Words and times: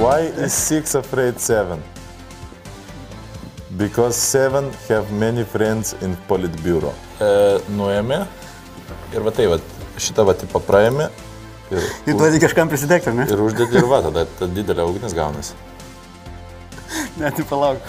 Why 0.00 0.32
is 0.40 0.54
six 0.54 0.94
afraid 0.94 1.38
seven? 1.38 1.82
Because 3.76 4.16
seven 4.16 4.72
have 4.88 5.12
many 5.12 5.44
friends 5.44 5.92
in 6.00 6.16
Politburo. 6.24 6.94
E, 7.20 7.28
nuėmė 7.76 8.22
ir 9.12 9.26
va 9.26 9.34
tai, 9.36 9.50
va, 9.52 9.58
šitą 10.00 10.24
va 10.24 10.32
tipo 10.40 10.62
praėmė 10.64 11.10
ir, 11.68 11.84
Ir 12.08 12.16
duodi 12.16 12.40
kažkam 12.40 12.72
prisidegti, 12.72 13.12
ne? 13.12 13.28
ir 13.28 13.44
uždėti 13.44 13.76
ir 13.76 13.90
va, 13.92 14.00
tada 14.08 14.24
ta 14.40 14.48
didelė 14.48 14.88
ugnis 14.88 15.12
gaunasi. 15.12 15.52
Ne, 17.20 17.28
tai 17.36 17.44
palauk. 17.44 17.84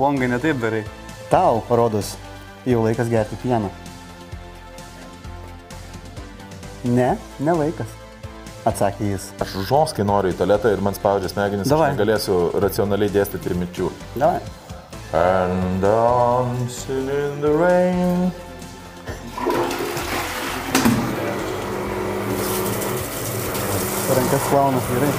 Bongai 0.00 0.32
netaip 0.32 0.64
darai. 0.64 0.86
Tau, 1.28 1.60
rodos, 1.68 2.16
jau 2.64 2.80
laikas 2.88 3.12
gerti 3.12 3.36
pieną. 3.44 3.68
Ne, 6.88 7.18
ne 7.36 7.62
laikas. 7.66 7.99
Atsakė 8.68 9.12
jis. 9.14 9.30
Aš 9.40 9.54
žoskai 9.70 10.04
noriu 10.04 10.34
į 10.34 10.36
tualetą 10.36 10.72
ir 10.74 10.82
man 10.84 10.96
spaudžia 10.96 11.30
smegenis, 11.32 11.68
Davai. 11.70 11.90
aš 11.90 11.96
negalėsiu 11.96 12.40
racionaliai 12.60 13.12
dėstyti 13.14 13.48
ir 13.48 13.56
minčių. 13.62 13.88
Davai. 14.20 14.40
And 15.12 15.80
dancing 15.82 17.08
in 17.08 17.40
the 17.40 17.50
rain. 17.56 18.30
Rankas 24.10 24.42
plauna, 24.50 24.80
gerai. 24.90 25.10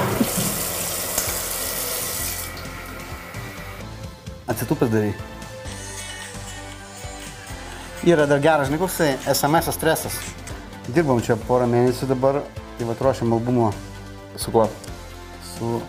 Atsitupęs 4.48 4.90
darai. 4.91 5.13
Yra 8.04 8.26
dar 8.26 8.40
geras, 8.41 8.68
žinai, 8.68 8.80
koksai 8.82 9.12
SMS 9.32 9.70
stresas. 9.76 10.16
Dirbam 10.91 11.21
čia 11.23 11.38
porą 11.48 11.68
mėnesių 11.70 12.10
dabar, 12.10 12.41
tai 12.81 12.88
va 12.90 12.95
ruošiam 12.99 13.34
albumo 13.34 13.71
Su 14.35 14.52
kuo? 14.52 14.67
su 15.58 15.81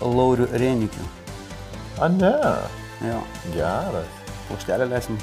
Lauriu 0.00 0.46
Renikiu. 0.52 1.02
A 2.00 2.08
ne. 2.08 2.32
Jo, 3.08 3.20
Geras. 3.52 4.06
plokštelę 4.48 4.86
leisim. 4.86 5.18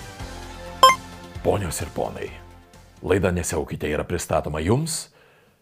Ponios 1.43 1.81
ir 1.81 1.87
ponai, 1.95 2.29
laida 3.03 3.31
Nesiaukite 3.31 3.87
yra 3.87 4.03
pristatoma 4.03 4.59
jums 4.59 5.09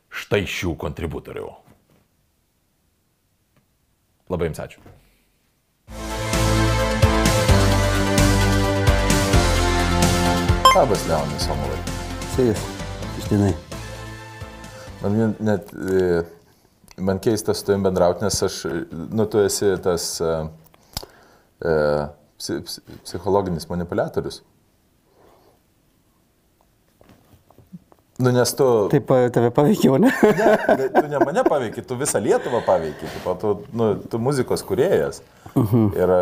štai 0.10 0.48
šių 0.50 0.74
kontributorių. 0.78 1.46
Labai 4.30 4.50
jums 4.50 4.64
ačiū. 4.66 4.82
Labas, 10.76 11.06
Leonai 11.08 11.40
Somovai. 11.40 11.78
Sėjas, 12.34 12.66
ištinai. 13.22 13.73
Man 15.04 15.36
net, 15.40 15.74
e, 15.74 16.24
man 16.98 17.20
keista 17.20 17.54
su 17.54 17.66
tavim 17.68 17.84
bendrauti, 17.84 18.24
nes 18.24 18.40
aš, 18.48 18.62
nu, 19.12 19.26
tu 19.28 19.42
esi 19.44 19.74
tas 19.84 20.06
e, 20.24 20.32
e, 21.60 21.74
psi, 22.40 22.60
psi, 22.64 22.84
psichologinis 23.04 23.68
manipuliatorius. 23.68 24.40
Nu, 28.24 28.32
nes 28.32 28.54
tu... 28.56 28.68
Taip 28.94 29.12
tave 29.36 29.50
paveikiau, 29.52 29.98
ne? 30.00 30.12
Ne, 30.24 30.88
tu 30.94 31.04
ne 31.12 31.20
mane 31.20 31.44
paveiki, 31.50 31.84
tu 31.84 31.98
visą 32.00 32.22
Lietuvą 32.24 32.62
paveiki, 32.64 33.10
tipo, 33.18 33.34
tu, 33.42 33.52
nu, 33.76 33.90
tu 34.08 34.22
muzikos 34.22 34.64
kuriejas. 34.64 35.20
Ir 35.58 36.14
e, 36.16 36.22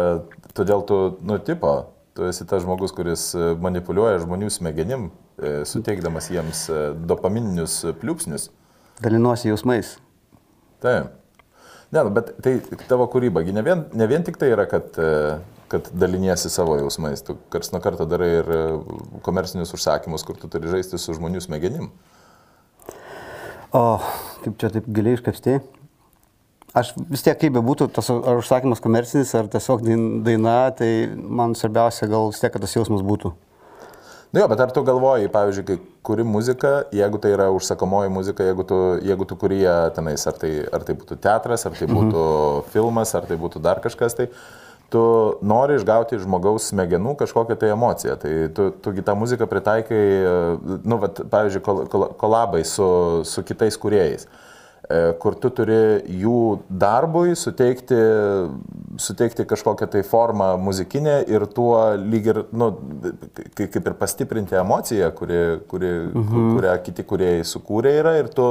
todėl 0.57 0.81
tu, 0.89 0.97
nu, 1.27 1.37
tipo, 1.45 1.75
tu 2.17 2.25
esi 2.31 2.47
tas 2.49 2.63
žmogus, 2.65 2.95
kuris 2.97 3.27
manipuliuoja 3.61 4.23
žmonių 4.23 4.49
smegenim, 4.51 5.11
suteikdamas 5.69 6.31
jiems 6.33 6.63
dopamininius 7.09 7.77
pliūpsnius. 8.01 8.49
Dalinuosi 9.01 9.49
jausmais. 9.49 9.95
Taip. 10.81 11.17
Ne, 11.91 12.03
nu, 12.03 12.11
bet 12.15 12.29
tai 12.43 12.53
tavo 12.87 13.03
kūryba, 13.11 13.43
gi 13.43 13.51
ne 13.55 13.63
vien, 13.65 13.81
ne 13.97 14.05
vien 14.07 14.23
tik 14.23 14.37
tai 14.39 14.53
yra, 14.53 14.63
kad, 14.69 14.95
e, 14.95 15.33
kad 15.71 15.89
daliniesi 15.91 16.47
savo 16.53 16.77
jausmais, 16.79 17.19
tu 17.27 17.35
kars 17.51 17.73
nuo 17.73 17.81
karto 17.83 18.07
darai 18.07 18.29
ir 18.37 18.47
e, 18.55 18.61
komercinius 19.25 19.73
užsakymus, 19.75 20.23
kur 20.23 20.39
tu 20.39 20.47
turi 20.51 20.71
žaisti 20.71 20.99
su 21.01 21.17
žmonių 21.17 21.43
smegenim. 21.43 21.89
O, 23.75 23.83
kaip 24.45 24.55
čia 24.61 24.71
taip 24.71 24.87
giliai 24.87 25.17
iškapstė. 25.19 25.59
Aš 26.79 26.93
vis 27.11 27.25
tiek 27.25 27.35
kaip 27.35 27.57
bebūtų, 27.57 27.89
tas 27.91 28.07
ar 28.13 28.39
užsakymas 28.39 28.79
komercinis, 28.83 29.33
ar 29.35 29.51
tiesiog 29.51 29.83
dain- 29.83 30.23
daina, 30.23 30.71
tai 30.71 31.09
man 31.11 31.55
svarbiausia 31.59 32.07
gal 32.07 32.31
vis 32.31 32.39
tiek, 32.39 32.53
kad 32.53 32.63
tas 32.63 32.75
jausmas 32.77 33.03
būtų. 33.03 33.33
Nu 34.31 34.39
jo, 34.39 34.47
bet 34.47 34.61
ar 34.63 34.71
tu 34.71 34.79
galvoji, 34.87 35.27
pavyzdžiui, 35.27 35.65
kai 35.67 35.75
kuri 36.07 36.23
muzika, 36.23 36.85
jeigu 36.95 37.19
tai 37.19 37.33
yra 37.35 37.49
užsakomoji 37.51 38.11
muzika, 38.15 38.45
jeigu 38.47 38.63
tu, 38.63 38.77
jeigu 39.03 39.27
tu 39.27 39.35
kurie 39.35 39.71
tenais, 39.91 40.23
ar 40.27 40.37
tai, 40.39 40.51
ar 40.71 40.85
tai 40.87 40.95
būtų 40.95 41.17
teatras, 41.19 41.65
ar 41.67 41.75
tai 41.75 41.87
būtų 41.91 42.21
filmas, 42.71 43.11
ar 43.17 43.27
tai 43.27 43.35
būtų 43.41 43.59
dar 43.65 43.81
kažkas, 43.83 44.15
tai 44.15 44.29
tu 44.91 45.01
nori 45.43 45.75
išgauti 45.75 46.15
iš 46.15 46.23
žmogaus 46.23 46.69
smegenų 46.71 47.17
kažkokią 47.19 47.57
tai 47.59 47.73
emociją. 47.75 48.15
Tai 48.23 48.31
tu, 48.55 48.69
tugi 48.87 49.03
tą 49.07 49.17
muziką 49.19 49.49
pritaikai, 49.51 49.99
e, 49.99 50.79
nu, 50.79 51.01
vat, 51.03 51.19
pavyzdžiui, 51.31 51.65
kol, 51.67 51.83
kol, 51.91 52.07
kolabai 52.23 52.63
su, 52.67 52.87
su 53.27 53.43
kitais 53.47 53.75
kuriejais 53.79 54.29
e, 54.91 55.11
kur 55.19 55.35
tu 55.39 55.51
turi 55.59 56.01
jų 56.23 56.39
darbui 56.69 57.35
suteikti, 57.39 57.99
suteikti 59.01 59.45
kažkokią 59.49 59.87
tai 59.91 60.03
formą 60.07 60.51
muzikinę 60.61 61.17
ir 61.29 61.45
tuo 61.49 61.75
lyg 61.97 62.29
ir, 62.31 62.39
nu, 62.53 62.71
kai- 63.57 63.67
kaip 63.73 63.89
ir 63.91 63.97
pastiprinti 63.99 64.57
emociją, 64.59 65.11
kuri, 65.17 65.41
kuri, 65.67 65.91
mhm. 66.13 66.55
kurią 66.55 66.77
kiti 66.85 67.05
kuriejai 67.07 67.43
sukūrė 67.47 67.93
yra 67.99 68.15
ir 68.21 68.31
tu 68.33 68.47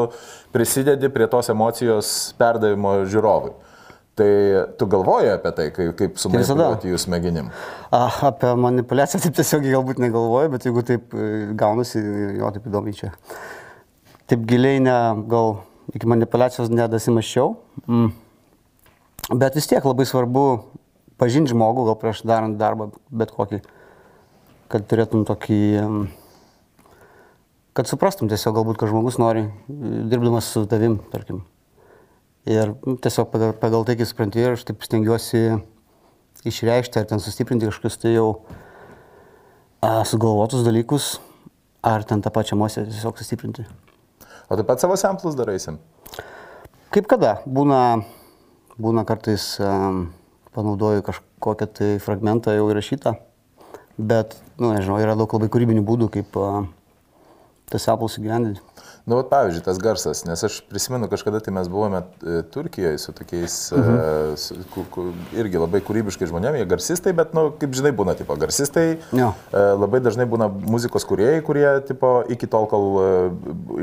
prisidedi 0.53 1.11
prie 1.15 1.29
tos 1.31 1.51
emocijos 1.53 2.15
perdavimo 2.39 3.01
žiūrovui. 3.11 3.55
Tai 4.21 4.33
tu 4.77 4.87
galvoji 4.91 5.31
apie 5.33 5.51
tai, 5.57 5.67
kaip, 5.73 5.95
kaip 5.97 6.19
sumanipuliuoti 6.21 6.91
jų 6.91 6.99
smegenim. 7.01 7.47
A, 7.89 8.03
apie 8.29 8.51
manipulaciją 8.59 9.23
taip 9.23 9.39
tiesiog 9.39 9.65
galbūt 9.65 10.03
negalvoju, 10.03 10.51
bet 10.53 10.67
jeigu 10.67 10.83
taip 10.85 11.15
e, 11.15 11.29
gaunasi, 11.57 12.03
jo 12.41 12.51
taip 12.53 12.67
įdomiai 12.69 12.99
čia. 12.99 13.15
Taip 14.29 14.43
giliai 14.51 14.83
ne, 14.83 14.97
gal 15.31 15.63
iki 15.95 16.11
manipulacijos 16.11 16.69
nedasimaščiau. 16.75 17.55
Mm. 17.87 18.11
Bet 19.29 19.59
vis 19.59 19.69
tiek 19.71 19.85
labai 19.85 20.07
svarbu 20.09 20.45
pažinti 21.21 21.53
žmogų, 21.53 21.85
gal 21.91 21.99
prieš 22.01 22.25
darant 22.25 22.57
darbą, 22.59 22.89
bet 23.13 23.35
kokį, 23.35 23.61
kad 24.73 24.87
turėtum 24.89 25.27
tokį, 25.29 25.61
kad 27.77 27.91
suprastum 27.91 28.31
tiesiog 28.31 28.57
galbūt, 28.57 28.81
kad 28.81 28.91
žmogus 28.91 29.21
nori, 29.21 29.45
e, 29.45 29.91
dirbdamas 30.11 30.49
su 30.49 30.65
tavim, 30.71 30.99
tarkim. 31.13 31.45
Ir 32.49 32.73
tiesiog 33.05 33.29
pagal, 33.31 33.53
pagal 33.61 33.85
tai, 33.85 33.99
kai 34.01 34.09
supranti, 34.09 34.41
ir 34.41 34.57
aš 34.57 34.65
taip 34.71 34.81
stengiuosi 34.87 35.61
išreikšti 36.49 37.03
ar 37.03 37.09
ten 37.11 37.21
sustiprinti 37.21 37.69
kažkokius 37.69 38.01
tai 38.01 38.15
jau 38.15 38.29
a, 39.85 40.01
sugalvotus 40.09 40.65
dalykus, 40.65 41.19
ar 41.85 42.05
ten 42.09 42.25
tą 42.25 42.33
pačią 42.33 42.57
emociją 42.57 42.87
tiesiog 42.89 43.21
sustiprinti. 43.21 43.67
O 44.49 44.57
taip 44.57 44.67
pat 44.67 44.81
savo 44.83 44.97
samplus 44.97 45.37
daraisim. 45.39 45.79
Kaip 46.91 47.07
kada? 47.11 47.37
Būna, 47.47 48.03
būna 48.81 49.05
kartais 49.09 49.55
panaudoju 50.55 51.05
kažkokią 51.07 51.69
tai 51.77 51.91
fragmentą 52.03 52.55
jau 52.57 52.69
įrašytą, 52.73 53.15
bet, 53.99 54.39
nu, 54.59 54.73
nežinau, 54.73 54.99
yra 55.03 55.17
daug 55.19 55.31
labai 55.37 55.51
kūrybinių 55.53 55.85
būdų, 55.87 56.11
kaip 56.17 56.39
tas 57.71 57.87
samples 57.87 58.19
įgyvendinti. 58.19 58.65
Nu, 59.09 59.21
pavyzdžiui, 59.25 59.63
tas 59.65 59.79
garsas, 59.81 60.23
nes 60.29 60.43
aš 60.45 60.61
prisimenu, 60.69 61.09
kažkada 61.11 61.41
tai 61.41 61.55
mes 61.57 61.69
buvome 61.73 62.03
e, 62.03 62.43
Turkijoje 62.53 62.99
su 62.99 63.15
tokiais 63.17 63.57
mhm. 63.73 63.97
e, 63.97 64.37
su, 64.37 64.57
ku, 64.75 64.85
ku, 64.93 65.07
irgi 65.37 65.61
labai 65.61 65.81
kūrybiškai 65.87 66.29
žmonėmis, 66.31 66.63
jie 66.63 66.69
garsistai, 66.71 67.15
bet, 67.17 67.33
nu, 67.37 67.49
kaip 67.61 67.75
žinai, 67.77 67.93
būna, 67.97 68.15
tipo, 68.19 68.37
garsistai, 68.41 68.99
Jo. 69.17 69.33
e, 69.51 69.65
labai 69.81 70.03
dažnai 70.05 70.29
būna 70.31 70.51
muzikos 70.51 71.09
kuriejai, 71.09 71.41
kurie, 71.47 71.67
tipo, 71.89 72.13
iki 72.33 72.51
tol, 72.51 72.69
kol 72.71 72.87
e, 73.01 73.09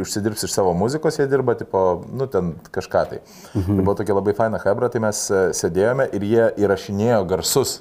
užsidirbs 0.04 0.46
iš 0.48 0.54
savo 0.54 0.76
muzikos, 0.78 1.20
jie 1.20 1.28
dirba, 1.32 1.58
tipo, 1.60 1.84
nu, 2.14 2.30
ten 2.32 2.54
kažką 2.72 3.04
tai. 3.12 3.22
Mhm. 3.54 3.74
Tai 3.74 3.84
buvo 3.84 3.98
tokia 3.98 4.18
labai 4.20 4.38
faina 4.38 4.62
hebra, 4.64 4.92
tai 4.94 5.04
mes 5.04 5.26
e, 5.32 5.44
sėdėjome 5.58 6.12
ir 6.14 6.30
jie 6.30 6.48
įrašinėjo 6.66 7.22
garsus. 7.34 7.80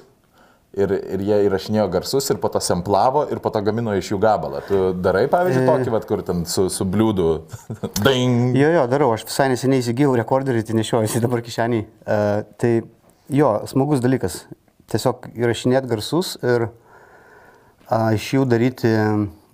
Ir, 0.77 0.91
ir 0.93 1.21
jie 1.25 1.37
įrašinėjo 1.47 1.87
garsus 1.89 2.27
ir 2.29 2.37
po 2.37 2.51
to 2.53 2.59
semplavo 2.61 3.23
ir 3.33 3.39
po 3.41 3.49
to 3.49 3.63
gamino 3.65 3.95
iš 3.97 4.11
jų 4.11 4.19
gabalą. 4.21 4.59
Tu 4.67 4.81
darai, 5.01 5.23
pavyzdžiui, 5.31 5.63
E. 5.63 5.69
tokį, 5.71 5.93
vat, 5.95 6.03
kur 6.05 6.21
ten 6.27 6.43
su, 6.45 6.67
su 6.69 6.85
bliūdu. 6.85 7.29
Ding. 8.05 8.53
Jo, 8.53 8.69
jo, 8.75 8.83
darau, 8.91 9.07
aš 9.15 9.23
visai 9.25 9.47
neseniai 9.49 9.81
įsigijau 9.81 10.13
rekorderį, 10.21 10.61
tai 10.67 10.75
nešiojuosi 10.77 11.23
dabar 11.23 11.41
kišenį. 11.45 11.79
Uh, 12.05 12.43
tai 12.61 12.71
jo, 13.33 13.49
smagus 13.71 14.03
dalykas. 14.05 14.43
Tiesiog 14.93 15.25
įrašinėti 15.33 15.89
garsus 15.89 16.35
ir 16.45 16.67
uh, 16.69 18.13
iš 18.13 18.29
jų 18.37 18.45
daryti 18.53 18.93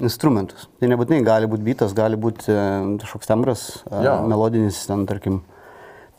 instrumentus. 0.03 0.67
Tai 0.81 0.91
nebūtinai 0.91 1.23
gali 1.23 1.47
būti 1.47 1.63
bitas, 1.71 1.95
gali 1.95 2.19
būti 2.19 2.51
uh, 2.51 2.97
kažkoks 2.99 3.31
tembras, 3.31 3.63
uh, 3.87 4.01
Jo. 4.03 4.17
melodinis, 4.27 4.83
ten 4.91 5.07
tarkim. 5.07 5.39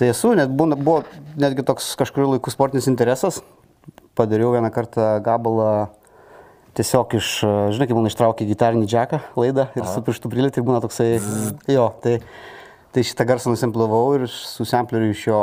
Tai 0.00 0.08
esu, 0.10 0.32
net 0.34 0.50
būna, 0.50 0.74
buvo 0.80 1.04
netgi 1.38 1.62
toks 1.66 1.92
kažkuriu 2.00 2.32
laiku 2.32 2.50
sportinis 2.50 2.88
interesas. 2.90 3.42
Padariau 4.14 4.54
vieną 4.54 4.70
kartą 4.74 5.06
gabalą 5.24 5.68
tiesiog 6.78 7.14
iš, 7.18 7.28
uh, 7.46 7.68
žinai, 7.74 7.86
kaip 7.90 7.98
man 7.98 8.10
ištraukė 8.10 8.48
gitarinį 8.48 8.90
džeką 8.90 9.22
laidą 9.38 9.68
ir 9.78 9.86
su 9.86 10.02
pirštu 10.06 10.30
prilėti 10.30 10.60
ir 10.60 10.66
būna 10.66 10.82
toksai, 10.82 11.08
jo, 11.70 11.88
tai 12.02 12.18
Tai 12.94 13.02
šitą 13.02 13.24
garsą 13.26 13.50
nusemplavau 13.50 14.12
ir 14.14 14.28
su 14.30 14.62
sampleriu 14.70 15.10
iš 15.10 15.24
jo 15.26 15.38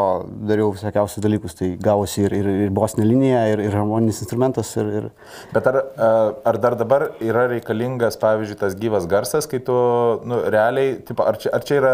dariau 0.48 0.70
visokiausius 0.72 1.20
dalykus. 1.20 1.58
Tai 1.60 1.68
gavosi 1.84 2.24
ir, 2.24 2.36
ir, 2.38 2.48
ir 2.66 2.70
bosinė 2.72 3.04
linija, 3.10 3.42
ir, 3.52 3.64
ir 3.66 3.76
harmoninis 3.76 4.22
instrumentas. 4.24 4.70
Ir, 4.80 4.92
ir... 5.02 5.08
Bet 5.52 5.68
ar, 5.68 5.82
e, 5.82 6.12
ar 6.48 6.60
dar 6.64 6.78
dabar 6.80 7.10
yra 7.20 7.50
reikalingas, 7.52 8.16
pavyzdžiui, 8.22 8.56
tas 8.62 8.78
gyvas 8.80 9.10
garsas, 9.12 9.50
kai 9.52 9.60
tu, 9.68 9.76
nu, 10.24 10.40
realiai, 10.48 10.94
tipo, 11.10 11.28
ar, 11.28 11.42
čia, 11.44 11.52
ar 11.58 11.68
čia 11.68 11.82
yra, 11.82 11.92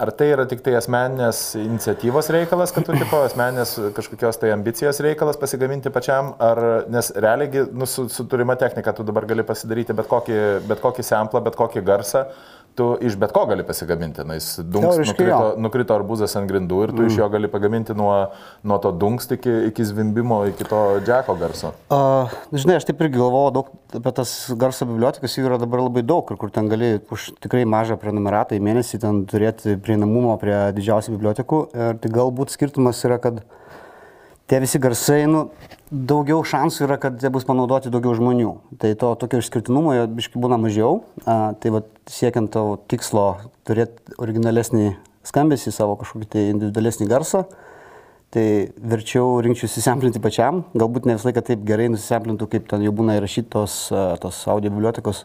ar 0.00 0.10
tai 0.16 0.30
yra 0.32 0.46
tik 0.48 0.62
tai 0.64 0.72
asmeninės 0.78 1.40
iniciatyvos 1.60 2.30
reikalas, 2.32 2.72
kad 2.72 2.86
tu, 2.88 2.94
tipo, 2.96 3.20
asmeninės 3.26 3.74
kažkokios 3.96 4.40
tai 4.40 4.54
ambicijos 4.54 5.00
reikalas 5.04 5.36
pasigaminti 5.40 5.92
pačiam, 5.92 6.32
ar, 6.40 6.60
nes 6.92 7.12
realiai, 7.20 7.66
nu, 7.76 7.88
su, 7.90 8.06
su 8.08 8.24
turima 8.30 8.56
technika 8.60 8.94
tu 8.96 9.04
dabar 9.04 9.28
gali 9.28 9.44
pasidaryti 9.46 9.96
bet 9.96 10.08
kokį, 10.08 10.40
bet 10.70 10.80
kokį 10.80 11.04
samplą, 11.04 11.44
bet 11.44 11.58
kokį 11.60 11.84
garsą 11.84 12.24
tu 12.78 12.86
iš 13.00 13.16
bet 13.20 13.32
ko 13.34 13.44
gali 13.50 13.64
pasigaminti. 13.66 14.24
Na, 14.26 14.36
jis 14.38 14.60
dunks, 14.62 15.00
nukrito, 15.10 15.54
nukrito 15.60 15.96
arbūzas 15.96 16.36
ant 16.38 16.50
grindų 16.50 16.80
ir 16.84 16.92
tu 16.94 17.02
mm. 17.02 17.10
iš 17.10 17.18
jo 17.20 17.28
gali 17.32 17.50
pagaminti 17.52 17.96
nuo, 17.96 18.12
nuo 18.66 18.78
to 18.82 18.92
dunks 18.96 19.30
iki, 19.36 19.52
iki 19.70 19.86
zvimbimo, 19.86 20.42
iki 20.50 20.66
to 20.68 20.80
džeko 21.06 21.36
garso. 21.40 21.72
Uh, 21.92 22.32
žinai, 22.54 22.78
aš 22.80 22.88
taip 22.88 23.02
irgi 23.04 23.20
galvojau 23.20 23.54
daug 23.58 23.72
apie 24.00 24.14
tas 24.20 24.34
garso 24.60 24.88
bibliotekas, 24.88 25.36
jų 25.36 25.48
yra 25.50 25.60
dabar 25.60 25.84
labai 25.86 26.04
daug, 26.06 26.30
kur 26.40 26.52
ten 26.54 26.70
gali 26.70 26.96
už 27.12 27.30
tikrai 27.42 27.66
mažą 27.68 27.98
prenumeratą 28.00 28.58
į 28.58 28.64
mėnesį 28.64 29.02
ten 29.02 29.24
turėti 29.30 29.76
prieinamumo 29.82 30.36
prie 30.42 30.58
didžiausių 30.76 31.16
bibliotekų. 31.16 31.64
Ir 31.74 31.98
tai 32.02 32.12
galbūt 32.14 32.54
skirtumas 32.54 33.02
yra, 33.08 33.20
kad 33.22 33.42
tie 34.50 34.58
visi 34.62 34.80
garsai, 34.82 35.22
nu, 35.30 35.44
daugiau 35.90 36.42
šansų 36.46 36.84
yra, 36.88 36.98
kad 37.02 37.22
jie 37.22 37.30
bus 37.32 37.46
panaudoti 37.46 37.92
daugiau 37.92 38.16
žmonių. 38.18 38.54
Tai 38.82 38.90
to 38.98 39.12
tokio 39.22 39.40
išskirtinumo 39.42 39.94
jo 39.94 40.08
biškai 40.18 40.42
būna 40.42 40.58
mažiau. 40.60 41.04
A, 41.22 41.54
tai 41.62 41.72
va, 41.74 41.84
siekiant 42.10 42.50
tavo 42.54 42.76
tikslo 42.90 43.26
turėti 43.68 44.18
originalesnį 44.18 44.94
skambesį, 45.30 45.74
savo 45.74 45.94
kažkokį 46.00 46.30
tai 46.32 46.46
individualesnį 46.50 47.06
garsą, 47.10 47.44
tai 48.34 48.44
verčiau 48.92 49.38
rinkčiausi 49.44 49.82
semplinti 49.84 50.22
pačiam. 50.22 50.64
Galbūt 50.74 51.06
ne 51.06 51.18
visą 51.18 51.30
laiką 51.30 51.44
taip 51.46 51.62
gerai 51.68 51.90
nusisemplintų, 51.94 52.50
kaip 52.50 52.66
ten 52.70 52.82
jau 52.86 52.94
būna 52.96 53.18
įrašytos 53.20 53.78
tos 54.22 54.42
audio 54.50 54.72
bibliotekos. 54.74 55.24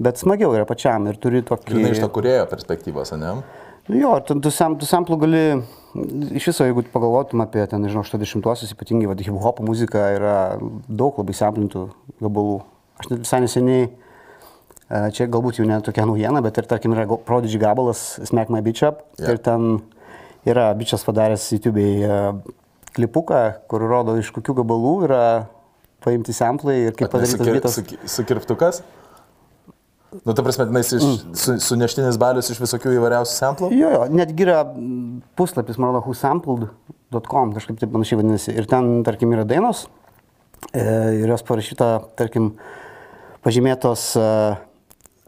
Bet 0.00 0.16
smagiau 0.16 0.54
yra 0.56 0.64
pačiam 0.64 1.06
ir 1.10 1.18
turi 1.20 1.42
tokį... 1.46 1.76
Žinai, 1.76 1.90
iš 1.92 2.02
to 2.02 2.08
kurėjo 2.14 2.46
perspektyvos, 2.50 3.12
ne? 3.20 3.34
Jo, 3.88 4.18
tu, 4.26 4.52
sam, 4.52 4.76
tu 4.78 4.86
samplų 4.86 5.16
gali, 5.22 5.42
iš 6.36 6.50
viso, 6.50 6.66
jeigu 6.66 6.84
pagalvotum 6.92 7.42
apie, 7.42 7.62
ten, 7.70 7.82
nežinau, 7.82 8.04
80-uosius, 8.04 8.74
ypatingai, 8.76 9.08
va, 9.10 9.16
hip-hop 9.16 9.62
muzika 9.66 10.04
yra 10.14 10.36
daug 10.86 11.18
labai 11.18 11.34
samplintų 11.38 11.86
gabalų. 12.20 12.60
Aš 13.00 13.10
net 13.10 13.24
visai 13.24 13.40
neseniai, 13.46 13.88
e, 13.88 15.02
čia 15.16 15.26
galbūt 15.32 15.62
jau 15.62 15.66
ne 15.66 15.80
tokia 15.82 16.04
naujiena, 16.06 16.42
bet 16.44 16.60
ir, 16.60 16.68
tarkim, 16.70 16.94
yra 16.94 17.08
Prodigy 17.26 17.58
gabalas 17.62 18.20
Smack 18.28 18.52
My 18.52 18.60
Bitch 18.62 18.84
Up. 18.86 19.06
Yeah. 19.18 19.34
Ir 19.34 19.42
ten 19.42 19.80
yra 20.48 20.70
bičias 20.76 21.04
padaręs 21.06 21.48
YouTube'ai 21.56 21.90
e, 22.04 22.20
klipuką, 22.96 23.42
kur 23.70 23.88
rodo, 23.88 24.16
iš 24.20 24.30
kokių 24.36 24.60
gabalų 24.62 24.94
yra 25.08 25.24
paimti 26.04 26.34
samplai 26.36 26.78
ir 26.88 26.96
kaip 26.96 27.12
padarytas 27.12 27.80
bitas. 27.80 28.10
Sukirptukas? 28.14 28.82
Nu, 30.10 30.34
ta 30.34 30.42
prasme, 30.42 30.66
jis 30.80 30.92
iš, 30.96 31.04
mm. 31.04 31.34
su, 31.38 31.54
suneštinis 31.62 32.16
balius 32.18 32.50
iš 32.50 32.58
visokių 32.58 32.96
įvairiausių 32.96 33.30
samplų? 33.36 33.68
Jo, 33.78 33.92
jo, 33.94 34.00
netgi 34.10 34.42
yra 34.42 34.64
puslapis, 35.38 35.78
man 35.78 35.92
atrodo, 35.92 36.02
whosampled.com, 36.08 37.52
kažkaip 37.54 37.78
taip 37.78 37.92
panašiai 37.94 38.18
vadinasi. 38.18 38.54
Ir 38.58 38.66
ten, 38.70 38.90
tarkim, 39.06 39.30
yra 39.36 39.44
dainos 39.46 39.84
e, 40.72 40.82
ir 41.20 41.30
jos 41.30 41.46
parašyta, 41.46 41.92
tarkim, 42.18 42.50
pažymėtos 43.46 44.08
e, 44.18 44.26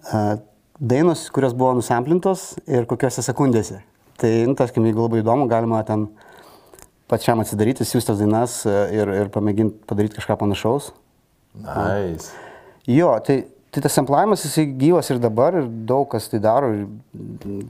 e, 0.03 0.25
dainos, 0.83 1.29
kurios 1.35 1.55
buvo 1.55 1.77
nusamplintos 1.79 2.49
ir 2.67 2.91
kokiuose 2.91 3.23
sekundėse. 3.23 3.79
Tai, 4.19 4.35
nu, 4.51 4.59
tarkim, 4.59 4.91
jeigu 4.91 5.07
labai 5.07 5.23
įdomu, 5.23 5.47
galima 5.51 5.85
ten 5.87 6.09
pačiam 7.11 7.39
atsidaryti, 7.43 7.87
siūstas 7.87 8.19
dainas 8.19 8.65
ir, 8.67 9.15
ir 9.15 9.31
pamėginti 9.31 9.87
padaryti 9.87 10.19
kažką 10.19 10.41
panašaus. 10.43 10.91
Nice. 11.63 12.33
Jo, 12.91 13.15
tai 13.23 13.45
Tai 13.73 13.81
tas 13.81 13.95
semplavimas 13.97 14.43
jisai 14.45 14.67
gyvas 14.77 15.09
ir 15.09 15.17
dabar, 15.17 15.55
ir 15.57 15.69
daug 15.89 16.05
kas 16.13 16.27
tai 16.29 16.43
daro. 16.45 16.69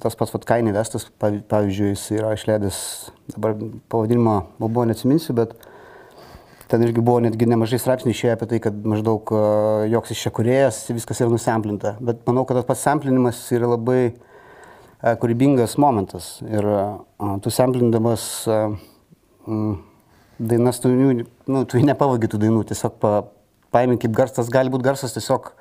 Tas 0.02 0.16
pats 0.18 0.32
vat 0.34 0.46
Kainį 0.48 0.72
Vestas, 0.74 1.04
pavyzdžiui, 1.22 1.92
jis 1.92 2.06
yra 2.16 2.32
išleidęs, 2.34 2.78
dabar 3.36 3.54
pavadinimą 3.92 4.34
buvo 4.58 4.82
neatsiminsiu, 4.90 5.36
bet 5.38 5.54
ten 6.72 6.82
irgi 6.82 7.04
buvo 7.06 7.20
netgi 7.22 7.46
nemažai 7.46 7.78
straipsnių 7.78 8.16
išėję 8.16 8.34
apie 8.34 8.50
tai, 8.50 8.58
kad 8.66 8.82
maždaug 8.82 9.30
joks 9.92 10.16
iš 10.16 10.26
čia 10.26 10.34
kuriejas, 10.34 10.82
viskas 10.90 11.22
yra 11.22 11.30
nusemplinta. 11.30 11.94
Bet 12.02 12.26
manau, 12.26 12.42
kad 12.50 12.58
tas 12.58 12.66
pats 12.72 12.82
semplinimas 12.82 13.46
yra 13.54 13.70
labai 13.76 14.00
kūrybingas 15.22 15.78
momentas. 15.78 16.34
Ir 16.50 16.66
tu 17.46 17.54
semplindamas 17.54 18.28
mm, 18.50 19.74
dainas, 20.50 20.82
tu, 20.82 20.90
nu, 20.90 21.62
tu 21.62 21.86
nepavagytų 21.94 22.42
dainų, 22.42 22.66
tiesiog 22.74 22.98
pa, 22.98 23.20
paimi 23.70 24.02
kaip 24.02 24.18
garsas, 24.18 24.50
gali 24.50 24.74
būti 24.74 24.90
garsas 24.90 25.14
tiesiog 25.14 25.52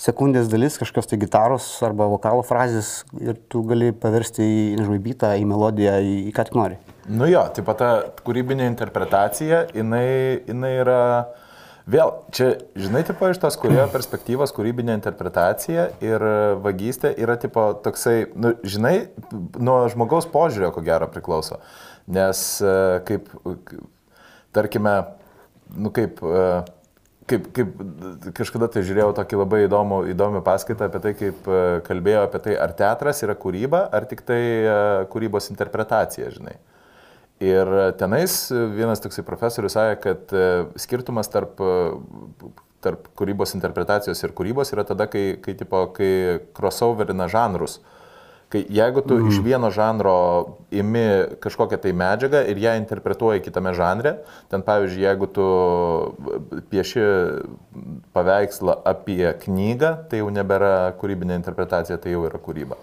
sekundės 0.00 0.48
dalis, 0.50 0.78
kažkokios 0.80 1.10
tai 1.10 1.18
gitaros 1.20 1.66
arba 1.84 2.08
vokalo 2.10 2.44
frazės 2.46 3.02
ir 3.20 3.36
tu 3.52 3.62
gali 3.68 3.90
paversti 3.92 4.46
į 4.46 4.86
žvaibytą, 4.86 5.34
į 5.36 5.44
melodiją, 5.50 5.98
į, 6.00 6.14
į 6.30 6.34
ką 6.36 6.46
tik 6.48 6.56
nori. 6.56 6.80
Nu 7.10 7.28
jo, 7.28 7.42
taip 7.54 7.66
pat 7.68 7.80
ta 7.80 7.90
kūrybinė 8.24 8.68
interpretacija, 8.70 9.64
jinai, 9.76 10.40
jinai 10.48 10.72
yra, 10.78 11.02
vėl, 11.90 12.14
čia, 12.36 12.52
žinai, 12.78 13.02
tipo 13.08 13.28
iš 13.28 13.42
tos 13.42 13.58
kurėjo 13.60 13.88
perspektyvos 13.96 14.54
kūrybinė 14.56 14.96
interpretacija 14.96 15.90
ir 16.04 16.26
vagystė 16.64 17.12
yra 17.20 17.36
tipo 17.40 17.70
toksai, 17.84 18.24
nu, 18.40 18.54
žinai, 18.64 18.96
nuo 19.60 19.82
žmogaus 19.92 20.28
požiūrio 20.32 20.72
ko 20.76 20.84
gero 20.86 21.10
priklauso. 21.12 21.60
Nes 22.10 22.40
e, 22.64 22.76
kaip, 23.06 23.28
tarkime, 24.56 24.94
nu 25.76 25.92
kaip, 25.94 26.22
uh, 26.24 26.64
kaip, 27.30 27.46
kaip 27.56 28.32
kažkada 28.36 28.68
tai 28.72 28.82
žiūrėjau 28.86 29.12
tokį 29.16 29.38
labai 29.40 29.60
įdomų, 29.66 30.00
įdomią 30.12 30.42
paskaitą 30.46 30.88
apie 30.88 31.02
tai, 31.04 31.12
kaip 31.18 31.46
e, 31.46 31.60
kalbėjo 31.86 32.24
apie 32.26 32.40
tai, 32.46 32.56
ar 32.64 32.74
teatras 32.78 33.22
yra 33.26 33.36
kūryba, 33.38 33.84
ar 33.96 34.08
tik 34.10 34.24
tai 34.28 34.40
e, 34.40 34.74
kūrybos 35.12 35.50
interpretacija, 35.54 36.32
žinai. 36.34 36.56
Ir 37.40 37.70
tenais 37.96 38.34
vienas 38.50 39.00
toksai 39.00 39.24
profesorius 39.24 39.78
sakė, 39.78 40.00
kad 40.02 40.34
e, 40.36 40.48
skirtumas 40.82 41.30
tarp, 41.32 41.62
tarp 42.84 43.08
kūrybos 43.16 43.56
interpretacijos 43.56 44.20
ir 44.26 44.36
kūrybos 44.36 44.74
yra 44.74 44.84
tada, 44.88 45.08
kai, 45.08 45.38
kai, 45.40 45.56
tipo, 45.56 45.86
kai 45.96 46.12
crossoverina 46.56 47.30
žanrus. 47.32 47.80
Uh, 47.80 47.96
Kai 48.50 48.64
jeigu 48.66 49.02
tu 49.06 49.14
mm. 49.14 49.28
iš 49.30 49.36
vieno 49.46 49.68
žanro 49.70 50.14
imi 50.74 51.04
kažkokią 51.38 51.78
tai 51.84 51.92
medžiagą 51.94 52.40
ir 52.50 52.58
ją 52.58 52.72
interpretuoji 52.80 53.44
kitame 53.44 53.70
žanre, 53.78 54.16
ten 54.50 54.64
pavyzdžiui, 54.66 55.04
jeigu 55.06 55.28
tu 55.30 55.46
pieši 56.72 57.04
paveikslą 58.16 58.80
apie 58.90 59.22
knygą, 59.44 59.92
tai 60.10 60.24
jau 60.24 60.32
nebėra 60.34 60.96
kūrybinė 60.98 61.38
interpretacija, 61.38 62.00
tai 62.02 62.16
jau 62.16 62.24
yra 62.26 62.42
kūryba. 62.42 62.80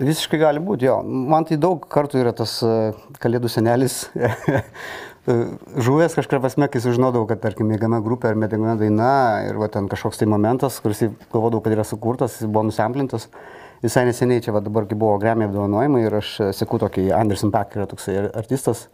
Visiškai 0.00 0.40
gali 0.40 0.62
būti, 0.64 0.88
jo. 0.88 0.98
Man 1.04 1.46
tai 1.46 1.60
daug 1.60 1.86
kartų 1.92 2.22
yra 2.22 2.32
tas 2.34 2.56
e, 2.64 2.74
kalėdų 3.20 3.50
senelis 3.52 4.02
žuvęs 5.86 6.16
kažkaip 6.16 6.42
pasme, 6.42 6.66
kai 6.72 6.80
sužinodavau, 6.82 7.28
kad, 7.28 7.40
tarkim, 7.42 7.68
mėgama 7.70 8.00
grupė 8.04 8.32
ar 8.32 8.38
mėgama 8.40 8.74
daina 8.80 9.12
ir 9.46 9.58
va, 9.60 9.68
ten 9.72 9.86
kažkoks 9.92 10.18
tai 10.18 10.28
momentas, 10.30 10.80
kuris 10.82 11.04
galvodavau, 11.30 11.62
kad 11.64 11.76
yra 11.76 11.84
sukurtas, 11.86 12.38
jis 12.40 12.48
buvo 12.48 12.66
nusemplintas 12.70 13.28
visai 13.84 14.04
neseniai 14.08 14.42
čia 14.44 14.54
va, 14.54 14.62
dabar, 14.64 14.86
kai 14.88 14.98
buvo 14.98 15.18
Grammy 15.20 15.46
apdovanojimai 15.48 16.02
ir 16.04 16.18
aš 16.20 16.32
seku 16.56 16.80
tokį 16.82 17.10
Anderson 17.16 17.52
Pack, 17.54 17.76
yra 17.78 17.88
toksai 17.90 18.18
artistas. 18.28 18.88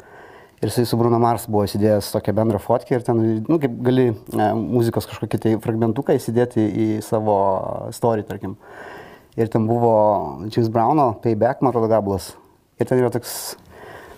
Ir 0.63 0.71
jisai 0.71 0.87
su 0.89 0.97
Bruno 0.97 1.19
Mars 1.21 1.45
buvo 1.51 1.67
įsidėjęs 1.67 2.15
tokią 2.15 2.33
bendrą 2.39 2.59
fotkę 2.65 2.97
ir 2.97 3.03
ten, 3.05 3.19
nu, 3.45 3.59
kaip 3.61 3.75
gali 3.85 4.07
e, 4.09 4.47
muzikos 4.57 5.05
kažkokį 5.11 5.41
tai 5.43 5.53
fragmentuką 5.61 6.17
įsidėti 6.17 6.65
į 6.65 6.87
savo 7.05 7.35
story, 7.93 8.25
tarkim. 8.25 8.55
Ir 9.37 9.51
ten 9.53 9.67
buvo 9.69 9.93
James 10.49 10.71
Browno 10.73 11.11
Payback, 11.21 11.61
man 11.61 11.75
atrodo, 11.75 11.91
gabalas. 11.93 12.31
Ir 12.81 12.89
ten 12.89 13.03
yra 13.03 13.13
toks 13.13 13.35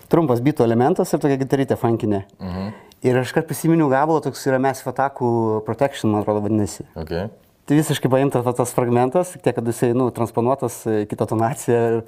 trumpas 0.07 0.39
bito 0.39 0.63
elementas 0.63 1.11
ir 1.11 1.19
tokia 1.19 1.41
gitarytė 1.43 1.75
funkinė. 1.81 2.23
Mhm. 2.39 2.71
Ir 3.09 3.19
aš 3.19 3.35
kart 3.35 3.47
prisiminiau 3.47 3.91
gabalą, 3.91 4.23
toks 4.23 4.47
yra 4.47 4.63
Massive 4.63 4.95
Attackų 4.95 5.29
Protection, 5.67 6.15
man 6.15 6.23
atrodo, 6.23 6.47
vadinasi. 6.47 6.87
Okay 6.99 7.27
tai 7.69 7.77
visiškai 7.77 8.09
paimtas 8.09 8.47
tas 8.57 8.73
fragmentas, 8.73 9.35
tiek, 9.37 9.53
kad 9.53 9.67
jisai, 9.69 9.93
nu, 9.93 10.09
transponuotas 10.15 10.81
kitą 11.11 11.29
tonaciją. 11.29 11.79
Ir, 11.89 11.99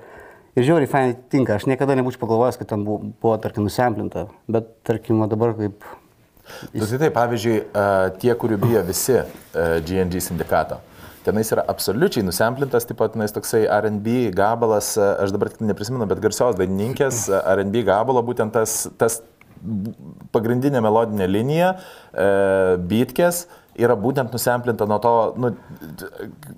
ir 0.58 0.65
žiauriai 0.68 0.89
fainai 0.89 1.18
tinka. 1.32 1.60
Aš 1.60 1.68
niekada 1.70 1.96
nebūčiau 2.00 2.24
pagalvojęs, 2.24 2.58
kad 2.58 2.72
ten 2.74 2.86
buvo, 2.88 3.12
buvo 3.22 3.36
tarkim, 3.44 3.68
nusemplinta. 3.70 4.25
Bet, 4.51 4.72
tarkim, 4.88 5.22
dabar 5.30 5.53
kaip... 5.60 5.86
Jis... 6.74 6.89
Tai 6.89 7.03
taip, 7.06 7.13
pavyzdžiui, 7.15 7.58
tie, 8.24 8.32
kurių 8.41 8.58
bijo 8.63 8.82
visi 8.88 9.20
GNG 9.53 10.24
sindikato. 10.25 10.82
Tenais 11.22 11.51
yra 11.53 11.62
absoliučiai 11.70 12.25
nusemplintas, 12.25 12.88
taip 12.89 12.98
pat 12.98 13.13
tenais 13.13 13.32
toksai 13.36 13.68
RB 13.70 14.32
gabalas, 14.34 14.96
aš 14.98 15.30
dabar 15.36 15.51
tik 15.53 15.62
neprisimenu, 15.70 16.08
bet 16.10 16.24
garsios 16.24 16.58
dainininkės 16.58 17.27
RB 17.30 17.84
gabalo, 17.86 18.24
būtent 18.25 18.58
tas, 18.58 18.88
tas 18.98 19.22
pagrindinė 20.34 20.82
melodinė 20.82 21.27
linija, 21.30 21.75
e, 21.77 22.27
beatkės, 22.89 23.44
yra 23.80 23.98
būtent 24.00 24.34
nusemplinta 24.34 24.88
nuo 24.90 25.00
to 25.04 25.13
nu, 25.40 25.54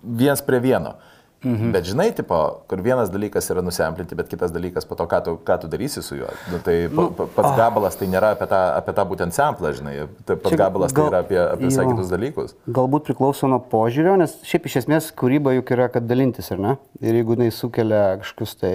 viens 0.03 0.41
prie 0.45 0.61
vieno. 0.63 0.95
Mhm. 1.43 1.71
Bet 1.75 1.83
žinai, 1.83 2.05
tipo, 2.15 2.37
kur 2.71 2.79
vienas 2.79 3.09
dalykas 3.11 3.49
yra 3.51 3.61
nusemplinti, 3.63 4.15
bet 4.15 4.29
kitas 4.31 4.53
dalykas 4.55 4.87
po 4.87 4.95
to, 4.95 5.03
ką 5.11 5.19
tu, 5.25 5.33
ką 5.43 5.57
tu 5.59 5.67
darysi 5.67 5.99
su 6.03 6.15
juo. 6.15 6.29
Nu, 6.51 6.59
tai 6.63 6.87
nu, 6.87 7.09
pa, 7.11 7.27
pats 7.27 7.49
oh. 7.49 7.57
gabalas 7.59 7.99
tai 7.99 8.07
nėra 8.07 8.31
apie 8.37 8.47
tą, 8.47 8.61
apie 8.77 8.95
tą 8.95 9.03
būtent 9.09 9.35
samplą, 9.35 9.73
žinai. 9.75 9.95
Tai 10.23 10.37
pats 10.39 10.55
Čia 10.55 10.61
gabalas 10.61 10.95
gal, 10.95 11.09
tai 11.09 11.11
yra 11.11 11.21
apie, 11.25 11.39
apie 11.43 11.67
visai 11.67 11.85
kitus 11.89 12.13
dalykus. 12.13 12.55
Galbūt 12.79 13.09
priklauso 13.09 13.51
nuo 13.51 13.59
požiūrio, 13.59 14.15
nes 14.23 14.37
šiaip 14.47 14.71
iš 14.71 14.79
esmės 14.85 15.11
kūryba 15.19 15.57
juk 15.57 15.75
yra, 15.75 15.89
kad 15.91 16.07
dalintis, 16.07 16.47
ar 16.55 16.63
ne? 16.63 16.77
Ir 17.03 17.19
jeigu 17.19 17.35
jinai 17.35 17.51
sukelia 17.51 18.03
kažkokius 18.23 18.55
tai, 18.63 18.73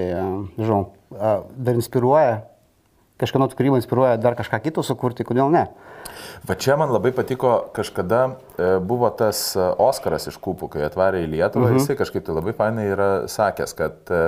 žinau, 0.61 0.83
dar 1.57 1.81
inspiruoja, 1.81 2.43
kažkieno 3.19 3.49
kūryba 3.57 3.81
inspiruoja 3.81 4.21
dar 4.21 4.37
kažką 4.37 4.61
kito 4.69 4.85
sukurti, 4.85 5.25
kodėl 5.25 5.49
ne? 5.57 5.71
Va 6.47 6.55
čia 6.55 6.77
man 6.79 6.93
labai 6.95 7.13
patiko, 7.17 7.55
kažkada 7.75 8.21
e, 8.29 8.69
buvo 8.85 9.11
tas 9.11 9.41
e, 9.57 9.65
Oskaras 9.83 10.29
iš 10.31 10.39
Kūpų, 10.45 10.71
kai 10.75 10.85
atvarė 10.87 11.25
į 11.25 11.33
Lietuvą, 11.35 11.71
mhm. 11.71 11.81
jisai 11.81 11.99
kažkaip 11.99 12.27
tai 12.27 12.37
labai 12.37 12.55
fainai 12.59 12.87
yra 12.93 13.11
sakęs, 13.31 13.75
kad, 13.79 13.99
e, 14.13 14.23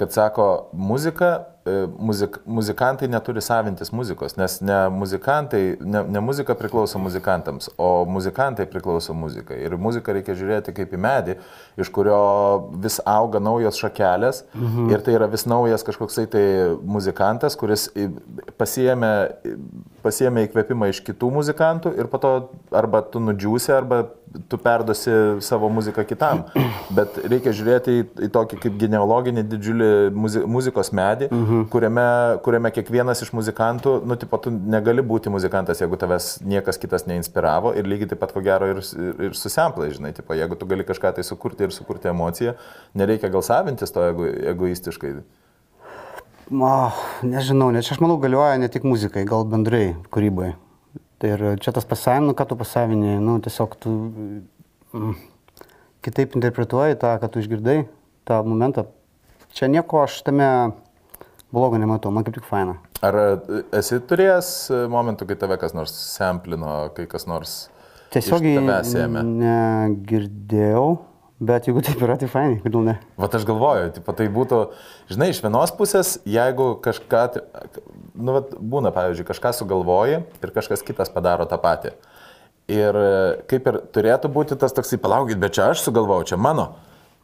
kad 0.00 0.16
sako, 0.16 0.50
muzika 0.72 1.34
muzik, 1.98 2.36
muzikantai 2.46 3.08
neturi 3.08 3.40
savintis 3.40 3.92
muzikos, 3.92 4.36
nes 4.36 4.60
ne, 4.60 4.78
muzikantai, 4.88 5.76
ne, 5.80 6.02
ne 6.08 6.20
muzika 6.20 6.54
priklauso 6.54 6.98
muzikantams, 6.98 7.68
o 7.78 8.04
muzikantai 8.08 8.66
priklauso 8.70 9.14
muzikai. 9.14 9.58
Ir 9.66 9.76
muziką 9.80 10.14
reikia 10.16 10.36
žiūrėti 10.38 10.74
kaip 10.76 10.94
į 10.96 11.00
medį, 11.04 11.36
iš 11.80 11.92
kurio 11.94 12.20
vis 12.82 13.00
auga 13.04 13.42
naujos 13.42 13.80
šakelės 13.80 14.44
mhm. 14.54 14.90
ir 14.94 15.04
tai 15.04 15.16
yra 15.18 15.28
vis 15.30 15.46
naujas 15.50 15.84
kažkoksai 15.86 16.26
tai 16.32 16.44
muzikantas, 16.80 17.58
kuris 17.60 17.88
pasiemė, 18.60 19.12
pasiemė 20.02 20.46
įkvėpimą 20.46 20.90
iš 20.90 21.02
kitų 21.06 21.30
muzikantų 21.34 21.92
ir 21.98 22.08
po 22.10 22.20
to 22.22 22.32
arba 22.76 23.02
tu 23.06 23.22
nudžiūsi, 23.22 23.72
arba 23.74 24.04
tu 24.48 24.58
perdosi 24.58 25.10
savo 25.40 25.68
muziką 25.68 26.04
kitam. 26.04 26.44
Bet 26.96 27.18
reikia 27.30 27.52
žiūrėti 27.56 27.94
į, 27.98 28.04
į 28.26 28.28
tokį 28.34 28.58
kaip 28.62 28.76
genealoginį 28.80 29.44
didžiulį 29.50 29.90
muzi, 30.14 30.42
muzikos 30.46 30.92
medį, 30.96 31.30
mhm. 31.34 31.64
kuriame, 31.72 32.06
kuriame 32.46 32.72
kiekvienas 32.74 33.24
iš 33.26 33.32
muzikantų, 33.36 33.96
nu, 34.06 34.18
tipo, 34.20 34.38
tu 34.42 34.52
negali 34.54 35.04
būti 35.06 35.32
muzikantas, 35.32 35.82
jeigu 35.82 35.98
tavęs 36.00 36.30
niekas 36.46 36.78
kitas 36.80 37.06
neinspiravo 37.10 37.74
ir 37.78 37.90
lygiai 37.90 38.12
taip 38.12 38.22
pat 38.22 38.34
ko 38.36 38.44
gero 38.44 38.70
ir, 38.70 38.82
ir, 38.94 39.12
ir 39.30 39.36
susemplai, 39.38 39.90
žinai, 39.96 40.14
tipo, 40.16 40.36
jeigu 40.38 40.58
tu 40.58 40.68
gali 40.70 40.86
kažką 40.86 41.14
tai 41.16 41.26
sukurti 41.26 41.66
ir 41.66 41.74
sukurti 41.74 42.12
emociją, 42.12 42.56
nereikia 42.94 43.32
gal 43.32 43.44
savintis 43.46 43.94
to 43.94 44.06
ego, 44.12 44.30
egoistiškai. 44.54 45.14
O, 46.50 46.90
nežinau, 47.22 47.70
nes 47.70 47.86
aš 47.86 48.00
manau 48.02 48.16
galioja 48.18 48.58
ne 48.58 48.66
tik 48.66 48.82
muzikai, 48.82 49.22
gal 49.28 49.44
bendrai 49.46 49.94
kūrybai. 50.10 50.50
Tai 51.22 51.28
ir 51.36 51.44
čia 51.62 51.70
tas 51.76 51.86
pasavinimas, 51.86 52.32
nu, 52.32 52.34
ką 52.34 52.46
tu 52.50 52.56
pasavinė, 52.58 53.18
nu, 53.22 53.36
tiesiog 53.44 53.76
tu 53.78 53.92
mm, 54.96 55.12
kitaip 56.02 56.34
interpretuoji 56.34 56.98
tą, 56.98 57.12
ką 57.22 57.28
tu 57.30 57.42
išgirdai, 57.44 57.84
tą 58.26 58.40
momentą. 58.42 58.88
Čia 59.54 59.68
nieko 59.70 60.02
aš 60.02 60.16
tame 60.26 60.48
blogo 61.54 61.78
nematau, 61.78 62.10
man 62.10 62.26
kaip 62.26 62.34
tik 62.40 62.48
faina. 62.48 62.80
Ar 63.04 63.14
e, 63.20 63.28
esi 63.78 64.00
turėjęs 64.10 64.50
momentų, 64.90 65.30
kai 65.30 65.38
tave 65.38 65.60
kas 65.60 65.76
nors 65.76 65.94
semplino, 65.94 66.88
kai 66.96 67.06
kas 67.10 67.30
nors... 67.30 67.60
Tiesiogiai 68.10 68.58
negirdėjau, 69.22 70.86
Bet 71.40 71.64
jeigu 71.64 71.80
taip 71.80 72.02
yra, 72.04 72.18
tai 72.20 72.26
fainai, 72.28 72.58
kodėl 72.60 72.82
ne? 72.84 72.94
Vat 73.20 73.32
aš 73.32 73.46
galvoju, 73.48 73.94
tipo, 73.96 74.12
tai 74.12 74.26
būtų, 74.28 74.58
žinai, 75.08 75.30
iš 75.32 75.38
vienos 75.40 75.70
pusės, 75.72 76.18
jeigu 76.28 76.74
kažką, 76.84 77.22
nu, 78.20 78.34
vat, 78.36 78.52
būna, 78.60 78.92
pavyzdžiui, 78.92 79.24
kažką 79.30 79.54
sugalvoji 79.56 80.18
ir 80.20 80.52
kažkas 80.52 80.84
kitas 80.84 81.08
padaro 81.14 81.46
tą 81.48 81.56
patį. 81.62 81.94
Ir 82.70 82.98
kaip 83.48 83.72
ir 83.72 83.80
turėtų 83.96 84.28
būti 84.34 84.58
tas 84.60 84.76
toksai, 84.76 85.00
palaukit, 85.00 85.40
bet 85.40 85.56
čia 85.56 85.70
aš 85.72 85.80
sugalvojau, 85.86 86.28
čia 86.28 86.36
mano. 86.36 86.74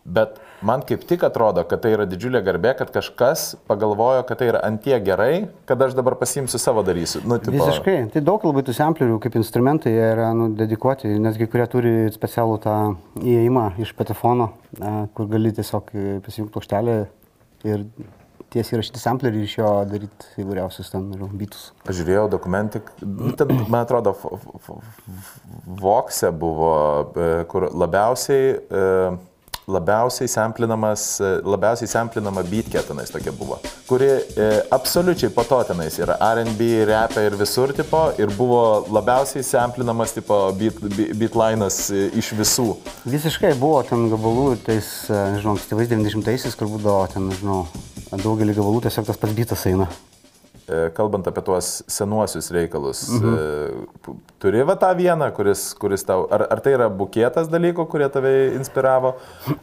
Bet 0.09 0.41
man 0.65 0.83
kaip 0.87 1.05
tik 1.09 1.25
atrodo, 1.27 1.65
kad 1.69 1.83
tai 1.85 1.93
yra 1.97 2.07
didžiulė 2.09 2.43
garbė, 2.47 2.75
kad 2.79 2.93
kažkas 2.95 3.55
pagalvojo, 3.69 4.25
kad 4.29 4.41
tai 4.41 4.51
yra 4.53 4.63
antie 4.67 4.97
gerai, 5.05 5.47
kad 5.69 5.83
aš 5.83 5.97
dabar 5.99 6.17
pasimsiu 6.21 6.61
savo 6.63 6.85
darysiu. 6.87 7.23
Nu, 7.29 7.41
tipo... 7.43 7.59
Visiškai. 7.59 7.97
Tai 8.15 8.25
daug 8.25 8.45
labai 8.49 8.65
tų 8.67 8.77
samplerių 8.77 9.21
kaip 9.25 9.39
instrumentai 9.41 9.95
yra 9.95 10.33
nu, 10.37 10.51
dedikuoti, 10.57 11.13
nes 11.23 11.39
kai 11.41 11.51
kurie 11.53 11.69
turi 11.73 11.95
specialų 12.15 12.61
tą 12.65 12.77
įėjimą 13.23 13.69
iš 13.85 13.93
patefono, 13.99 14.53
kur 15.17 15.33
gali 15.33 15.55
tiesiog 15.57 15.93
pasijungti 16.27 16.55
plokštelę 16.55 17.01
ir 17.67 17.89
tiesiai 18.53 18.81
rašyti 18.81 19.01
samplerį 19.03 19.41
ir 19.41 19.47
iš 19.49 19.55
jo 19.59 19.71
daryti 19.91 20.43
įvairiausius 20.43 20.93
ten, 20.93 21.09
bitus. 21.39 21.71
Aš 21.85 22.01
žiūrėjau 22.01 22.27
dokumentik, 22.33 22.91
nu, 23.03 23.33
ten, 23.37 23.53
man 23.67 23.83
atrodo, 23.83 24.15
Vokse 25.67 26.31
buvo, 26.33 26.77
e, 27.19 27.31
kur 27.51 27.69
labiausiai 27.75 28.53
e, 28.55 28.85
labiausiai 29.67 30.29
samplinamas, 30.31 31.05
labiausiai 31.43 31.91
samplinama 31.91 32.45
beatkė 32.47 32.85
tenais 32.87 33.11
tokia 33.11 33.33
buvo, 33.35 33.59
kuri 33.89 34.09
e, 34.15 34.47
absoliučiai 34.75 35.33
po 35.35 35.43
to 35.49 35.59
tenais 35.67 35.99
yra 35.99 36.15
R&B, 36.23 36.69
repė 36.87 37.27
ir 37.27 37.39
visur 37.41 37.75
tipo 37.75 38.05
ir 38.23 38.31
buvo 38.39 38.63
labiausiai 38.95 39.43
samplinamas 39.47 40.15
tipo 40.15 40.39
beat, 40.61 40.79
beatlinas 41.19 41.81
e, 41.91 42.07
iš 42.15 42.31
visų. 42.39 42.69
Visiškai 43.11 43.57
buvo 43.59 43.83
ten 43.89 44.07
gabalų, 44.13 44.53
tais, 44.69 44.93
e, 45.11 45.23
nežinau, 45.35 45.57
ankstyvais 45.57 45.91
90-aisiais, 45.91 46.55
kur 46.59 46.71
būdavo 46.77 47.09
ten, 47.11 47.27
nežinau, 47.33 47.65
daugelį 48.15 48.55
gabalų 48.61 48.87
tiesiog 48.87 49.11
tas 49.11 49.19
pats 49.19 49.35
bitas 49.35 49.67
eina. 49.67 49.91
E, 50.67 50.89
kalbant 50.95 51.27
apie 51.31 51.43
tuos 51.47 51.81
senuosius 51.91 52.49
reikalus, 52.55 53.05
mhm. 53.15 53.35
E, 53.35 54.15
turi 54.43 54.63
va 54.69 54.77
tą 54.81 54.91
vieną, 54.97 55.31
kuris, 55.37 55.63
kuris 55.81 56.05
tau, 56.07 56.27
ar, 56.33 56.47
ar 56.53 56.61
tai 56.65 56.75
yra 56.77 56.89
bukėtas 56.93 57.49
dalykų, 57.53 57.87
kurie 57.91 58.09
tave 58.13 58.33
inspiravo, 58.57 59.15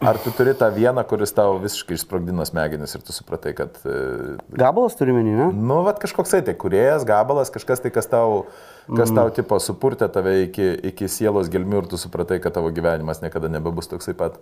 ar 0.02 0.20
tu 0.24 0.34
turi 0.36 0.56
tą 0.58 0.70
vieną, 0.74 1.06
kuris 1.10 1.36
tau 1.36 1.60
visiškai 1.62 1.98
išsprogdino 2.00 2.46
smegenis 2.50 2.98
ir 2.98 3.06
tu 3.06 3.16
supratai, 3.16 3.54
kad... 3.58 3.78
E, 3.86 4.36
gabalas 4.58 4.98
turi 5.00 5.16
menį, 5.16 5.34
ne? 5.40 5.50
Nu, 5.54 5.82
va 5.86 5.96
kažkoksai 6.00 6.42
tai 6.48 6.58
kuriejas, 6.58 7.06
gabalas, 7.08 7.54
kažkas 7.54 7.86
tai, 7.86 7.94
kas 7.94 8.10
tau 8.10 8.46
kas 8.88 9.12
tau 9.14 9.30
mm. 9.30 9.34
tipo 9.38 9.58
supurtė 9.64 10.10
tave 10.12 10.34
iki, 10.44 10.66
iki 10.92 11.08
sielos 11.12 11.48
gelmių 11.52 11.84
ir 11.84 11.86
tu 11.92 12.00
supratai, 12.00 12.40
kad 12.44 12.56
tavo 12.56 12.68
gyvenimas 12.76 13.22
niekada 13.24 13.48
nebebus 13.52 13.88
toksai 13.88 14.16
pat. 14.18 14.40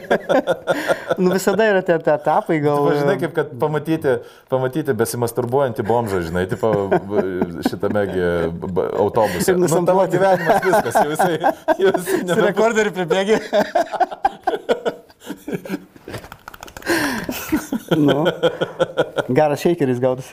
nu 1.22 1.32
visada 1.32 1.68
yra 1.70 1.80
tie 1.86 1.96
etapai, 1.96 2.58
gal. 2.64 2.90
Tu, 2.90 2.98
žinai, 3.00 3.16
kaip 3.22 3.32
kad 3.36 3.54
pamatyti, 3.60 4.18
pamatyti 4.52 4.96
besimasturbuojantį 5.00 5.86
bomžą, 5.88 6.20
žinai, 6.28 6.44
tipo 6.50 6.72
šitame 7.70 8.04
autobuse. 9.06 9.56
Nu, 9.58 9.66
tavo 9.86 10.06
gyvenimas 10.10 10.60
viskas, 10.64 10.94
jau 11.00 11.10
jisai. 11.12 11.36
Jau 11.78 11.92
jisai 11.92 12.20
nebebus... 12.22 12.44
Rekorderį 12.48 12.90
pribėgi. 12.98 13.36
nu, 18.06 18.24
geras 19.28 19.60
šeikeris 19.64 20.00
gautas. 20.02 20.28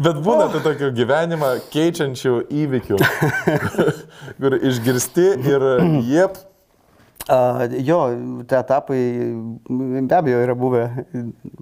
Bet 0.00 0.20
būna 0.24 0.46
tų 0.52 0.60
tokių 0.64 0.90
gyvenimą 0.96 1.50
keičiančių 1.72 2.36
įvykių, 2.62 3.00
kur 4.40 4.56
išgirsti 4.60 5.26
ir 5.50 5.66
jie... 6.06 6.30
Uh, 7.30 7.62
jo, 7.86 7.98
tie 8.48 8.56
etapai 8.58 9.00
be 9.68 10.16
abejo 10.16 10.38
yra 10.42 10.54
buvę, 10.58 10.86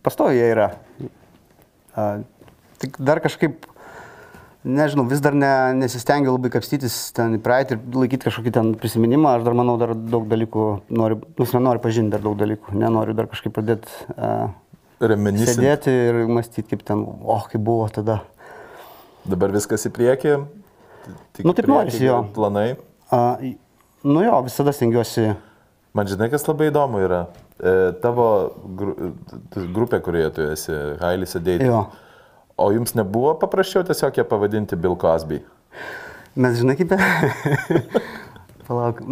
pastoviai 0.07 0.38
jie 0.38 0.47
yra. 0.54 0.68
Tik 2.78 3.00
dar 3.02 3.19
kažkaip 3.25 3.67
nežinau, 4.69 5.07
vis 5.09 5.21
dar 5.23 5.35
ne, 5.37 5.50
nesistengiu 5.78 6.35
labai 6.35 6.50
kapstytis 6.52 6.97
ten 7.17 7.37
į 7.38 7.43
praeitį 7.43 7.76
ir 7.76 7.99
laikyti 8.02 8.28
kažkokį 8.28 8.52
ten 8.55 8.73
prisiminimą. 8.78 9.38
Aš 9.38 9.47
dar 9.47 9.57
manau, 9.59 9.76
dar 9.81 9.95
daug 9.97 10.28
dalykų 10.31 10.67
noriu, 10.95 11.21
nus 11.38 11.55
nenoriu 11.57 11.83
pažinti 11.85 12.14
dar 12.14 12.25
daug 12.25 12.37
dalykų. 12.38 12.75
Nenoriu 12.78 13.17
dar 13.19 13.31
kažkaip 13.31 13.55
pradėti 13.57 13.90
uh, 14.17 14.50
sėdėti 15.00 15.95
ir 15.95 16.21
mąstyti, 16.31 16.67
kaip 16.73 16.85
ten, 16.87 17.05
oh, 17.07 17.47
kaip 17.50 17.62
buvo 17.64 17.88
tada. 17.93 18.21
Dabar 19.28 19.52
viskas 19.55 19.87
į 19.88 19.93
priekį. 19.95 20.37
Tik 21.38 21.47
nu, 21.47 21.55
taip 21.57 21.69
norisi 21.71 22.05
jo. 22.05 22.23
Planai. 22.37 22.71
Uh, 23.09 23.52
nu 24.05 24.25
jo, 24.25 24.40
visada 24.47 24.75
stengiuosi. 24.76 25.31
Man 25.97 26.09
žinai, 26.11 26.28
kas 26.33 26.45
labai 26.49 26.69
įdomu 26.73 27.00
yra. 27.02 27.26
E, 27.59 27.75
tavo 28.03 28.27
gru, 28.79 28.95
grupė, 29.75 29.99
kurioje 30.05 30.31
tu 30.37 30.47
esi, 30.53 30.77
Hailis. 31.03 31.35
Jo. 31.62 31.87
O 32.59 32.71
jums 32.75 32.95
nebuvo 32.99 33.35
paprasčiau 33.38 33.85
tiesiog 33.87 34.19
ją 34.19 34.27
pavadinti 34.27 34.79
Bill 34.79 34.97
Cosby? 34.99 35.41
Mes 36.38 36.59
žinai 36.59 36.79
kaip. 36.79 36.95
Palauk. 38.69 39.03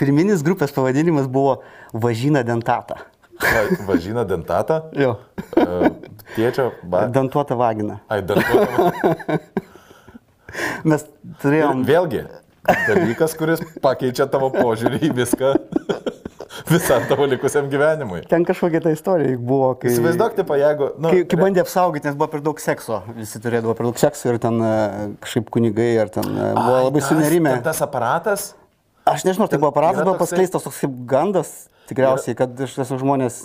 Pirminis 0.00 0.44
grupės 0.44 0.72
pavadinimas 0.72 1.28
buvo 1.28 1.60
Važina 1.92 2.44
dentata. 2.46 3.02
Va, 3.40 3.62
važina 3.88 4.24
dentata? 4.28 4.82
Jo. 4.96 5.14
Uh, 5.56 5.86
tėčio. 6.34 6.70
Ba... 6.84 7.06
Dentuota 7.12 7.56
vagina. 7.56 8.00
Ai, 8.12 8.20
dentuota. 8.26 9.38
Mes 10.84 11.06
turėjom. 11.42 11.80
Ir 11.80 11.88
vėlgi, 11.88 12.22
dalykas, 12.88 13.36
kuris 13.38 13.62
pakeičia 13.82 14.28
tavo 14.30 14.50
požiūrį 14.52 15.00
į 15.08 15.12
viską. 15.22 15.54
Visam 16.70 17.04
tavo 17.08 17.26
likusiam 17.30 17.68
gyvenimui. 17.72 18.22
Ten 18.30 18.44
kažkokia 18.48 18.80
ta 18.84 18.92
istorija 18.94 19.38
buvo, 19.38 19.72
kai... 19.80 19.92
Įsivaizduok, 19.92 20.36
tipo, 20.40 20.56
jeigu... 20.58 20.90
Nu, 20.98 21.12
Kai, 21.14 21.24
kai 21.30 21.40
bandė 21.40 21.62
apsaugoti, 21.64 22.08
nes 22.10 22.16
buvo 22.18 22.30
per 22.32 22.42
daug 22.46 22.60
sekso, 22.62 23.02
visi 23.16 23.40
turėdavo 23.42 23.74
per 23.78 23.88
daug 23.90 24.00
sekso 24.00 24.32
ir 24.32 24.38
ten 24.42 24.58
e, 24.62 24.72
kažkaip 25.24 25.50
kunigai 25.54 25.92
ar 26.04 26.10
ten 26.14 26.26
e, 26.30 26.48
buvo 26.58 26.78
Ai, 26.78 26.86
labai 26.88 27.02
tas- 27.04 27.12
sunerime. 27.12 27.54
ten 27.58 27.66
Tas 27.70 27.82
aparatas, 27.86 28.50
Aš 29.10 29.22
nežinau, 29.26 29.46
tai 29.50 29.56
buvo 29.58 29.70
aparatas, 29.72 30.04
buvo 30.04 30.12
toksai- 30.18 30.36
paskleistas 30.36 30.62
toks 30.66 30.76
kaip 30.84 30.92
gandas, 31.08 31.48
tikriausiai, 31.88 32.34
kad 32.38 32.52
iš 32.62 32.74
tiesų 32.76 32.98
žmonės 33.00 33.38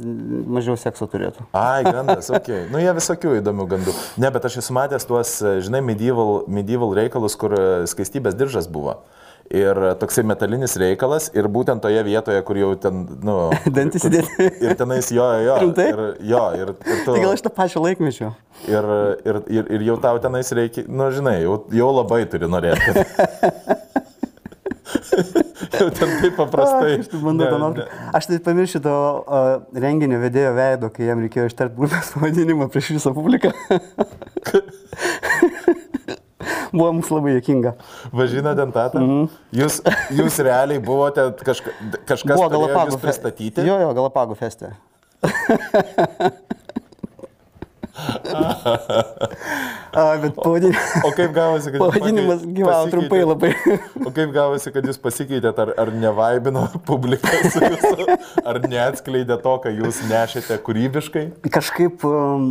mažiau 0.51 0.75
sekso 0.77 1.07
turėtų. 1.09 1.45
Ai, 1.57 1.79
gandas, 1.87 2.27
ok. 2.29 2.49
Nu, 2.73 2.81
jie 2.83 2.91
visokių 2.93 3.37
įdomių 3.39 3.65
gandų. 3.71 3.93
Ne, 4.21 4.29
bet 4.35 4.45
aš 4.45 4.59
esu 4.61 4.75
matęs 4.75 5.07
tuos, 5.09 5.31
žinai, 5.65 5.79
medieval, 5.87 6.43
medieval 6.51 6.91
reikalus, 6.99 7.37
kur 7.39 7.55
e, 7.57 7.63
skaistybės 7.89 8.35
diržas 8.37 8.67
buvo. 8.69 8.99
Ir 9.53 9.77
toksai 10.01 10.23
metalinis 10.25 10.73
reikalas, 10.81 11.27
ir 11.37 11.45
būtent 11.53 11.77
toje 11.83 12.01
vietoje, 12.07 12.39
kur 12.47 12.57
jau 12.57 12.71
ten, 12.81 13.03
nu... 13.21 13.35
Dantys 13.77 14.01
kur- 14.01 14.09
įdėti. 14.09 14.47
Ir 14.65 14.73
tenais 14.79 15.05
jo, 15.13 15.27
jo. 15.45 15.57
Rimtai? 15.61 15.85
Ir, 15.91 15.99
jo, 16.31 16.39
ir, 16.57 16.71
ir 16.73 17.03
tu... 17.05 17.13
Tai 17.13 17.21
gal 17.21 17.35
iš 17.37 17.43
to 17.45 17.51
pačio 17.53 17.83
laikmečio. 17.85 18.31
Ir, 18.65 18.83
ir, 19.21 19.35
ir, 19.53 19.63
ir 19.77 19.81
jau 19.91 19.99
tau 20.01 20.17
tenais 20.23 20.49
reikia, 20.57 20.81
nu, 20.89 21.11
žinai, 21.13 21.35
jau, 21.43 21.59
jau 21.77 21.89
labai 21.93 22.23
turi 22.31 22.49
norėti. 22.49 22.89
jau 25.77 25.87
ten 25.93 26.09
taip 26.23 26.33
paprastai. 26.39 26.95
Aš 27.03 27.07
tai 27.13 27.19
bandau 27.21 27.45
Ne, 27.45 27.51
tą 27.53 27.57
ne. 27.77 27.85
Aš 28.17 28.23
tai 28.31 28.37
pamiršiu 28.49 28.79
to 28.85 28.95
uh, 28.95 29.51
renginio 29.85 30.17
vedėjo 30.25 30.51
veido, 30.57 30.87
kai 30.93 31.03
jam 31.11 31.21
reikėjo 31.21 31.45
ištarti 31.51 31.77
grupės 31.77 32.09
pavadinimą 32.15 32.65
prieš 32.73 32.87
visą 32.97 33.09
publiką. 33.13 33.49
Buvo 36.75 36.91
mums 36.97 37.09
labai 37.13 37.37
jokinga. 37.39 37.75
Važina 38.15 38.53
dentatą. 38.57 39.01
Mm. 39.01 39.29
Jūs, 39.55 39.79
jūs 40.19 40.39
realiai 40.45 40.83
buvote 40.83 41.29
kažka, 41.47 41.73
kažkas 42.11 42.35
Buvo 42.35 42.51
Galapagų 42.53 42.99
pristatyti. 43.01 43.65
Jo, 43.65 43.79
jo, 43.81 43.93
Galapagų 43.97 44.37
feste. 44.39 44.75
A, 49.95 50.17
bet 50.19 50.35
pavadinimas, 50.35 50.95
O 51.07 51.11
kaip 51.15 51.31
gavosi, 51.31 51.71
kad 51.71 51.79
pavadinimas 51.79 52.41
gyvavo 52.43 52.81
pasikeitėt? 52.83 52.91
trumpai 52.91 53.19
labai. 53.23 53.51
O 54.03 54.11
kaip 54.11 54.33
gavosi, 54.35 54.73
kad 54.75 54.87
jūs 54.89 54.99
pasikeitėte, 54.99 55.63
ar, 55.63 55.71
ar 55.79 55.91
nevaibino 55.95 56.65
publika 56.87 57.31
su 57.45 57.61
jūsų, 57.63 58.17
ar 58.43 58.59
neatskleidė 58.67 59.37
to, 59.45 59.53
ką 59.63 59.71
jūs 59.77 60.01
nešėte 60.09 60.59
kūrybiškai? 60.67 61.23
Kažkaip 61.55 62.03
um, 62.09 62.49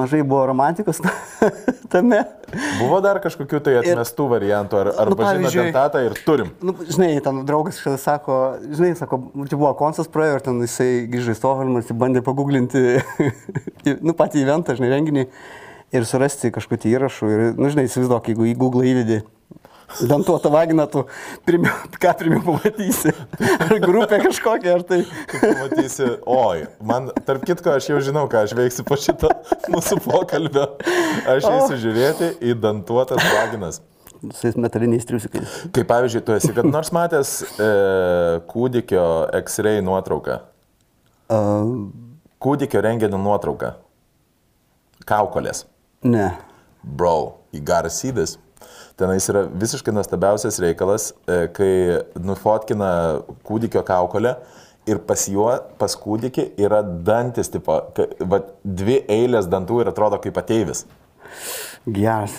mažai 0.00 0.22
buvo 0.24 0.46
romantikos 0.48 1.02
tame. 1.92 2.22
Buvo 2.78 3.00
dar 3.04 3.18
kažkokių 3.24 3.60
tai 3.66 3.74
atmestų 3.80 4.26
variantų, 4.30 4.78
ar, 4.80 4.90
ar 5.02 5.10
Nu, 5.10 5.18
pavyzdžiui- 5.18 5.66
dentatą 5.68 6.02
ir 6.06 6.14
turim. 6.26 6.50
Nu, 6.62 6.74
žinai, 6.86 7.10
ten 7.24 7.42
draugas 7.48 7.78
kažkada 7.80 7.98
sako, 7.98 8.38
žinai, 8.70 8.92
sako, 8.98 9.20
čia 9.50 9.58
buvo 9.58 9.72
koncas 9.78 10.08
praėjo 10.12 10.38
ir 10.38 10.44
ten 10.46 10.60
jisai 10.62 10.90
grįžo 11.10 11.34
į 11.34 11.38
Stokholmą 11.40 11.82
ir 11.82 11.98
bandė 11.98 12.22
paguglinti, 12.26 12.84
nu, 14.06 14.14
patį 14.16 14.44
eventą, 14.46 14.76
žinai, 14.78 14.92
renginį 14.94 15.26
ir 15.96 16.06
surasti 16.06 16.52
kažkokį 16.54 16.94
įrašų. 16.96 17.32
Ir, 17.34 17.44
nu, 17.58 17.70
žinai, 17.72 17.88
įsivaizduok, 17.90 18.30
jeigu 18.30 18.46
į 18.52 18.56
Google 18.62 18.86
įvedi 18.86 19.22
dantuotą 20.02 20.50
vaginą, 20.50 20.86
tu 20.86 21.04
pirmiau, 21.46 21.74
ką 22.02 22.12
pirmiau 22.18 22.42
pamatysi. 22.44 23.12
Ar 23.64 23.74
grupė 23.82 24.20
kažkokia, 24.24 24.76
ar 24.78 24.84
tai... 24.86 25.02
Matysi, 25.60 26.08
oi, 26.22 26.66
man, 26.86 27.10
tarp 27.28 27.44
kitko, 27.48 27.74
aš 27.76 27.90
jau 27.90 28.00
žinau, 28.04 28.26
ką 28.30 28.44
aš 28.46 28.56
veiksiu 28.58 28.86
po 28.86 28.98
šito 29.00 29.30
mūsų 29.72 30.00
pokalbio. 30.04 30.68
Aš 31.36 31.48
eisiu 31.50 31.78
žiūrėti 31.86 32.32
į 32.44 32.56
dantuotas 32.62 33.22
vaginas. 33.34 33.82
Su 34.16 34.46
tais 34.46 34.56
metaliniais 34.58 35.04
triusikais. 35.06 35.60
Kaip 35.76 35.88
pavyzdžiui, 35.90 36.24
tu 36.24 36.34
esi 36.34 36.52
kad 36.56 36.66
nors 36.66 36.90
matęs 36.94 37.36
e, 37.60 37.70
kūdikio 38.48 39.04
X-ray 39.42 39.84
nuotrauką. 39.84 40.40
Uh, 41.26 41.76
Kūdikio 42.42 42.80
renginio 42.84 43.18
nuotrauką. 43.20 43.74
Kaukolės. 45.06 45.64
ne. 46.02 46.30
Bro, 46.86 47.34
you 47.50 47.60
gotta 47.60 47.90
see 47.90 48.12
this. 48.12 48.38
Tenais 48.96 49.26
yra 49.28 49.42
visiškai 49.52 49.92
nuostabiausias 49.92 50.56
reikalas, 50.62 51.10
e, 51.28 51.42
kai 51.52 51.72
nufotkina 52.24 52.88
kūdikio 53.44 53.82
kaukolę 53.84 54.36
ir 54.88 55.00
pas 55.04 55.26
juo, 55.28 55.50
pas 55.76 55.96
kūdikį 56.00 56.46
yra 56.64 56.78
dantis, 56.82 57.50
tipo, 57.52 57.76
ka- 57.96 58.06
va, 58.24 58.38
dvi 58.64 59.02
eilės 59.12 59.48
dantų 59.52 59.82
ir 59.84 59.90
atrodo 59.92 60.16
kaip 60.24 60.38
ateivis. 60.40 60.86
Geras. 61.86 62.38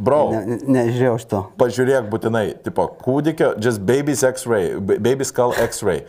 Bro, 0.00 0.18
Ne, 0.32 0.44
ne, 0.46 0.58
nežiūrėjau 0.76 1.16
šito. 1.20 1.40
pažiūrėk 1.60 2.10
būtinai, 2.12 2.44
tipo, 2.64 2.86
kūdikio, 3.04 3.54
just 3.60 3.80
baby's 3.80 4.22
X-ray, 4.24 4.74
ba- 4.80 4.98
baby 5.00 5.24
skull 5.24 5.52
X-ray. 5.56 6.04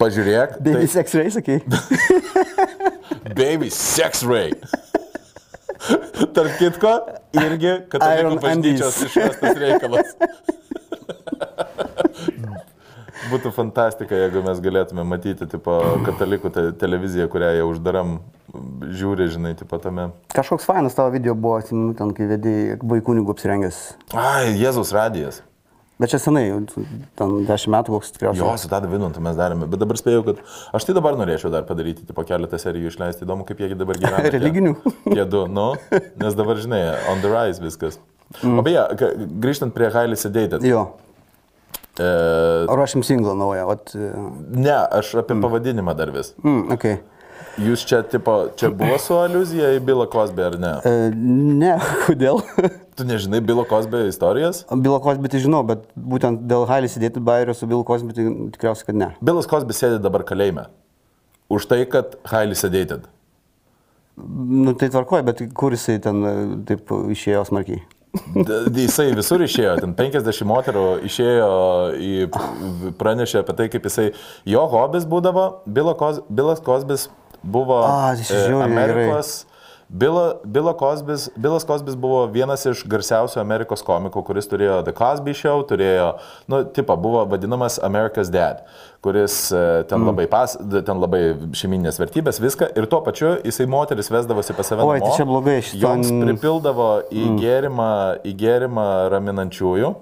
Pažiūrėk, 0.00 0.56
Baby 0.64 0.86
sex 0.90 1.14
ray, 1.14 1.28
sakai? 1.30 1.60
tai 3.24 3.34
baby 3.36 3.68
sex 3.70 4.24
ray. 4.26 4.50
Tarp 6.34 6.56
kitko, 6.58 6.94
irgi 7.38 7.74
katalikų 7.92 8.40
bažnyčios 8.42 9.00
išvestas 9.08 9.58
reikalas. 9.60 10.14
Būtų 13.30 13.50
fantastika, 13.56 14.16
jeigu 14.18 14.42
mes 14.44 14.60
galėtume 14.62 15.04
matyti, 15.08 15.46
tipo, 15.50 15.78
katalikų 16.06 16.50
te 16.54 16.64
televiziją, 16.78 17.26
kurią 17.32 17.54
jau 17.56 17.70
uždaram, 17.72 18.18
žiūri, 18.84 19.30
žinai, 19.32 19.54
tipo 19.58 19.78
tame. 19.82 20.10
Kažkoks 20.34 20.68
fainas 20.68 20.94
tavo 20.98 21.14
video 21.14 21.34
buvo, 21.34 21.56
atsimenu, 21.62 21.94
ten, 21.98 22.12
kai 22.16 22.28
vedėjai 22.30 22.78
vaikūnigų 22.84 23.34
apsirengęs. 23.34 23.80
Ai, 24.12 24.52
Jėzus 24.60 24.92
radijas. 24.94 25.40
Bet 26.02 26.10
čia 26.10 26.18
senai, 26.18 26.48
ten 27.14 27.34
dešimt 27.46 27.70
metų 27.70 27.92
koks 27.94 28.10
tikriausiai. 28.16 28.42
Jo, 28.42 28.54
su 28.58 28.66
tada 28.72 28.88
Vinuntu 28.90 29.20
mes 29.22 29.36
darėme, 29.38 29.68
bet 29.70 29.78
dabar 29.78 29.94
spėjau, 30.00 30.24
kad 30.26 30.40
aš 30.74 30.88
tai 30.88 30.96
dabar 30.96 31.14
norėčiau 31.20 31.52
dar 31.54 31.62
padaryti, 31.68 32.02
tipo, 32.08 32.24
keletą 32.26 32.58
serijų 32.58 32.90
išleisti, 32.90 33.22
įdomu, 33.22 33.46
kaip 33.46 33.62
jie 33.62 33.70
dabar 33.78 34.00
gyvena. 34.02 34.24
tie- 34.26 34.40
Religinių? 34.40 34.72
Tie 35.06 35.22
du, 35.30 35.44
nu, 35.46 35.68
nes 36.18 36.34
dabar, 36.34 36.58
žinai, 36.58 36.82
on 37.12 37.22
the 37.22 37.30
rise 37.30 37.62
viskas. 37.62 38.00
Mm. 38.42 38.58
O 38.58 38.66
beje, 38.66 38.82
grįžtant 39.44 39.74
prie 39.76 39.92
Highly 39.94 40.18
Sedated. 40.18 40.66
Jo, 40.66 40.88
E, 41.94 42.06
ruošim 42.66 43.04
singlą 43.06 43.36
naują, 43.38 43.68
ot. 43.70 43.92
e, 43.94 44.08
ne, 44.50 44.72
aš 44.98 45.12
apie 45.20 45.36
mm. 45.36 45.42
pavadinimą 45.46 45.92
dar 45.94 46.10
vis. 46.10 46.32
Mm, 46.42 46.72
okay. 46.74 46.96
Jūs 47.60 47.84
čia, 47.86 48.00
tipo, 48.02 48.34
čia 48.58 48.70
buvo 48.74 48.96
su 48.98 49.14
aluzija 49.14 49.70
į 49.76 49.82
Bilo 49.86 50.06
Cosby 50.10 50.42
ar 50.42 50.56
ne? 50.58 50.72
e, 50.82 51.10
ne, 51.14 51.76
kodėl? 52.06 52.40
Tu 52.98 53.06
nežinai 53.06 53.40
Bilo 53.44 53.62
Cosby 53.68 54.04
istorijas? 54.10 54.64
Bilo 54.74 54.98
Cosby 55.04 55.30
tai 55.30 55.42
žinau, 55.44 55.62
bet 55.66 55.86
būtent 55.94 56.42
dėl 56.50 56.66
Hailį 56.70 56.90
sėdėti 56.90 57.22
bairio 57.24 57.54
su 57.54 57.68
Bilo 57.70 57.86
Cosby 57.86 58.16
tai 58.16 58.26
tikriausiai, 58.56 58.88
kad 58.90 58.98
ne. 58.98 59.10
Bilas 59.22 59.50
Cosby 59.50 59.76
sėdi 59.76 60.02
dabar 60.02 60.26
kalėjime. 60.26 60.66
Už 61.52 61.68
tai, 61.70 61.84
kad 61.90 62.18
Highly 62.26 62.58
Sedated. 62.58 63.06
Nu 64.16 64.74
tai 64.78 64.90
tvarkoja, 64.90 65.26
bet 65.26 65.42
kur 65.58 65.74
jisai 65.74 65.98
ten 66.02 66.22
e, 66.26 66.36
taip 66.70 66.90
išėjo 67.14 67.46
smarkiai? 67.50 67.82
Jisai 68.74 69.08
visur 69.14 69.42
išėjo, 69.42 69.72
ten 69.82 69.94
50 69.98 70.46
moterų 70.46 70.84
išėjo, 71.08 71.48
į, 71.98 72.12
pranešė 73.00 73.40
apie 73.42 73.56
tai, 73.58 73.66
kaip 73.72 73.88
jisai, 73.88 74.12
jo 74.46 74.62
hobis 74.70 75.06
būdavo, 75.10 75.48
Bilas 75.66 76.62
Cosbis 76.62 77.08
buvo 77.44 77.82
A, 77.84 78.14
tai 78.16 78.24
čia 78.24 78.46
žiauriai 78.48 78.72
Amerikos, 78.72 79.34
Bila, 79.88 80.40
Bilo 80.44 80.72
Cosbis, 80.72 81.28
Bilas 81.36 81.64
Cosbis 81.64 81.94
buvo 81.94 82.24
vienas 82.32 82.64
iš 82.66 82.80
garsiausių 82.88 83.38
Amerikos 83.42 83.84
komikų, 83.84 84.22
kuris 84.26 84.48
turėjo 84.48 84.80
The 84.86 84.94
Cosby 84.96 85.34
Show, 85.36 85.60
turėjo, 85.68 86.08
nu, 86.50 86.62
tipo, 86.74 86.96
buvo 86.98 87.22
vadinamas 87.28 87.76
America's 87.84 88.32
Dad, 88.32 88.64
kuris 89.04 89.36
e, 89.52 89.84
ten, 89.90 90.00
mm. 90.00 90.08
labai, 90.08 90.26
pas, 90.32 90.56
ten 90.56 91.02
labai 91.02 91.22
šeiminės 91.54 92.00
vertybės, 92.00 92.40
viską, 92.42 92.70
ir 92.74 92.88
tuo 92.90 93.02
pačiu 93.04 93.36
jisai 93.44 93.68
moteris 93.70 94.08
vesdavosi 94.10 94.56
pas 94.56 94.72
save. 94.72 94.88
Oi, 94.88 94.98
tai 94.98 95.04
namo, 95.04 95.20
čia 95.20 95.28
blogai, 95.28 95.58
šito 95.68 95.84
Joms 95.84 96.10
n- 96.10 96.26
pripildavo 96.26 96.90
į, 97.12 97.28
mm. 97.28 97.38
gėrimą, 97.44 97.92
į 98.24 98.36
gėrimą 98.40 98.88
raminančiųjų, 99.14 99.94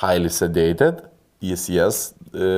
highly 0.00 0.32
sedated, 0.32 1.04
jis 1.42 1.64
jas 1.74 2.00
e, 2.32 2.48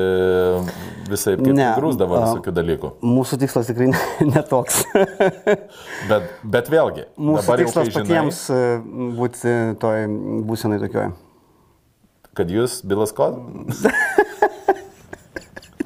visai 1.10 1.34
grūzdavo 1.40 2.20
visokių 2.20 2.54
dalykų. 2.54 2.90
Mūsų 3.04 3.38
tikslas 3.42 3.70
tikrai 3.70 3.90
netoks. 4.34 4.82
Bet, 6.10 6.26
bet 6.44 6.68
vėlgi, 6.72 7.06
Mūsų 7.16 7.40
dabar 7.46 7.62
jau 7.62 7.68
tikslas 7.68 7.88
žinai, 7.88 8.02
patiems 8.02 8.40
e, 8.52 8.60
būti 9.18 9.54
toj 9.80 10.06
būsenai 10.50 10.80
tokioj. 10.84 11.12
kad 12.34 12.50
jūs 12.52 12.82
Bilas 12.84 13.14
Kos... 13.16 13.38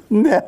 Ne. 0.09 0.39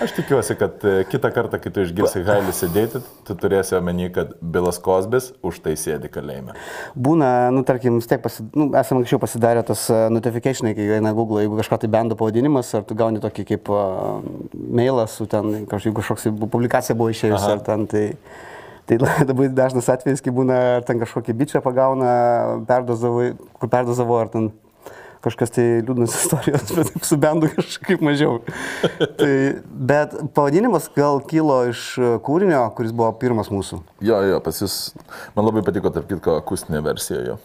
Aš 0.00 0.12
tikiuosi, 0.16 0.54
kad 0.54 0.84
e, 0.86 1.04
kitą 1.10 1.30
kartą, 1.34 1.58
kai 1.60 1.70
tu 1.74 1.82
išgirsi 1.82 2.22
highly 2.22 2.52
sedated, 2.54 3.06
tu 3.26 3.34
turėsi 3.36 3.74
omeny, 3.76 4.06
kad 4.14 4.32
Bilas 4.40 4.78
Kosbis 4.82 5.30
už 5.46 5.58
tai 5.64 5.74
sėdi 5.78 6.08
kalėjime. 6.12 6.54
Būna, 6.94 7.50
nu, 7.54 7.64
tarkim, 7.66 7.98
vis 7.98 8.08
tiek, 8.10 8.22
pasi, 8.22 8.46
nu, 8.56 8.70
esame 8.78 9.02
anksčiau 9.02 9.20
pasidarę 9.22 9.64
tas 9.66 9.82
uh, 9.92 10.06
notificationai, 10.14 10.72
kai 10.78 10.86
eina 11.00 11.12
Google, 11.16 11.42
jeigu 11.44 11.58
kažką 11.58 11.80
tai 11.82 11.90
bendo 11.92 12.18
pavadinimas, 12.20 12.70
ar 12.78 12.86
tu 12.86 12.96
gauni 12.98 13.22
tokį 13.22 13.46
kaip 13.50 13.72
uh, 13.74 14.22
mailą 14.54 15.08
su 15.10 15.26
ten, 15.30 15.66
kažkoks, 15.70 15.98
kažkoks 16.00 16.30
publikacija 16.46 16.96
buvo 16.96 17.10
išėjusi, 17.12 17.42
Aha. 17.42 17.58
ar 17.58 17.66
ten 17.66 17.90
tai... 17.90 18.06
Tai 18.90 18.96
labai 19.28 19.44
dažnas 19.54 19.86
atvejis, 19.92 20.18
kai 20.24 20.32
būna, 20.34 20.54
ar 20.80 20.82
ten 20.82 20.98
kažkokį 20.98 21.34
bičią 21.38 21.60
pagauna, 21.62 22.08
perdozavo, 22.66 23.28
kur 23.60 23.70
perdozavo, 23.70 24.16
ar 24.18 24.32
ten 24.32 24.48
kažkas 25.24 25.52
tai 25.54 25.66
liūdnas 25.84 26.14
istorijos, 26.20 26.72
bet 26.76 26.92
su 27.06 27.18
bendu 27.20 27.50
kažkaip 27.52 28.02
mažiau. 28.04 28.40
tai, 29.20 29.32
bet 29.68 30.16
pavadinimas 30.36 30.88
gal 30.96 31.20
kilo 31.30 31.60
iš 31.70 31.84
kūrinio, 32.26 32.62
kuris 32.76 32.94
buvo 32.96 33.12
pirmas 33.20 33.52
mūsų. 33.52 33.82
Jo, 34.04 34.20
jo, 34.30 34.40
pas 34.44 34.60
jūs, 34.62 34.76
man 35.36 35.48
labai 35.48 35.64
patiko, 35.66 35.92
tarp 35.94 36.08
kitko, 36.10 36.38
akustinė 36.40 36.82
versija 36.86 37.22
jo. 37.26 37.38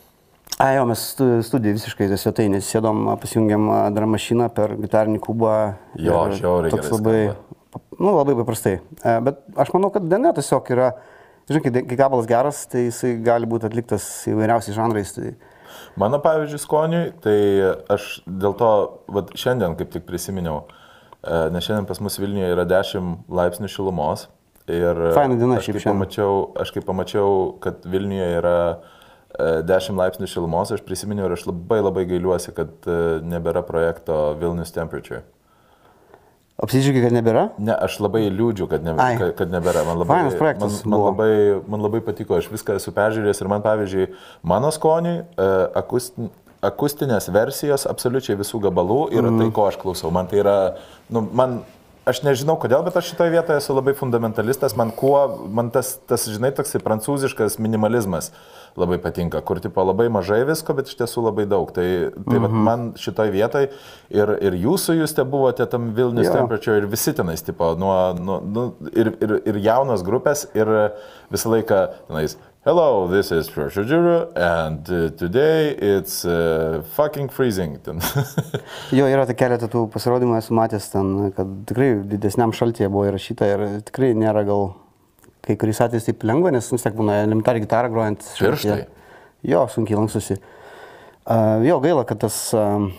A, 0.61 0.69
jo, 0.77 0.85
mes 0.87 1.01
stu- 1.11 1.41
studijai 1.43 1.75
visiškai 1.75 2.07
tiesiog 2.07 2.35
tai 2.37 2.45
sėdom, 2.63 3.01
pasijungiam 3.19 3.65
a, 3.75 3.79
drum 3.91 4.13
mašiną 4.15 4.47
per 4.55 4.77
gitarinį 4.79 5.19
kubą. 5.25 5.55
Jo, 5.99 6.21
žiauriai 6.31 6.71
Toks 6.71 6.93
labai, 6.93 7.17
nu, 7.99 8.13
labai 8.15 8.37
paprastai. 8.39 8.77
E, 9.03 9.17
Bet 9.25 9.41
aš 9.59 9.73
manau, 9.75 9.89
kad 9.91 10.07
ne, 10.07 10.31
tiesiog 10.37 10.71
yra, 10.71 10.93
žinai, 11.51 11.83
kai 11.89 11.97
gabalas 11.99 12.29
geras, 12.29 12.61
tai 12.71 12.85
jisai 12.85 13.17
gali 13.25 13.49
būti 13.51 13.67
atliktas 13.67 14.07
įvairiausiais 14.31 14.77
žanrais. 14.79 15.11
Tai... 15.17 15.33
Mano 15.95 16.19
pavyzdžiui, 16.19 16.59
skoniui, 16.59 17.03
tai 17.23 17.37
aš 17.95 18.07
dėl 18.27 18.55
to, 18.59 18.71
vat, 19.15 19.31
šiandien 19.39 19.77
kaip 19.79 19.93
tik 19.93 20.03
prisiminiau, 20.07 20.65
e, 21.23 21.37
nes 21.55 21.63
šiandien 21.63 21.87
pas 21.87 22.01
mus 22.03 22.19
Vilniuje 22.19 22.49
yra 22.51 22.65
10 22.67 23.29
laipsnių 23.31 23.71
šilumos. 23.71 24.27
Ir 24.65 24.99
Faina 25.15 25.37
diena 25.39 25.61
šiaip 25.61 25.77
šiandien. 25.77 25.93
pamačiau, 25.93 26.41
aš 26.59 26.73
kai 26.75 26.83
pamačiau, 26.83 27.53
kad 27.63 27.85
Vilniuje 27.87 28.27
yra 28.41 28.57
e, 28.73 29.61
10 29.71 29.95
laipsnių 30.01 30.27
šilumos, 30.31 30.73
aš 30.75 30.83
prisiminiau 30.83 31.29
ir 31.29 31.37
aš 31.37 31.47
labai 31.47 31.79
labai 31.79 32.03
gailiuosi, 32.11 32.51
kad 32.57 32.75
e, 32.91 32.99
nebėra 33.23 33.63
projekto 33.63 34.33
Vilnius 34.41 34.75
Temperature. 34.75 35.23
Apsidžiaugiai, 36.55 37.03
kad 37.03 37.11
nebėra? 37.11 37.41
Ne, 37.59 37.73
aš 37.75 37.97
labai 37.99 38.29
liūdžiu, 38.31 38.69
kad, 38.71 38.83
ne, 38.85 38.93
Ai. 39.01 39.17
kad, 39.19 39.33
kad 39.35 39.51
nebėra. 39.51 39.83
Man 39.83 39.99
labai, 39.99 40.21
man, 40.31 40.61
man, 40.63 41.01
labai, 41.01 41.31
man 41.67 41.83
labai 41.83 41.99
patiko, 42.05 42.37
aš 42.39 42.47
viską 42.53 42.77
esu 42.79 42.93
peržiūrėjęs 42.95 43.43
ir 43.43 43.49
man, 43.51 43.63
pavyzdžiui, 43.65 44.05
mano 44.47 44.71
skoniui 44.71 45.17
e, 45.19 45.49
akusti, 45.81 46.29
akustinės 46.63 47.27
versijos 47.35 47.83
absoliučiai 47.91 48.39
visų 48.39 48.61
gabalų 48.69 49.01
yra 49.13 49.27
mm. 49.27 49.43
tai, 49.43 49.49
ko 49.57 49.67
aš 49.67 49.79
klausau. 49.83 50.13
Man 50.15 50.31
tai 50.31 50.39
yra, 50.45 50.55
nu, 51.11 51.25
man, 51.35 51.59
aš 52.07 52.23
nežinau 52.23 52.55
kodėl, 52.61 52.85
bet 52.87 52.95
aš 53.01 53.11
šitoje 53.11 53.33
vietoje 53.35 53.59
esu 53.59 53.75
labai 53.75 53.95
fundamentalistas, 53.97 54.77
man 54.79 54.95
kuo, 54.95 55.19
man 55.51 55.73
tas, 55.75 55.97
tas 56.07 56.23
žinai, 56.29 56.53
toksai 56.55 56.81
prancūziškas 56.85 57.59
minimalizmas 57.59 58.31
labai 58.77 58.97
patinka, 59.01 59.41
kur 59.41 59.59
tipo 59.63 59.83
labai 59.83 60.07
mažai 60.11 60.41
visko, 60.47 60.75
bet 60.77 60.89
iš 60.91 60.97
tiesų 60.99 61.25
labai 61.29 61.45
daug. 61.49 61.71
Tai, 61.75 61.87
tai 62.15 62.39
-hmm. 62.39 62.63
man 62.67 62.87
šitoje 62.99 63.31
vietoje 63.31 63.69
ir, 64.09 64.33
ir 64.41 64.57
jūsų 64.65 64.99
jūs 65.01 65.15
te 65.15 65.23
buvote 65.23 65.65
tam 65.65 65.93
Vilnius 65.95 66.27
Jo. 66.27 66.33
Temperature 66.33 66.77
ir 66.77 66.87
visi 66.87 67.13
tenais, 67.13 67.41
tipo, 67.41 67.75
nuo, 67.75 68.13
nuo, 68.13 68.41
nu, 68.41 68.73
ir, 68.93 69.13
ir, 69.21 69.41
ir 69.45 69.55
jaunos 69.63 70.03
grupės 70.03 70.47
ir 70.53 70.91
visą 71.31 71.49
laiką 71.49 71.87
tenais. 72.07 72.37
Hello, 72.65 73.07
this 73.07 73.31
is 73.31 73.47
Procedure 73.47 74.27
and 74.35 74.89
uh, 74.89 75.09
today 75.11 75.75
it's 75.77 76.25
uh, 76.25 76.81
fucking 76.95 77.29
freezing. 77.29 77.77
Jo, 78.97 79.05
yra 79.05 79.27
tai 79.29 79.35
keletą 79.37 79.69
tų 79.69 79.83
pasirodymų 79.93 80.39
esu 80.39 80.55
matęs 80.57 80.89
ten, 80.89 81.31
kad 81.37 81.51
tikrai 81.69 81.91
didesniam 82.09 82.55
šaltyje 82.57 82.89
buvo 82.89 83.05
įrašyta 83.11 83.51
ir 83.51 83.65
tikrai 83.85 84.15
nėra 84.17 84.41
gal 84.49 84.73
kai 85.45 85.55
kuriais 85.61 85.79
atvejais 85.85 86.07
taip 86.09 86.23
lengva, 86.25 86.51
nes 86.55 86.67
vis 86.73 86.83
tiek 86.85 86.95
būna 86.97 87.19
elementari 87.23 87.61
gitara 87.63 87.89
grojant. 87.93 88.25
Pirštai. 88.39 88.85
Jo, 89.45 89.67
sunkiai 89.69 89.97
lankstusi. 89.99 90.39
Uh, 91.25 91.61
jo, 91.65 91.79
gaila, 91.83 92.03
kad 92.09 92.21
tas... 92.25 92.37
Uh, 92.53 92.89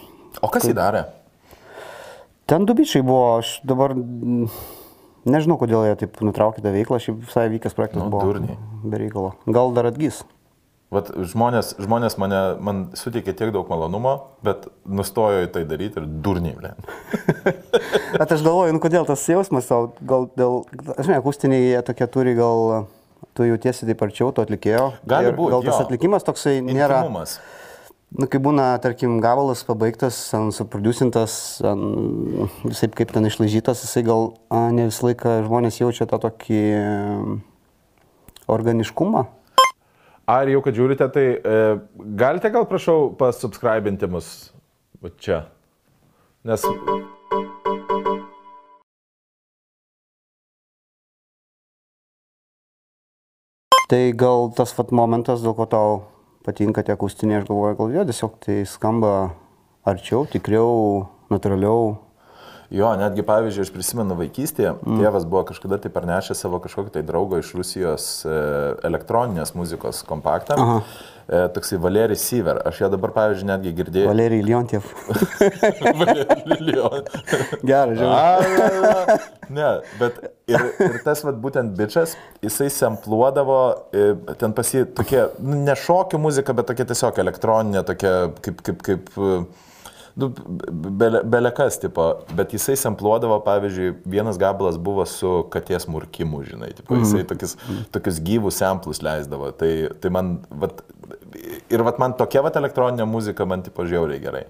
O 0.45 0.51
kas 0.53 0.67
jį 0.69 0.75
darė? 0.77 1.05
ten 2.47 2.63
du 2.69 2.75
bičiai 2.79 3.03
buvo, 3.03 3.39
aš 3.41 3.57
dabar 3.67 3.95
nežinau, 5.27 5.57
kodėl 5.59 5.87
jie 5.89 5.97
taip 6.05 6.21
nutraukė 6.23 6.63
tą 6.63 6.71
veiklą, 6.75 7.01
šiaip 7.03 7.23
visai 7.25 7.47
vykęs 7.51 7.75
projektas 7.75 8.03
Nu, 8.05 8.11
buvo. 8.13 8.23
durniai. 8.29 8.55
Be 8.87 9.01
reikalo. 9.03 9.33
Gal 9.51 9.73
dar 9.75 9.89
atgys. 9.91 10.21
Vat 10.95 11.09
žmonės, 11.11 11.73
žmonės 11.83 12.15
mane, 12.23 12.41
man 12.63 12.83
suteikė 12.95 13.33
tiek 13.35 13.51
daug 13.51 13.67
malonumo, 13.67 14.13
bet 14.47 14.69
nustojo 14.87 15.43
į 15.43 15.49
tai 15.51 15.65
daryti 15.67 15.99
ir 15.99 16.07
durniai, 16.07 16.55
ble. 16.55 16.71
Bet 18.21 18.31
aš 18.31 18.45
galvoju, 18.47 18.77
nu 18.77 18.79
kodėl 18.81 19.09
tas 19.09 19.25
jausmas 19.27 19.67
tau, 19.67 19.89
gal 20.07 20.29
dėl, 20.39 20.61
žinai, 21.03 21.19
akustiniai 21.19 21.65
jie 21.65 21.83
tokie 21.89 22.07
turi, 22.07 22.37
gal 22.39 22.87
tu 23.35 23.49
jautiesi 23.49 23.89
taip 23.89 24.05
arčiau 24.07 24.31
to 24.33 24.47
atlikėjo. 24.47 24.93
Gali 25.11 25.33
ir 25.33 25.37
būt, 25.37 25.57
Gal 25.57 25.67
tas 25.67 25.75
jo. 25.75 25.89
atlikimas 25.89 26.25
toksai 26.25 26.61
nėra, 26.63 27.03
Intimumas. 27.03 27.35
nu 28.15 28.31
kai 28.31 28.41
būna, 28.47 28.69
tarkim, 28.85 29.19
gabalas 29.25 29.65
pabaigtas, 29.67 30.21
suproducintas, 30.55 31.35
visai 32.63 32.89
kaip 32.95 33.11
ten 33.13 33.27
išlaižytas, 33.27 33.83
jisai 33.89 34.07
gal 34.07 34.37
a, 34.49 34.69
ne 34.71 34.87
visą 34.93 35.11
laiką 35.11 35.41
žmonės 35.51 35.83
jaučia 35.83 36.07
tą 36.07 36.23
tokį 36.29 36.63
organiškumą. 38.47 39.27
Ar 40.27 40.49
jau, 40.51 40.59
kad 40.59 40.75
žiūrite, 40.75 41.07
tai 41.15 41.27
e, 41.39 41.59
galite 42.19 42.51
gal 42.51 42.65
prašau 42.67 43.13
pasubscribinti 43.19 44.09
mus 44.11 44.31
čia. 45.23 45.45
Nes 46.43 46.65
Tai 53.87 54.13
gal 54.19 54.51
tas 54.51 54.73
vat 54.75 54.91
momentas, 54.91 55.45
dėl 55.47 55.55
ko 55.55 55.69
tau 55.71 55.91
patinka 56.43 56.83
tie 56.83 56.97
akustiniai, 56.97 57.39
aš 57.39 57.47
galvoju, 57.47 57.77
gal 57.79 57.95
jo 57.95 58.07
tiesiog 58.09 58.33
tai 58.43 58.57
skamba 58.67 59.13
arčiau, 59.87 60.25
tikriau, 60.27 61.07
natūraliau. 61.31 61.95
Jo, 62.71 62.89
netgi 62.99 63.23
pavyzdžiui, 63.27 63.67
aš 63.67 63.73
prisimenu 63.75 64.17
vaikystėje, 64.19 64.73
mm. 64.81 65.03
tėvas 65.03 65.27
buvo 65.29 65.45
kažkada 65.51 65.79
tai 65.83 65.91
parnešęs 65.95 66.41
savo 66.43 66.59
kažkokį 66.65 66.97
tai 66.97 67.03
draugą 67.07 67.39
iš 67.43 67.53
Rusijos 67.55 68.07
e, 68.27 68.39
elektroninės 68.89 69.55
muzikos 69.59 70.03
kompaktą. 70.09 70.57
Aha. 70.59 70.81
E, 71.27 71.49
toksai 71.55 71.79
Valerijus 71.83 72.23
Siver. 72.23 72.61
Aš 72.67 72.81
ją 72.85 72.89
dabar, 72.91 73.11
pavyzdžiui, 73.15 73.49
netgi 73.49 73.73
girdėjau. 73.75 74.11
Valerijai 74.11 74.47
Liontiev. 74.47 74.87
Valerijus. 76.01 77.09
Geras, 77.67 77.97
žinai. 77.99 79.17
ne, 79.59 79.71
bet 79.99 80.21
ir, 80.51 80.67
ir 80.87 80.99
tas 81.07 81.23
vat, 81.27 81.39
būtent 81.43 81.75
bičias, 81.79 82.15
jisai 82.47 82.71
sempluodavo, 82.71 83.61
e, 83.91 84.09
ten 84.39 84.55
pasi 84.55 84.85
tokie, 84.87 85.25
nu, 85.43 85.59
ne 85.67 85.79
šokių 85.87 86.23
muzika, 86.23 86.55
bet 86.55 86.71
tokia 86.71 86.87
tiesiog 86.91 87.19
elektroninė, 87.23 87.83
tokia 87.91 88.17
kaip, 88.47 88.63
kaip, 88.67 88.87
kaip 88.87 89.15
nu, 90.17 90.31
bele, 90.73 91.21
belekas 91.25 91.79
tipo, 91.81 92.07
bet 92.37 92.55
jisai 92.57 92.77
sempluodavo, 92.81 93.37
pavyzdžiui, 93.45 93.95
vienas 94.09 94.39
gabalas 94.41 94.79
buvo 94.81 95.05
su 95.09 95.43
katės 95.53 95.89
murkimu, 95.93 96.41
žinai, 96.49 96.73
tipo, 96.79 96.97
jisai 96.97 97.25
tokius, 97.29 97.57
tokius 97.95 98.21
gyvus 98.25 98.61
semplus 98.63 99.03
leisdavo. 99.05 99.53
Tai, 99.61 99.73
tai 100.01 100.13
man, 100.17 100.39
vat, 100.51 100.81
ir 101.73 101.85
vat 101.87 102.01
man 102.03 102.17
tokia 102.17 102.45
vat 102.47 102.57
elektroninė 102.57 103.09
muzika 103.09 103.47
man 103.49 103.65
tipo 103.67 103.85
žiauriai 103.89 104.23
gerai. 104.23 104.47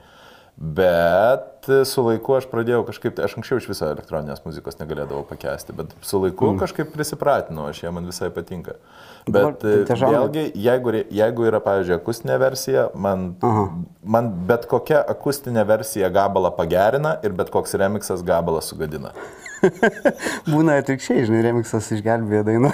Bet 0.56 1.66
su 1.84 2.00
laiku 2.00 2.32
aš 2.38 2.46
pradėjau 2.48 2.80
kažkaip, 2.88 3.12
tai 3.18 3.26
aš 3.26 3.34
anksčiau 3.36 3.58
iš 3.60 3.66
viso 3.68 3.84
elektroninės 3.90 4.40
muzikos 4.46 4.78
negalėdavau 4.78 5.26
pakęsti, 5.28 5.74
bet 5.76 5.90
su 6.00 6.16
laiku 6.22 6.48
mm. 6.54 6.60
kažkaip 6.62 6.94
prisipratinau, 6.94 7.66
aš 7.68 7.82
ją 7.82 7.90
man 7.92 8.06
visai 8.08 8.30
patinka. 8.32 8.78
Dabar 9.26 9.52
Bet 9.52 9.60
tai 9.60 9.74
tie 9.90 9.96
žanrai- 10.00 10.22
vėlgi, 10.22 10.44
jeigu, 10.64 10.94
jeigu 11.18 11.44
yra, 11.50 11.60
pavyzdžiui, 11.60 11.98
akustinė 11.98 12.38
versija, 12.40 12.86
man, 12.96 13.26
Aha. 13.44 13.66
man 14.16 14.30
bet 14.48 14.64
kokia 14.70 15.02
akustinė 15.12 15.66
versija 15.68 16.08
gabalą 16.14 16.54
pagerina 16.56 17.18
ir 17.26 17.36
bet 17.36 17.52
koks 17.52 17.76
remixas 17.76 18.24
gabalą 18.24 18.62
sugadina. 18.64 19.12
Būna 20.52 20.78
atvirkščiai, 20.80 21.26
žinai, 21.28 21.42
remixas 21.50 21.90
išgelbėjo 21.98 22.46
dainą. 22.48 22.72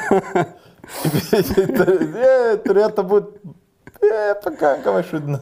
Je, 1.33 2.38
Turėtų 2.68 3.07
būti 3.11 3.57
je, 4.03 4.35
pakankamai 4.45 5.03
šudina. 5.07 5.38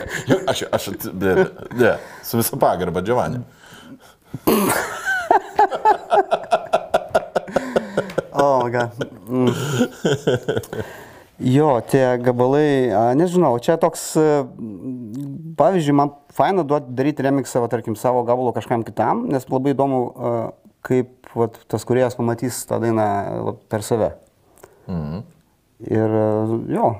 Aš, 0.50 0.64
aš, 0.72 0.88
ne, 1.12 1.34
ne, 1.78 1.92
su 2.26 2.40
visą 2.40 2.58
pagarbą, 2.58 3.02
Giovanni. 3.06 3.42
O, 8.32 8.44
oh, 8.44 8.70
god. 8.70 8.90
Mm. 9.28 9.52
Jo, 11.40 11.80
tie 11.88 12.04
gabalai, 12.20 12.92
a, 12.92 13.02
nežinau, 13.16 13.54
čia 13.64 13.78
toks, 13.80 14.02
a, 14.20 14.42
pavyzdžiui, 15.56 15.96
man 15.96 16.12
faina 16.36 16.64
duoti 16.68 16.92
daryti 16.96 17.24
remixą, 17.24 17.62
va, 17.64 17.70
tarkim, 17.72 17.96
savo 17.96 18.22
gabalo 18.28 18.52
kažkam 18.56 18.84
kitam, 18.86 19.24
nes 19.32 19.48
labai 19.48 19.72
įdomu, 19.72 20.00
a, 20.04 20.32
kaip 20.86 21.32
va, 21.36 21.48
tas 21.48 21.86
kuriejas 21.88 22.16
pamatys 22.18 22.62
tą 22.68 22.80
dainą 22.82 23.06
va, 23.46 23.56
per 23.72 23.84
save. 23.86 24.12
Mhm. 24.88 25.22
Ir 25.88 26.18
a, 26.20 26.28
jo, 26.76 26.90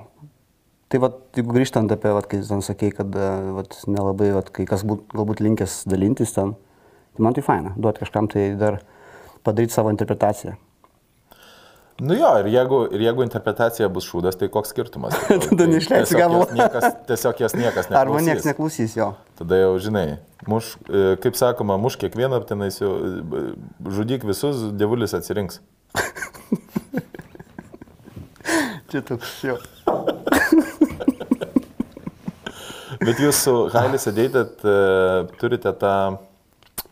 tai 0.90 1.00
va, 1.02 1.12
jeigu 1.36 1.54
grįžtant 1.54 1.92
apie, 1.94 2.14
va, 2.16 2.22
kai 2.26 2.42
ten 2.46 2.64
sakei, 2.66 2.90
kad 2.94 3.14
a, 3.14 3.28
va, 3.58 3.66
nelabai, 3.90 4.32
va, 4.36 4.42
kai 4.46 4.66
kas 4.68 4.82
būt, 4.86 5.06
galbūt 5.14 5.42
linkęs 5.44 5.84
dalintis 5.90 6.34
ten, 6.36 6.56
tai 7.14 7.26
man 7.26 7.36
tai 7.36 7.46
faina, 7.46 7.76
duoti 7.78 8.02
kažkam 8.04 8.30
tai 8.30 8.50
dar 8.58 8.82
padaryti 9.46 9.76
savo 9.76 9.92
interpretaciją. 9.94 10.58
Nu 12.00 12.14
jo, 12.16 12.30
ir 12.40 12.46
jeigu, 12.48 12.78
ir 12.96 13.02
jeigu 13.04 13.24
interpretacija 13.26 13.88
bus 13.92 14.06
šūdas, 14.08 14.38
tai 14.40 14.48
koks 14.52 14.70
skirtumas? 14.72 15.12
Tada 15.44 15.66
neišleisi 15.68 16.16
Niekas, 16.16 16.86
tiesiog 17.10 17.42
jas 17.44 17.52
niekas 17.58 17.88
neklausys. 17.90 18.00
Arba 18.00 18.22
niekas 18.24 18.46
neklausys 18.48 18.96
jo. 18.96 19.10
Tada 19.36 19.58
jau 19.60 19.74
žinai, 19.84 20.06
muš, 20.48 20.78
e, 20.88 21.20
kaip 21.20 21.36
sakoma, 21.36 21.76
muš 21.80 22.00
kiekvieną, 22.00 22.40
tenais 22.48 22.80
jau 22.80 22.94
e, 22.96 23.44
žudyk 23.84 24.24
visus, 24.24 24.72
dievulis 24.80 25.12
atsirinks. 25.18 25.60
Čia 28.90 29.04
toks 29.04 29.36
jo. 29.44 29.60
Bet 33.00 33.20
jūs 33.22 33.38
su 33.46 33.52
Hailį 33.72 33.98
sėdėtėt, 34.02 34.64
e, 34.68 34.74
turite 35.40 35.72
tą, 35.80 35.92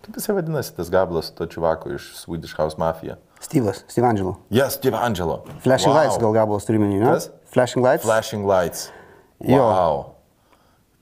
kaip 0.04 0.16
jisai 0.16 0.36
vadinasi, 0.38 0.72
tas 0.78 0.88
gabalas 0.92 1.28
su 1.28 1.34
to 1.36 1.46
čiuvaku 1.52 1.96
iš 1.98 2.06
Swedish 2.22 2.54
House 2.56 2.78
Mafia. 2.80 3.18
Steve'as, 3.44 3.84
Steve 3.86 4.08
Angelo. 4.08 4.38
Yes, 4.50 4.74
Steve 4.80 4.96
Angelo. 4.98 5.42
Flashing 5.62 5.92
wow. 5.92 6.00
Lights 6.00 6.16
gal 6.18 6.32
gabalas 6.34 6.64
turi 6.66 6.80
menį, 6.80 7.02
ne? 7.02 7.10
Kas? 7.12 7.28
Flashing 7.52 7.84
Lights. 7.84 8.06
Flashing 8.08 8.46
Lights. 8.48 8.88
Jo. 9.44 9.60
Wow. 9.62 10.00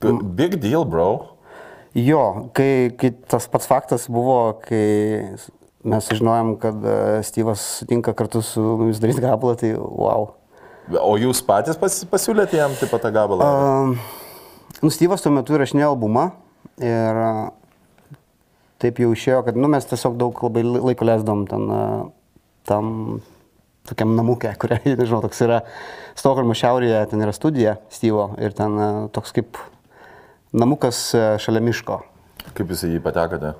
B- 0.02 0.18
Big 0.42 0.58
deal, 0.60 0.84
bro. 0.84 1.08
Jo, 1.96 2.50
kai, 2.52 2.90
kai 3.00 3.14
tas 3.30 3.46
pats 3.48 3.64
faktas 3.70 4.04
buvo, 4.12 4.58
kai 4.66 5.38
mes 5.86 6.10
sužinojom, 6.10 6.50
kad 6.60 6.82
e, 6.84 6.98
Steve'as 7.24 7.62
sutinka 7.78 8.12
kartu 8.18 8.42
su 8.44 8.60
mumis 8.60 9.00
daryti 9.00 9.22
gabalą, 9.24 9.54
tai 9.62 9.72
wow. 9.78 10.34
O 11.00 11.16
jūs 11.18 11.40
patys 11.46 11.78
pas, 11.80 11.94
pasiūlėte 12.10 12.58
jam 12.60 12.74
taip 12.76 12.92
pat 12.92 13.06
tą 13.06 13.14
gabalą? 13.16 13.46
Um, 13.48 13.96
nu, 14.82 14.90
Steve'as 14.92 15.22
tuo 15.24 15.32
metu 15.34 15.56
įrašinėjo 15.56 15.92
albumą 15.94 16.26
ir 16.82 17.20
taip 18.82 18.98
jau 19.00 19.12
išėjo, 19.16 19.40
kad 19.46 19.56
nu, 19.56 19.70
mes 19.72 19.86
tiesiog 19.88 20.18
daug 20.20 20.42
labai 20.44 20.64
lai- 20.66 20.82
laiko 20.90 21.06
leisdom 21.08 21.46
ten, 21.48 21.64
tam 22.68 22.90
tokiam 23.88 24.12
namukė, 24.18 24.52
kuria, 24.60 24.80
nežinau, 24.84 25.22
toks 25.24 25.40
yra 25.46 25.62
Stokholmo 26.16 26.56
šiaurėje, 26.56 27.06
ten 27.12 27.24
yra 27.24 27.32
studija 27.36 27.76
Steve'o 27.92 28.30
ir 28.42 28.54
ten 28.56 28.76
toks 29.16 29.32
kaip 29.36 29.58
namukas 30.56 31.08
šalia 31.42 31.60
miško. 31.64 32.00
Kaip 32.56 32.70
jūs 32.72 32.84
į 32.86 32.94
jį 32.96 33.02
patekote? 33.04 33.54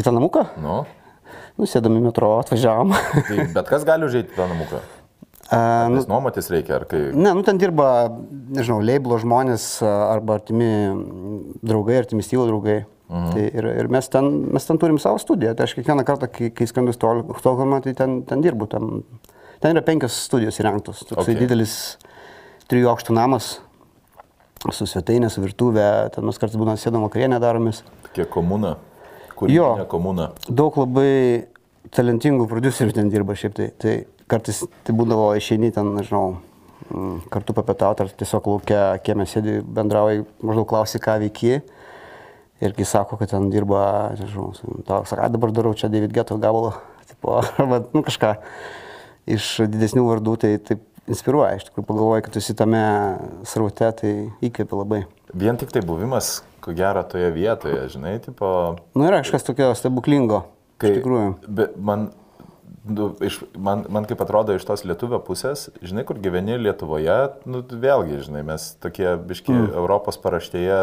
Į 0.00 0.06
tą 0.06 0.14
namuką? 0.16 0.46
Nu, 0.62 0.80
Nusėdami 1.60 2.00
metro, 2.00 2.30
atvažiavom. 2.40 2.94
tai 3.26 3.44
bet 3.52 3.68
kas 3.68 3.82
gali 3.84 4.06
užėti 4.06 4.32
į 4.32 4.38
tą 4.38 4.46
namuką? 4.48 4.80
A, 5.50 5.88
nu, 5.90 6.04
nuomotis 6.06 6.46
reikia, 6.52 6.76
ar 6.78 6.84
kai... 6.86 7.00
ne, 7.10 7.32
nu 7.34 7.42
ten 7.42 7.58
dirba, 7.58 7.86
nežinau, 8.54 8.78
leiblo 8.86 9.16
žmonės 9.18 9.64
arba 9.82 10.36
artimi 10.38 10.68
draugai, 11.66 11.96
artimi 12.04 12.22
stylo 12.22 12.44
draugai. 12.46 12.84
Mhm. 13.10 13.30
Tai 13.34 13.46
ir, 13.58 13.66
ir 13.82 13.88
mes, 13.90 14.06
ten, 14.12 14.28
mes 14.54 14.66
ten 14.68 14.78
turim 14.78 15.00
savo 15.02 15.18
studiją. 15.18 15.56
Tai 15.58 15.66
aš 15.66 15.74
kiekvieną 15.74 16.04
kartą, 16.06 16.28
kai, 16.30 16.52
kai 16.54 16.68
skrendu 16.70 16.94
Stol- 16.94 17.24
Stokholmą, 17.40 17.80
tai 17.82 17.96
ten, 17.98 18.20
ten 18.22 18.44
dirbu. 18.44 18.68
Ten, 18.70 19.00
ten 19.58 19.74
yra 19.74 19.82
penkios 19.82 20.14
studijos 20.28 20.60
įrengtos. 20.62 21.02
Toks 21.08 21.24
Okay. 21.24 21.34
didelis 21.40 21.74
trijų 22.70 22.92
aukštų 22.92 23.16
namas 23.18 23.56
su 24.70 24.86
svetainė, 24.86 25.32
su 25.34 25.42
virtuvė. 25.42 25.88
Ten 26.14 26.24
mes 26.30 26.38
kartais 26.38 26.54
būna 26.60 26.76
sėdam 26.78 27.02
vakarienę 27.08 27.40
daromės. 27.42 27.82
Kiek 28.14 28.30
komuna? 28.30 28.76
Jo. 29.48 29.72
Kūrybinė 29.74 29.88
komuna. 29.90 30.30
daug 30.46 30.78
labai 30.78 31.48
talentingų 31.90 32.46
producerių 32.46 32.94
ten 32.94 33.10
dirba 33.10 33.34
šiaip 33.34 33.54
tai. 33.58 33.70
Tai 33.80 33.94
kartais 34.30 34.62
tai 34.86 34.94
būdavo 34.96 35.32
išeini 35.38 35.72
ten, 35.74 35.92
nežinau, 35.98 36.38
mm, 36.88 37.30
kartu 37.32 37.56
papietauti 37.56 38.04
ar 38.04 38.12
tiesiog 38.22 38.50
laukia, 38.52 38.82
kieme 39.04 39.26
sėdi, 39.28 39.60
bendrauji, 39.64 40.24
maždaug 40.42 40.68
klausi, 40.70 41.02
ką 41.02 41.18
veiki. 41.24 41.60
Ir 42.60 42.76
kai 42.76 42.84
sako, 42.84 43.16
kad 43.16 43.32
ten 43.32 43.48
dirba, 43.52 44.12
nežinau, 44.18 44.52
sako, 44.54 45.20
"A, 45.20 45.28
dabar 45.32 45.52
darau 45.52 45.72
čia 45.74 45.88
David 45.88 46.12
Geto 46.12 46.36
gabalą, 46.36 46.74
tipo, 47.10 47.40
arba, 47.40 47.84
nu, 47.94 48.04
kažką 48.04 48.36
iš 49.30 49.66
didesnių 49.70 50.04
vardų, 50.06 50.36
tai 50.40 50.52
taip 50.58 50.84
inspiruoja, 51.10 51.56
iš 51.58 51.66
tikrųjų 51.68 51.88
pagalvoju, 51.88 52.24
kad 52.26 52.38
esi 52.40 52.54
tame 52.56 52.82
sraute, 53.48 53.90
tai 53.98 54.12
įkvėpia 54.44 54.78
labai. 54.78 55.00
Vien 55.34 55.58
tik 55.58 55.72
tai 55.74 55.82
buvimas, 55.86 56.40
ko 56.64 56.74
gero, 56.76 57.02
toje 57.06 57.30
vietoje, 57.34 57.82
žinai, 57.94 58.18
tipo... 58.22 58.76
Nu, 58.94 59.06
yra 59.06 59.22
kažkas 59.24 59.46
tokio 59.46 59.72
stebuklingo. 59.78 60.44
Kai, 60.80 60.94
iš 60.94 61.00
tikrųjų. 61.00 61.68
Man, 61.76 62.08
nu, 62.84 63.10
iš, 63.24 63.40
man, 63.58 63.84
man 63.92 64.06
kaip 64.08 64.22
atrodo 64.24 64.54
iš 64.56 64.64
tos 64.68 64.84
lietuvio 64.88 65.20
pusės, 65.24 65.68
žinai, 65.84 66.04
kur 66.08 66.20
gyveni 66.22 66.58
Lietuvoje, 66.60 67.18
nu, 67.50 67.62
vėlgi, 67.62 68.22
žinai, 68.26 68.44
mes 68.46 68.72
tokie 68.82 69.12
biški 69.18 69.52
mm. 69.52 69.70
Europos 69.82 70.20
paraštėje. 70.22 70.80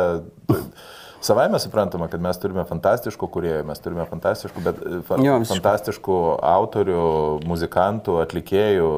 Savai 1.28 1.48
mes 1.50 1.64
suprantame, 1.66 2.06
kad 2.12 2.22
mes 2.22 2.38
turime 2.38 2.62
fantastiškų 2.70 3.30
kuriejų, 3.34 3.64
mes 3.66 3.82
turime 3.82 4.06
fantastiškų, 4.06 4.62
bet 4.68 4.84
fa, 5.08 5.18
Jo, 5.26 5.40
fantastiškų 5.50 6.18
autorių, 6.46 7.08
muzikantų, 7.50 8.20
atlikėjų, 8.22 8.92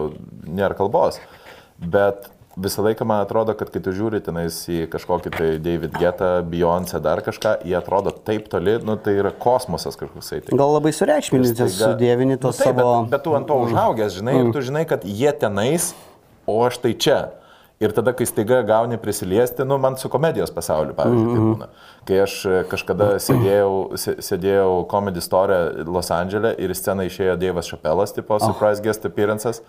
nėra 0.60 0.76
kalbos. 0.78 1.22
Bet 1.80 2.28
visą 2.64 2.84
laiką 2.86 3.06
man 3.08 3.22
atrodo, 3.24 3.54
kad 3.58 3.72
kai 3.74 3.82
tu 3.84 3.94
žiūri 3.96 4.20
tenais 4.26 4.58
į 4.72 4.84
kažkokį 4.92 5.32
tai 5.36 5.50
David 5.64 5.96
Getą, 6.00 6.30
Beyoncé, 6.52 7.00
dar 7.04 7.22
kažką, 7.26 7.58
jie 7.68 7.76
atrodo 7.80 8.12
taip 8.12 8.50
toli, 8.52 8.78
nu 8.86 8.98
tai 9.00 9.16
yra 9.22 9.32
kosmosas 9.32 9.98
kažkoksai. 10.00 10.42
Tai. 10.48 10.60
Gal 10.60 10.76
labai 10.76 10.92
sureikšminti, 10.96 11.54
Ir 11.54 11.56
staiga- 11.56 11.92
sudėvini 11.94 12.38
tos 12.42 12.60
nu, 12.60 12.66
taip, 12.66 12.76
savo... 12.80 12.94
Bet, 13.06 13.12
bet 13.16 13.24
tu 13.28 13.36
ant 13.40 13.48
to 13.50 13.60
užaugęs, 13.66 14.16
žinai, 14.20 14.38
ir 14.44 14.54
tu 14.56 14.64
žinai, 14.70 14.86
kad 14.90 15.06
jie 15.08 15.32
tenais, 15.42 15.92
o 16.50 16.60
aš 16.68 16.82
tai 16.84 16.94
čia. 16.94 17.20
Ir 17.80 17.94
tada, 17.96 18.12
kai 18.12 18.26
staiga 18.28 18.58
gauni 18.68 18.98
prisiliesti, 19.00 19.64
nu, 19.64 19.78
man 19.80 19.96
su 19.96 20.10
komedijos 20.12 20.52
pasauliu, 20.52 20.92
pavyzdžiui, 20.98 21.30
tai 21.32 21.44
būna. 21.46 21.68
Kai 22.10 22.18
aš 22.26 22.34
e, 22.44 22.58
kažkada 22.68 23.14
sėdėjau, 23.24 23.70
sė- 23.96 24.18
sėdėjau 24.20 24.74
Comedy 24.92 25.24
Store 25.24 25.60
Los 25.88 26.10
Andželė 26.12 26.52
ir 26.60 26.74
į 26.74 26.76
sceną 26.76 27.06
išėjo 27.08 27.38
Dievas 27.40 27.70
Šapelas, 27.72 28.12
tipo 28.18 28.36
surprise 28.44 28.84
guest 28.84 29.08
appearances, 29.08 29.62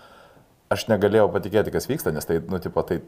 aš 0.71 0.85
negalėjau 0.89 1.27
patikėti, 1.33 1.73
kas 1.73 1.87
vyksta, 1.89 2.13
nes 2.15 2.27
tai, 2.27 2.39
nu, 2.47 2.59
tipo, 2.63 2.83
tai 2.87 2.99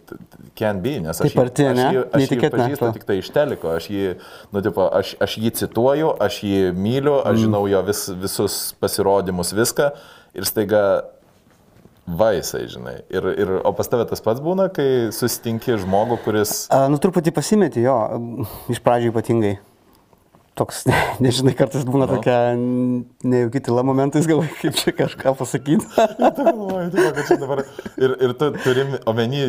can 0.59 0.81
be, 0.83 0.97
nes 1.03 1.15
aš, 1.15 1.31
Taip 1.31 1.41
arti, 1.45 1.65
jį, 1.65 1.71
aš, 1.71 1.79
jį, 1.79 2.03
aš 2.19 2.33
jį 2.35 2.51
pažįstu 2.57 2.91
tik 2.97 3.07
tai 3.07 3.17
iš 3.21 3.31
teliko, 3.35 3.71
aš 3.77 3.89
jį, 3.93 4.05
nu, 4.51 4.63
tipo, 4.65 4.85
aš, 4.99 5.15
aš 5.23 5.37
jį 5.39 5.53
cituoju, 5.63 6.13
aš 6.27 6.41
jį 6.47 6.61
myliu, 6.75 7.17
aš 7.21 7.33
Mm. 7.33 7.43
žinau 7.47 7.63
jo 7.71 7.81
vis, 7.87 8.05
visus 8.21 8.61
pasirodymus, 8.83 9.53
viską 9.57 9.91
ir 10.35 10.45
staiga 10.49 10.83
vaisai, 12.07 12.65
žinai. 12.67 12.97
Ir, 13.09 13.27
ir, 13.39 13.51
o 13.63 13.71
pas 13.73 13.87
tave 13.87 14.05
tas 14.09 14.19
pats 14.23 14.41
būna, 14.43 14.67
kai 14.73 15.09
susitinki 15.15 15.77
žmogų, 15.79 16.19
kuris... 16.25 16.65
A, 16.73 16.85
nu, 16.91 16.99
truputį 16.99 17.31
pasimeti, 17.35 17.85
jo, 17.85 17.95
iš 18.73 18.81
pradžių 18.83 19.13
ypatingai. 19.13 19.53
Toks, 20.53 20.83
nežinai, 21.23 21.55
kartais 21.57 21.81
būna 21.87 22.05
Nu. 22.05 22.19
tokia 22.19 22.35
nejauki 23.25 23.57
tyla 23.65 23.81
momentais, 23.87 24.27
gal 24.29 24.43
kaip 24.59 24.75
čia 24.77 24.91
kažką 24.93 25.31
pasakyti. 25.39 25.87
Ir, 28.03 28.13
ir 28.25 28.33
tu 28.37 28.49
turi 28.63 28.83
omeny, 29.09 29.39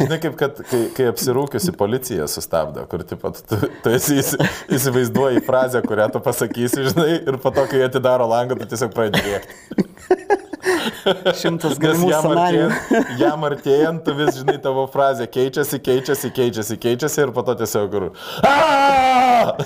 žinai, 0.00 0.18
kaip 0.22 0.36
kad, 0.40 0.58
kai, 0.68 0.80
kai 0.96 1.06
apsirūkiusi 1.12 1.74
policija 1.78 2.26
sustabdo, 2.30 2.84
kur 2.90 3.04
tipo, 3.06 3.30
tu, 3.36 3.58
tu 3.84 3.92
esi 3.94 4.18
įsi- 4.20 4.40
įsivaizduoji 4.76 5.42
frazę, 5.46 5.82
kurią 5.86 6.08
tu 6.14 6.22
pasakysi, 6.24 6.86
žinai, 6.90 7.10
ir 7.28 7.38
po 7.42 7.52
to, 7.54 7.64
kai 7.70 7.84
atidaro 7.86 8.26
langą, 8.30 8.58
tu 8.60 8.68
tiesiog 8.72 8.94
pradedi 8.96 9.36
rėkti. 9.36 10.36
Šimtas 11.38 11.78
galimų 11.82 12.08
scenarijų. 12.12 12.66
artėjant, 12.70 13.12
jam 13.18 13.46
artėjant, 13.48 14.02
tu 14.06 14.14
vis 14.18 14.36
žinai 14.38 14.56
tavo 14.62 14.84
frazę 14.90 15.26
keičiasi, 15.30 15.80
keičiasi, 15.82 16.30
keičiasi, 16.36 16.76
keičiasi 16.82 17.22
ir 17.24 17.32
po 17.34 17.42
to 17.46 17.56
tiesiog 17.58 17.88
kur... 17.92 18.08
"Aaaa!" 18.46 19.56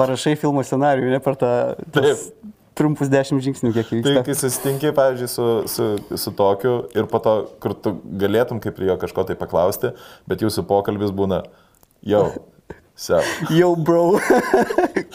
Parašai 0.00 0.36
filmo 0.40 0.64
scenarijų, 0.64 1.10
ne 1.12 1.20
per 1.20 1.36
tą 1.40 1.50
tas 1.92 2.06
Taip. 2.24 2.54
trumpus 2.78 3.10
dešimt 3.12 3.44
žingsnių, 3.44 3.72
kiek 3.76 3.90
Tai 3.90 3.98
vyksta. 4.00 4.24
kai 4.30 4.36
susitinki, 4.40 4.92
pavyzdžiui, 4.96 5.28
su, 5.28 5.46
su, 5.68 6.16
su 6.24 6.32
tokiu 6.38 6.74
ir 6.96 7.08
po 7.12 7.20
to, 7.24 7.36
kur 7.60 7.76
tu 7.76 7.92
galėtum 8.24 8.60
kaip 8.64 8.76
prie 8.78 8.88
jo 8.88 8.96
kažko 9.00 9.26
tai 9.28 9.36
paklausti, 9.36 9.92
bet 10.28 10.44
jūsų 10.44 10.64
pokalbis 10.68 11.12
būna, 11.12 11.42
jau, 12.04 12.30
sep. 13.06 13.24
Yo, 13.52 13.74
bro. 13.76 14.16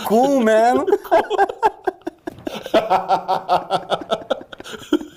cool, 0.06 0.38
man. 0.45 0.86
Cool 1.10 1.49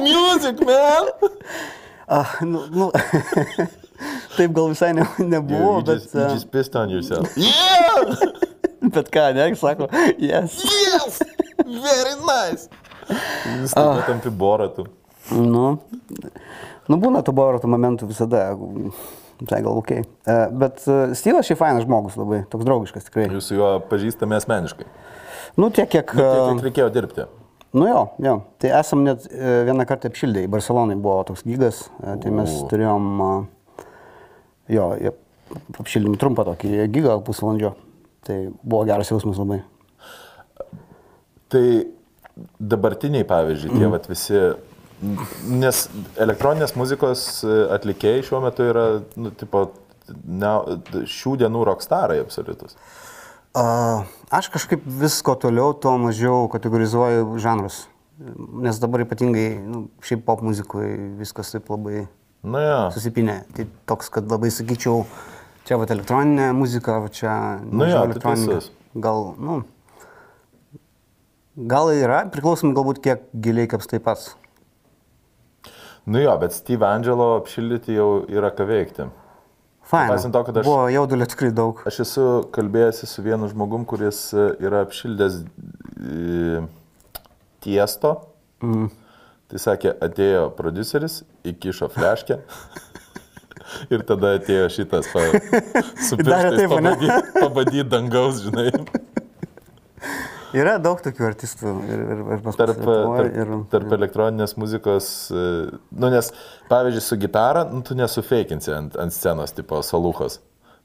music, 0.00 0.66
man! 0.66 1.10
Ah, 2.12 2.38
nu, 2.40 2.64
nu. 2.70 2.90
Taip 4.36 4.52
gal 4.52 4.68
visai 4.68 4.92
ne, 4.92 5.04
nebuvo, 5.18 5.76
you, 5.76 5.82
bet, 5.82 5.94
just, 5.94 6.14
you 6.14 6.28
just 6.32 6.50
pissed 6.50 6.74
on 6.74 6.90
yourself. 6.90 7.30
Yeah! 7.36 8.16
bet 8.82 9.10
ką, 9.14 9.28
ne, 9.34 9.54
sako, 9.54 9.86
yes. 10.18 10.58
Yes! 10.64 11.20
Very 11.62 12.16
nice! 12.18 12.66
Vis 13.60 13.76
tai 13.76 14.02
tampi 14.08 14.32
boratų. 14.34 14.88
Nu, 15.38 15.78
nu 16.90 16.98
būna 16.98 17.22
to 17.22 17.34
boro 17.36 17.62
tų 17.62 17.70
momentų 17.70 18.10
visada. 18.10 18.48
Tai 19.46 19.62
gal 19.62 19.78
ok. 19.78 19.92
E, 20.00 20.38
Bet 20.50 20.82
e, 20.90 20.98
Styvas 21.16 21.46
šiaip 21.48 21.62
fainas 21.62 21.86
žmogus 21.86 22.18
labai, 22.18 22.42
toks 22.50 22.66
draugiškas 22.66 23.06
tikrai. 23.06 23.30
Jūs 23.32 23.52
su 23.52 23.56
juo 23.56 23.76
pažįstami 23.88 24.36
asmeniškai. 24.36 24.88
Nu, 25.56 25.70
tiek, 25.70 25.86
kiek... 25.88 26.10
Tiek, 26.10 26.18
e, 26.18 26.48
kiek 26.50 26.66
reikėjo 26.66 26.90
dirbti. 26.98 27.30
Nu 27.72 27.86
jo, 27.86 28.06
jo. 28.18 28.34
Tai 28.58 28.70
esam 28.80 29.04
net 29.06 29.26
e, 29.30 29.50
vieną 29.68 29.86
kartą 29.86 30.10
apšildę. 30.10 30.42
Į 30.46 30.50
Barcelonai 30.50 30.96
buvo 30.98 31.20
toks 31.28 31.44
gygas, 31.46 31.84
e, 32.02 32.16
tai 32.22 32.32
mes 32.34 32.50
O. 32.50 32.66
turėjom, 32.70 33.06
e, 33.22 33.84
jo, 34.74 34.86
apšildėm 35.78 36.16
trumpą 36.18 36.48
tokį 36.48 36.88
gigą 36.90 37.20
pusvalandžio. 37.26 37.76
Tai 38.26 38.38
buvo 38.62 38.82
geras 38.88 39.12
jausmas 39.12 39.38
labai. 39.38 39.60
Tai 41.50 41.64
dabartiniai, 42.58 43.26
pavyzdžiui, 43.26 43.78
tie 43.78 43.90
vat 43.90 44.10
visi, 44.10 44.42
nes 45.50 45.80
elektroninės 46.20 46.74
muzikos 46.78 47.24
atlikėjai 47.76 48.26
šiuo 48.26 48.42
metu 48.44 48.66
yra, 48.66 48.84
nu, 49.18 49.32
tipo, 49.34 49.68
ne, 50.26 50.52
šių 51.10 51.36
dienų 51.44 51.64
rockstarai 51.70 52.20
absoliutus. 52.22 52.76
A, 53.54 53.64
aš 54.30 54.50
kažkaip 54.54 54.84
visko 54.84 55.34
toliau, 55.34 55.72
tuo 55.74 55.96
mažiau 55.98 56.46
kategorizuoju 56.52 57.38
žanrus. 57.42 57.88
Nes 58.60 58.78
dabar 58.78 59.02
ypatingai, 59.06 59.48
nu, 59.64 59.88
šiaip 60.04 60.22
pop 60.26 60.44
muzikoje 60.44 60.92
viskas 61.18 61.50
taip 61.54 61.70
labai 61.72 62.06
Na, 62.44 62.60
ja. 62.62 62.80
susipinę. 62.94 63.42
Tai 63.56 63.66
toks, 63.88 64.12
kad 64.12 64.28
labai 64.30 64.52
sakyčiau, 64.54 65.06
Čia 65.70 65.76
va 65.78 65.86
elektroninė 65.86 66.48
muzika, 66.56 66.96
va 66.98 67.10
čia 67.14 67.32
Nu 67.62 67.86
jo, 67.86 67.94
tai 67.94 68.08
elektroninė. 68.08 68.56
Gal, 69.04 69.20
nu, 69.38 69.60
gal 71.70 71.92
yra, 71.94 72.24
priklausomai 72.34 72.74
galbūt 72.74 72.98
kiek 73.04 73.28
giliai 73.44 73.70
kapstai 73.70 74.00
pats. 74.02 74.32
Nu 76.10 76.18
jo, 76.18 76.32
bet 76.42 76.56
Steve 76.56 76.88
Angelo 76.88 77.36
apšildyti 77.36 77.94
jau 77.94 78.08
yra 78.26 78.50
ką 78.56 78.66
veikti. 78.66 79.06
Fain. 79.82 80.06
Nepaisant 80.06 80.32
to, 80.32 80.42
kad 80.46 80.56
aš- 80.60 80.64
Buvo 80.68 80.88
jaudulio 80.92 81.26
tikrai 81.26 81.50
daug. 81.54 81.80
Aš 81.88 82.00
esu 82.04 82.24
kalbėjęs 82.54 83.04
su 83.10 83.22
vienu 83.26 83.48
žmogum, 83.50 83.84
kuris 83.84 84.20
e, 84.34 84.44
yra 84.62 84.84
apšildęs 84.86 85.40
e, 85.42 86.62
tiesto. 87.64 88.12
Mm. 88.62 88.90
Tai 89.50 89.58
sakė, 89.58 89.96
atėjo 90.06 90.44
produceris, 90.54 91.22
įkišo 91.50 91.88
fleškę. 91.90 92.38
Ir 93.94 94.02
tada 94.06 94.36
atėjo 94.38 94.68
šitas, 94.70 95.08
pa, 95.12 95.22
su 96.06 96.16
pirštais 96.18 96.56
taip, 96.58 96.72
ane? 96.74 96.94
pabadyt, 96.94 97.32
pabadyt 97.40 97.90
dangaus, 97.90 98.42
žinai. 98.46 98.70
Yra 100.56 100.76
daug 100.82 101.00
tokių 101.04 101.26
artistų 101.28 101.72
ir, 101.86 102.02
ir, 102.02 102.20
ir 102.36 102.44
pas 102.44 102.58
Tarp, 102.58 102.76
mus 102.80 102.86
Lietuvoj, 102.86 103.18
tarp, 103.20 103.38
ir, 103.38 103.56
tarp 103.74 103.96
elektroninės 103.96 104.56
muzikos, 104.58 105.08
e, 105.30 105.46
nu 106.02 106.10
nes, 106.12 106.32
pavyzdžiui, 106.70 107.06
su 107.06 107.18
gitara, 107.22 107.64
nu, 107.70 107.82
tu 107.86 107.96
nesufeikinsi 107.98 108.74
ant, 108.74 108.98
ant 109.00 109.14
scenos, 109.14 109.54
tipo, 109.56 109.78
saluhos. 109.86 110.40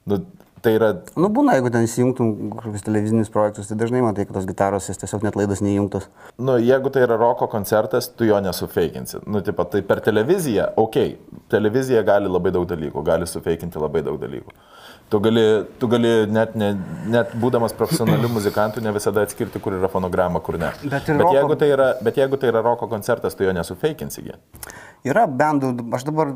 Nu, 0.06 0.20
tai 0.62 0.76
yra 0.78 0.92
Nu, 1.18 1.30
būna, 1.34 1.56
jeigu 1.58 1.72
ten 1.74 1.86
įsijungtum 1.86 2.30
kažkokius 2.54 2.86
televizinius 2.86 3.32
projektus, 3.34 3.70
tai 3.70 3.78
dažnai 3.80 4.04
matai, 4.04 4.26
kad 4.28 4.38
tos 4.38 4.46
gitaros 4.48 4.86
jas 4.90 5.02
tiesiog 5.02 5.26
net 5.26 5.38
laidos 5.38 5.62
neįjungtos. 5.66 6.08
Nu, 6.38 6.56
jeigu 6.62 6.92
tai 6.94 7.04
yra 7.06 7.18
roko 7.20 7.48
koncertas, 7.50 8.08
tu 8.14 8.28
jo 8.28 8.38
nesufeikinsi. 8.42 9.24
Nu, 9.26 9.42
tipo, 9.46 9.66
tai 9.70 9.82
per 9.86 10.02
televiziją, 10.06 10.72
okei, 10.82 11.16
okay, 11.16 11.44
televizija 11.52 12.06
gali 12.06 12.30
labai 12.30 12.54
daug 12.54 12.66
dalykų, 12.70 13.02
gali 13.06 13.28
sufeikinti 13.30 13.82
labai 13.82 14.04
daug 14.06 14.18
dalykų. 14.22 14.54
Tu 15.06 15.20
gali, 15.22 15.42
tu 15.78 15.86
gali 15.86 16.08
net, 16.26 16.56
ne, 16.58 16.72
net 17.06 17.30
būdamas 17.38 17.70
profesionaliu 17.78 18.26
muzikantu 18.32 18.82
ne 18.82 18.90
visada 18.90 19.22
atskirti, 19.22 19.60
kur 19.62 19.76
yra 19.76 19.86
fonograma, 19.92 20.40
kur 20.42 20.58
ne. 20.58 20.72
Bet 20.82 20.90
bet, 21.06 21.10
roko- 21.14 21.36
jeigu 21.36 21.56
tai 21.60 21.68
yra, 21.70 21.86
bet 22.02 22.18
jeigu 22.18 22.40
tai 22.42 22.50
yra 22.50 22.62
roko 22.66 22.88
koncertas, 22.90 23.36
tu 23.38 23.46
jo 23.46 23.54
nesufeikinsi. 23.54 24.24
gi. 24.26 24.34
Yra 25.06 25.28
bendų, 25.30 25.70
aš 25.94 26.08
dabar 26.08 26.32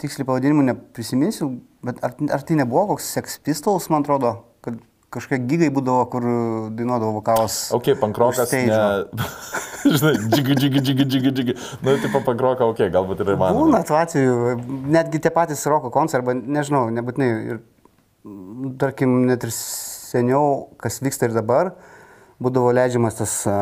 tiksliai 0.00 0.24
pavadinimų 0.30 0.64
neprisiminsiu, 0.70 1.50
bet 1.84 2.00
ar, 2.02 2.16
ar 2.32 2.40
tai 2.48 2.56
nebuvo 2.56 2.86
koks 2.94 3.12
Sex 3.18 3.36
Pistols, 3.44 3.90
man 3.92 4.00
atrodo, 4.06 4.32
kad 4.64 4.80
kažkokie 5.12 5.42
gygai 5.52 5.68
būdavo, 5.76 6.08
kur 6.10 6.24
dainuodavo 6.72 7.12
vokalas. 7.20 7.66
Ok, 7.76 7.92
pankrokas, 8.00 8.50
ne. 8.56 8.80
Žinai, 9.86 10.16
džigi, 10.32 10.54
džigi, 10.58 10.80
džigi, 10.82 11.04
džigi, 11.04 11.30
džigi. 11.36 11.54
Nu, 11.84 11.92
tipo 12.02 12.24
pankroka, 12.26 12.64
ok, 12.72 12.80
galbūt 12.90 13.20
ir 13.22 13.36
įmanoma. 13.36 13.60
Būna 13.60 13.84
tų 13.86 13.94
atvejų, 14.00 14.36
netgi 14.96 15.20
tie 15.22 15.30
patys 15.30 15.62
roko 15.70 15.92
koncertai, 15.94 16.24
arba 16.34 16.56
nežinau, 16.58 16.88
nebūtinai, 16.96 17.28
ir, 17.52 17.60
tarkim, 18.80 19.26
net 19.28 19.44
ir 19.46 19.52
seniau, 19.54 20.68
kas 20.80 21.00
vyksta 21.04 21.28
ir 21.28 21.36
dabar, 21.36 21.74
būdavo 22.42 22.72
leidžiamas 22.76 23.18
tas 23.20 23.34
a, 23.48 23.56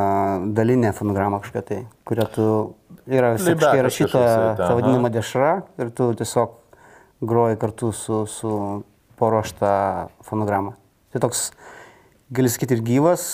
dalinė 0.56 0.92
fonograma 0.96 1.40
kažkokia 1.42 1.66
tai, 1.68 1.80
kuria 2.08 2.26
tu 2.30 2.46
yra 3.06 3.34
visiškai 3.36 3.82
rašyta 3.86 4.22
ta 4.58 4.70
vadinama 4.74 5.10
dešra 5.14 5.50
ir 5.78 5.92
tu 5.94 6.10
tiesiog 6.18 6.56
groji 7.24 7.60
kartu 7.60 7.92
su, 7.94 8.24
su 8.30 8.54
paruošta 9.20 9.74
fonograma. 10.26 10.74
Tai 11.14 11.22
toks, 11.28 11.52
gali 12.34 12.50
sakyti, 12.50 12.74
ir 12.74 12.82
gyvas, 12.84 13.24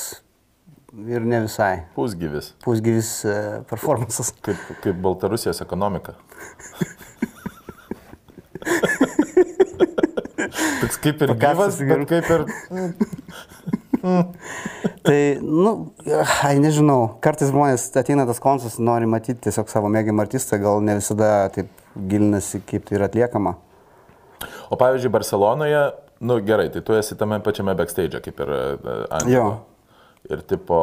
ir 1.09 1.25
ne 1.25 1.41
visai. 1.47 1.87
Pusgyvis. 1.97 2.53
Pusgyvis 2.65 3.15
e, 3.25 3.39
performances. 3.71 4.35
Kaip, 4.45 4.61
kaip 4.85 5.01
Baltarusijos 5.01 5.63
ekonomika. 5.65 6.13
Toks 10.81 11.01
kaip 11.05 11.23
ir 11.27 11.35
gyvas, 11.41 11.81
bet 11.85 12.07
kaip 12.11 12.33
ir... 12.37 12.47
Tai, 14.01 15.39
nu, 15.41 15.73
ai, 16.45 16.55
nežinau, 16.61 17.19
kartais 17.25 17.51
žmonės 17.53 17.87
ateina 18.01 18.25
tas 18.29 18.41
koncertas, 18.41 18.79
nori 18.81 19.09
matyti 19.11 19.43
tiesiog 19.47 19.69
savo 19.73 19.91
mėgiamą 19.93 20.25
artistą, 20.25 20.57
gal 20.61 20.81
ne 20.85 20.97
visada 20.97 21.51
taip 21.53 21.69
gilinasi, 22.09 22.63
kaip 22.69 22.87
tai 22.89 22.97
yra 22.97 23.11
atliekama. 23.11 23.57
O 24.73 24.79
pavyzdžiui, 24.81 25.13
Barcelonoje, 25.13 25.83
nu 26.25 26.39
gerai, 26.45 26.71
tai 26.73 26.85
tu 26.87 26.97
esi 26.97 27.17
tame 27.21 27.41
pačiame 27.45 27.75
backstage, 27.77 28.21
kaip 28.25 28.41
ir 28.45 28.55
Andriu. 29.11 29.35
Jo. 29.35 29.47
Ir 30.31 30.45
tipo, 30.49 30.81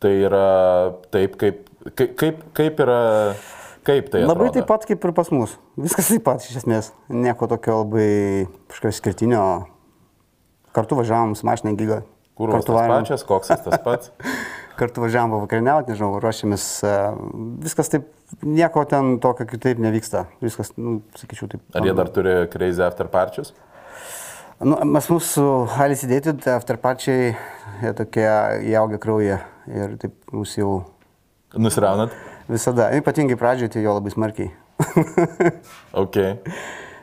tai 0.00 0.12
yra 0.20 0.46
taip, 1.12 1.36
kaip, 1.40 1.64
kaip, 1.96 2.44
kaip 2.56 2.84
yra, 2.84 3.00
kaip 3.86 4.10
tai 4.12 4.22
Labai 4.24 4.48
atrodo? 4.48 4.52
taip 4.58 4.66
pat 4.70 4.86
kaip 4.88 5.04
ir 5.08 5.12
pas 5.16 5.30
mus. 5.34 5.56
Viskas 5.80 6.08
taip 6.12 6.24
pat 6.26 6.44
iš 6.44 6.60
esmės. 6.62 6.92
Nieko 7.08 7.48
tokio 7.50 7.80
labai 7.82 8.46
kažkokio 8.70 8.96
skirtinio. 8.98 9.44
Kartu 10.76 10.98
važiavam 10.98 11.34
su 11.34 11.46
mašina 11.48 11.72
į 11.74 11.78
gygą. 11.80 12.00
Kurvas 12.40 12.60
Kartu 12.62 12.76
varėm- 12.76 12.92
pačias, 13.02 13.24
koksas 13.26 13.64
tas 13.64 13.80
pats. 13.84 14.12
Kartu 14.80 15.02
važiavam 15.02 15.34
vakarieniauti, 15.42 15.90
nežinau, 15.92 16.14
ruošiamės. 16.22 16.66
e, 16.88 16.92
Viskas 17.66 17.90
taip, 17.92 18.06
nieko 18.46 18.84
ten 18.88 19.18
tokio 19.20 19.44
kitaip 19.50 19.80
nevyksta. 19.82 20.22
Viskas, 20.40 20.70
nu, 20.80 21.00
sakyčiau, 21.20 21.50
taip. 21.52 21.64
Ar 21.76 21.84
jie 21.84 21.92
dar 21.98 22.08
turi 22.08 22.36
crazy 22.52 22.80
after 22.86 23.10
parčius? 23.12 23.50
Nu, 24.60 24.76
mes 24.84 25.06
mūsų 25.08 25.44
Alice 25.80 26.08
Dated 26.08 26.44
afterpačiai, 26.52 27.34
jie 27.82 27.92
tokie 27.96 28.26
įaugę 28.72 28.98
kraują 29.00 29.38
ir 29.68 29.94
taip 30.00 30.16
mus 30.36 30.52
jau 30.56 30.84
Nusiraunat? 31.56 32.12
Visada, 32.50 32.90
ypatingai 32.98 33.38
pradžioje, 33.40 33.74
tai 33.74 33.84
jo 33.86 33.96
labai 33.96 34.12
smarkiai. 34.14 34.52
Ok. 36.02 36.16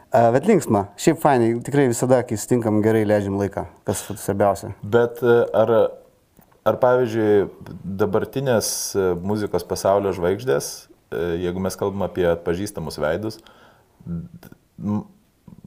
A, 0.07 0.29
Bet 0.33 0.47
linksma, 0.47 0.87
šiaip 0.99 1.19
fainai, 1.21 1.49
tikrai 1.65 1.87
visada, 1.91 2.21
kai 2.25 2.37
sutinkam, 2.39 2.79
gerai 2.85 3.03
leidžiam 3.07 3.35
laiką, 3.39 3.65
kas 3.87 4.05
svarbiausia. 4.07 4.71
Bet 4.95 5.19
e, 5.21 5.35
ar, 5.57 5.73
ar 6.67 6.79
pavyzdžiui, 6.81 7.49
dabartinės 8.03 8.69
e, 8.95 9.09
muzikos 9.19 9.67
pasaulio 9.67 10.13
žvaigždės, 10.15 10.71
e, 11.11 11.21
jeigu 11.43 11.63
mes 11.63 11.75
kalbam 11.79 12.07
apie 12.07 12.25
atpažįstamus 12.31 12.99
veidus, 13.03 13.41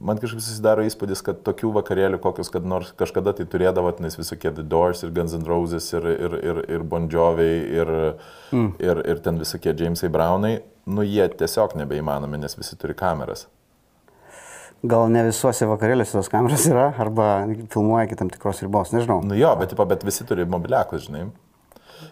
man 0.01 0.19
kažkaip 0.21 0.41
susidaro 0.43 0.83
įspūdis, 0.87 1.21
kad 1.25 1.39
tokių 1.45 1.71
vakarėlių, 1.77 2.19
kokius 2.23 2.51
kad 2.53 2.65
nors 2.67 2.91
kažkada 2.97 3.33
tai 3.37 3.45
turėdavo, 3.49 3.93
nes 4.03 4.17
visokie 4.19 4.51
The 4.51 4.65
Doors 4.67 5.03
ir 5.05 5.13
Guns 5.15 5.35
N' 5.37 5.47
Roses 5.47 5.87
ir, 5.93 6.07
ir, 6.11 6.37
ir, 6.41 6.61
ir 6.77 6.85
Bon 6.87 7.07
Joviai 7.11 7.61
ir, 7.81 7.93
mm. 8.51 8.69
ir, 8.81 9.01
ir 9.13 9.23
ten 9.23 9.39
visokie 9.41 9.75
Jamesai 9.77 10.11
Brownai, 10.13 10.57
nu 10.89 11.05
jie 11.05 11.27
tiesiog 11.37 11.77
nebeįmanomi, 11.81 12.41
nes 12.41 12.57
visi 12.57 12.77
turi 12.81 12.97
kameras. 12.97 13.47
Gal 14.81 15.11
ne 15.13 15.27
visuose 15.27 15.67
vakarėliuose 15.69 16.17
tos 16.17 16.31
kameros 16.33 16.65
yra, 16.71 16.87
arba 17.03 17.29
filmuoja 17.69 18.07
iki 18.07 18.17
tam 18.17 18.31
tikros 18.33 18.63
ribos, 18.65 18.95
nežinau. 18.95 19.19
Nu 19.21 19.37
jo, 19.37 19.53
bet, 19.59 19.75
tipo, 19.75 19.85
bet 19.85 20.05
visi 20.07 20.25
turi 20.25 20.47
mobiliakus, 20.49 21.05
žinai. 21.05 21.27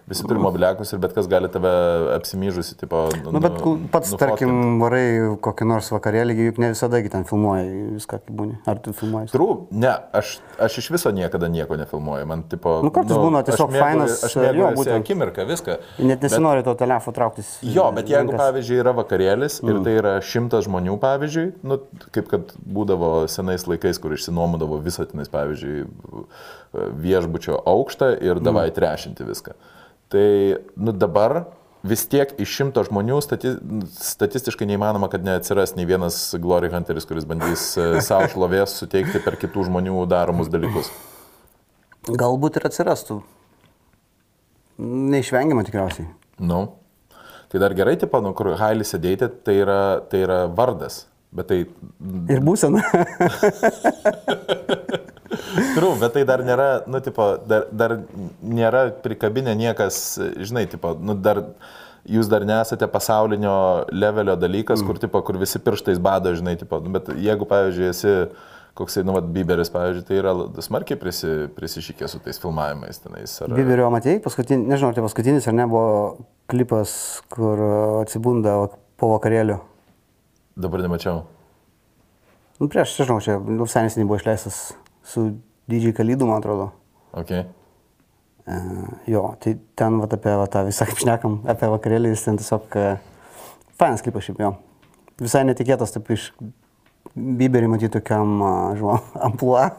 Visi 0.10 0.26
turi 0.26 0.42
mobiliakus 0.42 0.94
ir 0.94 1.02
bet 1.04 1.14
kas 1.14 1.28
gali 1.30 1.50
tave 1.52 1.72
apsimyžusi, 2.16 2.78
tipo. 2.80 3.06
Nu, 3.26 3.42
bet 3.44 3.60
kul- 3.62 3.80
pats, 3.94 4.14
tarkim, 4.20 4.80
varai 4.82 5.36
kokį 5.42 5.68
nors 5.70 5.92
vakarėlį, 5.94 6.36
juk 6.50 6.62
ne 6.64 6.72
visada 6.74 7.02
ten 7.10 7.26
filmuoja 7.30 7.66
viską, 7.98 8.20
kaip 8.24 8.36
būni. 8.42 8.58
Ar 8.70 8.82
tu 8.84 8.94
filmuoji? 8.94 9.30
Trū, 9.34 9.48
ne, 9.72 9.92
aš, 10.14 10.40
aš 10.60 10.80
iš 10.82 10.90
viso 10.96 11.14
niekada 11.16 11.50
nieko 11.52 11.78
nefilmuoju. 11.80 12.28
Man, 12.30 12.44
tipo, 12.50 12.80
Nu, 12.86 12.92
kartais 12.96 13.18
būna 13.18 13.44
tiesiog 13.48 13.70
aš 13.70 13.76
mėgauju- 13.76 13.86
fainas, 13.86 14.24
Aš 14.28 14.36
mėgaujuosi 14.42 14.80
būtent. 14.82 15.04
akimirką, 15.04 15.46
viską. 15.50 15.78
Net 16.00 16.22
nesinori 16.26 16.64
to 16.64 16.76
telefono 16.76 17.16
trauktis. 17.16 17.58
Jo, 17.62 17.92
bet 17.96 18.10
jeigu, 18.10 18.32
rankas. 18.32 18.42
pavyzdžiui, 18.46 18.80
yra 18.84 18.94
vakarėlis 18.98 19.62
mm. 19.62 19.70
ir 19.70 19.84
tai 19.84 19.94
yra 20.02 20.14
šimtas 20.22 20.66
žmonių, 20.68 21.00
pavyzdžiui, 21.00 21.48
nu, 21.64 21.80
kaip 22.12 22.30
kad 22.30 22.54
būdavo 22.66 23.28
senais 23.32 23.66
laikais, 23.70 24.00
kur 24.02 24.14
išsinuomodavo 24.18 24.82
visą 24.84 25.06
tenais, 25.10 25.30
pavyzdžiui, 25.32 25.86
viešbučio 26.74 27.60
aukštą 27.66 28.14
ir 28.22 28.42
davai 28.44 28.70
mm. 28.70 28.76
trešinti 28.78 29.28
viską. 29.28 29.56
Tai, 30.10 30.58
nu, 30.74 30.92
dabar 30.92 31.44
vis 31.86 32.02
tiek 32.10 32.32
iš 32.42 32.54
šimto 32.58 32.82
žmonių 32.88 33.20
stati, 33.24 33.52
statistiškai 33.94 34.66
neįmanoma, 34.68 35.08
kad 35.12 35.24
neatsiras 35.26 35.76
nei 35.78 35.86
vienas 35.88 36.18
Glory 36.42 36.72
Hunteris, 36.74 37.06
kuris 37.08 37.28
bandys 37.30 37.66
e, 37.78 38.02
savo 38.06 38.28
šlovės 38.34 38.74
suteikti 38.82 39.22
per 39.24 39.38
kitų 39.40 39.68
žmonių 39.70 40.02
daromus 40.10 40.50
dalykus. 40.52 40.90
Galbūt 42.10 42.58
ir 42.58 42.66
atsirastų. 42.72 43.20
Neišvengiama 44.80 45.64
tikriausiai. 45.68 46.10
Nu. 46.40 46.66
Tai 47.50 47.62
dar 47.62 47.74
gerai, 47.78 47.96
tipo, 48.00 48.20
nu, 48.24 48.34
kur 48.38 48.52
Hailį 48.60 48.86
sėdėti, 48.86 49.30
tai 49.46 49.56
yra, 49.62 49.80
tai 50.10 50.24
yra 50.26 50.44
vardas. 50.50 51.04
Bet 51.36 51.52
tai 51.52 51.60
Ir 52.34 52.42
būsena. 52.42 52.82
True, 55.76 55.96
bet 56.02 56.16
tai 56.16 56.24
dar 56.28 56.44
nėra, 56.46 56.70
nu, 56.90 57.02
tipo, 57.06 57.26
dar, 57.50 57.68
dar 57.72 58.00
nėra 58.42 58.88
prikabinę 59.04 59.54
niekas, 59.58 60.18
žinai, 60.42 60.66
tipo, 60.72 60.96
nu, 60.98 61.16
dar, 61.18 61.44
jūs 62.10 62.30
dar 62.32 62.46
nesate 62.48 62.88
pasaulinio 62.90 63.56
levelio 63.94 64.36
dalykas, 64.40 64.82
mm. 64.82 64.88
kur, 64.88 65.02
tipo, 65.02 65.22
kur 65.26 65.40
visi 65.42 65.62
pirštais 65.62 66.02
bado, 66.02 66.34
žinai, 66.38 66.56
tipo, 66.60 66.82
nu, 66.84 66.94
bet 66.98 67.12
jeigu, 67.14 67.48
pavyzdžiui, 67.50 67.92
esi 67.94 68.16
koksai, 68.80 69.04
nu, 69.04 69.14
vat, 69.18 69.30
Biberis, 69.36 69.72
pavyzdžiui, 69.74 70.06
tai 70.08 70.20
yra 70.22 70.34
smarkiai 70.64 71.00
prisi, 71.00 71.32
prisišykė 71.56 72.10
su 72.10 72.22
tais 72.24 72.40
filmavimais 72.42 73.02
tenais. 73.04 73.34
Ar... 73.44 73.54
Biberio 73.54 73.90
matėjai, 73.94 74.22
paskutin, 74.24 74.64
nežinau, 74.70 74.94
ar 74.94 74.98
tai 74.98 75.04
paskutinis 75.06 75.50
ar 75.52 75.58
ne, 75.58 75.66
buvo 75.70 75.90
klipas, 76.50 76.94
kur 77.34 77.60
atsibunda 78.06 78.56
po 79.00 79.12
vakarėlio. 79.14 79.60
Dabar 80.60 80.84
nemačiau. 80.86 81.26
Nu, 82.60 82.68
prieš, 82.72 82.98
žinau, 83.00 83.20
čia 83.24 83.38
nu, 83.40 83.64
visai 83.64 83.86
neseniai 83.86 84.08
buvo 84.08 84.20
išleistas 84.20 84.70
su 85.10 85.26
didžiai 85.70 85.96
kalydu, 85.98 86.28
man 86.30 86.42
atrodo. 86.42 86.70
Okay. 87.18 87.46
E, 88.46 88.60
jo, 89.14 89.24
tai 89.42 89.56
ten 89.78 90.00
vat, 90.02 90.14
apie 90.18 90.36
va, 90.42 90.48
tą 90.52 90.64
visą, 90.68 90.88
kaip 90.90 91.02
šnekam, 91.02 91.40
apie 91.50 91.70
vakarėlį, 91.74 92.14
jis 92.14 92.26
ten 92.28 92.40
tiesiog 92.42 92.78
e, 92.80 92.88
fainas 93.80 94.06
klipas 94.06 94.28
šiaip 94.28 94.42
jo. 94.46 94.54
Visai 95.20 95.44
netikėtas, 95.50 95.94
taip 95.96 96.10
iš 96.16 96.32
Biberį 97.16 97.72
matyti 97.72 97.96
tokiam, 97.98 98.40
žinau, 98.78 99.00
amplua. 99.28 99.70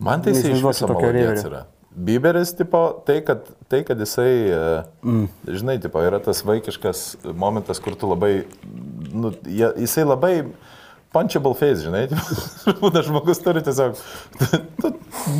Man 0.00 0.22
tai 0.24 0.34
jisai 0.36 0.54
iš 0.54 0.64
viso 0.64 0.88
tokio 0.88 1.10
yra. 1.10 1.66
Biberis, 1.90 2.52
tipo, 2.54 2.80
tai, 3.04 3.18
kad, 3.26 3.48
tai, 3.68 3.80
kad 3.84 3.98
jisai, 3.98 4.30
mm. 5.02 5.24
žinai, 5.58 5.74
tipo, 5.82 6.00
yra 6.06 6.20
tas 6.22 6.44
vaikiškas 6.46 7.02
momentas, 7.34 7.82
kur 7.82 7.96
tu 7.98 8.08
labai, 8.12 8.44
nu, 9.10 9.32
jisai 9.50 10.06
labai 10.06 10.34
punchable 11.12 11.54
face, 11.58 11.82
žinai, 11.84 12.04
būna 12.82 13.00
žmogus 13.06 13.40
turi 13.42 13.62
tiesiog 13.66 13.96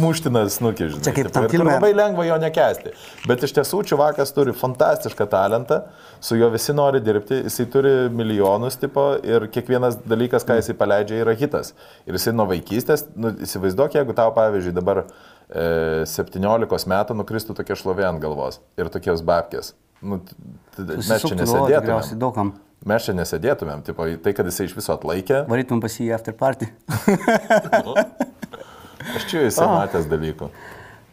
muštiną 0.01 0.43
snukį, 0.51 0.89
žinai. 0.95 1.05
Čia 1.07 1.13
kaip 1.17 1.31
tam 1.35 1.47
filme- 1.53 1.75
Labai 1.77 1.93
lengva 1.95 2.25
jo 2.27 2.37
nekesti. 2.43 2.93
Bet 3.31 3.45
iš 3.47 3.55
tiesų 3.57 3.83
čiuvakas 3.91 4.33
turi 4.37 4.55
fantastišką 4.57 5.27
talentą, 5.31 5.83
su 6.21 6.39
juo 6.39 6.49
visi 6.53 6.75
nori 6.77 7.01
dirbti, 7.05 7.43
jisai 7.47 7.67
turi 7.71 7.93
milijonus 8.15 8.79
tipo 8.83 9.05
ir 9.23 9.47
kiekvienas 9.53 10.01
dalykas, 10.11 10.47
ką 10.49 10.59
jisai 10.61 10.75
paleidžia, 10.81 11.21
yra 11.25 11.37
hitas. 11.39 11.75
Ir 12.07 12.19
jisai 12.19 12.35
nuo 12.37 12.49
vaikystės, 12.51 13.07
nu, 13.15 13.33
įsivaizduok, 13.47 13.95
jeigu 14.01 14.17
tau, 14.19 14.33
pavyzdžiui, 14.37 14.75
dabar 14.77 15.05
e, 15.05 16.03
17 16.11 16.91
metų 16.95 17.19
nukristų 17.23 17.57
tokia 17.63 17.79
šlovė 17.79 18.09
ant 18.11 18.23
galvos 18.23 18.59
ir 18.81 18.91
tokios 18.93 19.23
babkės. 19.27 19.75
Nu, 20.01 20.19
mes 20.81 21.25
čia 21.29 21.37
galvą 21.37 21.67
tikriausiai 21.71 22.19
daugam. 22.21 22.55
Mes 22.89 23.05
čia 23.05 23.13
nesėdėtumėm, 23.13 23.83
tipo, 23.85 24.07
tai, 24.25 24.33
kad 24.37 24.47
jisai 24.49 24.65
iš 24.71 24.73
viso 24.79 24.95
atlaikė. 24.95 25.43
Varytum 25.51 25.83
pas 25.85 25.93
jį 26.01 26.07
after 26.17 26.33
party. 26.37 26.71
Aš 29.17 29.27
čia 29.29 29.43
jisai 29.45 29.67
matęs 29.69 30.09
dalykų. 30.09 30.49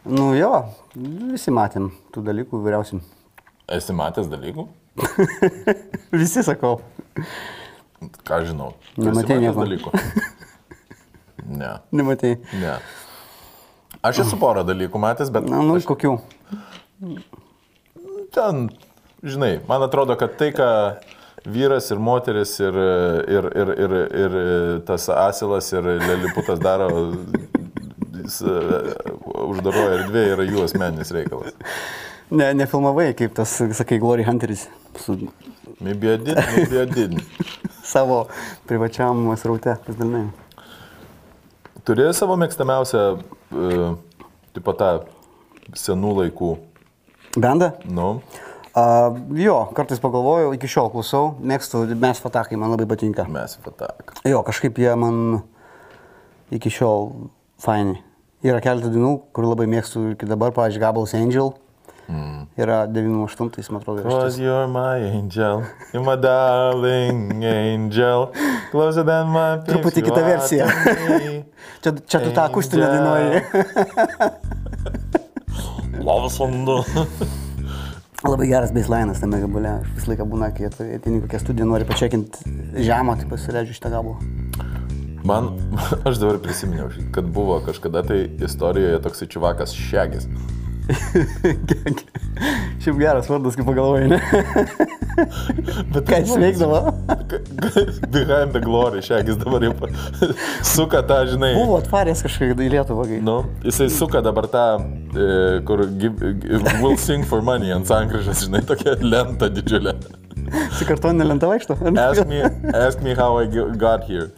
nu 0.08 0.30
jo, 0.38 0.52
visi 0.94 1.52
matėm 1.52 1.90
tų 2.14 2.24
dalykų 2.24 2.62
vyriausim. 2.64 3.02
Esi 3.68 3.92
matęs 3.96 4.30
dalykų? 4.32 4.64
visi 6.22 6.44
sakau. 6.46 6.78
Ką 8.24 8.40
žinau. 8.48 8.72
Matęs 8.96 9.36
nieko. 9.36 9.60
dalykų? 9.60 9.92
Ne. 11.48 11.68
Nematai. 11.96 12.34
Ne. 12.60 12.74
Aš 14.04 14.18
esu 14.26 14.36
porą 14.36 14.66
dalykų 14.68 15.00
matęs, 15.00 15.30
bet 15.32 15.46
Na, 15.48 15.62
nu, 15.64 15.78
kokių? 15.80 16.10
ten, 18.36 18.66
žinai, 19.24 19.54
man 19.70 19.86
atrodo, 19.86 20.16
kad 20.20 20.34
tai, 20.36 20.50
ką 20.52 20.66
vyras 21.46 21.90
ir 21.90 22.00
moteris 22.02 22.56
ir, 22.60 22.74
ir, 23.28 23.48
ir, 23.62 23.72
ir, 23.84 23.94
ir 24.24 24.36
tas 24.88 25.08
asilas 25.12 25.72
ir 25.72 25.86
leliputas 26.02 26.60
daro 26.62 26.88
e, 26.98 28.56
uždaroje 29.46 29.94
erdvėje, 30.00 30.34
yra 30.36 30.48
jų 30.48 30.64
asmeninis 30.66 31.14
reikalas. 31.14 31.54
Ne, 32.28 32.50
nefilmavai, 32.58 33.12
kaip 33.16 33.32
tas, 33.38 33.54
sakai, 33.78 34.00
Glory 34.02 34.26
Hunteris 34.26 34.68
su 35.00 35.16
Maybe 35.80 36.12
I 36.12 36.16
did, 36.16 36.36
maybe 36.56 36.80
I 36.80 36.84
didn't. 36.84 37.22
savo 37.88 38.26
privačiam 38.66 39.36
sraute 39.36 39.76
pasidalinai. 39.86 40.26
Turi 41.86 42.08
savo 42.12 42.36
mėgstamiausią, 42.36 43.04
uh, 43.16 43.94
tipo 44.52 44.74
tą 44.76 44.90
senų 45.78 46.10
laikų, 46.22 46.50
Bendą? 47.38 47.70
nu, 47.88 48.08
Uh, 48.78 49.16
jo, 49.34 49.56
kartais 49.74 49.98
pagalvoju, 50.02 50.52
iki 50.54 50.68
šiol 50.70 50.90
klausau, 50.92 51.32
mėgstu, 51.42 51.82
mes 51.98 52.20
fatakai, 52.22 52.58
man 52.60 52.70
labai 52.74 52.86
patinka. 52.90 53.24
mes 53.26 53.56
fatak. 53.64 54.12
Jo, 54.28 54.42
kažkaip 54.46 54.78
jie 54.78 54.92
man 54.94 55.40
iki 56.54 56.70
šiol 56.70 57.10
faini. 57.62 57.98
Yra 58.46 58.60
keletą 58.62 58.92
dainų, 58.94 59.16
kur 59.34 59.48
labai 59.48 59.66
mėgstu 59.66 60.12
iki 60.12 60.28
dabar, 60.30 60.52
pavyzdžiui, 60.54 60.82
Gabal's 60.84 61.14
Angel. 61.18 61.56
Mm. 62.08 62.46
Yra 62.56 62.86
98, 62.86 63.72
man 63.72 63.82
atrodo. 63.82 64.00
yra 64.00 64.10
Cause 64.10 64.38
you're 64.38 64.68
my 64.68 64.96
angel, 64.96 65.64
you're 65.92 66.04
my 66.04 66.16
darling 66.16 67.42
angel, 67.44 68.32
closer 68.70 69.04
than 69.04 69.28
my 69.28 69.58
pips 69.58 69.74
Truputį 69.74 70.00
to 70.08 70.22
me. 70.24 71.44
Čia, 71.82 71.92
čia 72.08 72.18
tu 72.24 72.32
tą 72.32 72.46
akustinę 72.48 72.88
dainuoji. 72.88 73.42
Labas 76.08 76.38
vandu. 76.40 76.80
Labai 78.26 78.48
geras 78.50 78.72
baselainas 78.74 79.20
tame 79.22 79.38
gabale. 79.38 79.70
Aš 79.78 79.90
Visą 79.94 80.10
laiką 80.10 80.24
būna, 80.32 80.48
kai 80.56 80.66
at- 80.66 80.80
ateini 80.82 81.20
kokią 81.22 81.38
studiją, 81.44 81.66
nori 81.70 81.86
pačiakinti 81.86 82.54
žemą, 82.88 83.14
tai 83.20 83.28
pasileidžiu 83.30 83.76
šitą 83.76 83.92
gabalą. 83.94 84.16
Man, 85.28 85.52
aš 86.08 86.18
dabar 86.18 86.40
prisiminiau, 86.42 86.88
kad 87.14 87.28
buvo 87.34 87.60
kažkada 87.66 88.02
tai 88.06 88.24
istorijoje 88.42 88.98
toks 89.04 89.22
čiuvakas 89.30 89.74
Šegis. 89.76 90.26
Šiaip 92.82 92.96
geras 92.96 93.28
vardas, 93.28 93.56
kaip 93.58 93.66
pagalvojai, 93.68 94.08
ne? 94.08 94.18
Bet 95.92 96.06
Ką 96.08 96.20
jis 96.22 96.32
veikdavo? 96.40 96.78
Behind 98.14 98.54
the 98.54 98.62
glory 98.64 99.02
Šegis 99.04 99.36
dabar 99.40 99.66
jau 99.66 99.74
suka 100.64 101.02
tą, 101.08 101.18
žinai. 101.32 101.52
Buvo 101.58 101.80
atvaręs 101.82 102.22
kažkaip 102.24 102.62
į 102.64 102.70
Lietuvą. 102.76 103.04
Kai... 103.10 103.18
Nu, 103.24 103.36
jisai 103.66 103.90
suka 103.92 104.22
dabar 104.24 104.48
tą, 104.52 104.64
e, 105.12 105.60
kur 105.68 105.84
will 105.84 106.96
sing 107.00 107.26
for 107.28 107.44
money 107.44 107.74
ant 107.74 107.90
sankryžas, 107.90 108.46
žinai, 108.46 108.62
tokia 108.68 108.96
lenta 109.02 109.50
didžiulė. 109.52 109.96
Su 110.78 110.88
kartoninė 110.88 111.26
lenta 111.28 111.50
vaikšto? 111.50 111.76
Ask 112.00 112.24
me, 112.30 112.40
ask 112.72 113.04
me 113.04 113.12
how 113.18 113.36
I 113.42 113.46
got 113.76 114.08
here. 114.08 114.30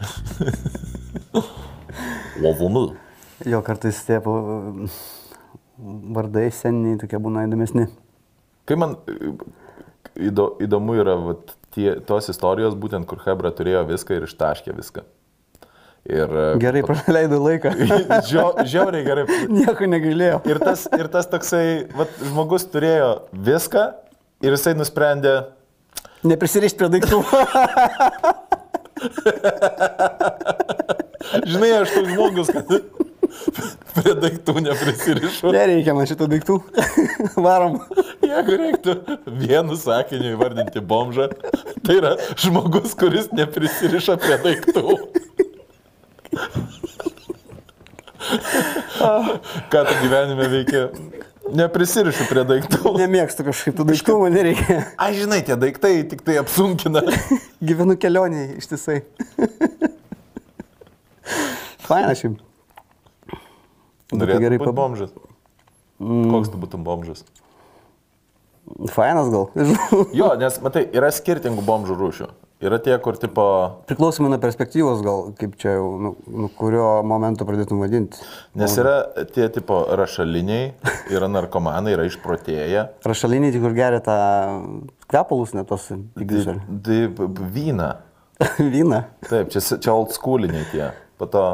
Lavumi. 2.40 2.88
Jo, 3.46 3.62
kartais 3.64 4.03
tie 4.05 4.18
vardai 6.16 6.49
seniai 6.55 6.99
tokie 7.01 7.20
būna 7.22 7.47
įdomesni. 7.47 7.87
Kai 8.68 8.76
man 8.81 8.97
e, 9.09 9.33
įdo, 10.31 10.53
įdomu 10.62 10.99
yra 11.01 11.16
vat, 11.20 11.55
tie, 11.74 11.95
tos 12.07 12.31
istorijos, 12.33 12.76
būtent 12.78 13.09
kur 13.09 13.22
Hebra 13.24 13.53
turėjo 13.55 13.87
viską 13.89 14.18
ir 14.18 14.28
ištaškė 14.28 14.76
viską. 14.76 15.07
Ir, 16.11 16.33
e, 16.33 16.47
Gerai 16.62 16.83
praleidau 16.89 17.41
laiką. 17.45 17.72
Žio, 18.31 18.51
žiauriai 18.64 19.07
gerai. 19.07 19.24
Nieko 19.59 19.89
negailėjau. 19.91 20.43
Ir 20.51 20.61
tas, 20.62 20.87
ir 20.97 21.11
tas 21.12 21.31
toksai, 21.31 21.64
vat, 21.97 22.12
žmogus 22.24 22.68
turėjo 22.72 23.14
viską 23.33 23.89
ir 24.45 24.57
jisai 24.57 24.76
nusprendė, 24.78 25.39
Neprisirišti 26.20 26.76
prie 26.76 26.89
daiktų. 26.93 27.18
žinai, 31.49 31.70
aš 31.78 31.95
toks 31.95 32.11
žmogus, 32.11 32.51
kad 32.53 32.68
prie 33.95 34.14
daiktų 34.18 34.55
neprisirišu. 34.64 35.53
Nereikia 35.55 35.95
man 35.97 36.09
šitų 36.11 36.28
daiktų. 36.34 36.59
Varom. 37.47 37.80
Jeigu 38.24 38.59
reiktų 38.61 38.97
vienu 39.41 39.78
sakiniu 39.80 40.34
įvardinti 40.34 40.82
bomžą, 40.82 41.30
tai 41.86 41.99
yra 42.01 42.14
žmogus, 42.41 42.95
kuris 42.99 43.30
neprisiriša 43.36 44.18
prie 44.22 44.38
daiktų. 44.45 44.97
Ką 49.70 49.84
tu 49.88 49.95
gyvenime 50.03 50.51
veikia? 50.53 50.88
Neprisirišu 51.57 52.28
prie 52.30 52.45
daiktų. 52.47 52.93
Nemėgstu 53.01 53.47
kažkaip 53.47 53.78
tų 53.78 53.88
daiktų, 53.88 54.18
man 54.22 54.36
nereikia. 54.36 54.82
Ai, 55.01 55.11
žinai, 55.18 55.41
tie 55.47 55.57
daiktai 55.59 55.97
tik 56.11 56.22
tai 56.26 56.38
apsunkina. 56.43 57.03
Gyvenu 57.66 57.97
kelioniai 57.99 58.61
ištisai. 58.61 59.01
Faina 61.88 62.14
šiaip. 62.14 62.38
Norėtum 64.12 64.42
gerai 64.44 64.58
būti 64.62 64.74
bomžas. 64.76 65.12
Koks 66.00 66.50
tu 66.52 66.58
būtum 66.62 66.84
bomžas? 66.86 67.24
Fainas 68.92 69.28
gal. 69.32 69.48
Jo, 70.20 70.32
nes, 70.38 70.61
matai, 70.62 70.84
yra 70.94 71.11
skirtingų 71.14 71.64
bomžų 71.66 71.96
rūšių. 71.98 72.28
Yra 72.61 72.76
tie, 72.84 72.92
kur 73.00 73.16
tipo... 73.16 73.42
Priklausomai 73.88 74.28
nuo 74.34 74.36
perspektyvos 74.42 74.98
gal, 75.00 75.30
kaip 75.38 75.54
čia 75.62 75.78
jau, 75.78 75.86
nu, 75.96 76.11
nu 76.28 76.50
kurio 76.58 76.98
momento 77.08 77.46
pradėtum 77.48 77.80
vadinti. 77.80 78.20
Nes 78.61 78.74
yra 78.76 78.98
tie 79.32 79.46
tipo 79.54 79.78
rašaliniai, 79.96 80.74
yra 81.08 81.30
narkomanai, 81.32 81.94
yra 81.96 82.04
išprotėję. 82.11 82.82
Rašaliniai, 83.08 83.54
tik 83.56 83.64
kur 83.64 83.72
geria 83.78 84.02
tą 84.04 84.18
kvepalus, 85.08 85.54
net 85.56 85.70
tos 85.72 85.88
pigius. 86.20 86.50
ar- 86.52 86.61
Tai 86.84 87.00
vyną. 87.56 87.88
Vyną. 88.76 89.00
Taip, 89.24 89.48
čia, 89.52 89.64
čia 89.80 89.92
old 89.96 90.12
schooliniai 90.16 90.68
tie. 90.72 90.90
Po 91.20 91.26
to. 91.32 91.46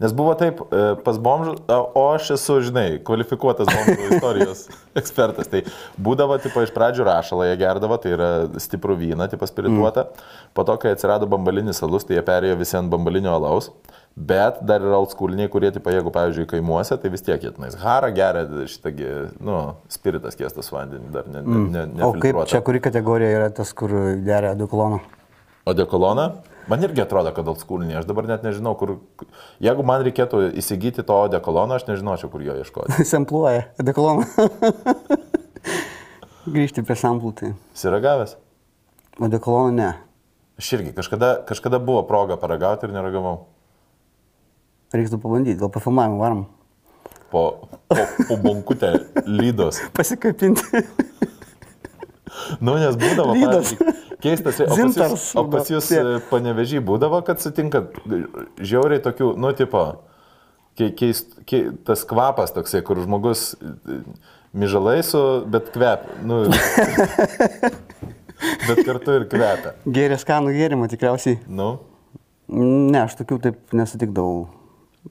Nes 0.00 0.12
buvo 0.12 0.34
taip, 0.36 0.60
e, 0.68 0.80
pas 1.06 1.16
bomžų, 1.22 1.54
o 1.72 2.02
aš 2.12 2.34
esu, 2.34 2.58
žinai, 2.66 2.86
kvalifikuotas 3.06 3.70
bomžų 3.70 4.08
istorijos 4.12 4.64
ekspertas. 5.00 5.48
Tai 5.48 5.62
būdavo, 5.96 6.36
tipo, 6.44 6.60
iš 6.64 6.72
pradžių 6.74 7.06
rašalą 7.08 7.46
jie 7.48 7.54
gerdavo, 7.62 7.96
tai 8.02 8.12
yra 8.12 8.30
stiprų 8.60 8.98
vyną, 9.00 9.30
tipo 9.32 9.48
spirituotą. 9.48 10.08
Mm. 10.10 10.26
Po 10.56 10.66
to, 10.68 10.76
kai 10.82 10.92
atsirado 10.92 11.28
bambalinis 11.30 11.80
alus, 11.86 12.04
tai 12.04 12.18
jie 12.18 12.24
perėjo 12.26 12.58
visi 12.60 12.76
ant 12.76 12.92
bambalinio 12.92 13.32
alaus. 13.38 13.70
Bet 14.16 14.62
dar 14.64 14.84
yra 14.84 14.96
old 14.96 15.12
schooliniai, 15.12 15.48
kurie, 15.52 15.70
tipo, 15.72 15.92
jeigu, 15.92 16.12
pavyzdžiui, 16.12 16.46
kaimuose, 16.48 16.96
tai 17.00 17.12
vis 17.12 17.24
tiek 17.24 17.40
jie 17.44 17.52
tenais. 17.52 17.76
Hara 17.80 18.08
geria 18.16 18.44
šitągi, 18.68 19.10
nu, 19.44 19.56
spiritas 19.92 20.36
kiestas 20.36 20.68
vandenį, 20.72 21.10
dar 21.12 21.28
ne, 21.28 21.42
ne, 21.44 21.86
ne, 21.92 22.04
O 22.04 22.12
kaip 22.20 22.40
čia 22.48 22.60
kuri 22.64 22.80
kategorija 22.84 23.32
yra 23.36 23.48
tas, 23.52 23.72
kur 23.76 23.92
geria 24.24 24.54
dekoloną? 24.56 25.02
O 25.68 25.76
dekoloną? 25.76 26.30
Man 26.66 26.82
irgi 26.82 27.02
atrodo, 27.04 27.30
kad 27.34 27.46
oldschooliniai, 27.46 28.00
aš 28.00 28.08
dabar 28.08 28.26
net 28.26 28.42
nežinau, 28.42 28.72
kur, 28.78 28.96
jeigu 29.62 29.84
man 29.86 30.02
reikėtų 30.02 30.48
įsigyti 30.58 31.04
to 31.06 31.18
dekolono, 31.30 31.76
aš 31.78 31.86
nežinočiau, 31.86 32.30
kur 32.32 32.42
jo 32.42 32.56
ieškoti. 32.58 33.04
Sempluoja, 33.12 33.68
dekoloną. 33.78 34.26
Grįžti 36.56 36.82
prie 36.86 36.96
samplų, 36.98 37.32
tai. 37.38 37.52
Siragavęs? 37.78 38.34
O 39.22 39.30
dekoloną 39.30 39.70
ne. 39.78 39.92
Aš 40.58 40.72
irgi 40.78 40.94
kažkada, 40.96 41.36
kažkada 41.46 41.78
buvo 41.82 42.02
proga 42.08 42.38
paragauti 42.40 42.88
ir 42.88 42.94
neragavau. 42.96 43.46
Reiktų 44.94 45.20
pabandyti, 45.22 45.58
gal 45.60 45.70
pafilmavimą 45.70 46.18
varom. 46.18 46.44
Po, 47.30 47.42
po, 47.90 48.06
po 48.26 48.38
bonkutę 48.42 48.92
lydos. 49.26 49.84
Pasikapinti. 49.96 50.82
Nu, 52.60 52.74
nes 52.80 52.96
būdavo, 53.00 53.34
keistas, 54.22 54.60
o 54.64 54.68
pas 54.68 54.98
jūs, 54.98 55.24
o 55.36 55.44
pas 55.52 55.70
jūs 55.72 55.88
būdavo, 55.92 56.16
e, 56.18 56.22
panevežį 56.30 56.82
būdavo, 56.88 57.22
kad 57.26 57.42
sutinkat 57.44 57.96
žiauriai 58.60 59.02
tokių, 59.04 59.32
nu, 59.40 59.52
tipo, 59.56 59.82
ke- 60.78 60.92
keist, 60.98 61.38
ke, 61.48 61.66
tas 61.88 62.04
kvapas 62.08 62.54
toksai, 62.56 62.82
kur 62.86 63.00
žmogus 63.02 63.54
e, 63.60 64.00
myžalai 64.56 64.98
su, 65.06 65.22
bet 65.52 65.72
kvep, 65.74 66.06
nu, 66.26 66.44
bet 68.68 68.80
kartu 68.86 69.18
ir 69.20 69.28
kvepia. 69.30 69.74
Gėrė 69.86 70.18
skanų 70.20 70.54
gėrimą 70.56 70.88
tikriausiai. 70.92 71.40
Nu, 71.48 71.76
Ne, 72.46 73.00
aš 73.02 73.16
tokių 73.18 73.40
taip 73.42 73.72
nesutikdavau 73.74 74.44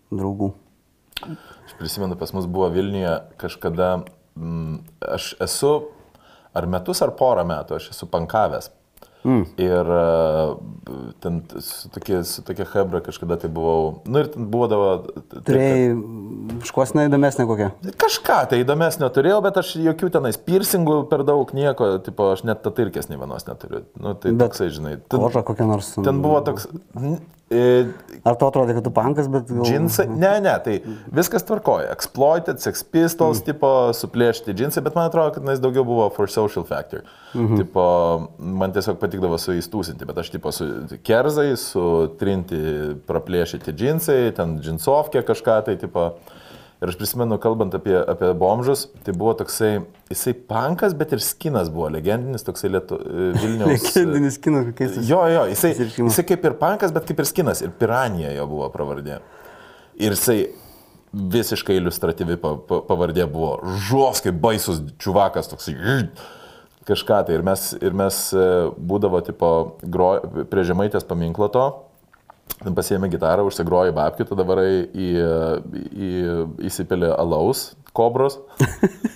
draugų. 0.08 0.54
Aš 1.28 1.74
prisimenu, 1.80 2.16
pas 2.16 2.32
mus 2.32 2.46
buvo 2.48 2.70
Vilniuje 2.72 3.12
kažkada, 3.42 4.06
mm, 4.40 4.78
aš 5.18 5.34
esu 5.44 5.72
ar 6.56 6.68
metus, 6.72 7.04
ar 7.06 7.14
porą 7.20 7.46
metų, 7.48 7.80
aš 7.80 7.92
esu 7.94 8.10
pankavęs. 8.12 8.72
Mm. 9.26 9.46
Ir 9.58 9.88
e, 9.90 10.56
ten 11.20 11.40
su 11.60 11.90
tokia, 11.90 12.20
su 12.24 12.44
tokia 12.46 12.66
hebra 12.70 13.02
kažkada 13.02 13.40
tai 13.42 13.50
buvau. 13.50 14.04
Nu 14.06 14.22
ir 14.22 14.30
ten 14.30 14.46
būdavo. 14.54 14.90
Turėjai 15.48 15.96
škosną 16.70 17.08
įdomesnę 17.10 17.48
kokią. 17.50 17.72
Kažką 18.02 18.38
tai 18.52 18.62
įdomesnio 18.62 19.10
turėjau, 19.16 19.40
bet 19.48 19.58
aš 19.64 19.74
jokių 19.82 20.12
tenais 20.14 20.38
piercingų 20.38 21.00
per 21.10 21.26
daug 21.26 21.50
nieko, 21.58 21.96
tipo, 22.06 22.30
aš 22.36 22.46
net 22.46 22.62
tatirkės 22.66 23.10
nei 23.10 23.18
vienos 23.22 23.50
neturiu. 23.50 23.82
Nu, 23.98 24.14
tai 24.14 24.36
Bet 24.36 24.52
toksai, 24.52 24.70
žinai. 24.78 25.00
Ten, 25.10 25.26
kokia 25.50 25.72
nors. 25.74 25.96
ten 25.98 26.22
buvo 26.22 26.44
toks... 26.46 26.70
e, 27.50 27.86
Ar 28.26 28.38
to 28.40 28.48
atrodė, 28.50 28.74
kad 28.78 28.86
tu 28.88 28.92
pankas, 28.94 29.28
bet 29.32 29.50
gal... 29.52 29.64
Džinsai, 29.68 30.08
ne, 30.10 30.32
ne, 30.42 30.54
tai 30.66 30.76
viskas 31.14 31.46
tvarkoja. 31.46 31.92
Exploited, 31.94 32.62
Sex 32.64 32.82
Pistols, 32.84 33.42
mm. 33.42 33.46
tipo, 33.50 33.72
suplėšti 33.98 34.56
džinsai, 34.58 34.84
bet 34.86 34.98
man 34.98 35.10
atrodo, 35.12 35.36
kad 35.36 35.52
jis 35.54 35.62
daugiau 35.64 35.86
buvo 35.88 36.08
for 36.16 36.32
social 36.32 36.66
factor. 36.66 37.04
Mm 37.34 37.48
-hmm. 37.48 37.58
tipo, 37.62 37.84
man 38.40 38.74
tiesiog 38.74 38.98
patikdavo 39.00 39.38
su 39.38 39.54
jais 39.54 39.70
tūsinti, 39.70 40.06
bet 40.06 40.18
aš 40.18 40.30
tipo 40.30 40.52
su 40.52 40.66
kerzai, 41.04 41.58
su 41.58 42.16
trinti, 42.20 42.96
praplėšyti 43.08 43.76
džinsai, 43.76 44.32
ten 44.36 44.60
džinsovkė 44.60 45.22
kažką, 45.22 45.62
tai 45.66 45.78
tipo. 45.78 46.14
Ir 46.86 46.92
aš 46.92 47.00
prisimenu, 47.00 47.40
kalbant 47.42 47.74
apie, 47.74 47.96
apie 47.98 48.28
bomžus, 48.38 48.84
tai 49.02 49.14
buvo 49.18 49.32
toksai, 49.40 49.72
jisai 50.12 50.36
pankas, 50.38 50.94
bet 50.94 51.16
ir 51.16 51.24
skinas 51.24 51.72
buvo 51.74 51.88
legendinis, 51.90 52.46
toksai 52.46 52.70
Lietu, 52.70 53.00
Vilniaus. 53.40 53.88
Legendinis 53.88 54.38
kinas, 54.44 54.68
kokiais 54.68 55.00
jis. 55.00 55.08
Jo, 55.10 55.24
jo, 55.34 55.48
jisai, 55.50 55.72
jisai 55.98 56.26
kaip 56.30 56.46
ir 56.46 56.58
pankas, 56.60 56.94
bet 56.94 57.08
kaip 57.10 57.24
ir 57.24 57.30
skinas. 57.32 57.64
Ir 57.66 57.74
piranija 57.80 58.36
jo 58.36 58.46
buvo 58.52 58.70
pravardė. 58.70 59.18
Ir 59.98 60.14
jisai 60.14 60.38
visiškai 61.34 61.80
iliustratyvi 61.80 62.38
pa, 62.44 62.54
pa, 62.70 62.84
pavardė 62.86 63.26
buvo. 63.34 63.56
Žos 63.88 64.22
kaip 64.28 64.38
baisus 64.46 64.84
čiuvakas 65.02 65.50
toksai. 65.50 65.74
Kažką 66.86 67.24
tai. 67.26 67.40
Ir 67.40 67.48
mes, 67.50 67.66
ir 67.82 67.98
mes 67.98 68.22
e, 68.38 68.48
būdavo, 68.78 69.26
tipo, 69.26 69.52
gro, 69.82 70.12
prie 70.52 70.70
žemaitės 70.70 71.10
paminklo 71.10 71.50
to. 71.50 71.66
Ten 72.62 72.76
pasiėmė 72.78 73.10
gitarą, 73.12 73.44
užsigrojo 73.50 73.94
babkių, 73.96 74.28
tada 74.30 74.46
varai 74.48 74.86
į, 74.88 75.10
į, 75.92 76.12
įsipilė 76.70 77.12
alaus, 77.18 77.74
kobros. 77.96 78.40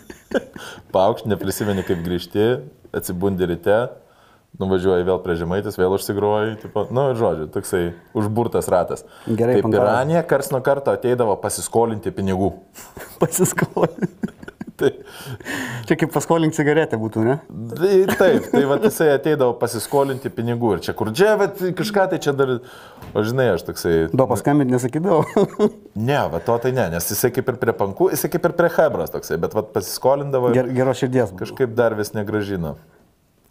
Paukšt, 0.95 1.29
neprisimeni 1.29 1.85
kaip 1.87 2.01
grįžti, 2.05 2.47
atsibundi 2.95 3.47
ryte, 3.49 3.79
nuvažiuoji 4.59 5.07
vėl 5.07 5.21
prie 5.23 5.37
žemaitis, 5.39 5.77
vėl 5.79 5.95
užsigroji, 5.95 6.57
tipo, 6.65 6.85
nu, 6.93 7.09
ir 7.13 7.19
žodžiu, 7.21 7.47
toksai 7.53 7.83
užburtas 8.17 8.69
ratas. 8.71 9.05
Gerai, 9.27 9.59
pankavai. 9.61 9.77
piranė, 9.77 10.19
kars 10.29 10.51
nuo 10.53 10.61
karto 10.65 10.93
ateidavo 10.95 11.37
pasiskolinti 11.41 12.13
pinigų. 12.15 12.51
Pasiskolinti. 13.21 14.38
Tai, 14.79 14.89
Čia 15.89 15.95
kaip 15.99 16.11
paskolink 16.13 16.53
cigaretę 16.55 16.97
būtų, 17.01 17.23
ne? 17.25 17.35
tai 17.75 17.93
taip, 18.19 18.45
tai 18.53 18.61
va 18.69 18.77
jisai 18.83 19.09
ateidavo 19.15 19.55
pasiskolinti 19.59 20.31
pinigų 20.33 20.75
ir 20.77 20.83
čia 20.85 20.93
kur 20.97 21.09
čia, 21.15 21.33
bet 21.39 21.59
kažką 21.75 22.05
tai 22.13 22.19
čia 22.23 22.31
dar, 22.37 22.53
o 23.11 23.23
žinai, 23.25 23.49
aš 23.55 23.65
toksai... 23.67 23.93
Do 24.13 24.27
paskambinti 24.29 24.75
nesakydavau. 24.75 25.23
Ne, 26.09 26.19
va 26.31 26.39
to 26.39 26.55
tai 26.63 26.71
ne, 26.71 26.85
nes 26.93 27.09
jisai 27.11 27.31
kaip 27.35 27.49
ir 27.51 27.57
prie 27.59 27.73
pankų, 27.75 28.11
jisai 28.13 28.29
kaip 28.31 28.45
ir 28.47 28.53
prie 28.55 28.69
hebras 28.77 29.11
toksai, 29.11 29.35
bet 29.41 29.55
va 29.57 29.65
pasiskolindavo 29.75 30.51
ir 30.53 30.59
Ger, 30.61 30.69
geros 30.77 31.01
širdies. 31.01 31.33
Kažkaip. 31.41 31.73
dar 31.75 31.97
vis 31.97 32.13
negražino. 32.15 32.77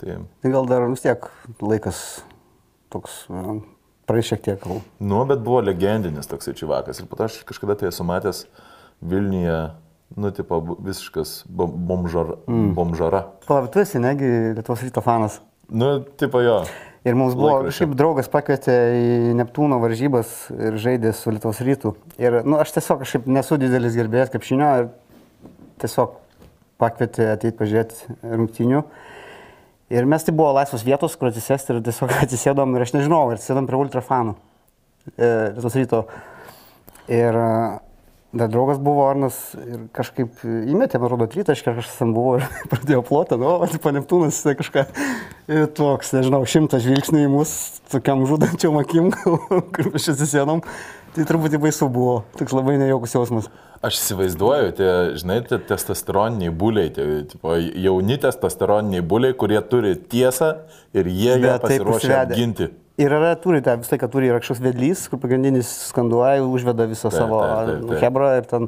Tai, 0.01 0.21
Tai 0.45 0.53
gal 0.55 0.71
dar 0.71 0.87
vis 0.89 1.03
tiek 1.05 1.27
laikas 1.61 2.01
toks, 2.95 3.19
praeis 4.09 4.31
šiek 4.31 4.47
tiek 4.47 4.63
gal. 4.65 4.81
nu, 5.03 5.21
bet 5.29 5.43
buvo 5.45 5.61
legendinis 5.67 6.31
toksai 6.31 6.55
čivakas 6.57 7.03
ir 7.03 7.11
po 7.11 7.19
to 7.21 7.27
aš 7.29 7.43
kažkada 7.49 7.77
tai 7.77 7.91
esu 7.91 8.07
matęs 8.09 8.47
Vilniuje, 9.05 9.59
nu, 10.17 10.31
tipo, 10.33 10.61
visiškas 10.85 11.45
bom- 11.49 11.75
bomžar, 11.89 12.37
mm. 12.47 12.75
bomžara. 12.75 13.25
Palauk, 13.47 13.73
tu 13.73 13.83
esi, 13.83 14.01
negi 14.03 14.29
Lietuvos 14.57 14.83
ryto 14.87 15.03
fanas. 15.05 15.41
Nu, 15.69 15.99
tipo 16.17 16.41
jo. 16.41 16.63
Ir 17.07 17.15
mums 17.17 17.37
buvo, 17.37 17.59
Laikraščio. 17.59 17.69
kažkaip 17.69 17.99
draugas 17.99 18.31
pakvietė 18.33 18.75
į 18.99 19.35
Neptūno 19.39 19.79
varžybas 19.81 20.49
ir 20.53 20.79
žaidė 20.81 21.13
su 21.17 21.33
Lietuvos 21.33 21.61
rytų. 21.65 21.93
Ir, 22.21 22.41
nu, 22.45 22.59
aš 22.61 22.73
tiesiog 22.77 23.05
kažkaip 23.05 23.29
nesu 23.31 23.59
didelis 23.61 23.97
gerbėjas 23.97 24.33
krepšinio 24.33 24.71
ir 24.81 24.89
tiesiog 25.83 26.17
pakvietė 26.81 27.31
ateiti 27.35 27.57
pažiūrėti 27.59 28.19
rungtinių. 28.23 28.83
Ir 29.95 30.09
mes 30.09 30.25
tai 30.25 30.35
buvo 30.37 30.51
laisvos 30.57 30.85
vietos, 30.85 31.15
kur 31.17 31.31
atsisėsti 31.31 31.77
ir 31.77 31.85
tiesiog 31.87 32.13
atsisėdom 32.25 32.75
ir 32.77 32.85
aš 32.85 32.97
nežinau, 32.97 33.23
ir 33.31 33.39
atsisėdom 33.39 33.69
prie 33.69 33.79
ultrafanų 33.81 34.35
e, 35.15 35.31
Lietuvos 35.55 35.79
ryto. 35.79 36.03
Ir 37.09 37.39
dar 38.39 38.51
draugas 38.53 38.79
buvo 38.83 39.05
Arnas 39.09 39.37
ir 39.59 39.87
kažkaip 39.97 40.41
įmetė, 40.45 41.01
man 41.01 41.09
atrodo, 41.09 41.29
tritaškį, 41.31 41.75
kažkas 41.81 41.99
ten 42.01 42.15
buvo 42.17 42.39
ir 42.39 42.47
pradėjo 42.73 43.03
plotą, 43.07 43.39
nu, 43.41 43.51
o, 43.59 43.69
tipo 43.71 43.93
Neptūnas 43.95 44.41
kažką 44.59 44.87
ir 45.53 45.67
toks, 45.77 46.15
nežinau, 46.17 46.43
šimtas 46.49 46.85
žvilgsnių 46.87 47.25
į 47.27 47.33
mus, 47.33 47.53
tokiam 47.93 48.25
žudančiam 48.29 48.79
akim, 48.81 49.11
kur 49.75 49.93
čia 49.97 50.15
atsisėdom. 50.15 50.65
Tai 51.17 51.25
truputį 51.27 51.59
baisu 51.63 51.89
buvo, 51.91 52.19
toks 52.39 52.53
labai 52.55 52.77
nejaukus 52.79 53.17
jausmas. 53.17 53.49
Aš 53.83 53.97
įsivaizduoju, 54.01 54.75
tie, 54.79 54.91
žinai, 55.19 55.39
tie 55.47 55.57
testosteroniniai 55.71 56.51
būliai, 56.51 56.91
tie 56.95 57.07
tipo, 57.31 57.55
jauni 57.57 58.19
testosteroniniai 58.21 59.05
būliai, 59.07 59.37
kurie 59.39 59.61
turi 59.71 59.95
tiesą 59.97 60.53
ir 60.95 61.09
jie 61.09 61.39
ją 61.39 61.57
užsivedę. 61.63 62.35
apginti. 62.35 62.69
Ir 62.99 63.13
yra, 63.15 63.35
turi 63.39 63.61
tą 63.63 63.77
visą 63.79 63.95
laiką 63.95 64.09
turi 64.11 64.27
yra 64.27 64.41
kažkoks 64.43 64.63
vedlys, 64.65 65.05
kur 65.11 65.21
pagrindinis 65.23 65.69
skanduoja, 65.93 66.43
užveda 66.43 66.89
visą 66.91 67.13
Taip, 67.13 67.21
savo 67.21 67.45
taip, 67.45 67.85
taip, 67.85 68.01
hebrą 68.03 68.31
ir 68.41 68.49
ten. 68.51 68.67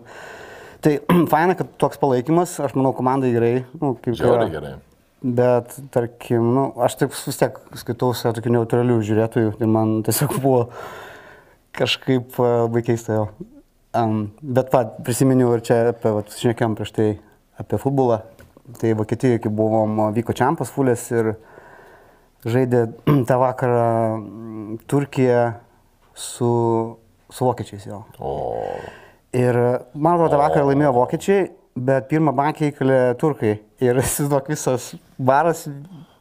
Tai 0.87 0.93
faina, 1.33 1.57
kad 1.59 1.73
toks 1.83 1.99
palaikymas, 1.99 2.55
aš 2.63 2.77
manau, 2.79 2.93
komandai 2.97 3.33
gerai. 3.35 3.53
Nu, 3.81 3.97
kaip 3.99 4.15
Žiauriai 4.21 4.53
gerai. 4.55 4.73
Bet, 5.21 5.75
tarkim, 5.93 6.47
nu, 6.55 6.69
aš 6.81 6.97
taip 7.03 7.13
vis 7.13 7.41
tiek 7.43 7.59
skaitau 7.83 8.15
save 8.17 8.39
tokių 8.39 8.55
neutralių 8.55 9.01
žiūrėtojų 9.05 9.57
ir 9.59 9.69
man 9.69 9.99
tiesiog 10.07 10.39
buvo 10.45 10.63
kažkaip 11.77 12.39
e, 12.39 12.53
labai 12.63 12.85
keista 12.87 13.19
jo. 13.19 13.27
Um, 13.99 14.29
bet 14.41 14.71
pat 14.71 14.95
prisiminiau 15.03 15.51
ir 15.57 15.67
čia 15.67 15.83
apie, 15.91 16.15
vat, 16.15 16.31
šnekėjom 16.39 16.79
prieš 16.79 16.95
tai 16.95 17.09
apie 17.59 17.83
futbolą. 17.83 18.23
Tai 18.79 18.95
Vokietijoje, 19.03 19.43
kai 19.43 19.51
buvom, 19.51 19.99
vyko 20.15 20.39
čempas 20.39 20.71
fulės 20.71 21.09
ir 21.11 21.35
žaidė 22.47 22.87
tą 23.29 23.41
vakarą 23.43 23.91
mm, 24.21 24.81
Turkija 24.91 25.45
su, 26.15 26.51
su 27.31 27.51
vokiečiais 27.51 27.87
jo. 27.91 28.03
O, 28.19 28.33
Ir 29.31 29.55
man 29.95 30.17
atrodo, 30.17 30.33
tą 30.35 30.39
vakarą 30.41 30.71
laimėjo 30.73 30.91
vokiečiai, 30.97 31.43
bet 31.79 32.09
pirmą 32.11 32.33
bankę 32.35 32.73
įkalė 32.73 33.01
turkai. 33.21 33.61
Ir 33.83 34.01
įsivaizduok 34.03 34.51
visas 34.51 34.93
baras 35.19 35.67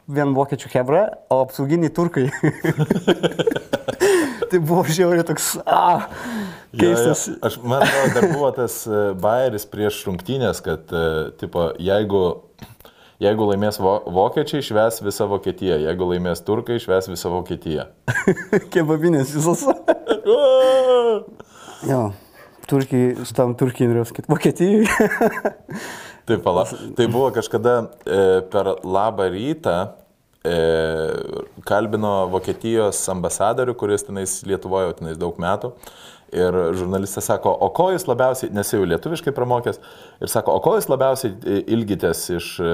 vien 0.09 0.33
vokiečių 0.37 0.69
hebra, 0.73 1.01
o 1.29 1.39
apsauginiai 1.45 1.93
turkai. 1.93 2.27
tai 4.49 4.59
buvo 4.61 4.83
žiauriai 4.85 5.25
toks, 5.25 5.51
a, 5.65 6.05
keistas. 6.73 7.25
Jo, 7.29 7.33
jo. 7.33 7.41
Aš 7.49 7.57
man 7.63 7.85
atrodo, 7.85 8.13
dar 8.15 8.29
buvo 8.33 8.51
tas 8.57 8.77
e, 8.89 9.01
bairis 9.25 9.65
prieš 9.69 10.03
rungtynės, 10.07 10.61
kad, 10.65 10.89
e, 10.89 11.29
tipo, 11.41 11.69
jeigu, 11.81 12.23
jeigu 13.23 13.49
laimės 13.51 13.79
vo, 13.83 13.97
vokiečiai, 14.15 14.63
šves 14.65 15.01
visą 15.03 15.27
Vokietiją, 15.31 15.79
jeigu 15.85 16.07
laimės 16.13 16.43
turkai, 16.47 16.79
šves 16.81 17.09
visą 17.11 17.31
Vokietiją. 17.33 17.89
Kebabinės 18.73 19.33
visos. 19.35 19.65
jo, 21.91 22.03
turkiai, 22.69 23.15
šitam 23.27 23.55
turkiai 23.59 23.89
norėjau 23.91 24.09
sakyti, 24.11 24.31
Vokietijai. 24.31 24.83
Tai, 26.29 26.35
pala, 26.45 26.61
tai 26.93 27.07
buvo 27.09 27.31
kažkada 27.33 27.71
e, 28.05 28.17
per 28.53 28.67
labą 28.85 29.25
rytą 29.33 29.71
e, 30.45 30.57
kalbino 31.65 32.11
Vokietijos 32.29 32.99
ambasadorių, 33.09 33.73
kuris 33.73 34.05
tenais 34.05 34.35
Lietuvoje 34.45 34.91
jau 34.91 34.97
tenais 34.99 35.17
daug 35.17 35.39
metų. 35.41 35.71
Ir 36.35 36.57
žurnalistas 36.77 37.25
sako, 37.29 37.51
o 37.65 37.71
ko 37.73 37.87
jūs 37.93 38.05
labiausiai, 38.09 38.51
nes 38.53 38.73
jau 38.73 38.83
lietuviškai 38.85 39.33
pramokęs, 39.33 39.79
ir 40.21 40.31
sako, 40.31 40.57
o 40.59 40.63
ko 40.63 40.75
jūs 40.77 40.89
labiausiai 40.91 41.33
e, 41.33 41.61
ilgitės 41.73 42.25
iš, 42.35 42.49
e, 42.61 42.73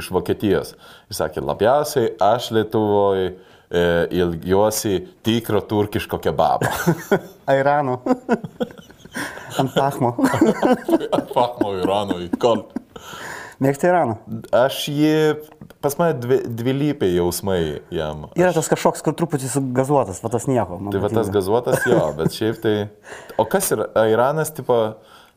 iš 0.00 0.10
Vokietijos? 0.14 0.74
Jis 1.10 1.22
sakė, 1.22 1.44
labiausiai 1.46 2.14
aš 2.22 2.50
Lietuvoje 2.56 3.36
ilgiuosi 3.66 5.00
tikro 5.26 5.58
turkiško 5.66 6.20
kebabo. 6.22 6.70
Airano. 7.50 7.98
Ant 9.58 9.72
Pachmo. 9.74 10.12
Fakmo 11.32 11.72
Irano 11.80 12.20
į 12.22 12.28
kol. 12.40 12.66
Mėgsti 13.62 13.88
Iraną? 13.88 14.18
Aš 14.52 14.82
jį, 14.92 15.12
pas 15.80 15.94
mane 15.96 16.18
dvi, 16.20 16.42
dvilypiai 16.58 17.14
jausmai 17.16 17.60
jam. 17.94 18.26
Yra 18.36 18.52
tas 18.52 18.68
kažkoks, 18.68 19.00
kur 19.04 19.16
truputį 19.16 19.48
sugazuotas, 19.48 20.20
va 20.20 20.30
tas 20.34 20.44
nieko. 20.50 20.76
Tai 20.92 21.00
va 21.00 21.10
tas 21.12 21.30
gazuotas 21.32 21.86
jo, 21.88 22.02
bet 22.18 22.36
šiaip 22.36 22.60
tai... 22.60 22.74
O 23.40 23.46
kas 23.48 23.72
yra 23.72 23.88
Iranas, 24.12 24.52
tipo... 24.56 24.76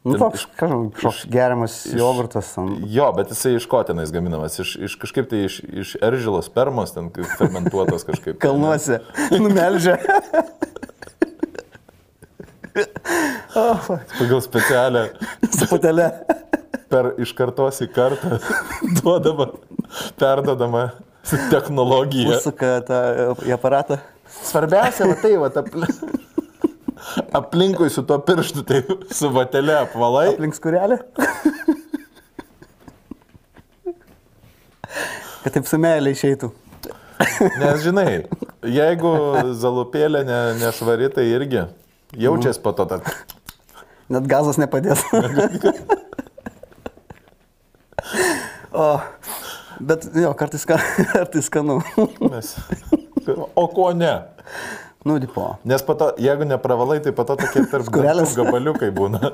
Nu, 0.04 0.16
toks, 0.20 0.46
kažkoks, 0.56 1.26
geriamas 1.32 1.80
jogurtas. 1.92 2.54
Jo, 2.88 3.10
bet 3.16 3.32
jisai 3.34 3.58
iš 3.58 3.66
ko 3.72 3.82
tenais 3.88 4.12
gaminamas? 4.16 4.56
Iš, 4.64 4.76
iš 4.88 4.96
kažkaip 5.00 5.28
tai 5.32 5.42
iš, 5.48 5.60
iš 5.84 5.96
eržilo 6.04 6.40
spermos, 6.44 6.96
ten 6.96 7.12
fermentuotas 7.36 8.08
kažkaip. 8.08 8.40
Kalnuose. 8.44 9.02
Numelžia. 9.44 9.98
oh. 13.60 13.92
Pagal 14.16 14.44
specialią 14.48 15.10
Su 15.52 15.68
patelė. 15.68 16.12
Per 16.90 17.14
iš 17.22 17.34
kartos 17.38 17.82
į 17.86 17.90
kartą 17.94 18.40
duodama, 19.00 19.52
perdodama 20.20 20.90
technologija. 21.52 22.38
Užsuka 22.38 22.80
tą 22.88 23.02
į 23.46 23.54
aparatą. 23.56 24.00
Svarbiausia, 24.30 25.08
va 25.10 25.18
tai, 25.20 25.34
va, 25.42 25.50
apli... 25.62 25.90
aplinkui 27.40 27.90
su 27.94 28.04
tuo 28.08 28.20
pirštu, 28.26 28.64
tai 28.68 28.82
su 29.16 29.32
vatelė 29.34 29.80
apvalai. 29.84 30.30
Aplink 30.36 30.58
skurelį. 30.58 31.00
Kad 35.40 35.56
taip 35.56 35.70
su 35.70 35.80
meilė 35.82 36.14
išeitų. 36.14 36.52
Nes 37.60 37.82
žinai, 37.84 38.24
jeigu 38.64 39.12
zalupėlė 39.60 40.24
ne, 40.28 40.40
nešvari, 40.60 41.10
tai 41.14 41.28
irgi 41.32 41.66
jaučiasi 42.20 42.62
po 42.64 42.74
to. 42.76 42.88
Ta... 42.90 43.02
Net 44.10 44.28
gazas 44.30 44.60
nepadės. 44.62 45.04
o, 48.72 48.90
bet 49.80 50.10
jo, 50.16 50.34
kartais, 50.40 50.66
ska, 50.66 50.80
kartais 51.14 51.50
skanu. 51.52 51.80
Nes... 52.30 52.56
O 53.56 53.68
ko 53.70 53.92
ne? 53.94 54.14
nu, 55.06 55.20
tipo. 55.20 55.58
Nes 55.64 55.84
po 55.86 55.96
to, 55.96 56.12
jeigu 56.18 56.48
nepravalai, 56.48 57.00
tai 57.04 57.14
po 57.16 57.24
to 57.24 57.36
tokie 57.40 57.66
tarp 57.72 57.90
gabaliukai 58.40 58.92
būna. 58.96 59.34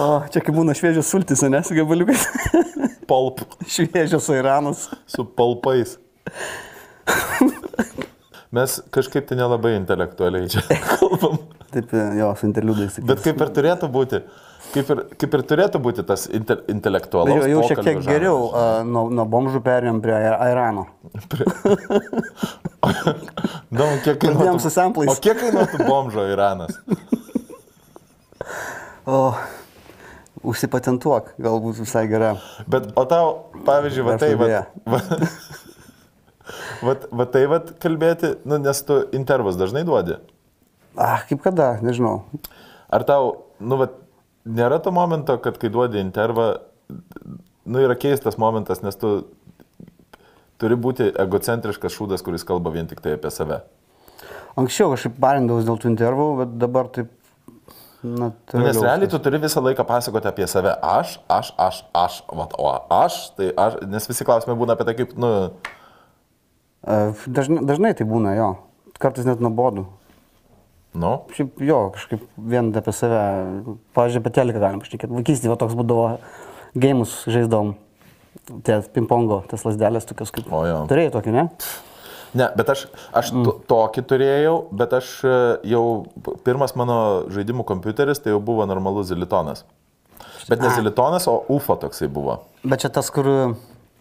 O, 0.00 0.22
čia 0.32 0.40
kaip 0.40 0.54
būna 0.56 0.74
šviežios 0.76 1.10
sultis, 1.10 1.42
nes 1.44 1.72
gabaliukas. 1.76 2.26
Palp 3.10 3.42
šviežios 3.68 4.28
airanas. 4.32 4.86
su 5.06 5.24
palpais. 5.24 5.98
Mes 8.52 8.78
kažkaip 8.92 9.26
tai 9.28 9.36
nelabai 9.40 9.74
intelektualiai 9.78 10.48
čia 10.52 10.62
kalbam. 10.86 11.40
Taip, 11.72 11.92
jo, 12.18 12.30
su 12.36 12.48
interliudais. 12.48 12.98
Bet 13.08 13.22
kaip 13.24 13.40
ir 13.40 13.52
turėtų 13.58 13.88
būti. 13.92 14.22
Kaip 14.72 14.88
ir, 14.94 15.00
kaip 15.20 15.34
ir 15.36 15.42
turėtų 15.50 15.80
būti 15.84 16.04
tas 16.08 16.26
inte, 16.32 16.54
intelektualus. 16.72 17.34
Jau, 17.34 17.48
jau 17.50 17.62
šiek 17.66 17.80
tiek 17.82 17.96
pokalbio 17.98 18.12
geriau 18.12 18.38
žanras. 18.46 18.62
a, 18.62 18.84
nuo, 18.88 19.02
nuo 19.12 19.26
bomžų 19.28 19.60
perėjom 19.66 19.98
prie 20.04 20.14
Air- 20.16 20.38
Airano. 20.46 20.86
Na, 23.72 23.84
o 23.88 23.98
kiek 24.04 24.16
Pradėjom 24.22 24.60
kainuotų, 24.62 25.08
o 25.12 25.16
kiek 25.22 25.38
kainuotų 25.42 25.86
bomžo 25.88 26.24
Iranas? 26.30 26.78
O, 29.02 29.34
užsipatentuok, 30.46 31.32
galbūt 31.42 31.80
visai 31.82 32.04
gera. 32.10 32.34
Bet, 32.70 32.90
o 32.98 33.04
tau, 33.08 33.32
pavyzdžiui, 33.66 34.06
va 34.06 34.16
tai, 34.20 34.32
va, 34.38 34.48
va, 34.94 35.00
va, 36.86 36.96
va 37.22 37.26
tai, 37.34 37.44
va, 37.50 37.60
kalbėti, 37.82 38.36
nu, 38.46 38.60
nes 38.62 38.82
tu 38.86 39.02
intervus 39.18 39.58
dažnai 39.60 39.84
duodi. 39.88 40.18
Ah, 40.96 41.22
kaip 41.28 41.42
kada, 41.44 41.76
nežinau. 41.84 42.22
Ar 42.92 43.04
tau, 43.08 43.30
nu, 43.60 43.78
va, 43.80 43.88
nėra 44.44 44.80
to 44.84 44.92
momento, 44.92 45.38
kad 45.40 45.56
kai 45.60 45.70
duodi 45.72 46.02
intervą, 46.02 46.50
nu, 46.90 47.80
yra 47.80 47.96
keistas 47.96 48.36
momentas, 48.40 48.82
nes 48.84 48.98
tu 49.00 49.22
turi 50.60 50.76
būti 50.78 51.08
egocentriškas 51.24 51.96
šūdas, 51.96 52.24
kuris 52.24 52.44
kalba 52.46 52.74
vien 52.74 52.90
tik 52.90 53.00
tai 53.04 53.16
apie 53.16 53.32
save. 53.32 53.62
Anksčiau 54.60 54.92
kažkaip 54.92 55.16
barindavau 55.22 55.64
dėl 55.64 55.80
tų 55.80 55.92
intervų, 55.94 56.30
bet 56.42 56.56
dabar 56.60 56.92
taip... 56.92 57.12
Na, 58.02 58.32
Nu, 58.50 58.64
nes 58.66 58.80
realiai 58.82 59.06
tu 59.06 59.20
turi 59.22 59.38
visą 59.38 59.60
laiką 59.62 59.84
pasakoti 59.86 60.26
apie 60.26 60.48
save. 60.50 60.72
Aš, 60.82 61.20
aš, 61.30 61.52
aš, 61.54 61.76
aš, 61.94 62.16
vat, 62.34 62.56
o 62.58 62.66
aš, 62.90 63.18
tai 63.36 63.52
aš, 63.54 63.76
nes 63.86 64.08
visi 64.10 64.26
klausimai 64.26 64.56
būna 64.58 64.74
apie 64.74 64.88
tai, 64.88 64.96
kaip, 64.98 65.12
nu, 65.14 65.30
Dažnai, 66.82 67.62
dažnai 67.62 67.92
tai 67.94 68.06
būna, 68.10 68.34
jo. 68.34 68.48
Kartais 68.98 69.26
net 69.26 69.42
nuobodu. 69.42 69.86
Nu, 70.98 71.12
Šiaip 71.36 71.62
jo, 71.64 71.78
kažkaip 71.94 72.24
vien 72.52 72.72
apie 72.76 72.94
save. 72.96 73.20
Pavyzdžiui, 73.96 74.22
apie 74.22 74.34
teleką 74.36 74.62
galim 74.62 74.82
pašnekėti. 74.82 75.14
Vaikystėje 75.16 75.52
va 75.52 75.58
toks 75.60 75.76
būdavo, 75.78 76.10
gėjimus 76.76 77.14
žaisdavom. 77.32 77.74
Tie 78.66 78.78
pingpongo, 78.94 79.42
tas 79.48 79.64
lasdelės 79.66 80.08
tokios 80.08 80.32
kaip. 80.34 80.50
O 80.52 80.64
jo. 80.66 80.82
Turėjai 80.90 81.12
tokį, 81.14 81.34
ne? 81.36 81.46
Ne, 82.32 82.46
bet 82.56 82.70
aš, 82.72 82.86
aš 83.12 83.32
mm. 83.34 83.50
tokį 83.68 84.04
turėjau, 84.08 84.54
bet 84.72 84.94
aš 84.96 85.08
e, 85.28 85.34
jau 85.68 85.82
pirmas 86.46 86.72
mano 86.80 86.96
žaidimų 87.32 87.66
kompiuteris 87.68 88.22
tai 88.24 88.32
jau 88.32 88.40
buvo 88.40 88.64
normalus 88.68 89.10
zilitonas. 89.10 89.66
Bet 90.48 90.62
ne 90.64 90.70
zilitonas, 90.72 91.28
o 91.28 91.42
UFO 91.52 91.76
toksai 91.78 92.08
buvo. 92.10 92.40
Bet 92.64 92.82
čia 92.82 92.90
tas, 92.94 93.12
kur 93.14 93.28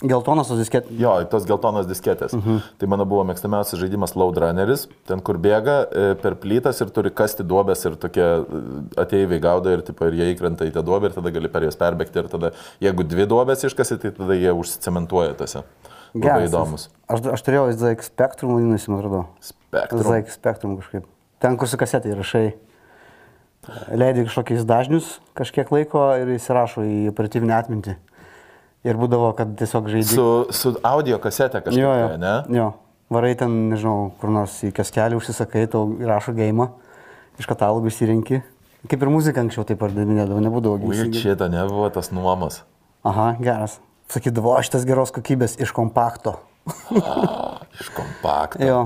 geltonas 0.01 0.49
tos 0.49 0.59
disketės. 0.61 0.93
Jo, 0.99 1.13
tos 1.29 1.45
geltonos 1.49 1.87
disketės. 1.89 2.33
Mhm. 2.37 2.61
Tai 2.81 2.89
mano 2.91 3.05
buvo 3.09 3.23
mėgstamiausias 3.29 3.79
žaidimas 3.81 4.15
Load 4.17 4.39
Runneris, 4.41 4.87
ten 5.09 5.21
kur 5.25 5.39
bėga 5.41 5.77
e, 5.85 6.05
per 6.21 6.37
plytas 6.41 6.81
ir 6.81 6.91
turi 6.93 7.13
kasti 7.13 7.45
duobės 7.47 7.85
ir 7.89 7.97
tokie 8.01 8.25
e, 8.25 8.63
ateiviai 9.01 9.41
gaudo 9.43 9.73
ir, 9.73 9.85
tipo, 9.85 10.07
ir 10.09 10.17
jie 10.19 10.31
įkrenta 10.33 10.67
į 10.67 10.73
tą 10.75 10.85
duobę 10.85 11.11
ir 11.11 11.17
tada 11.17 11.33
gali 11.33 11.51
per 11.51 11.67
jas 11.67 11.79
perbėgti 11.79 12.23
ir 12.23 12.31
tada, 12.31 12.53
jeigu 12.83 13.05
dvi 13.07 13.27
duobės 13.29 13.65
iškasi, 13.69 13.99
tai 14.01 14.13
tada 14.17 14.37
jie 14.37 14.53
užsicementuoja 14.55 15.37
tose. 15.39 15.63
Labai 16.11 16.49
įdomus. 16.49 16.89
Aš, 17.07 17.23
aš 17.37 17.45
turėjau 17.45 17.69
ZX 17.71 18.11
Spectrum, 18.11 18.57
vadinasi, 18.57 18.91
man 18.91 18.99
atrodo. 18.99 19.23
Spektrum. 19.45 20.03
ZX 20.03 20.35
Spectrum 20.35 20.75
kažkaip. 20.81 21.07
Ten, 21.41 21.55
kur 21.57 21.69
su 21.71 21.79
kasetė 21.79 22.11
įrašai. 22.11 22.45
Leidai 23.93 24.25
kažkokiais 24.25 24.65
dažnius 24.65 25.19
kažkiek 25.37 25.69
laiko 25.71 26.01
ir 26.17 26.33
įsirašo 26.35 26.81
į 26.81 26.95
operatyvinę 27.11 27.53
atmintį. 27.59 27.95
Ir 28.87 28.97
būdavo, 28.97 29.27
kad 29.37 29.51
tiesiog 29.59 29.89
žaidži. 29.93 30.15
Su, 30.17 30.27
su 30.57 30.71
audio 30.87 31.19
kasetė 31.21 31.59
kažkaip, 31.61 31.81
Jo, 31.83 31.91
jo. 31.99 32.07
ne? 32.21 32.31
jo. 32.57 32.69
Varai 33.11 33.33
ten, 33.37 33.53
nežinau, 33.69 34.13
kur 34.21 34.31
nors 34.33 34.55
į 34.65 34.71
kaskelį 34.73 35.17
užsisakai, 35.19 35.65
tau 35.69 35.83
įrašo 35.99 36.31
gėjimą, 36.37 36.69
iš 37.41 37.49
katalogų 37.51 37.91
įsirinki. 37.91 38.39
Kaip 38.89 39.03
ir 39.05 39.11
muzika 39.13 39.43
anksčiau 39.43 39.65
taip 39.67 39.77
pardavinėdavo, 39.83 40.39
nebūdavo 40.41 40.79
Ui, 40.87 40.95
įsigyt. 40.95 41.19
šitą 41.21 41.49
nebuvo 41.53 41.89
tas 41.93 42.09
nuomas. 42.15 42.61
Aha, 43.05 43.33
geras. 43.43 43.77
Sakydavo, 44.09 44.55
aš 44.57 44.71
tas 44.73 44.87
geros 44.87 45.11
kokybės 45.13 45.59
iš 45.61 45.73
kompakto. 45.75 46.37
Iš 47.81 47.91
kompakto. 47.95 48.63
Jo. 48.65 48.79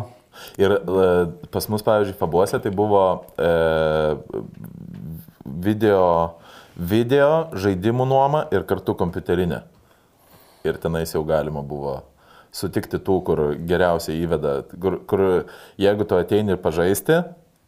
Ir 0.59 0.73
e, 0.75 1.07
pas 1.53 1.69
mus, 1.71 1.85
pavyzdžiui, 1.85 2.17
Fabuose 2.19 2.59
tai 2.59 2.71
buvo 2.75 3.05
e, 3.39 3.51
video, 5.45 6.03
video 6.75 7.29
žaidimų 7.55 8.07
nuoma 8.09 8.43
ir 8.53 8.65
kartu 8.67 8.95
kompiuterinė. 8.99 9.61
Ir 10.65 10.77
tenais 10.81 11.13
jau 11.13 11.23
galima 11.27 11.61
buvo 11.65 11.99
sutikti 12.55 12.97
tų, 13.03 13.17
kur 13.27 13.39
geriausiai 13.67 14.21
įveda, 14.23 14.61
kur, 14.79 14.99
kur 15.09 15.25
jeigu 15.81 16.05
tu 16.07 16.15
ateini 16.15 16.55
ir 16.55 16.61
pažaisti, 16.63 17.17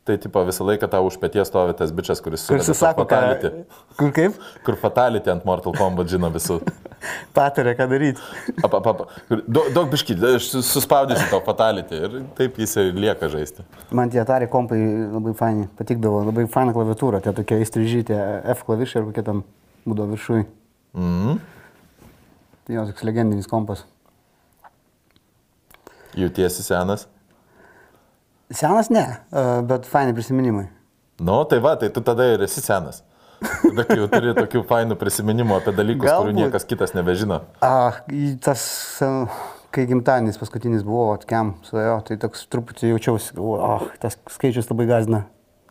tai 0.08 0.16
tipo 0.24 0.39
visą 0.48 0.64
laiką 0.64 0.88
tau 0.88 1.04
už 1.10 1.18
pėties 1.20 1.50
stovi 1.52 1.74
tas 1.76 1.91
bičias, 1.91 2.22
kuris 2.24 2.45
Kur 2.48 2.62
suveda 2.62 2.68
susako, 2.70 3.04
tą 3.04 3.18
fatality. 3.18 3.50
ką. 3.52 3.82
Kur 4.00 4.14
kaip? 4.16 4.38
Kur 4.64 4.78
fatality 4.80 5.34
ant 5.34 5.43
Mortal 5.43 5.76
Kombat 5.76 6.08
žino 6.08 6.30
visų. 6.32 6.62
Patarė, 7.36 7.74
ką 7.76 7.89
daryti. 7.91 8.24
Apa, 8.64 8.80
apa, 8.80 8.93
apa. 8.93 9.08
Daug, 9.43 9.68
daug 9.76 9.91
biškį, 9.91 10.16
aš 10.38 10.48
sus- 10.54 10.70
suspaudysiu 10.78 11.28
to 11.34 11.41
fatality 11.45 12.00
ir 12.08 12.16
taip 12.39 12.56
jis 12.64 12.78
ir 12.80 12.93
lieka 12.95 13.28
žaisti. 13.36 13.68
Man 13.91 14.08
tie 14.16 14.24
Atari 14.24 14.48
kompai 14.48 14.80
labai 15.12 15.36
faini, 15.38 15.68
patikdavo, 15.78 16.24
labai 16.32 16.48
faina 16.56 16.72
klaviatūra, 16.74 17.20
tie 17.28 17.36
tokie 17.36 17.60
įstrižyti 17.68 18.16
F 18.56 18.64
klavišai 18.70 19.04
ir 19.04 19.10
kokie 19.12 19.28
tam 19.28 19.43
būdavo 19.84 20.16
viršui. 20.16 20.45
Mhm. 20.95 21.38
Tai 22.68 22.76
jo, 22.76 22.84
toks 22.89 23.05
legendinis 23.07 23.47
kompas. 23.47 23.86
Jautiesi 26.18 26.65
senas. 26.65 27.05
Senas 28.51 28.89
ne, 28.91 29.03
e, 29.32 29.43
bet 29.68 29.86
faini 29.88 30.15
prisiminimai. 30.15 30.65
Nu, 31.24 31.38
tai 31.47 31.61
va, 31.63 31.78
tai 31.80 31.88
tu 31.95 32.01
tada 32.03 32.26
ir 32.34 32.43
esi 32.43 32.59
senas. 32.61 33.03
Tada 33.39 33.86
kai 33.88 33.99
jau 33.99 34.07
turi 34.11 34.34
tokių 34.36 34.63
fainų 34.68 34.97
prisiminimų 34.99 35.55
apie 35.59 35.74
dalykus, 35.78 36.09
kurių 36.09 36.34
Galbūt. 36.34 36.39
niekas 36.41 36.68
kitas 36.68 36.95
nebežino. 36.97 37.39
A, 37.63 37.72
tas, 38.43 38.65
e, 38.99 39.11
kai 39.72 39.86
gimtadienis 39.88 40.39
paskutinis 40.41 40.84
buvo, 40.88 41.13
atkiam 41.15 41.55
suėjo, 41.68 42.01
tai 42.09 42.20
toks 42.20 42.47
truputį 42.51 42.91
jaučiausi, 42.95 43.36
galvoju, 43.38 43.63
ah, 43.63 43.88
tas 44.03 44.20
skaičius 44.36 44.68
labai 44.74 44.89
gazina. 44.89 45.24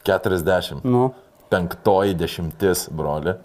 40. 0.09 0.81
Nu, 0.87 1.11
Penktoji 1.51 2.17
dešimtis, 2.19 2.89
broli. 2.95 3.37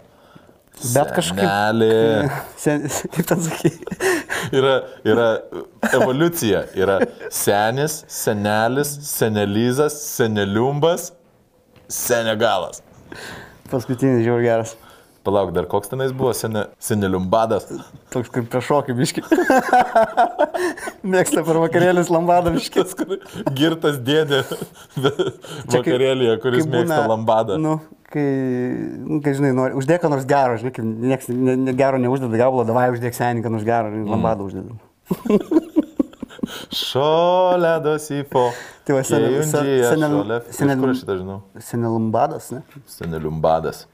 Bet 0.94 1.12
kažkaip- 1.14 1.44
Senelė. 1.44 2.30
sen, 2.64 2.86
kaip 3.14 3.26
ten 3.28 3.42
sakai, 3.44 3.70
Yra, 4.52 4.72
yra 5.06 5.26
evoliucija. 5.94 6.64
Yra 6.74 6.96
senis, 7.30 8.00
senelis, 8.10 8.90
senelizas, 9.06 9.98
seneliumbas, 10.16 11.12
senegalas. 11.88 12.82
paskutinis 13.70 14.24
žiaur 14.26 14.42
geras. 14.44 14.74
Palauk, 15.22 15.52
dar 15.54 15.68
koks 15.70 15.86
tenais 15.92 16.10
buvo 16.10 16.32
sene, 16.34 16.64
seneliumbadas. 16.82 17.68
Toks 18.10 18.30
kaip 18.34 18.48
priešokį 18.50 18.94
biški. 18.98 19.22
Mėgsta 21.14 21.44
per 21.46 21.60
vakarėlius 21.62 22.10
lambadą 22.10 22.50
biški. 22.56 22.82
Tas, 22.82 22.96
kur 22.98 23.14
girtas 23.54 24.00
dėdė 24.02 24.40
vakarėlėje, 25.70 26.34
kuris 26.42 26.66
mėgsta 26.66 27.04
lambadą. 27.06 27.54
Nu, 27.62 27.76
kai, 28.10 28.26
nu, 29.06 29.20
kai 29.22 29.36
žinai, 29.38 29.52
nori, 29.54 29.78
uždėk 29.78 30.08
nors 30.10 30.26
gero, 30.26 30.58
žinai, 30.58 30.74
kaip 30.74 30.90
nieks 31.06 31.30
ne, 31.30 31.54
ne 31.68 31.76
gero 31.78 32.02
neuždeda 32.02 32.42
gabalo, 32.42 32.66
davai 32.68 32.88
uždėk 32.96 33.14
senį, 33.18 33.46
ką 33.46 33.54
nors 33.54 33.68
gero, 33.68 33.94
Mm. 33.94 34.10
lambadą 34.16 34.50
uždeda. 34.50 34.74
Šoledo 36.72 37.94
sifo. 38.02 38.48
Tai 38.84 38.96
va, 38.96 39.02
senel- 39.06 39.28
Kejundžyje, 39.38 39.84
senel- 39.92 40.14
šole- 40.18 40.40
senel- 40.50 40.76
Iš 40.76 40.82
Kur 40.82 40.90
aš 40.90 41.00
šitą 41.02 41.14
žinau? 41.20 41.38
Senė 41.62 41.90
lambadas, 41.94 42.50
ne? 42.52 42.62
Seneliumbadas. 42.90 43.84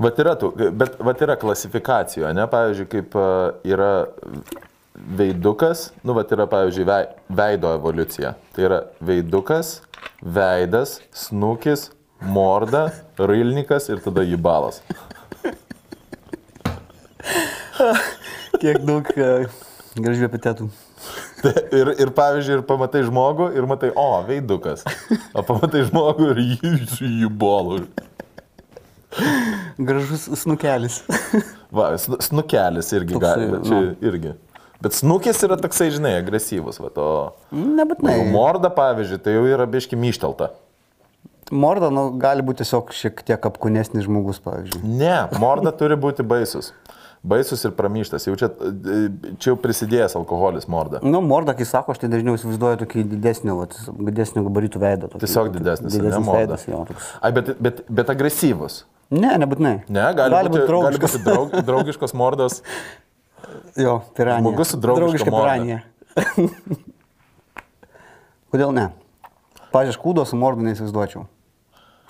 Vat 0.00 0.18
yra, 0.22 0.34
tų, 0.40 0.52
bet 0.78 0.96
vat 1.04 1.24
yra 1.24 1.36
klasifikacijų, 1.40 2.28
ne? 2.36 2.46
Pavyzdžiui, 2.50 2.88
kaip 2.92 3.16
a, 3.18 3.26
yra 3.68 3.92
veidukas, 5.18 5.90
nu, 6.04 6.14
vat 6.16 6.32
yra, 6.32 6.46
pavyzdžiui, 6.50 6.86
vei, 6.88 7.08
veido 7.42 7.72
evoliucija. 7.76 8.34
Tai 8.56 8.66
yra 8.68 8.80
veidukas, 9.04 9.80
veidas, 10.22 11.00
snukis, 11.16 11.90
morda, 12.22 12.88
railnikas 13.18 13.88
ir 13.92 14.00
tada 14.04 14.24
jybalas. 14.26 14.82
Kiek 18.62 18.78
daug 18.86 19.08
uh, 19.16 19.46
gražių 19.98 20.28
epitetų. 20.28 20.68
Tai 21.42 21.52
Ir, 21.74 21.88
ir 21.98 22.12
pavyzdžiui, 22.14 22.60
ir 22.60 22.64
pamatai 22.68 23.02
žmogų 23.06 23.48
ir 23.58 23.66
matai, 23.66 23.90
o, 23.98 24.22
veidukas. 24.28 24.84
O 25.34 25.42
pamatai 25.46 25.82
žmogų 25.88 26.28
ir 26.34 26.42
jį 26.44 26.72
jybalu. 27.24 27.80
Gražus 29.88 30.28
snukelis. 30.42 31.02
Va, 31.76 31.92
snu- 32.00 32.20
snukelis 32.24 32.90
irgi 32.96 33.20
gali, 33.20 33.50
čia 33.66 33.78
nu. 33.78 33.92
irgi. 34.04 34.34
Bet 34.82 34.96
snukis 34.98 35.38
yra 35.46 35.56
toksai, 35.60 35.92
žinai, 35.94 36.16
agresyvus, 36.18 36.80
va, 36.82 36.88
o 36.98 37.10
Nebūtinai. 37.54 38.16
o 38.18 38.24
morda, 38.34 38.66
pavyzdžiui, 38.74 39.20
tai 39.22 39.36
jau 39.36 39.44
yra 39.46 39.66
biški 39.70 39.94
myštelta. 39.94 40.50
Morda, 41.52 41.90
nu, 41.92 42.08
gali 42.18 42.42
būti 42.42 42.64
tiesiog 42.64 42.90
šiek 42.96 43.22
tiek 43.28 43.46
apkūnesnis 43.46 44.06
žmogus, 44.08 44.40
pavyzdžiui. 44.42 44.82
Ne, 44.98 45.14
morda 45.38 45.70
turi 45.76 45.94
būti 46.00 46.24
baisus. 46.26 46.72
Baisus 47.22 47.60
ir 47.62 47.70
pramyštas. 47.78 48.24
Jau 48.26 48.34
čia, 48.34 48.48
čia 49.38 49.52
jau 49.52 49.56
prisidėjęs 49.62 50.16
alkoholis 50.18 50.64
morda. 50.66 50.98
Nu, 51.06 51.20
morda, 51.22 51.54
kai 51.54 51.62
sako, 51.68 51.94
aš 51.94 52.00
tai 52.02 52.08
dažniau 52.10 52.34
įsivaizduoju 52.34 52.80
tokį 52.80 53.04
didesnį, 53.12 53.54
vat, 53.60 53.76
didesnį 54.08 54.42
gabaritų 54.48 54.80
veidą. 54.82 55.10
Tokį, 55.12 55.20
Tiesiog 55.22 55.52
didesnis, 55.54 55.92
ne 55.94 56.00
didesnis 56.00 56.26
morda. 56.26 56.40
veidas, 56.40 56.64
jo, 56.66 56.80
toks. 56.88 57.12
Ai, 57.22 57.30
bet, 57.36 57.52
bet, 57.62 57.84
bet 57.86 58.10
agresyvus. 58.10 58.80
Ne, 59.14 59.36
nebūtinai. 59.38 59.74
Ne, 59.86 60.08
gali, 60.18 60.34
gali 60.34 60.50
būti, 60.50 60.64
gali 60.64 60.70
draugiškas. 60.72 61.14
būti 61.14 61.28
draug, 61.30 61.54
draugiškos 61.70 62.14
mordos. 62.18 62.58
Jo, 63.78 64.00
piranija. 64.18 64.42
Žmogus 64.42 64.74
su 64.74 64.80
draugiška 64.82 65.30
morda. 65.30 65.52
piranija. 65.52 65.78
Kodėl 68.52 68.74
ne? 68.76 68.88
Pavyzdžiui, 69.72 70.02
kūdo 70.02 70.24
su 70.28 70.36
mordu 70.36 70.64
neįsivaizduočiau. 70.66 71.26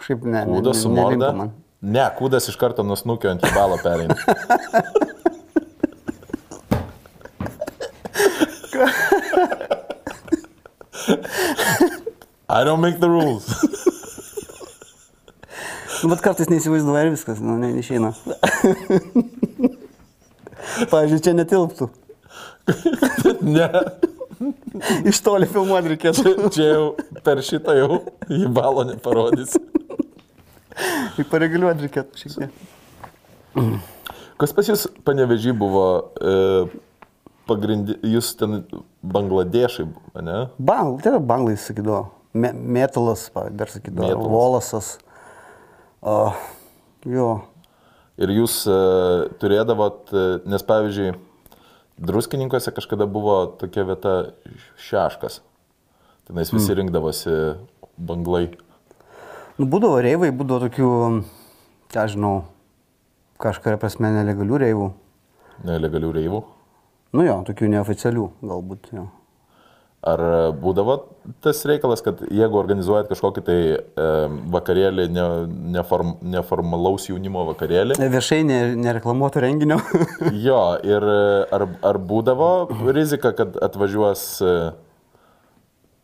Šiaip 0.02 0.24
ne. 0.26 0.40
ne- 0.40 0.56
Kūdas 0.56 0.80
su 0.82 0.90
ne- 0.90 1.04
man. 1.36 1.52
Ne, 1.82 2.04
kūdas 2.18 2.46
iš 2.50 2.56
karto 2.60 2.84
nusnukio 2.86 3.32
ant 3.32 3.42
jybalo 3.42 3.78
pereina. 3.82 4.14
I 12.48 12.64
don't 12.64 12.80
make 12.80 13.00
the 13.00 13.08
rules. 13.08 13.46
Nu, 16.02 16.10
bet 16.10 16.22
kartais 16.24 16.48
neįsivaizduoju 16.50 17.06
ir 17.06 17.12
viskas, 17.14 17.38
nu, 17.42 17.54
ne, 17.60 17.68
neišeina. 17.76 18.10
Pavyzdžiui, 20.90 21.20
čia 21.22 21.34
netilptų. 21.38 21.86
ne, 23.46 23.68
Iš 25.06 25.20
toli 25.22 25.46
filmuoti 25.50 25.92
reikėtų. 25.94 26.24
čia, 26.26 26.50
čia 26.56 26.66
jau 26.72 26.86
per 27.22 27.42
šitą 27.46 27.76
jau 27.78 28.00
jybalo 28.30 28.82
neparodys. 28.90 29.54
Tik 31.16 31.28
pareguliuoti 31.32 31.86
reikėtų 31.86 32.22
šiek 32.22 32.38
tiek. 32.38 33.82
Kas 34.40 34.54
pas 34.56 34.66
jūs 34.66 34.86
panevežį 35.06 35.52
buvo 35.58 35.84
e, 36.16 36.32
pagrindi, 37.46 37.98
jūs 38.14 38.32
ten 38.40 38.62
Bangladešai, 39.02 39.86
ne? 40.24 40.38
Bang, 40.58 40.98
tai 41.02 41.12
yra 41.14 41.22
banglai, 41.22 41.54
sakydavo. 41.60 42.06
Me, 42.32 42.52
metalas, 42.52 43.26
dar 43.52 43.70
sakydavo. 43.70 44.24
Volasas. 44.32 44.96
O, 46.00 46.32
jo. 47.06 47.28
Ir 48.22 48.32
jūs 48.34 48.62
e, 48.70 48.78
turėdavot, 49.42 50.10
e, 50.10 50.24
nes 50.48 50.64
pavyzdžiui, 50.66 51.12
druskininkose 52.02 52.72
kažkada 52.74 53.06
buvo 53.10 53.44
tokia 53.60 53.84
vieta 53.88 54.16
šeškas. 54.88 55.40
Tenais 56.28 56.52
visi 56.54 56.74
rinkdavosi 56.78 57.36
banglai. 57.98 58.46
Nu, 59.62 59.68
būdavo 59.70 60.00
reivai, 60.02 60.32
būdavo 60.34 60.64
tokių, 60.64 60.86
ką 61.94 62.04
žinau, 62.10 62.32
kažkuria 63.38 63.78
prasme 63.78 64.08
nelegalių 64.10 64.58
reivų. 64.58 64.88
Nelegalių 65.68 66.08
reivų. 66.16 66.40
Nu 67.14 67.22
jo, 67.22 67.36
tokių 67.46 67.68
neoficialių 67.70 68.24
galbūt. 68.42 68.88
Jo. 68.96 69.04
Ar 70.02 70.24
e, 70.26 70.40
būdavo 70.58 70.96
tas 71.46 71.62
reikalas, 71.70 72.02
kad 72.02 72.24
jeigu 72.26 72.58
organizuojat 72.58 73.06
kažkokį 73.12 73.44
tai 73.46 73.58
e, 73.70 74.08
vakarėlį, 74.56 75.06
ne, 75.14 75.26
neform, 75.76 76.16
neformalaus 76.26 77.06
jaunimo 77.12 77.46
vakarėlį, 77.52 78.00
Viešai 78.02 78.42
ne, 78.48 78.60
nereklamuotų 78.82 79.46
renginio. 79.46 79.78
jo, 80.48 80.62
ir 80.82 81.06
e, 81.06 81.20
ar, 81.54 81.68
ar 81.86 82.02
būdavo 82.02 82.50
rizika, 82.90 83.30
kad 83.38 83.54
atvažiuos, 83.62 84.26
e, 84.42 84.58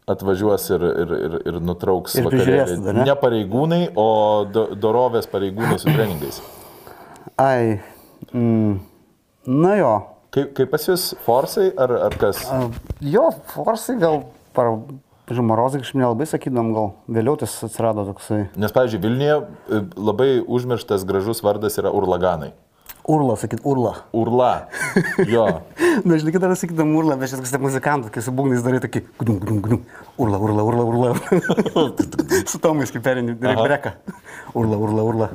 atvažiuos 0.09 0.69
ir, 0.75 0.85
ir, 1.05 1.15
ir, 1.29 1.35
ir 1.51 1.59
nutrauks 1.65 2.17
Ir 2.19 2.29
tada, 2.29 2.93
ne? 2.93 3.07
ne 3.07 3.17
pareigūnai, 3.23 3.83
o 3.99 4.09
do, 4.53 4.69
dorovės 4.79 5.29
pareigūnai 5.31 5.79
su 5.81 5.91
treningais. 5.93 6.41
Ai, 7.39 7.79
mm, 8.33 8.79
na 9.47 9.75
jo. 9.79 9.93
Kaip, 10.35 10.53
kaip 10.57 10.73
pas 10.73 10.89
jūs 10.91 11.11
forsai 11.25 11.71
ar, 11.81 11.95
ar 12.09 12.17
kas? 12.21 12.43
A, 12.53 12.67
Jo, 13.05 13.29
forsai 13.55 13.97
gal, 14.01 14.25
par, 14.57 14.75
žmarozai 15.31 15.83
kažkaip 15.83 16.01
nelabai 16.01 16.27
sakydam, 16.29 16.73
gal 16.77 16.93
vėliau 17.09 17.39
tas 17.41 17.55
atsirado 17.65 18.05
toksai. 18.09 18.47
Nes, 18.59 18.73
pavyzdžiui, 18.75 19.03
Vilniuje 19.05 19.37
e, 19.39 19.83
labai 19.97 20.31
užmirštas 20.45 21.07
gražus 21.09 21.43
vardas 21.45 21.79
yra 21.81 21.93
urlaganai. 21.95 22.53
Urla, 23.09 23.37
sakyt, 23.41 23.63
urla. 23.65 23.95
Urla. 24.13 24.51
Jo. 25.25 25.47
Na, 26.07 26.19
žinai, 26.21 26.33
kada 26.35 26.53
sakydam 26.59 26.91
urla, 26.99 27.17
bet 27.17 27.33
šis 27.33 27.41
kažkas 27.41 27.63
muzikantų, 27.63 28.11
kai 28.13 28.23
su 28.25 28.35
būgnais 28.37 28.61
darai 28.65 28.83
tokį 28.85 29.03
gudum, 29.23 29.39
gudum, 29.41 29.63
gudum. 29.65 29.85
Urla, 30.21 30.41
urla, 30.45 30.67
urla, 30.69 30.85
urla. 30.85 31.15
su 32.53 32.61
tomais 32.61 32.93
kaip 32.93 33.07
perini, 33.07 33.33
Aha. 33.41 33.65
breka. 33.65 33.95
Urla, 34.53 34.77
urla, 34.77 35.07
urla. 35.09 35.31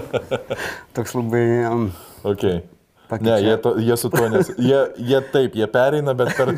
Toks 0.96 1.18
labai... 1.18 1.44
Um, 1.68 1.90
Okay. 2.20 2.60
Pakeičia. 3.08 3.34
Ne, 3.34 3.42
jie, 3.42 3.56
to, 3.58 3.70
jie 3.78 3.96
su 3.96 4.08
tuo 4.12 4.28
nes. 4.30 4.50
Jie, 4.58 4.80
jie 5.02 5.20
taip, 5.32 5.54
jie 5.58 5.66
pereina, 5.66 6.12
bet 6.14 6.30
per... 6.36 6.52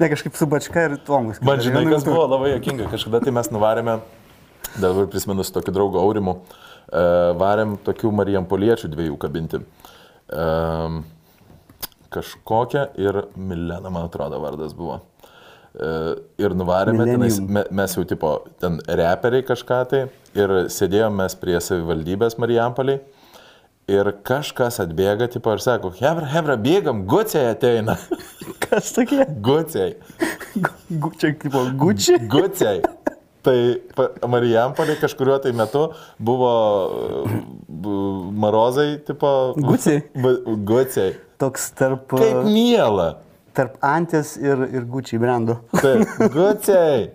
ne, 0.00 0.08
kažkaip 0.10 0.34
su 0.34 0.48
bačka 0.50 0.88
ir 0.88 0.96
tomais. 1.06 1.38
Man 1.46 1.62
žinai, 1.62 1.84
kas 1.86 2.06
buvo 2.08 2.24
labai 2.26 2.56
jokinga. 2.56 2.88
Kažkada 2.90 3.20
tai 3.22 3.34
mes 3.36 3.52
nuvarėme, 3.54 4.00
dabar 4.80 5.06
prisimenu 5.12 5.46
su 5.46 5.54
tokiu 5.54 5.76
draugu 5.76 6.00
Aurimu, 6.02 6.40
e, 6.40 6.67
varėm 6.88 7.76
tokių 7.84 8.12
Marijampoliečių 8.20 8.90
dviejų 8.92 9.18
kabinti. 9.20 9.60
E, 10.28 10.46
kažkokią 12.14 12.88
ir 13.00 13.22
Milena, 13.36 13.90
man 13.90 14.08
atrodo, 14.08 14.40
vardas 14.40 14.74
buvo. 14.76 15.02
E, 15.74 15.90
ir 16.40 16.56
nuvarėme, 16.56 17.04
tenais, 17.08 17.38
mes 17.70 17.96
jau 17.96 18.06
tipo 18.08 18.32
ten 18.62 18.80
reperiai 18.88 19.44
kažką 19.46 19.82
tai 19.90 20.02
ir 20.38 20.56
sėdėjome 20.72 21.22
mes 21.22 21.36
prie 21.38 21.58
savivaldybės 21.60 22.38
Marijampoliai. 22.40 23.02
Ir 23.88 24.10
kažkas 24.20 24.82
atbėga, 24.82 25.30
tipo, 25.32 25.48
ir 25.56 25.62
sako, 25.64 25.88
Hebra, 25.96 26.26
Hebra, 26.28 26.58
bėgam, 26.60 27.06
guciai 27.08 27.54
ateina. 27.54 27.94
Kas 28.66 28.90
tokie? 28.92 29.22
Guciai. 29.40 29.94
Gu, 30.60 31.12
čia 31.16 31.32
kaip 31.40 31.56
Gucci. 31.80 32.18
Guciai. 32.28 32.82
Tai 33.46 33.56
Marijampolė 34.28 34.96
kažkuriuo 34.98 35.36
tai 35.44 35.52
metu 35.56 35.86
buvo 36.18 36.50
marozai, 38.34 38.98
tipo. 39.06 39.54
Guciai? 39.56 40.02
Guciai. 40.70 41.14
Toks 41.38 41.70
tarp, 41.78 42.08
Kaip 42.10 42.42
miela. 42.48 43.20
tarp 43.54 43.78
Antės 43.82 44.36
ir, 44.38 44.58
ir 44.74 44.84
Gucci 44.90 45.18
brandų. 45.22 45.58
Taip, 45.78 46.04
guciai. 46.34 47.08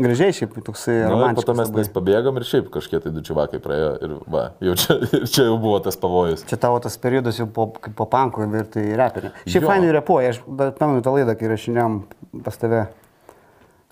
Gražiai 0.00 0.32
šiaip 0.32 0.54
toksai 0.64 0.94
Nu, 1.04 1.18
ir 1.20 1.34
po 1.36 1.42
to 1.44 1.52
romantiškas. 1.52 1.56
mes 1.58 1.70
tais 1.74 1.90
pabėgom 1.92 2.38
ir 2.40 2.46
šiaip 2.48 2.70
kažkiek 2.72 3.02
tai 3.04 3.10
du 3.12 3.20
čivakai 3.20 3.58
praėjo 3.60 3.90
ir 4.06 4.14
va, 4.32 4.44
jau 4.64 4.72
čia, 4.80 4.96
ir 5.18 5.26
čia 5.28 5.44
jau 5.50 5.58
buvo 5.60 5.76
tas 5.84 5.98
pavojus. 6.00 6.46
Čia 6.48 6.56
tavo 6.62 6.78
tas 6.80 6.96
periodas 7.00 7.36
jau 7.36 7.44
po, 7.52 7.66
po 7.76 8.06
pankų 8.08 8.46
ir 8.56 8.70
tai 8.72 8.86
reperinė. 8.96 9.34
Šiaip 9.44 9.66
fainai 9.68 9.92
repuoja, 9.98 10.32
aš 10.32 10.40
pamenu 10.80 11.04
tą 11.04 11.12
laidą, 11.18 11.36
kai 11.36 11.52
rašinėjom 11.52 11.98
pas 12.46 12.56
tave. 12.62 12.86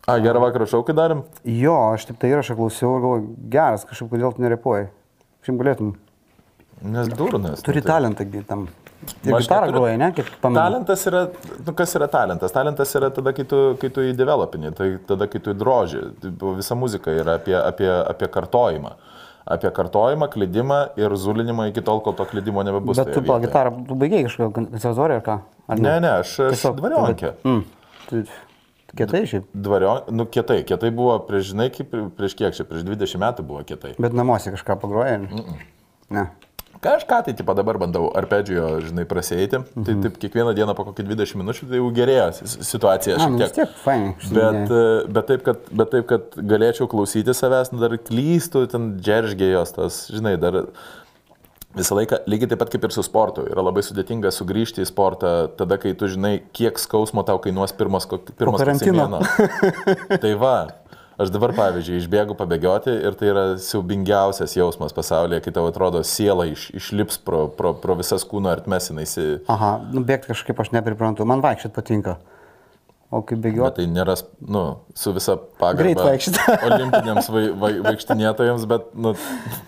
A, 0.04 0.18
gerą 0.20 0.40
vakarą 0.42 0.66
šaukai 0.68 0.94
darėm? 0.96 1.22
Jo, 1.48 1.74
aš 1.94 2.10
taip 2.10 2.18
tą 2.20 2.28
įrašą 2.28 2.56
klausiau 2.58 2.96
ir 2.98 3.04
galvoju, 3.04 3.28
geras, 3.52 3.86
kažkaip 3.88 4.10
kodėl 4.12 4.34
tu 4.36 4.44
nerepuoji. 4.44 4.90
Šiaip 5.46 5.60
galėtum. 5.62 5.94
Nes 6.84 7.08
durnas. 7.08 7.62
Turi 7.64 7.80
nu, 7.80 7.86
tai- 7.86 7.92
talentą, 7.94 8.26
tam. 8.48 8.66
Ir 9.24 9.36
gitarą 9.36 9.68
groja, 9.72 9.96
ne? 10.00 10.10
Kaip 10.16 10.28
pamenu. 10.40 10.60
Talentas 10.60 11.06
yra, 11.08 11.24
nu 11.66 11.72
kas 11.76 11.92
yra 11.96 12.08
talentas? 12.08 12.52
Talentas 12.52 12.92
yra 12.96 13.10
tada, 13.12 13.32
kai 13.36 13.44
tu, 13.48 13.76
kai 13.80 13.90
tu 13.92 14.04
jį 14.04 14.14
developini, 14.16 14.72
tai 14.76 14.98
tada, 15.08 15.28
kai 15.28 15.40
tu 15.40 15.52
jį 15.52 15.58
droži. 15.60 16.04
Tai 16.20 16.54
Visa 16.56 16.76
muzika 16.76 17.12
yra 17.12 17.36
apie, 17.40 17.56
apie, 17.56 17.88
apie 17.88 18.28
kartojimą. 18.28 18.94
Apie 19.44 19.68
kartojimą, 19.76 20.28
klydimą 20.32 20.78
ir 20.96 21.16
zulinimą 21.20 21.68
iki 21.68 21.82
tol, 21.84 22.00
kol 22.00 22.16
to 22.16 22.24
klydimo 22.24 22.64
nebebus. 22.64 22.96
Bet 22.96 23.12
tu, 23.12 23.20
vietoje. 23.20 23.44
gitarą, 23.44 23.74
tu 23.88 23.96
baigiai 24.00 24.24
kažkokią 24.24 24.52
konservatoriją 24.72 25.20
ar 25.20 25.26
ką? 25.26 25.38
Ar 25.68 25.80
Ne, 25.80 26.00
ne, 26.00 26.12
aš, 26.22 26.38
aš 26.48 26.64
dvarionkė. 26.80 27.34
Mm. 27.44 27.64
Kietai 28.94 29.24
šiaip. 29.26 29.50
Dvarion, 29.66 30.08
nu 30.14 30.26
kietai, 30.30 30.62
kietai 30.68 30.90
buvo 30.94 31.16
prieš, 31.26 31.52
žinai, 31.52 31.68
kaip 31.74 31.94
prieš 32.18 32.36
kiek 32.38 32.56
čia, 32.56 32.66
prieš 32.68 32.86
20 32.86 33.22
metų 33.22 33.46
buvo 33.46 33.62
kietai. 33.66 33.94
Bet 33.98 34.16
namuose 34.16 34.54
kažką 34.54 34.78
pagroja? 34.82 35.18
Mm 35.18 35.44
-mm. 35.44 35.62
Ne. 36.14 36.26
Kažką 36.84 37.22
tai 37.24 37.34
tipo 37.34 37.54
dabar 37.54 37.78
bandau 37.78 38.10
arpedžio, 38.16 38.80
žinai, 38.84 39.04
prasieiti. 39.08 39.58
Mhm. 39.58 39.84
Tai 39.84 39.94
taip 40.02 40.18
kiekvieną 40.20 40.54
dieną 40.54 40.74
po 40.74 40.84
kokį 40.84 41.06
20 41.06 41.38
minučių 41.40 41.68
tai 41.70 41.76
jau 41.80 41.90
gerėja 41.96 42.26
situacija 42.44 43.16
Na, 43.16 43.22
šiek 43.22 43.30
nu, 43.30 43.38
vis 43.38 43.52
tiek. 43.52 43.68
tiek, 43.68 43.78
fainai. 43.84 44.14
Bet, 44.32 44.70
e, 44.70 45.06
bet, 45.08 45.26
taip, 45.26 45.42
kad, 45.46 45.56
bet 45.70 45.90
taip, 45.90 46.06
kad 46.06 46.36
galėčiau 46.36 46.88
klausyti 46.90 47.34
savęs, 47.34 47.72
nu, 47.72 47.80
dar 47.80 47.96
klystų, 47.96 48.66
ten 48.68 49.00
džeržgėjos 49.00 49.74
tas, 49.78 50.10
žinai, 50.12 50.36
dar 50.36 50.66
visą 51.76 51.98
laiką, 51.98 52.22
lygiai 52.30 52.50
taip 52.52 52.62
pat 52.62 52.72
kaip 52.74 52.86
ir 52.86 52.94
su 52.94 53.04
sportu, 53.06 53.44
yra 53.50 53.64
labai 53.64 53.82
sudėtinga 53.86 54.32
sugrįžti 54.34 54.84
į 54.84 54.88
sportą 54.90 55.34
tada, 55.58 55.78
kai 55.82 55.94
tu 55.98 56.08
žinai, 56.10 56.36
kiek 56.56 56.78
skausmo 56.80 57.24
tau 57.26 57.40
kainuos 57.42 57.74
pirmas, 57.76 58.06
pirmas 58.38 58.62
karantino. 58.62 59.20
Tai 60.24 60.32
va, 60.40 60.56
aš 61.20 61.32
dabar 61.34 61.54
pavyzdžiui 61.56 62.00
išbėgu 62.02 62.36
pabėgioti 62.38 62.94
ir 63.06 63.16
tai 63.18 63.30
yra 63.30 63.44
siaubingiausias 63.62 64.56
jausmas 64.58 64.94
pasaulyje, 64.96 65.42
kai 65.44 65.54
tau 65.54 65.66
atrodo 65.70 66.02
siela 66.06 66.46
iš, 66.50 66.68
išlips 66.74 67.20
pro, 67.26 67.46
pro, 67.54 67.74
pro 67.78 67.98
visas 67.98 68.26
kūno 68.28 68.52
artmesinais. 68.54 69.18
Aha, 69.50 69.76
nubėgti 69.94 70.32
kažkaip 70.32 70.62
aš 70.64 70.72
nepriprantu, 70.74 71.26
man 71.28 71.44
vaikščiot 71.44 71.74
patinka. 71.76 72.18
O 73.12 73.20
kaip 73.22 73.38
Bet 73.38 73.50
bėgioti? 73.50 73.76
tai 73.80 73.86
nėra, 73.90 74.14
nu, 74.48 74.62
su 74.98 75.12
visa 75.16 75.36
pagarba 75.60 75.82
Greit 75.82 76.00
vaikščiot. 76.00 76.38
olimpiniams 76.68 77.28
vai, 77.34 77.44
vai, 77.64 77.72
vaikštinėtojams, 77.84 78.64
bet, 78.70 78.88
nu, 78.96 79.14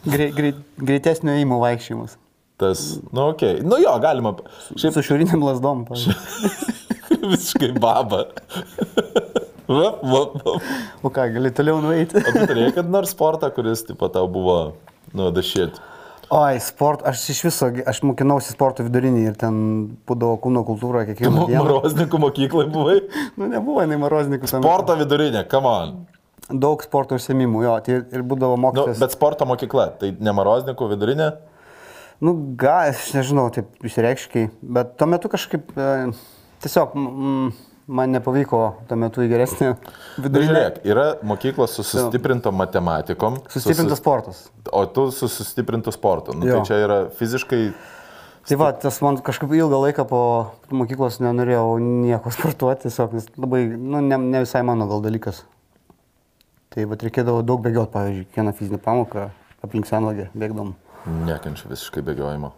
Grei, 0.07 0.31
grei, 0.35 0.55
greitesnio 0.81 1.37
įmų 1.43 1.61
vaikščiojimus. 1.63 2.17
tas, 2.61 2.87
nu, 3.13 3.29
okei. 3.35 3.59
Okay. 3.61 3.67
Nu 3.67 3.79
jo, 3.83 3.93
galima. 4.03 4.35
Šiaip 4.75 4.97
Su 4.97 5.05
šiauriniam 5.05 5.45
lasdom. 5.45 5.85
pavyzdžiui. 5.89 6.77
visiškai 7.27 7.73
baba. 7.81 8.25
Va, 9.67 9.91
va, 10.03 10.23
va. 10.31 10.57
O 11.03 11.11
ką, 11.11 11.27
gali 11.35 11.51
toliau 11.55 11.81
nueiti? 11.83 12.21
O 12.23 12.33
tu 12.33 12.47
turėjai 12.47 12.75
kad 12.79 12.91
nors 12.91 13.13
sportą, 13.15 13.51
kuris, 13.55 13.83
tipo, 13.89 14.09
tau 14.15 14.29
buvo, 14.31 14.59
nu, 15.17 15.31
dašėt. 15.35 15.81
Oi, 16.35 16.57
sport, 16.59 17.05
aš 17.07 17.23
iš 17.31 17.41
viso, 17.47 17.69
aš 17.87 18.01
mokinausi 18.03 18.51
sporto 18.51 18.83
vidurinį 18.83 19.21
ir 19.29 19.37
ten 19.39 19.59
būdavo 20.09 20.41
kūno 20.43 20.65
kultūra 20.67 21.05
kiekvieną 21.07 21.45
dieną. 21.47 21.61
Moroznikų 21.63 22.19
mokyklai 22.25 22.65
buvai. 22.73 22.97
Nu, 23.39 23.47
nebuvo, 23.53 23.85
nei 23.87 23.99
maroznikų. 24.01 24.51
Sporto 24.51 24.97
vidurinė, 24.99 25.45
come 25.51 25.71
on. 25.71 25.93
Daug 26.51 26.83
sporto 26.83 27.15
užsiemimų, 27.19 27.63
jo, 27.67 27.77
tai 27.87 28.01
ir 28.01 28.25
būdavo 28.27 28.55
Nu, 28.59 28.63
mokytas. 28.65 28.99
bet 29.03 29.15
sporto 29.15 29.47
mokykla, 29.51 29.87
tai 30.01 30.13
ne 30.19 30.35
Maroznikų 30.35 30.91
vidurinė. 30.93 31.31
Nu, 32.23 32.35
gal, 32.59 32.93
aš 32.93 33.09
nežinau, 33.15 33.49
taip 33.55 33.87
išreikškiai, 33.87 34.51
bet 34.63 34.95
tuo 34.99 35.09
metu 35.11 35.31
kažkaip 35.31 35.75
e, 35.75 35.89
tiesiog 36.65 36.95
mm, 36.97 37.51
man 37.87 38.11
nepavyko 38.11 38.61
tuo 38.89 38.97
metu 38.99 39.23
į 39.23 39.29
geresnį 39.31 39.67
Nu, 39.73 40.25
vidurinį. 40.25 40.47
žiūrėk, 40.49 40.79
yra 40.91 41.05
mokyklos 41.23 41.75
su 41.79 41.85
sustiprinto 41.87 42.51
matematikom. 42.53 43.41
su 43.49 43.61
Sustiprintas 43.61 43.99
sus- 43.99 44.03
sportas. 44.03 44.41
O 44.73 44.87
tu 44.87 45.11
su 45.15 45.29
sustiprintu 45.29 45.93
sportu. 45.95 46.35
Nu, 46.35 46.47
Jo. 46.47 46.59
tai 46.61 46.67
čia 46.67 46.81
yra 46.87 46.99
fiziškai 47.11 47.73
Tai 48.47 48.55
va, 48.61 48.69
tas 48.79 49.01
man 49.03 49.17
kažkaip 49.19 49.51
ilgą 49.51 49.79
laiką 49.83 50.05
po 50.07 50.19
mokyklos 50.71 51.17
nenorėjau 51.19 51.81
nieko 51.83 52.31
sportuoti, 52.37 52.87
tiesiog 52.87 53.17
nes 53.19 53.27
labai, 53.37 53.65
nu, 53.75 53.99
ne, 54.01 54.17
ne 54.23 54.43
visai 54.45 54.63
mano 54.63 54.87
gal 54.87 55.03
dalykas. 55.03 55.41
Tai 56.71 56.85
va, 56.87 56.95
reikėdavo 56.95 57.43
daug 57.43 57.59
bėgioti, 57.65 57.91
pavyzdžiui, 57.91 58.27
kiekvieną 58.31 58.53
fizinę 58.55 58.79
pamoką 58.85 59.25
aplink 59.67 59.87
senvagę 59.91 60.29
bėgdom. 60.39 60.75
nekenčiu 61.27 61.69
visiškai 61.71 62.03
bėgiojimo. 62.07 62.53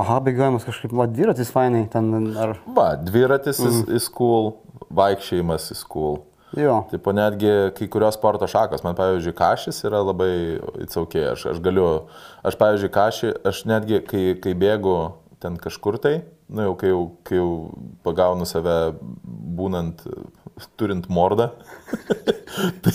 Aha, 0.00 0.18
bėgiojimas 0.24 0.64
kažkaip, 0.64 0.92
va, 0.96 1.06
dviratis 1.10 1.50
fainai, 1.52 1.84
ten 1.92 2.32
ar... 2.40 2.54
Va, 2.76 2.92
dviratis 2.96 3.60
mm. 3.60 3.88
į 3.92 4.00
school, 4.00 4.54
vaikščiojimas 4.88 5.68
į 5.74 5.78
school. 5.82 6.22
Jo, 6.56 6.82
Taip, 6.90 7.06
netgi 7.16 7.50
kai 7.76 7.86
kurios 7.88 8.18
sporto 8.18 8.44
šakos, 8.48 8.82
man 8.84 8.96
pavyzdžiui, 8.96 9.32
kažis 9.36 9.78
yra 9.88 10.02
labai 10.04 10.32
įtsaukiai, 10.84 11.30
aš, 11.30 11.46
aš 11.54 11.60
galiu, 11.64 11.86
aš 12.44 12.58
pavyzdžiui, 12.60 12.90
kažį, 12.92 13.30
aš 13.48 13.62
netgi 13.70 14.02
kai, 14.04 14.24
kai 14.40 14.52
bėgu 14.60 14.96
ten 15.40 15.56
kažkur 15.60 15.96
tai, 16.02 16.18
nu 16.52 16.66
jau 16.68 16.74
kai 16.78 16.90
jau, 16.92 17.02
kai 17.26 17.38
jau 17.38 17.50
pagaunu 18.04 18.46
save 18.48 18.74
būnant, 19.56 20.04
turint 20.80 21.08
mordą, 21.12 21.48
tai, 22.84 22.92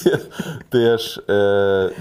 tai 0.71 0.83
aš 0.93 1.07
e, 1.23 1.37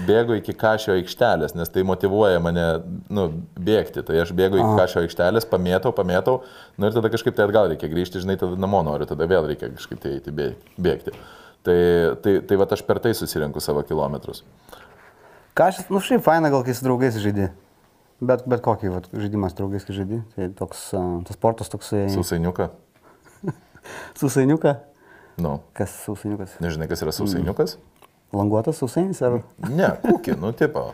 bėgu 0.07 0.37
iki 0.39 0.53
kažio 0.57 0.95
aikštelės, 0.97 1.55
nes 1.57 1.71
tai 1.73 1.83
motivuoja 1.87 2.39
mane, 2.43 2.65
nu, 3.13 3.27
bėgti, 3.57 4.03
tai 4.05 4.21
aš 4.23 4.33
bėgu 4.37 4.61
iki 4.61 4.77
kažio 4.79 5.03
aikštelės, 5.05 5.49
pamėtau, 5.49 5.93
pamėtau, 5.97 6.39
nu 6.77 6.89
ir 6.89 6.95
tada 6.95 7.11
kažkaip 7.13 7.37
tai 7.37 7.47
atgal 7.47 7.71
reikia 7.73 7.89
grįžti, 7.91 8.21
žinai, 8.23 8.37
tada 8.39 8.59
namo 8.59 8.83
noriu, 8.85 9.09
tada 9.09 9.27
vėl 9.29 9.49
reikia 9.49 9.71
kažkaip 9.73 10.01
tai 10.03 10.17
eiti 10.19 10.33
bė- 10.35 10.53
bėgti. 10.77 11.15
Tai, 11.67 11.79
tai, 12.23 12.37
tai 12.47 12.57
va 12.61 12.67
aš 12.71 12.85
per 12.87 13.01
tai 13.03 13.11
susirinku 13.17 13.59
savo 13.59 13.81
kilometrus. 13.83 14.45
kažkas, 15.57 15.89
nu 15.91 15.99
šiaip 15.99 16.23
faina 16.23 16.53
gal 16.53 16.63
kai 16.63 16.77
su 16.77 16.85
draugais 16.85 17.17
žaidži. 17.19 17.49
Bet, 18.17 18.47
bet 18.49 18.63
kokį 18.65 18.89
va, 18.89 19.03
žaidimą 19.13 19.51
su 19.51 19.59
draugais 19.59 19.83
kai 19.85 19.93
žaidži, 19.93 20.23
tai 20.33 20.47
toks, 20.57 20.87
tas 21.27 21.37
sportas 21.37 21.69
toksai... 21.69 22.07
Sausainiuką. 22.15 22.71
Sausainiuką? 24.19 24.77
Nu, 25.37 25.59
Kas 25.77 25.91
sausainiukas? 26.01 26.55
nežinai, 26.65 26.87
kas 26.89 27.03
yra 27.05 27.11
sausainiukas? 27.13 27.75
Languotas 28.33 28.79
sausainis 28.81 29.19
ar... 29.21 29.35
Ne, 29.69 29.91
kūkį, 30.01 30.33
nu, 30.41 30.49
tipo. 30.57 30.87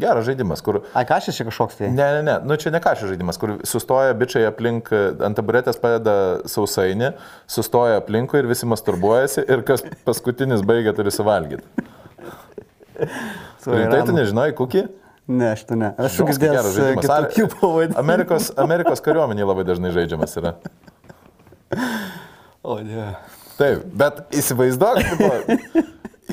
Geras 0.00 0.26
žaidimas, 0.28 0.60
kur... 0.64 0.82
Ai, 0.92 1.06
kažkas 1.08 1.38
čia 1.38 1.46
kažkoks 1.48 1.78
tai. 1.78 1.88
Ne, 1.88 2.04
ne, 2.18 2.20
ne, 2.26 2.34
nu 2.44 2.58
čia 2.60 2.74
ne 2.74 2.80
kažkas 2.84 3.14
žaidimas, 3.14 3.40
kur 3.40 3.54
sustoja 3.64 4.12
bičiai 4.20 4.44
aplink, 4.50 4.92
ant 4.92 5.36
taburetės 5.40 5.80
padeda 5.80 6.14
sausainį, 6.48 7.14
sustoja 7.48 8.02
aplinkui 8.02 8.42
ir 8.42 8.50
visi 8.52 8.68
masturbuojasi 8.68 9.46
ir 9.48 9.64
kas 9.64 9.80
paskutinis 10.04 10.60
baigia 10.68 10.92
turi 10.96 11.12
suvalgyti. 11.16 11.64
Rimtai 13.64 14.04
tu 14.04 14.12
nežinai, 14.16 14.50
kūkį? 14.60 14.84
Ne, 15.30 15.52
aš 15.54 15.62
to 15.68 15.76
ne. 15.78 15.92
Aš 15.94 16.16
esu 16.16 16.24
girdėjęs 16.26 16.76
kitokių 17.04 17.44
pavadinimų. 17.52 17.98
Amerikos, 18.00 18.48
Amerikos 18.58 19.02
kariuomenė 19.04 19.46
labai 19.46 19.62
dažnai 19.68 19.92
žaidžiamas 19.94 20.32
yra. 20.40 20.56
O, 22.66 22.80
ne. 22.82 23.12
Taip, 23.60 23.84
bet 24.00 24.34
įsivaizduok, 24.34 24.98
tipo, 25.06 25.84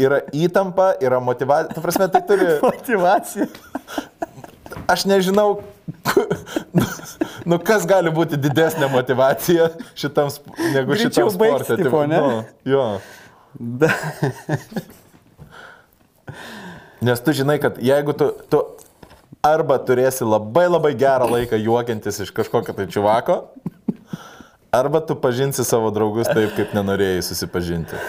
yra 0.02 0.22
įtampa, 0.34 0.96
yra 1.04 1.20
motivacija. 1.22 1.76
Tu 1.76 1.84
prasme, 1.84 2.08
tai 2.10 2.24
turi... 2.26 2.48
Motivacija. 2.66 3.48
Aš 4.90 5.06
nežinau, 5.10 5.60
nu 7.50 7.60
kas 7.70 7.86
gali 7.90 8.12
būti 8.14 8.40
didesnė 8.42 8.90
motivacija 8.92 9.70
šitam, 9.98 10.34
negu 10.74 10.96
Greičiau 10.96 11.30
šitam 11.30 11.32
sportui. 11.36 11.78
tipo, 11.84 12.02
ne? 12.10 12.24
Nu, 12.24 12.42
jo. 12.66 12.88
Be... 13.58 13.92
Nes 17.06 17.22
tu 17.22 17.34
žinai, 17.38 17.60
kad 17.62 17.78
jeigu 17.84 18.18
tu, 18.18 18.32
tu 18.50 18.64
arba 19.46 19.78
turėsi 19.84 20.28
labai 20.28 20.68
labai 20.70 20.94
gerą 20.98 21.30
laiką 21.32 21.60
juokiantis 21.62 22.22
iš 22.26 22.32
kažkokio 22.36 22.76
tai 22.78 22.88
čuvako, 22.92 23.38
arba 24.76 25.02
tu 25.02 25.18
pažinsi 25.20 25.66
savo 25.68 25.92
draugus 25.96 26.30
taip, 26.32 26.54
kaip 26.58 26.76
nenorėjai 26.78 27.24
susipažinti. 27.26 28.00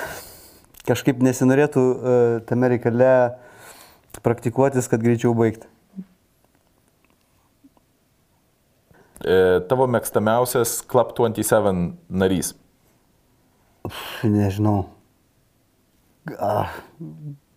Kažkaip 0.89 1.21
nesinorėtų 1.25 1.83
uh, 1.83 2.39
tame 2.49 2.73
reikale 2.73 3.11
praktikuotis, 4.25 4.89
kad 4.91 5.05
greičiau 5.05 5.35
baigti. 5.37 5.69
E, 9.19 9.59
tavo 9.69 9.89
mėgstamiausias 9.91 10.79
Club 10.87 11.11
27 11.19 11.91
narys. 12.09 12.53
Nežinau. 14.23 14.87
Ah, 16.39 16.71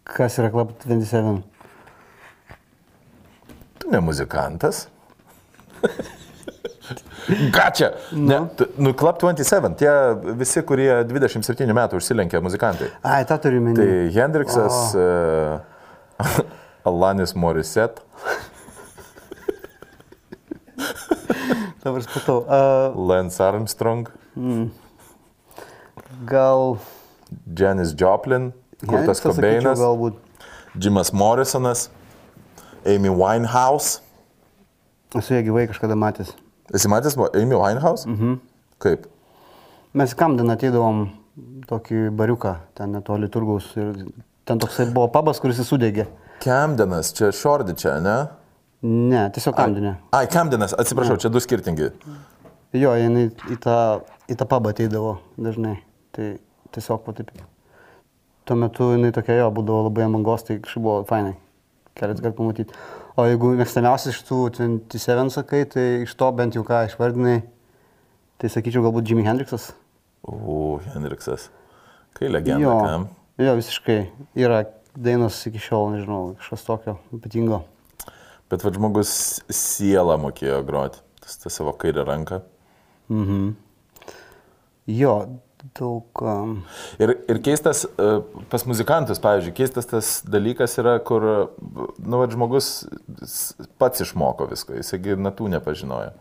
Kas 0.03 0.39
yra 0.41 0.49
Club 0.51 0.73
27? 0.81 1.43
Ne 3.91 3.99
muzikantas. 3.99 4.85
Gačia. 7.53 7.91
Ne, 8.11 8.39
tu- 8.57 8.67
nu, 8.77 8.93
Club 8.97 9.19
27, 9.21 9.75
tie 9.79 9.91
visi, 10.39 10.61
kurie 10.67 10.89
27 11.07 11.73
metų 11.77 11.99
užsilenkė 12.01 12.41
muzikantai. 12.43 12.89
Ai, 13.03 13.21
tą 13.29 13.37
turiu 13.43 13.61
minėti. 13.63 13.85
Tai 13.85 14.15
Hendriksas, 14.15 14.79
uh, 14.97 15.61
Alanis 16.89 17.35
Morissette, 17.35 18.01
Dabar 21.81 22.03
spatau. 22.05 22.43
Uh, 22.45 23.07
Lance 23.09 23.41
Armstrong, 23.43 24.09
gal... 26.29 26.77
Janis 27.55 27.93
Joplin, 27.95 28.49
Kurtas 28.83 29.21
Kobeinas, 29.23 29.79
Galbūt. 29.79 30.17
Jimas 30.75 31.13
Morrisonas, 31.15 31.85
Amy 32.85 33.09
Winehouse. 33.09 34.01
Esu 35.15 35.33
ją 35.33 35.43
gyvai 35.43 35.67
kažkada 35.67 35.95
matęs. 35.95 36.33
Esi 36.73 36.87
matęs 36.87 37.17
Amy 37.17 37.55
Winehouse? 37.55 38.07
Mhm. 38.09 38.39
Kaip? 38.81 39.07
Mes 39.93 40.13
į 40.13 40.17
Kamden 40.17 40.49
ateidavom 40.53 41.09
tokį 41.67 42.09
bariuką, 42.15 42.55
ten 42.75 42.93
netoli 42.95 43.29
turgaus. 43.31 43.67
Ir 43.75 44.05
ten 44.47 44.59
toksai 44.59 44.87
buvo 44.93 45.09
pabas, 45.11 45.39
kuris 45.43 45.59
įsudegė. 45.63 46.07
Camdenas, 46.41 47.11
čia 47.13 47.29
Šordičia, 47.35 47.99
ne? 48.01 48.17
Ne, 48.81 49.27
tiesiog 49.35 49.53
Kamdenė. 49.55 49.97
Ai, 50.15 50.25
Camdenas, 50.31 50.73
atsiprašau, 50.73 51.19
čia 51.21 51.29
du 51.29 51.41
skirtingi. 51.43 51.91
Jo, 52.73 52.95
jinai 52.97 53.27
į 53.51 53.59
tą, 53.61 53.75
į 54.31 54.37
tą 54.39 54.47
pabą 54.49 54.71
ateidavo 54.73 55.17
dažnai. 55.37 55.75
Tai 56.15 56.31
tiesiog 56.73 57.03
po 57.05 57.13
taip. 57.13 57.29
Tuo 58.47 58.57
metu 58.57 58.93
jinai 58.95 59.11
tokia 59.13 59.37
jo, 59.37 59.51
būdavo 59.53 59.85
labai 59.89 60.07
ant 60.07 60.17
bangos, 60.17 60.47
tai 60.47 60.57
kažkaip 60.63 60.87
buvo 60.87 61.01
fainai. 61.09 61.35
Keletą 61.99 62.23
kartų 62.23 62.37
pamatyti. 62.39 62.75
O 63.19 63.25
jeigu 63.27 63.51
mėgstamiausias 63.59 64.13
iš 64.15 64.21
tų 64.29 64.37
27 64.55 65.31
sakai, 65.33 65.65
tai 65.69 65.85
iš 66.05 66.13
to 66.17 66.29
bent 66.37 66.55
jau 66.55 66.63
ką 66.67 66.85
išvardinai, 66.87 67.41
tai 68.39 68.49
sakyčiau 68.53 68.85
galbūt 68.85 69.11
Jimi 69.11 69.25
Hendrixas. 69.27 69.71
O, 70.23 70.79
Hendriksas. 70.93 71.49
Kai 72.15 72.29
legenda, 72.31 72.63
Jo, 72.63 72.77
kam? 72.85 73.07
jo, 73.41 73.55
visiškai. 73.59 73.99
Yra 74.39 74.63
dainos 74.95 75.37
iki 75.47 75.59
šiol, 75.61 75.91
nežinau, 75.97 76.21
kažkas 76.39 76.65
tokio 76.67 76.97
ypatingo. 77.15 77.61
Bet 78.51 78.63
vad 78.65 78.75
žmogus 78.75 79.11
sielą 79.51 80.17
mokėjo 80.19 80.61
groti. 80.67 80.99
Tas 81.23 81.37
tą 81.39 81.51
savo 81.53 81.71
kairę 81.79 82.03
ranką. 82.07 82.41
Mhm. 83.11 83.51
Jo, 84.91 85.13
daug. 85.77 86.21
Um, 86.21 86.55
Ir, 87.01 87.13
ir 87.29 87.39
keistas 87.43 87.83
e, 87.85 88.09
pas 88.51 88.65
muzikantus, 88.67 89.21
pavyzdžiui, 89.23 89.53
keistas 89.57 89.89
tas 89.89 90.11
dalykas 90.27 90.77
yra, 90.81 90.97
kur, 91.05 91.25
nu, 91.61 92.19
vad 92.21 92.33
žmogus 92.33 92.71
pats 93.81 94.03
išmoko 94.05 94.49
visko, 94.51 94.75
jisai 94.79 95.17
natų 95.19 95.51
nepažinojo. 95.55 96.11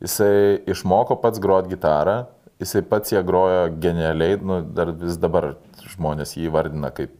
Jisai 0.00 0.60
išmoko 0.70 1.18
pats 1.20 1.42
groti 1.42 1.74
gitarą, 1.74 2.22
jisai 2.60 2.82
pats 2.88 3.12
ją 3.12 3.22
grojo 3.26 3.68
genialiai, 3.82 4.40
nu, 4.40 4.62
dar 4.76 4.94
vis 4.96 5.20
dabar 5.20 5.54
žmonės 5.94 6.36
jį 6.38 6.52
vardina 6.54 6.92
kaip, 6.96 7.12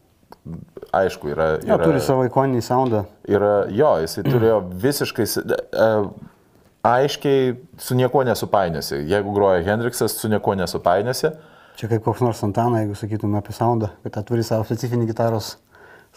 aišku, 0.97 1.31
yra... 1.35 1.53
jo, 1.61 1.77
yra 1.77 1.85
turi 1.85 2.01
savo 2.05 2.25
ikoninį 2.29 2.65
soundą. 2.65 3.05
yra, 3.29 3.55
jo, 3.69 3.95
jisai 4.05 4.25
turėjo 4.29 4.61
visiškai 4.81 5.29
e, 5.29 5.89
aiškiai 6.83 7.55
su 7.79 7.95
niekuo 7.95 8.25
nesupainiosi. 8.25 9.03
Jeigu 9.11 9.33
groja 9.37 9.63
Hendriksas, 9.65 10.17
su 10.17 10.29
niekuo 10.29 10.55
nesupainiosi. 10.55 11.35
Čia 11.81 11.89
kaip 11.89 12.03
koks 12.05 12.21
nors 12.21 12.37
Santana, 12.43 12.83
jeigu 12.83 12.93
sakytume 12.99 13.39
apie 13.41 13.55
soundą, 13.57 13.89
kad 14.05 14.21
turi 14.29 14.43
savo 14.45 14.67
specifinį 14.69 15.07
gitaros 15.09 15.55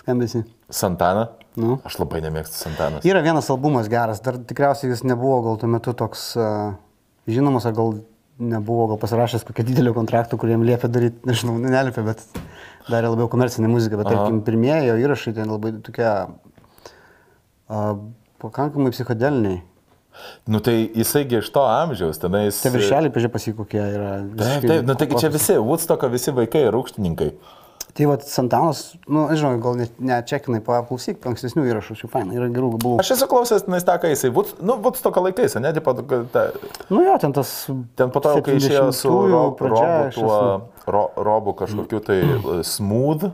skambesį. 0.02 0.42
Santana. 0.68 1.30
Nu. 1.56 1.78
Aš 1.88 2.02
labai 2.02 2.20
nemėgstu 2.26 2.58
Santanas. 2.58 3.06
Yra 3.08 3.22
vienas 3.24 3.48
albumas 3.54 3.88
geras, 3.92 4.20
dar 4.26 4.36
tikriausiai 4.50 4.92
jis 4.92 5.06
nebuvo 5.08 5.38
gal 5.46 5.62
tuo 5.62 5.70
metu 5.72 5.94
toks 5.96 6.34
uh, 6.36 6.74
žinomas, 7.32 7.64
ar 7.70 7.78
gal 7.78 7.94
nebuvo 8.44 8.90
gal 8.92 9.00
pasirašęs 9.00 9.46
kokio 9.48 9.64
didelio 9.70 9.94
kontrakto, 9.96 10.36
kuriem 10.42 10.66
liepia 10.68 10.90
daryti, 10.92 11.24
nežinau, 11.30 11.56
ne- 11.64 11.72
neliepia, 11.72 12.04
bet 12.10 12.26
darė 12.90 13.14
labiau 13.14 13.30
komercinę 13.32 13.70
muziką, 13.72 14.02
bet 14.02 14.10
Aha. 14.10 14.18
tarkim, 14.18 14.42
pirmieji 14.44 14.90
jo 14.90 14.98
įrašai 15.06 15.36
ten 15.38 15.54
labai 15.54 15.78
tokie 15.86 16.10
uh, 16.10 17.94
pakankamai 18.44 18.92
psichodeliniai. 18.92 19.62
Nu 20.48 20.62
tai 20.64 20.76
jisaigi 20.86 21.40
iš 21.42 21.50
to 21.56 21.64
amžiaus, 21.66 22.22
tenais. 22.22 22.62
Tie 22.64 22.72
viršeliai, 22.74 23.12
pažiūrėk, 23.14 23.34
pasikokie 23.34 23.82
yra. 23.82 24.14
Taip, 24.38 24.70
taip, 24.70 24.88
nu 24.88 24.96
taigi 25.00 25.20
čia 25.24 25.34
visi, 25.34 25.58
Woodstocko 25.60 26.10
visi 26.14 26.36
vaikai, 26.36 26.66
rūkštininkai. 26.74 27.34
Tai 27.94 28.08
va, 28.10 28.16
Santanos, 28.26 28.96
nu, 29.06 29.28
žinau, 29.38 29.60
gal 29.62 29.76
net 29.78 30.00
nečekinai, 30.02 30.64
paklausyk, 30.66 31.20
ankstesnių 31.30 31.68
įrašų, 31.70 31.98
šių 32.00 32.08
fainai, 32.10 32.40
yra 32.40 32.48
gerų 32.50 32.72
gabalų. 32.74 32.96
Aš 33.04 33.12
esu 33.14 33.28
klausęs, 33.30 33.68
tenais 33.68 33.86
tą, 33.86 34.00
kai 34.02 34.16
jisai, 34.16 34.32
Wood, 34.34 34.56
nu, 34.66 34.80
Woodstocko 34.82 35.22
laikais, 35.28 35.54
ne, 35.62 35.70
tipo, 35.78 35.94
ta, 36.34 36.48
Nu 36.90 37.04
jo, 37.06 37.14
ten 37.22 37.38
tas... 37.38 37.52
ten 38.00 38.10
po 38.10 38.24
to, 38.26 38.34
kai 38.46 38.58
išėjo 38.58 38.88
su 38.98 39.12
70-ųjų 39.12 39.38
ro, 39.38 39.44
robu, 39.76 40.10
tuo, 40.18 40.40
ro, 40.90 41.04
robu 41.30 41.54
kažkokiu 41.62 42.02
tai 42.10 42.18
smooth. 42.74 43.30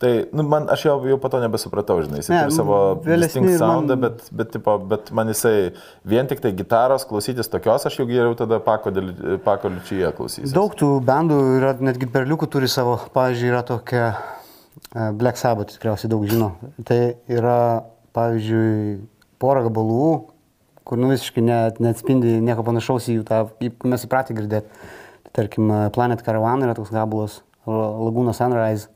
Tai, 0.00 0.10
nu, 0.32 0.42
man, 0.48 0.64
aš 0.72 0.86
jau, 0.86 0.94
jau 1.04 1.18
po 1.20 1.28
to 1.28 1.36
nebesupratau, 1.42 1.98
žinai, 2.00 2.22
jis 2.22 2.30
Ne, 2.32 2.38
turi 2.46 2.54
savo 2.56 2.76
distinct 3.04 3.50
ir 3.50 3.58
man- 3.58 3.60
soundą, 3.60 3.96
bet, 4.00 4.22
bet, 4.32 4.48
tipo, 4.54 4.78
bet 4.88 5.10
man 5.12 5.28
jisai 5.28 5.74
vien 6.08 6.26
tik 6.30 6.40
tai 6.40 6.54
gitaros 6.56 7.04
klausytis 7.04 7.50
tokios, 7.52 7.84
aš 7.84 7.98
jau 8.00 8.06
geriau 8.08 8.32
tada 8.38 8.56
Pako 8.64 8.94
Pako 9.44 9.68
Ličyje 9.74 10.12
klausysiu. 10.16 10.54
Daug 10.56 10.72
tų 10.80 10.88
bendų 11.04 11.36
yra, 11.58 11.74
netgi 11.84 12.08
perliukų 12.14 12.48
turi 12.48 12.70
savo, 12.72 12.94
pavyzdžiui, 13.12 13.50
yra 13.52 13.60
tokia 13.68 14.06
e, 14.96 15.10
Black 15.20 15.36
Sabbath, 15.36 15.74
tikriausiai 15.76 16.08
daug 16.14 16.24
žino. 16.30 16.54
Tai 16.88 16.98
yra, 17.28 17.58
pavyzdžiui, 18.16 19.02
pora 19.38 19.60
gabalų, 19.66 20.06
kur 20.88 20.96
nu 20.96 21.10
visiškai 21.12 21.44
net, 21.44 21.76
neatspindi 21.84 22.38
nieko 22.40 22.64
panašaus 22.64 23.10
į 23.12 23.18
jų 23.18 23.26
tą, 23.28 23.42
kaip 23.60 23.84
mes 23.84 24.08
įpratę 24.08 24.32
girdėti. 24.38 24.72
Tai, 25.28 25.34
tarkim, 25.42 25.68
e, 25.68 25.90
Planet 25.92 26.24
Caravan 26.24 26.64
yra 26.64 26.72
toks 26.78 26.88
gabalas, 26.96 27.42
Laguna 27.68 28.32
Sunrise, 28.32 28.88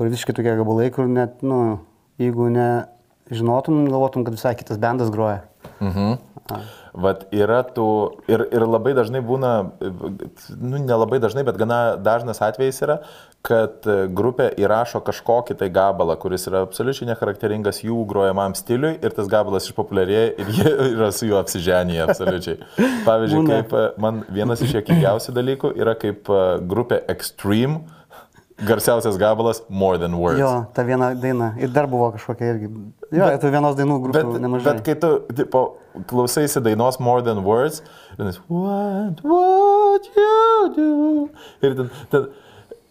kur 0.00 0.08
visiškai 0.08 0.32
tokie 0.32 0.56
gabalai, 0.56 0.88
kur 0.88 1.04
net, 1.12 1.42
nu, 1.44 1.76
jeigu 2.16 2.46
nežinotum, 2.48 3.82
galvotum, 3.92 4.24
kad 4.24 4.32
visai 4.32 4.54
kitas 4.56 4.80
bendas 4.80 5.12
groja. 5.12 5.42
Mhm. 5.84 6.14
Vat 7.04 7.26
yra 7.36 7.60
tų, 7.76 7.84
ir, 8.32 8.42
ir 8.48 8.64
labai 8.64 8.94
dažnai 8.96 9.20
būna, 9.22 9.50
nu 10.56 10.80
nelabai 10.80 11.20
dažnai, 11.22 11.44
bet 11.46 11.60
gana 11.60 11.98
dažnas 12.00 12.40
atvejis 12.42 12.80
yra, 12.82 12.96
kad 13.46 13.84
grupė 14.16 14.48
įrašo 14.58 15.02
kažkokį 15.04 15.58
tai 15.60 15.68
gabalą, 15.76 16.16
kuris 16.20 16.48
yra 16.48 16.64
absoliučiai 16.64 17.12
necharakteringas 17.12 17.84
jų 17.84 18.00
grojamam 18.08 18.56
stiliui 18.58 18.96
ir 18.98 19.14
tas 19.14 19.30
gabalas 19.30 19.68
išpopuliarėja 19.68 20.32
ir 20.40 20.52
jie 20.56 20.74
yra 20.96 21.12
su 21.14 21.28
juo 21.28 21.38
apsiženyje 21.44 22.08
absoliučiai. 22.08 22.58
Pavyzdžiui, 23.06 23.46
kaip 23.52 23.78
man 24.00 24.24
vienas 24.32 24.64
iš 24.64 24.80
jokingiausių 24.80 25.36
dalykų 25.36 25.76
yra 25.76 25.94
kaip 26.00 26.32
grupė 26.72 27.04
Extreme, 27.12 27.84
garsiausias 28.66 29.16
gabalas 29.20 29.62
More 29.68 29.98
Than 29.98 30.14
Words. 30.18 30.40
Jo, 30.40 30.50
ta 30.74 30.82
viena 30.84 31.12
daina. 31.14 31.52
Ir 31.60 31.68
dar 31.74 31.86
buvo 31.90 32.10
kažkokia 32.14 32.54
irgi. 32.54 32.68
Jo, 33.10 33.24
bet, 33.26 33.40
tai 33.42 33.50
vienos 33.54 33.76
dainų 33.78 33.96
Bet, 34.12 34.28
nemažai. 34.42 34.74
bet 34.74 34.84
kai 34.86 34.94
tu 35.00 35.10
tipo, 35.34 35.62
klausaisi 36.10 36.62
dainos 36.64 37.00
More 37.00 37.22
Than 37.26 37.42
Words, 37.44 37.80
ir 38.18 38.28
jis, 38.30 38.38
what 38.48 39.22
would 39.24 40.06
you 40.16 40.72
do? 40.76 40.90
Ir, 41.66 41.74
ten, 41.80 41.90
ten, 42.12 42.28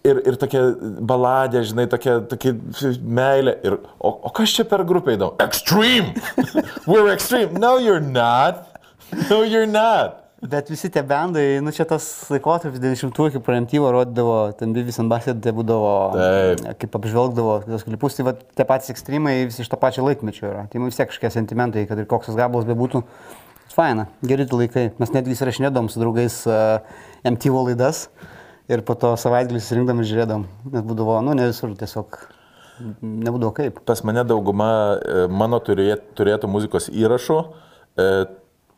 ir, 0.03 0.21
ir 0.31 0.39
tokia 0.41 0.63
baladė, 1.11 1.63
žinai, 1.69 1.87
tokia, 1.91 2.19
tokia 2.31 2.55
meilė. 3.03 3.57
Ir, 3.63 3.77
o, 3.99 4.13
o 4.27 4.33
kas 4.35 4.55
čia 4.57 4.65
per 4.67 4.83
grupę 4.89 5.15
įdomu? 5.17 5.37
Extreme! 5.45 6.15
We're 6.89 7.11
extreme! 7.13 7.53
No, 7.59 7.77
you're 7.77 8.01
not! 8.03 8.65
No, 9.29 9.41
you're 9.41 9.65
not! 9.65 10.28
Bet 10.39 10.69
visi 10.71 10.87
tie 10.87 11.01
bendai, 11.03 11.59
nu 11.59 11.71
čia 11.75 11.83
tas 11.83 12.05
laikotarpis 12.31 12.79
90-ųjų, 12.79 13.33
kai 13.33 13.41
preemptyvo 13.43 13.89
rodydavo, 13.91 14.37
ten 14.55 14.71
and 14.71 15.11
Butthead 15.11 15.41
tai 15.43 15.51
būdavo, 15.51 15.91
Taip. 16.15 16.63
kaip 16.79 16.95
apžvelgdavo 16.95 17.57
tos 17.65 17.83
klipus, 17.83 18.15
tai 18.15 18.23
va, 18.23 18.33
tie 18.33 18.63
patys 18.63 18.93
ekstremai 18.93 19.33
visi 19.49 19.65
iš 19.65 19.71
to 19.73 19.75
pačio 19.75 20.05
laikmečio 20.07 20.47
yra. 20.47 20.63
Tai 20.71 20.79
mums 20.79 20.93
vis 20.93 21.01
tiek 21.01 21.11
kažkokie 21.11 21.33
sentimentai, 21.35 21.83
kad 21.89 21.99
ir 21.99 22.07
koks 22.07 22.31
tas 22.31 22.39
gabalas 22.39 22.69
bebūtų. 22.69 23.03
Faina, 23.75 24.07
geri 24.23 24.47
laikai. 24.47 24.89
Mes 24.99 25.11
netgi 25.11 25.35
įsirašinėdom 25.35 25.91
su 25.91 25.99
draugais 25.99 26.39
uh, 26.47 26.79
MTV 27.27 27.67
laidas 27.67 28.07
ir 28.71 28.83
po 28.87 28.95
to 28.95 29.11
savaitgalį 29.19 29.59
susirinkdam 29.59 29.99
ir 29.99 30.07
žiūrėdam. 30.07 30.47
Nes 30.71 30.87
būdavo, 30.87 31.19
nu 31.25 31.35
ne 31.35 31.49
visur 31.51 31.75
tiesiog, 31.77 32.15
nebūdavo 33.01 33.51
kaip. 33.59 33.83
Pas 33.87 34.01
mane 34.07 34.23
dauguma 34.27 34.71
e, 34.95 35.23
mano 35.27 35.59
turė, 35.63 35.97
turėtų 36.17 36.49
muzikos 36.51 36.87
įrašų 36.93 37.39
e, 37.43 38.07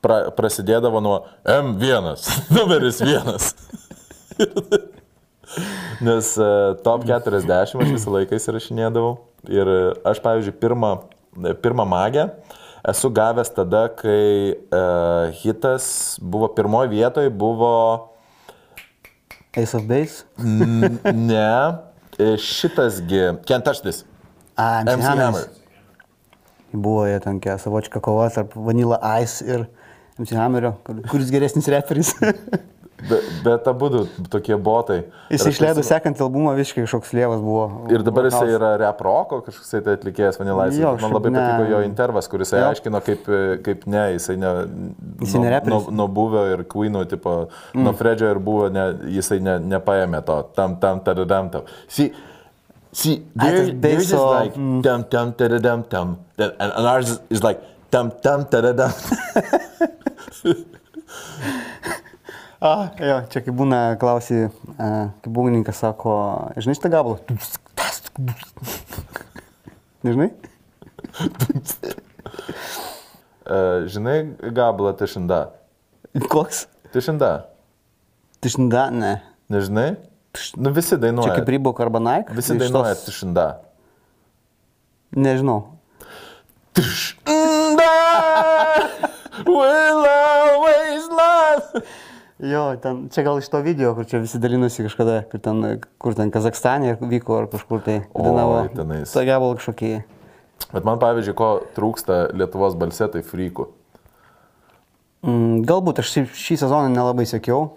pra, 0.01 0.31
prasidėdavo 0.35 1.01
nuo 1.03 1.17
M1, 1.45 2.15
numeris 2.55 3.01
1. 3.03 3.31
Nes 6.01 6.31
e, 6.39 6.49
top 6.85 7.05
40 7.07 7.51
aš 7.57 7.75
visą 7.81 8.15
laiką 8.15 8.39
įsirašinėdavau. 8.39 9.19
Ir 9.49 9.67
e, 9.67 9.79
aš, 10.05 10.21
pavyzdžiui, 10.23 10.57
pirmą, 10.61 10.95
e, 11.41 11.53
pirmą 11.57 11.85
magę 11.89 12.29
esu 12.87 13.09
gavęs 13.13 13.51
tada, 13.53 13.87
kai 13.93 14.53
e, 14.53 14.81
hitas 15.41 16.17
buvo 16.21 16.47
pirmoje 16.47 16.89
vietoje, 16.89 17.29
buvo 17.29 18.09
Ace 19.57 19.77
of 19.77 19.83
Base. 19.83 20.23
Ne, 20.37 21.77
šitasgi, 22.37 23.21
This. 23.83 24.05
A, 24.55 24.83
MC. 24.83 25.03
Hammer. 25.03 25.49
Buvo 26.71 27.05
jie 27.05 27.19
tokia 27.19 27.57
savočka 27.57 27.99
kova 27.99 28.29
tarp 28.29 28.55
Vanilla 28.55 28.99
Ice 29.21 29.45
ir 29.45 29.65
MC 30.19 30.35
Hammerio, 30.35 30.75
kur- 30.87 31.01
kuris 31.11 31.31
geresnis 31.33 31.69
reperis. 31.71 32.13
Bet, 33.09 33.23
bet 33.43 33.67
abu 33.67 33.87
tokie 34.29 34.55
botai. 34.61 34.99
Jis 35.33 35.45
išleido 35.49 35.81
sekantį 35.85 36.21
albumą, 36.25 36.53
visiškai 36.57 36.83
kažkoks 36.85 37.13
lievas 37.17 37.41
buvo. 37.41 37.63
Ir 37.89 38.03
dabar 38.05 38.27
Vokalas. 38.27 38.53
yra 38.57 38.71
rap 38.77 39.01
roko, 39.05 39.39
kažkoks 39.45 39.73
tai 39.73 39.95
atlikėjas 39.95 40.37
Vanilais. 40.37 40.77
Man 41.01 41.15
labai 41.15 41.31
ne. 41.33 41.41
patiko 41.41 41.69
jo 41.71 41.79
intervas, 41.87 42.29
kuris 42.31 42.53
Jo. 42.53 42.67
aiškino, 42.69 43.01
kaip, 43.05 43.25
kaip 43.65 43.87
ne, 43.89 44.03
jisai 44.17 44.37
ne... 44.41 44.51
Ne 44.67 45.31
nuo, 45.31 45.61
nuo, 45.65 45.81
nuo 46.01 46.07
buvio 46.13 46.45
ir 46.53 46.65
Queenų, 46.69 47.07
tipo, 47.09 47.37
mm. 47.73 47.87
nuo 47.87 47.95
Fredžio 47.97 48.29
ir 48.35 48.41
buvo, 48.43 48.69
ne, 48.73 48.85
jisai 49.17 49.39
ne, 49.41 49.57
nepaėmė 49.73 50.21
to, 50.27 50.37
tam, 50.57 50.77
tam, 50.83 51.01
tadadam, 51.05 51.49
tam. 51.53 51.65
See, 51.89 52.11
see, 52.91 53.23
they're, 53.33 53.73
they're 53.73 54.05
just 54.05 54.13
like, 54.13 54.53
tam, 54.85 55.09
tam, 55.09 55.33
tadadam, 55.33 55.87
tam. 55.89 56.19
And, 56.37 56.53
and 56.59 56.87
ours 56.93 57.17
is 57.33 57.41
like, 57.41 57.65
tam, 57.91 58.11
tam, 58.23 58.45
tadadam. 58.45 58.91
A, 62.61 62.71
jo, 63.09 63.17
čia 63.33 63.41
kaip 63.43 63.55
būna, 63.57 63.81
klausy, 64.01 64.45
a, 64.77 65.09
kaip 65.21 65.31
būgnininkas 65.35 65.81
sako, 65.83 66.15
žinai 66.61 66.77
šitą 66.77 66.91
gabalą? 66.93 67.17
Nežinai? 70.05 70.29
Uh, 73.41 73.83
žinai, 73.91 74.17
gabalą 74.55 74.93
tišinda. 74.99 75.41
Koks? 76.31 76.65
Tišinda. 76.93 77.31
Tišinda, 78.41 78.85
ne. 78.95 79.11
Nežinai? 79.51 79.89
Nu 80.55 80.71
visi 80.71 80.93
Čia 80.95 81.01
dainuoja. 81.03 81.33
kaip 81.35 81.49
Rybok 81.51 81.81
arba 81.83 81.99
Nike? 81.99 82.31
Visi 82.37 82.55
dainuoja 82.55 82.95
tos- 82.95 83.05
tišinda. 83.09 83.45
Nežinau. 85.17 85.59
Will 89.47 90.05
always 90.05 91.05
love. 91.09 91.83
Jo, 92.41 92.63
ten, 92.81 93.03
čia 93.13 93.21
gal 93.25 93.37
iš 93.37 93.49
to 93.53 93.59
video, 93.61 93.91
kur 93.93 94.07
čia 94.09 94.17
visi 94.23 94.39
dalinosi 94.41 94.81
kažkada, 94.87 95.19
kur 95.29 95.41
ten, 95.45 95.59
kur 96.01 96.15
ten 96.17 96.31
Kazakstane 96.33 96.95
vyko 96.97 97.43
ar 97.43 97.49
kažkur 97.51 97.83
tai 97.85 97.99
dainavo. 98.15 98.63
tenais. 98.73 99.13
Ta 99.13 99.21
gabalą 99.27 99.59
kažkokį. 99.59 99.91
Bet 100.71 100.87
man 100.87 100.97
pavyzdžiui, 101.01 101.35
ko 101.37 101.49
trūksta 101.77 102.23
Lietuvos 102.33 102.73
balse, 102.79 103.05
tai 103.13 103.21
frykų. 103.25 103.67
Mm, 105.21 105.61
galbūt 105.69 106.01
aš 106.01 106.15
šį, 106.15 106.23
šį 106.33 106.57
sezoną 106.63 106.89
nelabai 106.89 107.27
sekiau, 107.29 107.75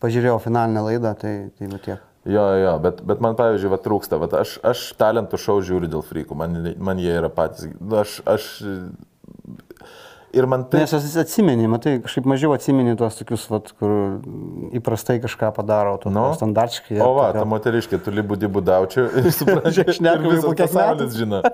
pažiūrėjau 0.00 0.38
finalinę 0.40 0.86
laidą, 0.88 1.12
tai, 1.20 1.34
tai 1.58 1.68
va 1.68 1.80
tiek. 1.84 2.08
Jo, 2.24 2.44
jo, 2.62 2.72
bet, 2.80 3.00
bet 3.04 3.20
man 3.20 3.36
pavyzdžiui, 3.36 3.72
va, 3.74 3.80
trūksta. 3.82 4.16
Va, 4.22 4.28
aš, 4.40 4.54
aš 4.64 4.86
talentų 5.00 5.40
šau 5.42 5.58
žiūriu 5.66 5.90
dėl 5.90 6.04
frykų, 6.06 6.36
man, 6.38 6.56
man 6.80 7.00
jie 7.02 7.12
yra 7.18 7.28
patys. 7.32 7.68
nu, 7.76 7.98
Aš, 8.00 8.20
aš... 8.24 8.48
Ir 10.32 10.46
man 10.48 10.62
tai... 10.64 10.80
Nes 10.80 10.92
esi 10.96 11.18
atsimeni, 11.20 11.66
matai, 11.68 11.98
kažkaip 12.00 12.24
mažiau 12.30 12.54
atsimeni 12.56 12.94
tuos 12.96 13.18
tokius, 13.18 13.42
vat, 13.52 13.66
kur 13.76 13.90
įprastai 14.72 15.18
kažką 15.20 15.50
padaro, 15.58 15.98
to 16.00 16.08
Nu. 16.08 16.30
standartiškai. 16.38 16.96
O 17.04 17.10
va, 17.18 17.26
ta 17.36 17.42
moteriškė, 17.48 17.98
tu 18.00 18.14
libūdi 18.16 18.48
būdaučiu 18.48 19.04
ir 19.20 19.28
supranti, 19.36 19.84
Aš 19.84 19.98
šnekam 19.98 20.30
jau 20.38 20.54
pasaulis 20.56 21.02
metų. 21.04 21.18
žino. 21.20 21.42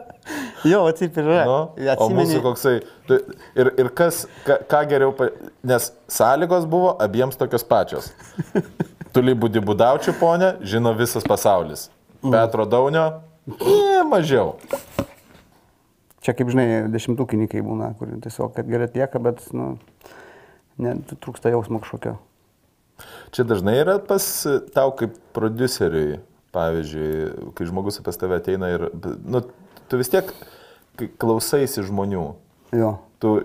Jo, 0.66 0.80
va 0.86 0.92
taip 0.98 1.14
ir 1.18 1.26
yra. 1.30 1.42
Nu, 1.46 1.56
o 1.78 1.90
atsimeni. 1.92 2.18
mūsų 2.22 2.38
koksai. 2.42 2.72
tu- 3.06 3.18
Ir, 3.58 3.68
ir 3.78 3.90
kas, 3.94 4.24
ką, 4.46 4.56
ką 4.70 4.80
geriau, 4.90 5.12
pa- 5.14 5.28
nes 5.70 5.90
sąlygos 6.10 6.66
buvo 6.70 6.96
abiems 7.02 7.38
tokios 7.38 7.62
pačios. 7.66 8.08
Tuli 9.14 9.34
būdi 9.38 9.62
būdaučių, 9.62 10.14
ponė, 10.18 10.52
žino 10.62 10.94
visas 10.98 11.22
pasaulis. 11.26 11.88
Mm. 12.22 12.30
Petro 12.34 12.66
Daunio, 12.66 13.06
ne, 13.46 14.02
mažiau. 14.10 14.56
Čia 16.24 16.34
kaip 16.34 16.50
žinai, 16.50 16.66
dešimtukininkai 16.90 17.62
būna, 17.62 17.92
kur 17.98 18.10
tiesiog, 18.24 18.50
kad 18.56 18.66
gerai 18.70 18.88
atlieka, 18.88 19.20
bet, 19.22 19.44
nu, 19.54 19.76
ne, 20.82 20.96
trūksta 21.14 21.52
jausmo 21.54 21.78
kažkokio. 21.84 22.16
Čia 23.30 23.46
dažnai 23.46 23.76
yra 23.78 23.98
pas 24.02 24.24
tau 24.74 24.90
kaip 24.98 25.14
produceriui, 25.36 26.18
pavyzdžiui, 26.56 27.52
kai 27.54 27.68
žmogus 27.68 28.00
apie 28.00 28.14
tave 28.18 28.40
ateina 28.40 28.72
ir, 28.74 28.88
nu, 29.22 29.44
tu 29.90 30.00
vis 30.00 30.10
tiek 30.10 30.32
klausaisi 31.22 31.84
žmonių. 31.86 32.24
Jo. 32.74 32.96
Tu 33.22 33.36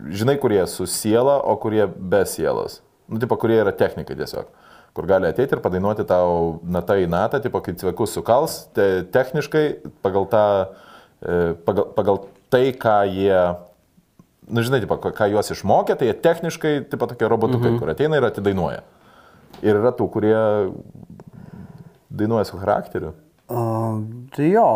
žinai, 0.00 0.38
kurie 0.40 0.62
su 0.70 0.86
siela, 0.88 1.36
o 1.44 1.56
kurie 1.60 1.84
be 1.86 2.22
sielos. 2.28 2.80
Nu, 3.10 3.20
tipo, 3.22 3.36
kurie 3.40 3.60
yra 3.60 3.74
technikai 3.76 4.16
tiesiog. 4.18 4.48
Kur 4.96 5.06
gali 5.08 5.28
ateiti 5.28 5.52
ir 5.52 5.60
padainuoti 5.60 6.06
tau 6.08 6.62
natą 6.64 6.96
į 7.02 7.10
natą, 7.12 7.42
tipo, 7.44 7.60
kai 7.60 7.76
cvekus 7.76 8.16
sukals, 8.16 8.62
te, 8.76 9.04
techniškai 9.12 9.66
pagal 10.04 10.24
tą, 10.32 10.46
e, 10.64 10.85
pagal, 11.66 11.88
pagal 11.96 12.20
tai, 12.52 12.70
ką 12.78 12.96
jie, 13.10 13.40
nu, 14.48 14.62
žinai, 14.62 14.80
tipo, 14.84 14.98
ką 15.02 15.30
juos 15.32 15.50
išmokė, 15.54 15.96
tai 15.98 16.10
jie 16.10 16.16
techniškai, 16.26 16.74
tipo, 16.92 17.08
tokie 17.10 17.28
robotukai, 17.30 17.72
mhm. 17.72 17.80
kur 17.82 17.92
ateina 17.92 18.20
ir 18.20 18.28
atidainuoja. 18.28 18.82
Ir 19.64 19.78
yra 19.78 19.92
tų, 19.96 20.08
kurie 20.12 20.36
dainuoja 22.12 22.46
su 22.48 22.58
charakteriu. 22.60 23.14
Uh, 23.46 24.02
tai 24.34 24.50
jo, 24.50 24.68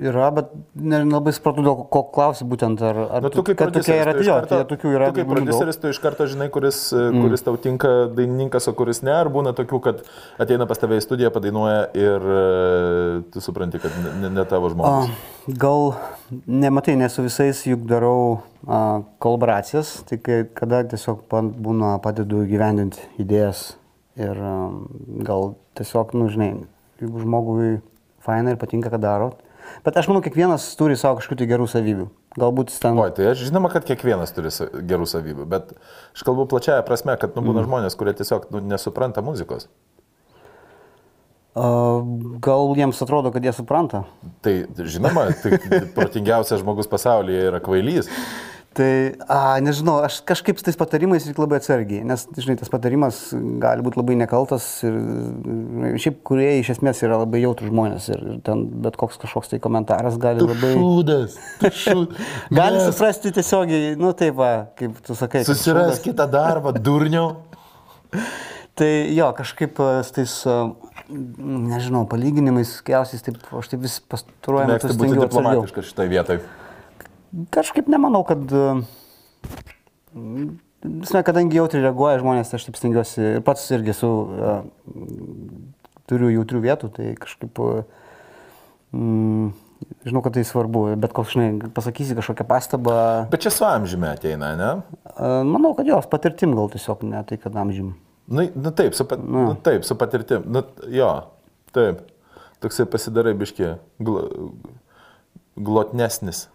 yra, 0.00 0.28
bet 0.34 0.50
ne- 0.74 1.00
nelabai 1.04 1.32
supratau, 1.34 1.62
dėl 1.64 1.80
ko 1.92 2.02
klausi 2.14 2.46
būtent, 2.48 2.80
ar, 2.84 2.98
ar 3.18 3.24
Nu, 3.24 3.30
tu 3.34 3.42
kaip 3.46 3.58
kad 3.58 3.72
tokie 3.74 3.94
yra, 3.96 4.12
prodiuseris, 4.14 4.28
jo, 4.28 4.36
tai 4.50 4.60
tokių 4.70 4.92
yra. 4.94 5.08
Tu 5.10 5.20
kaip 5.20 5.32
produceris, 5.32 5.78
tu 5.80 5.90
iš 5.92 6.00
karto 6.02 6.26
žinai, 6.30 6.48
kuris, 6.54 6.80
mm. 6.94 7.24
kuris 7.24 7.44
tau 7.46 7.56
tinka 7.60 7.90
dainininkas, 8.14 8.68
o 8.70 8.74
kuris 8.78 9.02
ne, 9.06 9.14
ar 9.14 9.30
būna 9.32 9.54
tokių, 9.58 9.80
kad 9.84 10.04
ateina 10.42 10.68
pas 10.70 10.80
tave 10.80 11.00
į 11.00 11.04
studiją, 11.04 11.32
padainuoja 11.34 11.82
ir 11.98 12.28
e, 12.36 12.44
tu 13.34 13.42
supranti, 13.44 13.80
kad 13.82 13.98
ne, 14.22 14.30
ne, 14.30 14.46
tavo 14.48 14.70
žmogus. 14.72 15.10
A, 15.10 15.52
gal 15.64 15.92
nematai, 16.46 16.96
ne 17.00 17.10
su 17.12 17.26
visais 17.26 17.64
juk 17.66 17.84
darau 17.90 18.40
a, 18.66 19.02
kolaboracijas, 19.22 19.98
tai 20.08 20.20
kai, 20.22 20.40
kada 20.58 20.84
tiesiog 20.94 21.26
būna 21.28 21.96
padedu 22.04 22.44
gyvendinti 22.48 23.02
idėjas 23.22 23.72
ir 24.18 24.38
a, 24.38 24.56
gal 25.26 25.54
tiesiog, 25.78 26.14
nu 26.18 26.30
žinai, 26.32 26.52
jeigu 27.02 27.26
žmogui 27.26 27.76
faina 28.24 28.52
ir 28.52 28.60
patinka, 28.60 28.90
ką 28.92 29.00
daro. 29.02 29.32
Bet 29.86 29.98
aš 30.00 30.08
manau, 30.10 30.22
kiekvienas 30.24 30.66
turi 30.78 30.96
savo 30.98 31.18
kažkokių 31.18 31.38
tai 31.40 31.48
gerų 31.50 31.68
savybių. 31.70 32.06
Galbūt 32.38 32.72
jis 32.72 32.82
ten... 32.82 32.98
Oi, 33.00 33.10
tai 33.14 33.30
aš 33.32 33.44
žinoma, 33.48 33.70
kad 33.72 33.86
kiekvienas 33.88 34.34
turi 34.36 34.52
gerų 34.88 35.08
savybių, 35.10 35.46
bet 35.50 35.72
aš 36.14 36.24
kalbu 36.26 36.48
plačiaja 36.50 36.84
prasme, 36.86 37.16
kad 37.20 37.36
nu, 37.38 37.44
būna 37.46 37.62
mm. 37.62 37.68
žmonės, 37.68 37.98
kurie 37.98 38.14
tiesiog 38.18 38.50
nu, 38.54 38.62
nesupranta 38.68 39.24
muzikos. 39.24 39.68
A, 41.58 41.70
gal 42.44 42.74
jiems 42.78 43.00
atrodo, 43.02 43.32
kad 43.34 43.46
jie 43.46 43.54
supranta. 43.56 44.04
Tai 44.44 44.54
žinoma, 44.86 45.28
tai 45.42 45.58
protingiausias 45.96 46.62
žmogus 46.62 46.90
pasaulyje 46.90 47.48
yra 47.50 47.62
kvailys. 47.64 48.10
Tai, 48.78 48.90
a, 49.26 49.58
nežinau, 49.58 49.96
aš 50.06 50.20
kažkaip 50.28 50.60
su 50.60 50.62
tais 50.68 50.76
patarimais 50.78 51.24
reikia 51.26 51.42
labai 51.42 51.58
atsargiai, 51.58 52.04
nes, 52.06 52.22
žinai, 52.38 52.54
tas 52.60 52.70
patarimas 52.70 53.16
gali 53.58 53.82
būti 53.82 53.98
labai 53.98 54.14
nekaltas 54.20 54.66
ir 54.86 54.98
šiaip 55.98 56.20
kurie 56.28 56.52
iš 56.60 56.70
esmės 56.76 57.00
yra 57.02 57.16
labai 57.18 57.40
jautrų 57.42 57.72
žmonės 57.72 58.06
ir, 58.12 58.22
ten 58.46 58.62
bet 58.84 58.94
koks 59.00 59.18
kažkoks 59.24 59.50
tai 59.50 59.58
komentaras 59.64 60.20
gali 60.22 60.46
labai... 60.46 60.70
šūdas, 60.76 61.34
šūdas. 61.80 62.28
Gali 62.60 62.84
suprasti 62.84 63.32
tiesiogiai, 63.34 63.96
nu 63.98 64.12
taip, 64.14 64.36
va, 64.38 64.52
kaip 64.78 65.02
tu 65.02 65.18
sakai. 65.18 65.42
Susiras 65.48 65.98
kitą 66.04 66.28
darbą, 66.30 66.76
durniau. 66.78 67.32
Tai 68.78 68.92
jo, 69.10 69.32
kažkaip 69.40 69.82
a, 69.82 69.90
su 70.06 70.14
tais, 70.20 70.36
a, 70.46 70.60
nežinau, 71.10 72.04
palyginimais, 72.14 72.76
kiausiais, 72.86 73.26
taip, 73.26 73.42
aš 73.58 73.74
taip 73.74 73.82
vis 73.88 73.98
pastaruoju 74.06 74.70
metu 74.70 74.94
stengiuosi 74.94 75.26
atsargiau. 75.26 75.34
diplomatiškas 75.34 75.90
šitoje 75.90 76.14
vietoje. 76.14 76.46
Kažkaip 77.54 77.90
nemanau, 77.90 78.24
kad... 78.28 78.44
Visme, 80.78 81.20
kadangi 81.26 81.58
jautri 81.58 81.82
reaguoja 81.82 82.20
žmonės, 82.22 82.52
aš 82.54 82.68
taip 82.68 82.76
stengiuosi 82.78 83.22
ir 83.36 83.40
pats 83.44 83.64
irgi 83.74 83.92
su, 83.98 84.08
uh, 84.08 84.60
turiu 86.08 86.30
jautrių 86.32 86.60
vietų, 86.64 86.90
tai 86.94 87.08
kažkaip, 87.18 87.58
mm, 88.94 89.48
žinau, 90.06 90.22
kad 90.24 90.36
tai 90.38 90.44
svarbu, 90.46 90.84
bet 91.02 91.14
koks, 91.16 91.34
žinai, 91.34 91.70
pasakysi 91.74 92.16
kažkokią 92.18 92.46
pastabą, 92.48 92.98
Bet 93.32 93.44
čia 93.44 93.52
su 93.54 93.66
amžiumi 93.68 94.08
ateina, 94.12 94.52
ne? 94.58 94.70
manau, 95.50 95.74
kad 95.76 95.90
jos 95.90 96.08
patirtim 96.10 96.54
gal 96.56 96.70
tiesiog, 96.72 97.02
ne 97.10 97.24
tai, 97.28 97.40
kad 97.42 97.58
amžim. 97.58 97.96
Nu, 98.28 98.44
nu 98.54 98.70
taip, 98.76 98.94
su, 98.94 99.04
pat, 99.08 99.20
nu. 99.24 99.48
Nu, 99.50 99.56
taip, 99.64 99.84
su 99.88 99.96
patirtim. 99.96 100.44
Nu, 100.52 100.62
jo, 100.92 101.08
taip. 101.72 102.04
Toksai 102.60 102.84
pasidarai 102.90 103.32
biški 103.38 103.70
gl, 104.02 104.18
glotnesnis. 105.56 106.48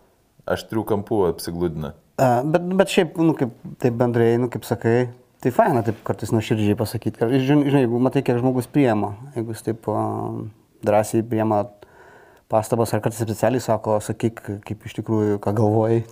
Aštrių 0.49 0.84
kampų 0.90 1.20
apsigludina. 1.30 1.94
Uh, 2.20 2.41
bet, 2.45 2.65
bet 2.78 2.91
šiaip, 2.94 3.15
nu, 3.18 3.34
kaip 3.38 3.53
taip 3.82 3.95
bendrai, 3.98 4.34
nu, 4.41 4.49
kaip 4.53 4.65
sakai, 4.68 5.07
tai 5.44 5.52
faina 5.56 5.82
taip 5.86 6.02
kartais 6.06 6.34
nuoširdžiai 6.36 6.78
pasakyti. 6.80 7.30
Žinai, 7.44 7.72
jeigu 7.84 8.02
matai, 8.03 8.22
kiek 8.26 8.41
žmogus 8.41 8.68
priema, 8.72 9.15
jeigu 9.38 9.56
jis 9.56 9.65
taip 9.65 9.88
drąsiai 10.84 11.24
priema 11.28 11.64
pastabas 12.52 12.94
ar 12.94 13.02
kartais 13.02 13.24
specialiai 13.24 13.64
sako, 13.64 13.98
sakyk, 14.03 14.44
kaip 14.68 14.86
iš 14.86 14.99
tikrųjų, 14.99 15.40
ką 15.44 15.56
galvojai. 15.57 16.03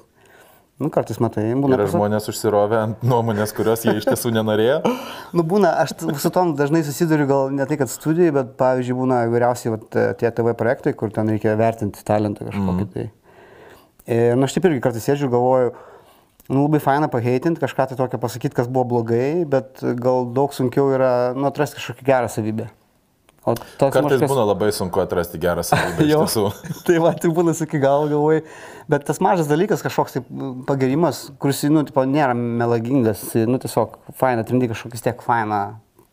Nu, 0.81 0.89
kartais 0.89 1.19
matai, 1.21 1.43
būna. 1.53 1.75
Yra 1.77 1.85
pasak- 1.85 1.99
žmonės 1.99 2.27
užsirovę 2.31 2.77
ant 2.81 3.03
nuomonės, 3.05 3.51
kurios 3.53 3.83
jie 3.85 3.93
iš 3.99 4.07
tiesų 4.09 4.31
nenorėjo. 4.39 4.79
Nu, 5.37 5.45
būna, 5.47 5.69
aš 5.83 5.93
su 6.19 6.31
tom 6.33 6.55
dažnai 6.59 6.81
susiduriu, 6.83 7.27
gal 7.29 7.53
ne 7.55 7.63
tai, 7.69 7.77
kad 7.79 7.87
studijai, 7.87 8.33
bet, 8.35 8.49
pavyzdžiui, 8.59 8.97
būna 8.97 9.19
įvairiausiai 9.29 9.71
vat, 9.75 9.85
tie 10.19 10.31
TV 10.35 10.51
projektai, 10.59 10.91
kur 10.97 11.13
ten 11.13 11.29
reikia 11.31 11.53
vertinti 11.59 12.01
talentą 12.03 12.49
kažkokį 12.49 12.87
tai. 12.95 13.05
Ir, 14.09 14.35
na, 14.37 14.47
aš 14.47 14.57
taip 14.57 14.67
irgi 14.69 14.81
kartais 14.83 15.05
sėdžiu 15.05 15.27
ir 15.27 15.33
galvoju, 15.33 15.71
nu, 16.51 16.65
labai 16.65 16.81
faina 16.83 17.09
paheitinti, 17.11 17.61
kažką 17.61 17.91
tai 17.91 17.97
tokio 17.99 18.19
pasakyti, 18.21 18.55
kas 18.57 18.69
buvo 18.71 18.87
blogai, 18.95 19.43
bet 19.49 19.83
gal 20.01 20.25
daug 20.35 20.53
sunkiau 20.55 20.89
yra, 20.95 21.11
nu, 21.37 21.45
atrasti 21.49 21.79
kažkokią 21.79 22.07
gerą 22.07 22.31
savybę. 22.31 22.69
O 23.41 23.55
toks 23.57 23.95
Kartais 23.95 24.19
mažkas- 24.19 24.29
būna 24.29 24.43
labai 24.45 24.67
sunku 24.69 25.01
atrasti 25.01 25.39
gerą 25.41 25.63
savybę. 25.65 26.05
Jo. 26.11 26.19
tiesų. 26.25 26.43
tai 26.85 26.99
va, 27.01 27.13
tai 27.17 27.31
būna 27.33 27.55
iki 27.57 27.79
galo 27.81 28.09
galvoj. 28.11 28.43
Bet 28.91 29.05
tas 29.07 29.21
mažas 29.23 29.49
dalykas, 29.49 29.81
kažkoks 29.81 30.17
tai 30.17 30.21
pagirimas, 30.67 31.23
kuris, 31.41 31.63
nu, 31.69 31.81
tipo, 31.87 32.03
nėra 32.05 32.35
melagingas, 32.37 33.23
nu, 33.49 33.57
tiesiog 33.61 33.97
faina, 34.19 34.45
atrandi 34.45 34.69
kažkokį 34.69 35.01
tiek 35.07 35.25
fainą 35.25 35.61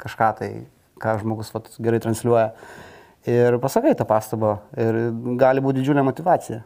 kažką 0.00 0.30
tai, 0.38 0.50
ką 1.02 1.18
žmogus 1.20 1.52
vat, 1.52 1.68
gerai 1.82 2.00
transliuoja. 2.00 2.52
Ir 3.28 3.58
pasakai 3.60 3.92
tą 3.98 4.06
pastabą 4.08 4.60
ir 4.78 4.96
gali 5.36 5.60
būti 5.60 5.82
didžiulė 5.82 6.04
motivacija. 6.06 6.62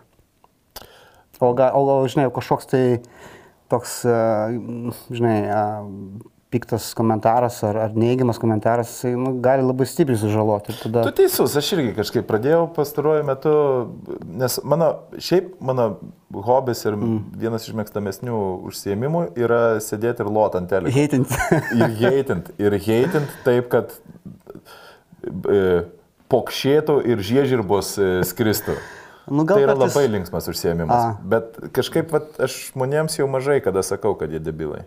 O, 1.42 1.52
ga, 1.58 1.72
o, 1.74 1.82
o 1.82 2.10
žinai, 2.10 2.28
kažkoks 2.34 2.70
tai 2.70 2.84
toks, 3.72 4.02
a, 4.06 4.48
žinai, 5.10 5.38
a, 5.50 5.64
piktas 6.52 6.90
komentaras 6.94 7.62
ar, 7.64 7.78
ar 7.86 7.94
neigiamas 7.96 8.38
komentaras, 8.40 8.90
jisai 8.92 9.14
nu, 9.16 9.32
gali 9.44 9.64
labai 9.64 9.86
stipriai 9.88 10.20
sužaloti. 10.20 10.74
Tada... 10.82 11.04
Tu 11.08 11.14
teisus, 11.22 11.54
aš 11.56 11.70
irgi 11.78 11.94
kažkaip 11.96 12.26
pradėjau 12.28 12.66
pastaruoju 12.76 13.24
metu, 13.24 13.54
nes 14.42 14.58
mano, 14.68 14.90
šiaip 15.16 15.54
mano 15.64 15.88
hobis 16.48 16.84
ir 16.84 16.98
mm. 16.98 17.18
vienas 17.40 17.68
iš 17.68 17.76
mėgstamesnių 17.78 18.42
užsiemimų 18.68 19.24
yra 19.40 19.62
sėdėti 19.84 20.24
ir 20.24 20.32
lot 20.32 20.58
ant 20.60 20.68
televizoriaus. 20.72 21.00
Heitinti. 21.00 21.40
Ir 21.82 21.96
heitint, 22.02 22.52
ir 22.60 22.76
heitint 22.84 23.36
taip, 23.46 23.72
kad 23.72 23.94
e, 25.48 25.62
pokšėtų 26.32 26.98
ir 27.08 27.22
žiežirbos 27.24 27.94
e, 27.96 28.10
skristų. 28.28 28.76
Nu, 29.32 29.46
tai 29.48 29.62
yra 29.64 29.72
kartais- 29.74 29.94
labai 29.96 30.08
linksmas 30.12 30.48
užsiemimas. 30.52 30.92
A. 30.92 31.16
Bet 31.24 31.56
kažkaip 31.72 32.10
vat, 32.12 32.28
aš 32.44 32.58
žmonėms 32.72 33.16
jau 33.16 33.26
mažai 33.32 33.62
kada 33.64 33.80
sakau, 33.86 34.12
kad 34.18 34.28
jie 34.34 34.40
debilai. 34.44 34.82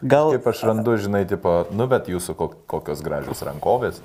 Gal 0.00 0.30
Kaip 0.32 0.46
aš 0.48 0.62
randu, 0.64 0.94
žinai, 0.96 1.26
tipo, 1.28 1.66
nu 1.76 1.84
bet 1.90 2.06
jūsų 2.08 2.34
kok- 2.38 2.56
kokios 2.70 3.02
gražios 3.04 3.42
rankovės. 3.44 3.98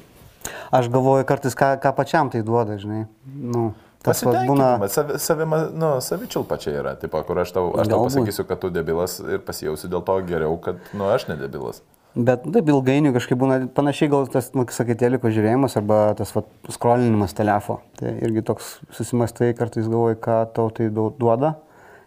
aš 0.71 0.89
galvoju 0.91 1.23
kartais, 1.29 1.55
ką, 1.55 1.77
ką 1.79 1.93
pačiam 1.95 2.29
tai 2.31 2.41
duoda, 2.41 2.75
žinai. 2.81 3.05
Nu, 3.25 3.73
tas 4.03 4.21
būna. 4.23 4.89
Savi, 4.91 5.17
savima, 5.19 5.69
nu, 5.71 6.01
savičilpa 6.01 6.57
čia 6.59 6.73
yra, 6.81 6.95
tipo, 6.99 7.21
kur 7.23 7.39
aš 7.39 7.53
tau, 7.55 7.71
aš 7.79 7.87
tau 7.87 8.03
pasakysiu, 8.09 8.43
kad 8.47 8.59
tu 8.59 8.69
debilas 8.69 9.19
ir 9.23 9.39
pasijausi 9.39 9.87
dėl 9.87 10.03
to 10.03 10.17
geriau, 10.27 10.57
kad, 10.61 10.75
nu, 10.93 11.07
aš 11.07 11.27
nedebilas. 11.31 11.79
Bet 12.15 12.45
taip 12.47 12.69
ilgainiui 12.71 13.11
kažkaip 13.11 13.39
būna 13.41 13.57
panašiai 13.75 14.07
gal 14.11 14.29
tas, 14.31 14.47
nu, 14.55 14.63
sakai, 14.71 14.95
teliko 14.95 15.27
žiūrėjimas 15.35 15.75
arba 15.81 15.99
tas 16.15 16.31
vat, 16.31 16.47
skrolinimas 16.71 17.35
telefo. 17.35 17.81
Tai 17.99 18.13
irgi 18.23 18.43
toks 18.47 18.77
susimastai 18.95 19.51
kartais 19.57 19.89
galvoji, 19.91 20.21
ką 20.23 20.37
tau 20.55 20.71
tai 20.71 20.87
duoda. 20.95 21.57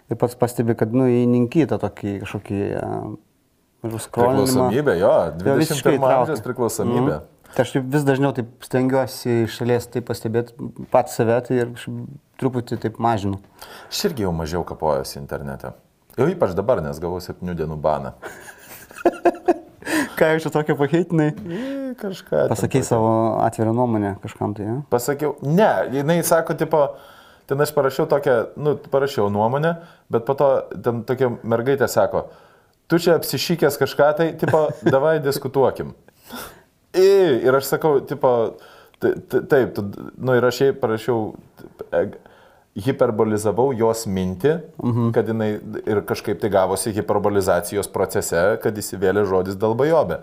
Ir 0.09 0.16
pats 0.16 0.39
pastebi, 0.40 0.72
kad, 0.80 0.97
nu, 0.97 1.10
įninky 1.12 1.66
tą 1.68 1.76
tokį 1.82 2.14
kažkokį 2.22 2.60
uh, 2.80 3.10
skrolinimą. 4.01 4.47
Priklausomybė, 4.48 4.97
jo, 4.97 5.12
Jo, 5.44 5.59
visiškai 5.60 5.98
21 5.98 6.14
amžiaus 6.14 6.47
priklausomybė. 6.47 7.18
Mhm. 7.18 7.35
Tai 7.48 7.64
aš 7.64 7.74
vis 7.80 8.05
dažniau 8.05 8.32
taip 8.36 8.48
stengiuosi 8.64 9.43
iš 9.47 9.55
šalies 9.60 9.86
tai 9.93 10.02
pastebėti 10.05 10.68
pat 10.93 11.09
save 11.12 11.39
tai 11.47 11.62
ir 11.62 11.70
truputį 12.40 12.76
taip 12.82 12.98
mažinu. 13.01 13.40
Aš 13.89 14.09
irgi 14.10 14.26
jau 14.26 14.32
mažiau 14.36 14.64
kapojuosi 14.68 15.16
internete. 15.20 15.72
Jau 16.18 16.26
ypač 16.28 16.52
dabar, 16.59 16.82
nes 16.85 17.01
gavau 17.01 17.20
7 17.24 17.56
dienų 17.56 17.78
baną. 17.80 18.12
Ką 20.19 20.31
iš 20.36 20.47
čia 20.47 20.51
tokio 20.52 20.77
pakeitinai? 20.78 21.31
Kažką. 21.98 22.48
Pasakai 22.51 22.82
savo 22.86 23.10
atvirą 23.44 23.73
nuomonę 23.77 24.16
kažkam 24.23 24.55
tai, 24.56 24.66
ja? 24.66 24.74
Pasakiau, 24.93 25.36
ne, 25.43 25.69
jinai 25.94 26.19
sako, 26.27 26.55
tipo, 26.59 26.82
ten 27.48 27.60
aš 27.65 27.73
parašiau 27.77 28.06
tokią, 28.10 28.36
nu, 28.60 28.77
parašiau 28.93 29.31
nuomonę, 29.32 29.77
bet 30.12 30.27
po 30.28 30.36
to 30.39 30.51
ten 30.85 31.02
tokia 31.09 31.31
mergaitė 31.43 31.89
sako, 31.89 32.27
tu 32.89 33.01
čia 33.01 33.16
apsišykęs 33.19 33.78
kažką, 33.81 34.10
tai, 34.20 34.28
tipo, 34.40 34.66
davai 34.94 35.19
diskutuokim. 35.24 35.94
I, 36.97 37.09
ir 37.47 37.56
aš 37.59 37.73
sakau, 37.73 37.98
tipo, 38.05 38.32
ta- 39.01 39.15
ta- 39.31 39.44
taip, 39.55 39.74
tu, 39.77 39.86
nu 40.19 40.36
ir 40.39 40.44
aš 40.48 40.62
jai 40.66 40.73
parašiau, 40.77 41.32
hiperbolizavau 42.79 43.73
jos 43.77 44.05
mintį, 44.07 44.55
mhm. 44.79 45.11
kad 45.17 45.29
jinai 45.29 45.51
ir 45.83 46.03
kažkaip 46.07 46.41
tai 46.43 46.51
gavosi 46.55 46.95
hiperbolizacijos 46.97 47.91
procese, 47.93 48.43
kad 48.63 48.79
įsivėlė 48.79 49.27
žodis 49.29 49.59
dalbajobė. 49.59 50.23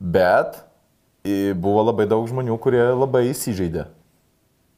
Bet 0.00 0.62
buvo 1.60 1.84
labai 1.90 2.06
daug 2.08 2.24
žmonių, 2.28 2.56
kurie 2.62 2.82
labai 2.94 3.26
įsižeidė. 3.34 3.88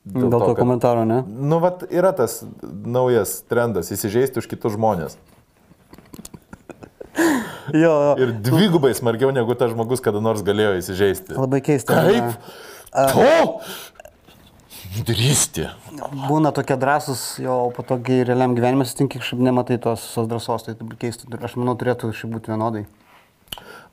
Dėl 0.02 0.32
to 0.32 0.38
kad- 0.50 0.58
komentaro, 0.58 1.04
ne? 1.06 1.22
Nu, 1.26 1.60
vat 1.62 1.84
yra 1.86 2.10
tas 2.12 2.40
naujas 2.62 3.42
trendas- 3.46 3.90
įsižeisti 3.94 4.42
už 4.42 4.48
kitus 4.50 4.74
žmonės. 4.74 5.16
Jo, 7.72 7.92
jo. 7.92 8.14
Ir 8.18 8.32
dvigubai 8.42 8.90
smarkiau 8.94 9.30
negu 9.30 9.54
tas 9.54 9.70
žmogus 9.70 10.02
kada 10.02 10.20
nors 10.20 10.42
galėjo 10.42 10.74
įsižeisti. 10.80 11.36
Labai 11.38 11.60
keista. 11.60 11.94
Kaip? 11.94 12.34
To? 12.92 13.60
Drįsti. 14.92 15.68
Būna 16.28 16.50
tokie 16.52 16.76
drąsus, 16.76 17.38
jo, 17.40 17.54
po 17.72 17.84
to, 17.86 17.96
kai 18.04 18.18
realiam 18.28 18.52
gyvenime 18.56 18.84
sutinki, 18.84 19.22
kažkaip 19.22 19.40
nematai 19.40 19.78
tos 19.80 20.02
visos 20.04 20.28
drąsos, 20.28 20.66
tai 20.66 20.74
taip 20.76 20.92
keista. 21.00 21.28
Aš 21.40 21.56
manau, 21.60 21.72
turėtų 21.80 22.10
šiaip 22.16 22.34
būti 22.34 22.52
vienodai. 22.52 22.82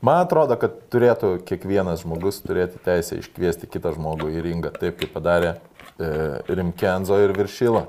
Man 0.03 0.21
atrodo, 0.23 0.55
kad 0.59 0.75
turėtų 0.91 1.37
kiekvienas 1.47 2.03
žmogus 2.03 2.41
turėti 2.43 2.79
teisę 2.83 3.19
iškviesti 3.19 3.67
kitą 3.71 3.93
žmogų 3.95 4.31
į 4.31 4.43
ringą, 4.45 4.73
taip 4.75 4.99
kaip 4.99 5.11
padarė 5.15 5.55
e, 5.55 6.11
Rimkenzo 6.51 7.17
ir 7.23 7.35
Viršyla. 7.35 7.85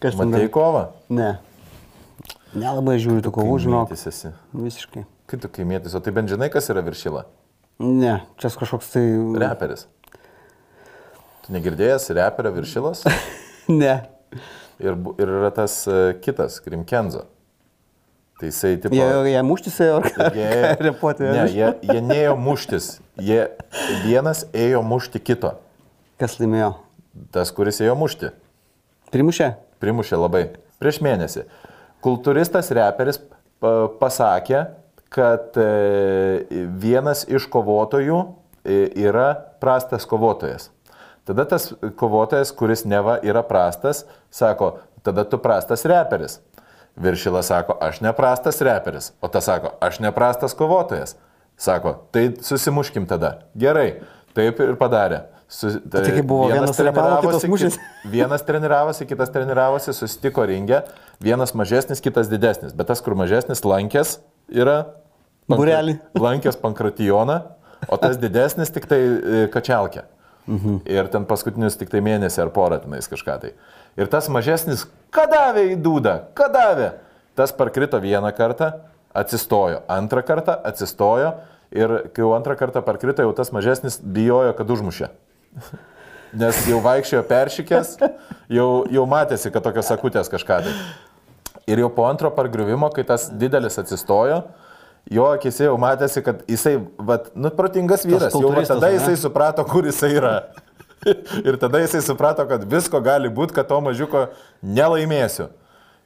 Kas 0.00 0.14
ten 0.16 0.22
Matei 0.22 0.46
dar? 0.46 0.52
kovą? 0.54 0.84
Ne. 1.12 1.34
Nelabai 2.56 2.96
žiūriu 3.02 3.24
tų 3.24 3.32
kovų, 3.36 3.58
žinok. 3.64 3.90
Kaimietis 3.90 4.08
esi. 4.12 4.32
Visiškai. 4.56 5.04
Kaip 5.28 5.42
tu 5.42 5.52
kaimėtis, 5.58 5.96
o 5.96 6.00
tai 6.04 6.14
bent 6.16 6.32
žinai, 6.32 6.48
kas 6.52 6.68
yra 6.72 6.84
Viršyla? 6.86 7.26
Ne, 7.84 8.22
čia 8.40 8.48
kažkoks 8.48 8.94
tai... 8.94 9.04
Reperis. 9.42 9.84
Tu 11.46 11.54
negirdėjęs 11.54 12.10
reperio 12.18 12.54
Viršylas? 12.56 13.06
Ne. 13.66 13.96
Ir, 14.78 14.94
ir 15.18 15.30
yra 15.40 15.48
tas 15.50 15.72
e, 15.90 16.12
kitas, 16.22 16.60
Krimkenzo. 16.62 17.24
Tai 18.38 18.46
jisai 18.46 18.76
tipo... 18.78 18.94
Jie, 18.94 19.06
jie 19.32 19.40
muštis 19.42 19.78
ėjo, 19.82 19.96
ar 20.22 20.36
jie, 20.38 20.50
repuoti? 20.86 21.24
ne, 21.24 21.46
jie, 21.50 21.70
jie 21.88 22.02
neėjo 22.04 22.36
muštis. 22.38 22.86
Jie 23.18 23.40
vienas 24.04 24.44
ėjo 24.54 24.84
mušti 24.86 25.22
kito. 25.24 25.54
Kas 26.20 26.36
laimėjo? 26.38 26.74
Tas, 27.34 27.50
kuris 27.56 27.80
ėjo 27.82 27.96
mušti. 27.98 28.30
Primušė? 29.10 29.50
Primušė 29.82 30.20
labai. 30.20 30.44
Prieš 30.78 31.00
mėnesį. 31.02 31.46
Kultūristas 32.04 32.70
reperis 32.76 33.18
pa- 33.58 33.88
pasakė, 33.98 34.62
kad 35.10 35.56
e, 35.58 35.66
vienas 36.86 37.24
iš 37.26 37.50
kovotojų 37.50 38.22
e, 38.62 38.82
yra 39.08 39.30
prastas 39.62 40.06
kovotojas. 40.06 40.70
Tada 41.26 41.44
tas 41.50 41.72
kovotojas, 41.98 42.52
kuris 42.54 42.84
neva 42.86 43.16
yra 43.26 43.42
prastas, 43.42 44.04
sako, 44.30 44.76
tada 45.02 45.24
tu 45.26 45.38
prastas 45.42 45.82
reperis. 45.88 46.38
Viršilas 46.96 47.50
sako, 47.50 47.74
aš 47.82 47.98
neprastas 48.00 48.60
reperis, 48.64 49.10
o 49.20 49.28
tas 49.28 49.44
sako, 49.44 49.74
aš 49.84 49.98
neprastas 50.00 50.54
kovotojas. 50.56 51.16
Sako, 51.60 51.96
tai 52.12 52.30
susimuškim 52.44 53.06
tada. 53.08 53.38
Gerai, 53.56 53.98
taip 54.36 54.60
ir 54.64 54.76
padarė. 54.80 55.22
Su, 55.48 55.70
tai 55.78 56.02
tai 56.02 56.22
buvo, 56.26 56.48
vienas 56.50 56.72
kitas 56.72 56.80
treniravosi, 56.80 57.48
mušėsi? 57.52 57.78
kit- 57.78 58.10
Vienas 58.10 58.42
treniravosi, 58.42 59.06
kitas 59.06 59.30
treniravosi, 59.30 59.92
susitiko 59.94 60.42
ringę, 60.48 60.80
vienas 61.22 61.52
mažesnis, 61.54 62.02
kitas 62.02 62.26
didesnis, 62.32 62.74
bet 62.74 62.88
tas, 62.90 63.00
kur 63.04 63.14
mažesnis 63.18 63.62
lankės, 63.64 64.16
yra... 64.50 64.80
Būrelį. 65.46 65.94
Lankės 66.18 66.58
pankratijoną, 66.58 67.36
o 67.86 67.96
tas 68.02 68.16
didesnis 68.18 68.72
tik 68.74 68.88
tai 68.90 68.98
e, 68.98 69.44
kačialkė. 69.54 70.02
Mhm. 70.46 70.78
Ir 70.86 71.08
ten 71.10 71.26
paskutinius 71.26 71.78
tik 71.78 71.90
tai 71.90 72.00
mėnesį 72.06 72.44
ar 72.44 72.52
porą 72.54 72.78
tenais 72.82 73.08
kažką 73.10 73.38
tai. 73.42 73.52
Ir 73.98 74.10
tas 74.12 74.28
mažesnis, 74.30 74.84
kadavė 75.14 75.72
į 75.72 75.80
dūdą, 75.82 76.14
kadavė. 76.38 76.92
Tas 77.36 77.52
parkrito 77.52 77.98
vieną 78.00 78.30
kartą, 78.36 78.70
atsistojo, 79.16 79.82
antrą 79.88 80.22
kartą 80.24 80.54
atsistojo 80.64 81.34
ir 81.74 81.96
kai 82.14 82.22
jau 82.22 82.32
antrą 82.36 82.56
kartą 82.56 82.82
parkrito, 82.84 83.24
jau 83.24 83.34
tas 83.36 83.50
mažesnis 83.52 83.98
bijojo, 84.00 84.54
kad 84.56 84.70
užmušė. 84.70 85.10
Nes 86.40 86.62
jau 86.68 86.78
vaikščiojo 86.84 87.24
peršykęs, 87.26 87.92
jau, 88.52 88.68
jau 88.92 89.04
matėsi, 89.08 89.50
kad 89.54 89.64
tokios 89.64 89.88
sakutės 89.88 90.30
kažką 90.30 90.60
tai. 90.66 90.74
Ir 91.66 91.80
jau 91.82 91.90
po 91.90 92.04
antro 92.06 92.30
pargriuvimo, 92.34 92.90
kai 92.94 93.02
tas 93.06 93.26
didelis 93.34 93.78
atsistojo, 93.80 94.44
jo 95.10 95.26
akise 95.34 95.68
jau 95.68 95.76
matėsi, 95.80 96.22
kad 96.26 96.42
jisai, 96.50 96.76
vat, 96.98 97.30
nu, 97.38 97.50
protingas 97.54 98.06
vyras, 98.08 98.34
jau 98.34 98.50
va 98.54 98.64
tada 98.66 98.90
jisai 98.94 99.16
suprato, 99.20 99.64
kur 99.68 99.86
jisai 99.86 100.14
yra. 100.16 100.36
Ir 101.46 101.58
tada 101.62 101.82
jisai 101.84 102.02
suprato, 102.02 102.46
kad 102.48 102.64
visko 102.70 103.00
gali 103.04 103.30
būti, 103.32 103.54
kad 103.56 103.68
to 103.70 103.78
mažiuko 103.84 104.26
nelaimėsiu. 104.64 105.50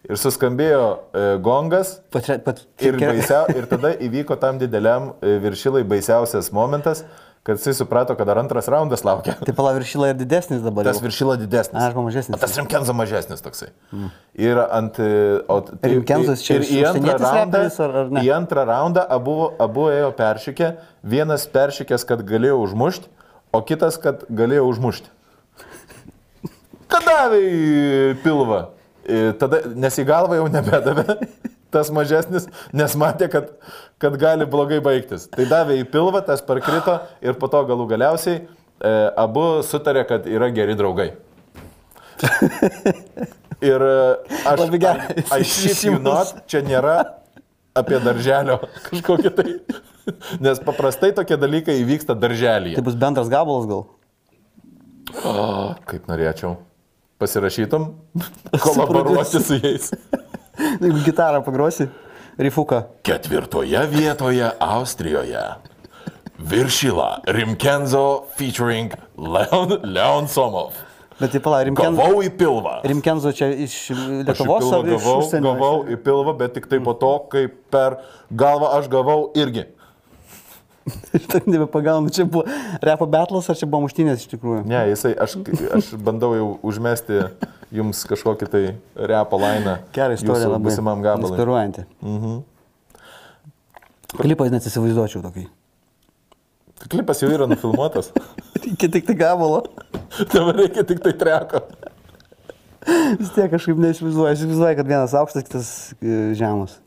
Ir 0.08 0.16
suskambėjo 0.16 0.84
e, 0.88 1.22
gongas. 1.44 1.98
Pat, 2.12 2.28
pat, 2.44 2.62
Ir, 2.80 2.96
baisia, 2.96 3.42
ir 3.52 3.66
tada 3.68 3.90
įvyko 4.00 4.36
tam 4.40 4.56
dideliam 4.60 5.10
e, 5.20 5.34
viršilai 5.42 5.82
baisiausias 5.88 6.48
momentas, 6.56 7.02
kad 7.46 7.56
jisai 7.56 7.72
suprato, 7.78 8.14
kad 8.18 8.28
dar 8.28 8.38
antras 8.38 8.68
raundas 8.68 9.00
laukia. 9.06 9.32
Tai 9.46 9.54
pala 9.56 9.72
viršyla 9.78 10.10
ir 10.12 10.18
didesnis 10.20 10.60
dabar. 10.64 10.84
Tas 10.84 10.98
jau. 11.00 11.04
viršila 11.06 11.36
didesnis. 11.40 11.76
A, 11.80 11.86
arba 11.88 12.02
mažesnis. 12.04 12.36
O 12.36 12.40
tas 12.42 12.56
Rimkenzo 12.58 12.92
mažesnis 12.96 13.40
toksai. 13.44 13.70
Mm. 13.96 14.10
Ir 14.48 14.60
ant... 14.66 14.98
e, 15.00 15.12
O, 15.48 15.60
tai, 15.70 15.94
Rimkenzas 15.94 16.44
čia 16.44 16.58
ir 16.60 16.66
į 16.68 16.82
antrą 16.90 17.16
raundą, 17.22 17.62
ar- 17.86 17.96
ar 18.04 18.10
ne? 18.12 18.24
į 18.26 18.32
antrą 18.36 18.66
raundą 18.68 19.06
abu, 19.16 19.38
abu 19.58 19.86
ėjo 19.94 20.10
peršykę. 20.20 20.74
Vienas 21.14 21.46
peršykęs, 21.50 22.04
kad 22.08 22.26
galėjo 22.28 22.58
užmušti, 22.66 23.08
o 23.56 23.62
kitas, 23.66 23.96
kad 24.02 24.26
galėjo 24.28 24.68
užmušti. 24.74 25.08
Kada 26.90 27.16
į 27.38 28.16
pilvą? 28.24 28.60
E, 29.06 29.30
Tada, 29.38 29.62
nes 29.78 29.96
į 29.98 30.04
galvą 30.08 30.40
jau 30.40 30.48
nebedavė. 30.52 31.16
Tas 31.70 31.90
mažesnis, 31.94 32.48
nes 32.74 32.94
matė, 32.98 33.28
kad, 33.30 33.52
kad 34.02 34.16
gali 34.18 34.46
blogai 34.50 34.80
baigtis. 34.82 35.28
Tai 35.30 35.46
davė 35.50 35.78
į 35.80 35.86
pilvą, 35.92 36.22
tas 36.26 36.42
parkrito 36.42 36.98
ir 37.22 37.38
po 37.38 37.50
to 37.52 37.62
galų 37.68 37.86
galiausiai 37.92 38.40
e, 38.40 38.94
abu 39.14 39.62
sutarė, 39.66 40.02
kad 40.08 40.26
yra 40.26 40.50
geri 40.54 40.74
draugai. 40.78 41.12
Ir 43.60 43.82
e, 43.84 43.96
aš, 44.48 44.60
aš 45.36 45.82
not, 46.00 46.32
čia 46.48 46.62
nėra 46.64 46.96
apie 47.76 48.00
darželio 48.02 48.58
kažkokį 48.88 49.32
tai. 49.36 49.54
Nes 50.42 50.60
paprastai 50.64 51.12
tokie 51.16 51.36
dalykai 51.38 51.76
įvyksta 51.82 52.16
darželyje. 52.18 52.78
Tai 52.78 52.86
bus 52.86 52.96
bendras 52.98 53.28
gabalas 53.30 53.68
gal. 53.70 53.84
O, 55.20 55.34
kaip 55.90 56.08
norėčiau. 56.10 56.56
Pasirašytum, 57.20 57.90
kolaboruoti 58.64 59.42
su 59.44 59.60
jais. 59.60 59.90
Jeigu 60.82 60.98
gitarą 61.04 61.42
pagrosi, 61.46 61.88
rifuką. 62.38 62.82
Ketvirtoje 63.02 63.86
vietoje 63.90 64.50
Austrijoje. 64.58 65.44
Viršila 66.40 67.20
Rimkenzo 67.28 68.24
featuring 68.36 68.94
Leon, 69.18 69.76
Leon 69.84 70.28
Somov. 70.28 70.72
Bet 71.20 71.34
tai 71.34 71.40
pala, 71.44 71.58
Rimkenzo, 71.68 72.00
Gavau 72.00 72.22
į 72.24 72.30
pilvą. 72.32 72.78
Rimkenzo 72.88 73.32
čia 73.36 73.50
iš 73.52 73.74
Aš 73.92 73.98
į 74.00 74.06
Lietuvos 74.24 74.64
pilvą 74.64 74.78
ar 74.78 74.86
iš 74.88 74.94
gavau, 74.94 75.18
užsienio? 75.20 75.50
gavau 75.52 75.82
į 75.84 75.98
pilvą, 76.00 76.32
bet 76.38 76.54
tik 76.56 76.70
tai 76.70 76.80
po 76.80 76.94
to, 76.96 77.12
kai 77.28 77.44
per 77.72 77.98
galvą 78.32 78.72
aš 78.78 78.88
gavau 78.92 79.28
irgi. 79.36 79.66
Tai 81.30 81.42
nebepagaunu, 81.44 82.08
čia 82.10 82.24
buvo 82.24 82.46
repo 82.82 83.04
betlas 83.06 83.50
ar 83.52 83.58
čia 83.60 83.68
buvo 83.68 83.84
muštinės 83.84 84.24
iš 84.24 84.30
tikrųjų? 84.32 84.62
Ne, 84.66 84.80
jisai, 84.90 85.12
aš, 85.20 85.36
aš 85.76 85.90
bandau 86.00 86.32
jau 86.34 86.46
užmesti 86.66 87.20
jums 87.74 88.02
kažkokį 88.08 88.48
tai 88.50 88.62
repo 89.10 89.38
lainą. 89.40 89.78
Gerą 89.94 90.16
istoriją 90.18 90.52
labai. 90.54 90.66
Būsimam 90.68 91.04
gabalui. 91.04 91.30
Inspiruojanti. 91.34 91.86
Mhm. 92.02 92.38
Klipą 94.20 94.48
net 94.50 94.66
įsivaizduočiau 94.66 95.22
tokį. 95.22 95.46
Klipas 96.90 97.20
jau 97.22 97.30
yra 97.30 97.46
nufilmuotas. 97.50 98.10
Reikia 98.64 98.90
tik 98.90 99.06
tai 99.06 99.16
gabalo. 99.18 99.62
Dabar 100.32 100.56
reikia 100.58 100.82
tik 100.84 101.02
tai 101.04 101.12
treko. 101.16 101.60
Vis 103.20 103.30
tiek 103.36 103.50
kažkaip 103.52 103.78
neįsivaizduoju. 103.78 104.30
Aš 104.32 104.42
įsivaizduoju, 104.42 104.78
kad 104.80 104.88
vienas 104.88 105.14
aukštas, 105.16 105.46
kitas 105.46 105.68
e, 106.00 106.32
žemas. 106.38 106.78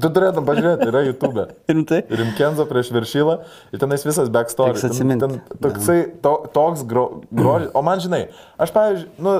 Tu 0.00 0.10
turėtum 0.14 0.46
pažiūrėti, 0.48 0.86
yra 0.90 1.02
YouTube. 1.06 1.44
Rimtai? 1.72 1.98
Rimkenzo 2.20 2.64
prieš 2.70 2.92
viršylą 2.94 3.34
ir 3.74 3.82
tenais 3.82 4.04
visas 4.06 4.30
backstory. 4.32 4.78
Ten, 4.80 5.18
ten 5.20 5.36
toksai, 5.64 5.98
to, 6.24 6.32
toks 6.54 6.84
gro, 6.88 7.04
grožis. 7.34 7.72
O 7.76 7.82
man 7.86 8.00
žinai, 8.04 8.22
aš 8.62 8.72
pavyzdžiui, 8.76 9.10
nu, 9.26 9.34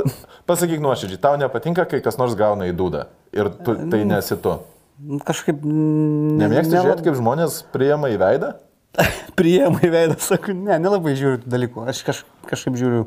pasakyk 0.51 0.83
nuoširdžiai, 0.85 1.23
tau 1.23 1.39
nepatinka, 1.41 1.87
kai 1.89 2.03
kas 2.05 2.19
nors 2.21 2.37
gauna 2.39 2.69
į 2.71 2.77
dūdą. 2.79 3.07
Ir 3.37 3.53
tu, 3.63 3.77
tai 3.93 4.03
nesi 4.09 4.37
tu. 4.43 4.59
Nu, 5.03 5.19
Kažkaip... 5.25 5.63
Nemėgsti 5.65 6.77
nela- 6.77 6.85
žiūrėti, 6.85 7.07
kaip 7.09 7.17
žmonės 7.19 7.63
priema 7.75 8.13
į 8.13 8.21
veidą? 8.23 8.53
Priema 9.39 9.81
į 9.81 9.89
veidą, 9.95 10.19
sakau, 10.21 10.53
ne, 10.53 10.77
nelabai 10.83 11.15
žiūriu 11.17 11.41
tų 11.43 11.53
dalykų. 11.55 11.87
Aš 11.89 12.03
kaž, 12.07 12.23
kažkaip 12.51 12.77
žiūriu 12.77 13.07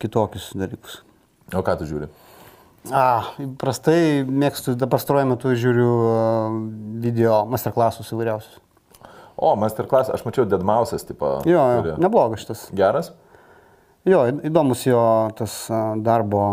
kitokius 0.00 0.50
dalykus. 0.56 1.02
O 1.52 1.62
ką 1.66 1.74
tu 1.80 1.86
žiūri? 1.88 2.08
A, 2.88 3.34
prastai 3.60 4.24
mėgstu, 4.24 4.72
dabar 4.72 4.96
pastaruoju 4.96 5.28
metu 5.34 5.52
žiūriu 5.52 5.90
video 7.04 7.42
masterclassus 7.50 8.08
įvairiausius. 8.14 8.56
O, 9.40 9.52
masterclass, 9.60 10.12
aš 10.12 10.24
mačiau 10.24 10.46
Deadmausias, 10.48 11.04
tipo. 11.08 11.38
Jo, 11.48 11.60
jo, 11.76 11.98
neblogas 12.00 12.42
šitas. 12.42 12.64
Geras? 12.76 13.12
Jo, 14.08 14.24
įdomus 14.48 14.86
jo 14.88 15.00
tas 15.36 15.54
darbo 16.00 16.44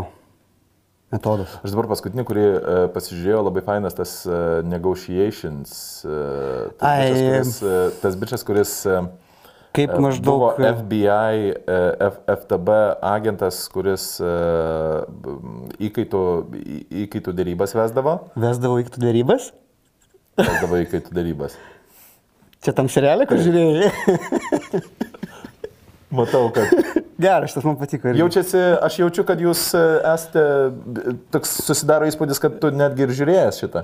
metodas. 1.16 1.56
Aš 1.64 1.72
dabar 1.72 1.88
paskutinį, 1.94 2.26
kurį 2.28 2.45
uh, 2.48 2.80
pasižiūrėjau, 2.95 3.45
labai 3.48 3.64
fainas 3.64 3.95
tas 3.95 4.18
uh, 4.28 4.60
negotiations. 4.68 5.72
Uh, 6.04 6.68
tas, 6.76 6.88
Ai. 6.91 7.08
bičas, 7.08 7.24
kuris, 7.24 7.56
uh, 7.64 8.02
tas 8.04 8.20
bičias, 8.20 8.44
kuris 8.48 8.74
uh, 8.91 9.08
Kaip 9.76 9.91
buvo 9.94 10.03
maždaug... 10.07 10.44
FBI, 10.57 11.53
F, 12.07 12.19
FTB 12.34 12.77
agentas, 13.06 13.60
kuris 13.73 14.06
uh, 14.23 15.06
įkaitų, 15.84 16.22
įkaitų 17.06 17.34
dėrybas 17.38 17.76
vesdavo. 17.77 18.19
Vesdavo 18.39 18.80
į 18.81 18.88
kitų 18.88 19.03
dėrybas? 19.06 19.52
Vesdavo 20.39 20.80
įkaitų 20.85 21.18
dėrybas. 21.18 21.57
Čia 22.65 22.73
tam 22.77 22.89
serialė, 22.89 23.27
kur 23.30 23.38
žiūrėjai? 23.41 23.91
Matau, 26.18 26.48
kad 26.56 26.72
Geras, 27.19 27.49
šitas 27.52 27.64
man 27.65 27.77
patiko. 27.77 28.07
irgi. 28.07 28.19
jaučiasi, 28.22 28.57
aš 28.85 28.99
jaučiu, 29.02 29.23
kad 29.27 29.41
jūs 29.41 29.73
e, 29.76 29.81
esate, 30.14 30.44
toks 31.34 31.49
susidaro 31.65 32.06
įspūdis, 32.10 32.39
kad 32.41 32.60
tu 32.61 32.69
netgi 32.73 33.02
ir 33.07 33.11
žiūrėjęs 33.18 33.57
šitą. 33.64 33.81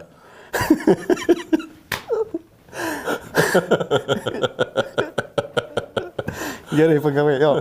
Gerai, 6.73 6.99
pagavai, 7.03 7.35
jo. 7.41 7.51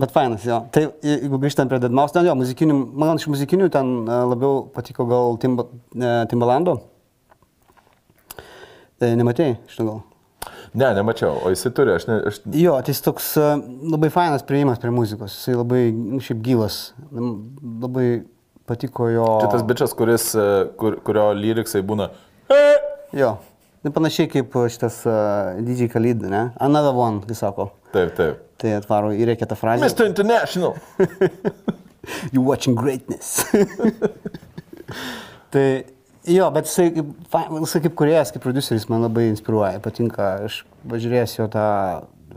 Bet 0.00 0.10
fainas, 0.14 0.44
jo. 0.46 0.58
Tai 0.74 0.82
je- 0.86 0.92
jeigu 1.20 1.38
grįžtant 1.42 1.70
prie 1.70 1.78
Deadmau5, 1.82 2.12
ten 2.16 2.26
jo, 2.26 2.34
muzikinių, 2.40 2.76
man 2.98 3.20
iš 3.20 3.26
muzikinių 3.30 3.68
ten 3.74 3.92
e, 4.08 4.18
labiau 4.32 4.64
patiko 4.74 5.06
gal 5.10 5.36
Timba, 5.42 5.66
e, 5.94 6.12
Timbalando. 6.30 6.78
E, 9.00 9.10
Nematėjai 9.18 9.56
šitą 9.70 9.86
gal? 9.90 10.02
Ne, 10.76 10.90
nemačiau, 10.98 11.38
o 11.46 11.50
jisai 11.52 11.70
turi, 11.72 11.94
aš, 11.96 12.04
ne, 12.08 12.16
aš 12.28 12.38
Jo, 12.52 12.74
tai 12.84 12.92
jis 12.92 13.00
toks 13.04 13.30
labai 13.88 14.10
fainas 14.12 14.42
prieimas 14.44 14.80
prie 14.82 14.90
muzikos, 14.92 15.32
jisai 15.38 15.54
labai, 15.56 15.82
nu, 15.94 16.18
šiaip 16.20 16.42
gyvas, 16.44 16.76
labai 17.16 18.24
patiko 18.68 19.06
jo... 19.08 19.24
Čia 19.40 19.48
tas 19.54 19.64
bičias, 19.64 19.94
kuris, 19.96 20.26
kur, 20.76 20.98
kurio 21.06 21.30
lyriksai 21.38 21.80
būna. 21.86 22.10
Jo, 23.16 23.36
tai 23.84 23.92
panašiai 23.94 24.28
kaip 24.34 24.52
šitas 24.74 24.98
uh, 25.08 25.56
DJ 25.64 25.88
Khalid, 25.94 26.26
ne? 26.28 26.42
Another 26.60 26.92
one, 26.98 27.22
jis 27.30 27.40
sako. 27.46 27.70
Taip, 27.96 28.14
taip. 28.18 28.44
Tai 28.60 28.76
atvaro 28.78 29.10
įreikia 29.16 29.48
tą 29.48 29.56
frazę. 29.58 29.84
Mr. 29.88 30.08
International. 30.12 30.76
You 32.32 32.42
watching 32.46 32.76
greatness. 32.78 33.42
tai 35.52 35.84
jo, 36.26 36.50
bet 36.54 36.68
jisai 36.68 36.90
jisai 36.92 37.80
kaip 37.86 37.96
kuriejas, 37.98 38.30
kaip 38.34 38.44
produceris 38.44 38.86
man 38.90 39.02
labai 39.02 39.24
inspiruoja, 39.32 39.80
patinka. 39.82 40.28
Aš 40.46 40.60
pažiūrėjęs 40.86 41.34
jo 41.40 41.48
tą 41.50 41.64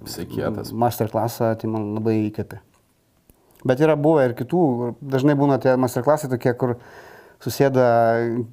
Jisai 0.06 0.26
kietas. 0.31 0.72
masterclassą, 0.73 1.52
tai 1.60 1.69
man 1.69 1.91
labai 1.98 2.15
įkvėpė. 2.30 2.61
Bet 3.68 3.81
yra 3.84 3.98
buvę 3.99 4.30
ir 4.30 4.36
kitų, 4.40 4.64
dažnai 5.03 5.36
būna 5.38 5.60
tie 5.61 5.76
masterclassai 5.77 6.31
tokie, 6.31 6.53
kur 6.56 6.77
susėda 7.44 7.86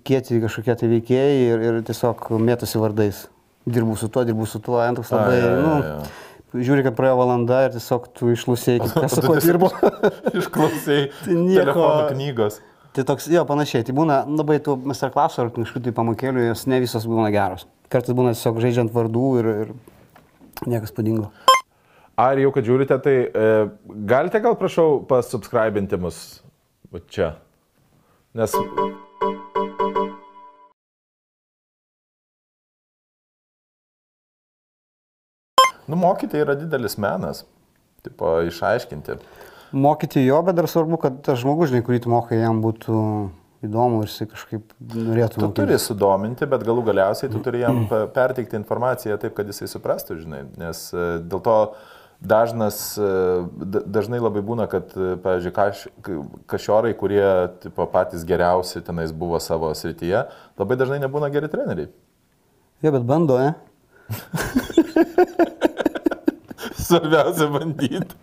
kieti 0.07 0.41
kažkokie 0.43 0.74
tai 0.81 0.91
veikėjai 0.91 1.37
ir, 1.47 1.66
ir 1.70 1.81
tiesiog 1.87 2.27
mėtosi 2.43 2.83
vardais. 2.83 3.24
Dirbu 3.66 3.97
su 3.99 4.11
tuo, 4.12 4.23
dirbu 4.27 4.47
su 4.47 4.61
tuo, 4.62 4.78
antras 4.83 5.09
A, 5.15 5.23
labai, 5.23 5.39
jo, 5.41 5.49
jo, 5.51 5.62
nu. 5.62 6.26
Žiūri, 6.65 6.85
kad 6.87 6.97
praėjo 6.99 7.19
valanda 7.20 7.65
ir 7.66 7.74
tiesiog 7.77 8.09
tu 8.16 8.31
išlusėjai, 8.35 8.89
kas 9.03 9.16
su 9.19 9.24
kuo 9.24 9.37
dirbo. 9.43 9.70
Išklausai 10.41 11.01
Tai 11.24 11.37
nieko- 11.43 11.91
knygos. 12.12 12.61
Tai 12.97 13.05
toks, 13.05 13.27
jo, 13.28 13.43
panašiai, 13.45 13.85
tai 13.85 13.93
būna 13.97 14.23
labai 14.24 14.57
tų 14.65 14.78
masterclassų 14.89 15.43
ar 15.43 15.51
kažkokių 15.53 15.83
tai 15.85 15.93
pamokėlių, 15.99 16.47
jos 16.47 16.65
ne 16.70 16.78
visos 16.81 17.05
būna 17.05 17.28
geros. 17.35 17.66
Kartais 17.93 18.16
būna 18.16 18.33
tiesiog 18.33 18.62
žaidžiant 18.65 18.95
vardų 18.95 19.27
ir, 19.43 19.49
ir 19.66 19.74
niekas 20.65 20.95
padingo. 20.97 21.28
Ar 22.16 22.41
jau, 22.41 22.49
kad 22.55 22.65
žiūrite, 22.65 22.97
tai 23.05 23.16
e, 23.28 23.51
galite 24.09 24.41
gal 24.41 24.57
prašau 24.57 25.03
pasubscribinti 25.11 26.01
mus 26.01 26.23
čia. 27.12 27.35
Nes 28.33 28.57
Nu, 35.88 35.96
mokyti 35.96 36.40
yra 36.42 36.54
didelis 36.58 36.96
menas. 36.98 37.44
Tipo, 38.06 38.36
išaiškinti. 38.46 39.16
Mokyti 39.76 40.22
jo, 40.26 40.38
bet 40.46 40.54
dar 40.58 40.68
svarbu, 40.70 40.98
kad 41.02 41.18
tas 41.26 41.40
žmogus, 41.42 41.70
žinai, 41.72 41.82
kurį 41.86 42.00
tu 42.04 42.10
mokai, 42.12 42.38
jam 42.38 42.60
būtų 42.62 43.00
įdomu 43.66 44.02
ir 44.04 44.10
jisai 44.10 44.26
kažkaip 44.30 44.72
norėtų. 44.78 45.40
Tu 45.40 45.42
mokytis. 45.42 45.56
turi 45.58 45.78
sudominti, 45.82 46.46
bet 46.46 46.62
galų 46.66 46.84
galiausiai 46.86 47.30
tu 47.32 47.40
turi 47.42 47.64
jam 47.64 47.84
pa- 47.90 48.04
perteikti 48.14 48.58
informaciją 48.60 49.16
taip, 49.18 49.34
kad 49.34 49.48
jisai 49.50 49.66
suprastų, 49.72 50.20
žinai. 50.22 50.42
Nes 50.60 50.84
e, 50.94 51.06
dėl 51.26 51.42
to 51.42 51.56
dažnas, 52.22 52.78
e, 53.00 53.10
da- 53.74 53.82
dažnai 53.98 54.20
labai 54.22 54.42
būna, 54.46 54.68
kad, 54.70 54.94
e, 54.94 55.16
pavyzdžiui, 55.24 55.54
kaš, 55.56 55.82
k- 56.06 56.20
kažiorai, 56.54 56.94
kurie 57.00 57.26
tipo, 57.64 57.88
patys 57.90 58.22
geriausi 58.28 58.84
tenais 58.86 59.10
buvo 59.12 59.40
savo 59.42 59.72
srityje, 59.74 60.26
labai 60.62 60.78
dažnai 60.78 61.00
nebūna 61.02 61.32
geri 61.34 61.50
treneriai. 61.50 61.90
Jo, 62.86 62.92
bet 62.94 63.02
bando, 63.08 63.40
ne? 63.42 63.54
Svarbiausia 66.86 67.48
bandyti. 67.50 68.16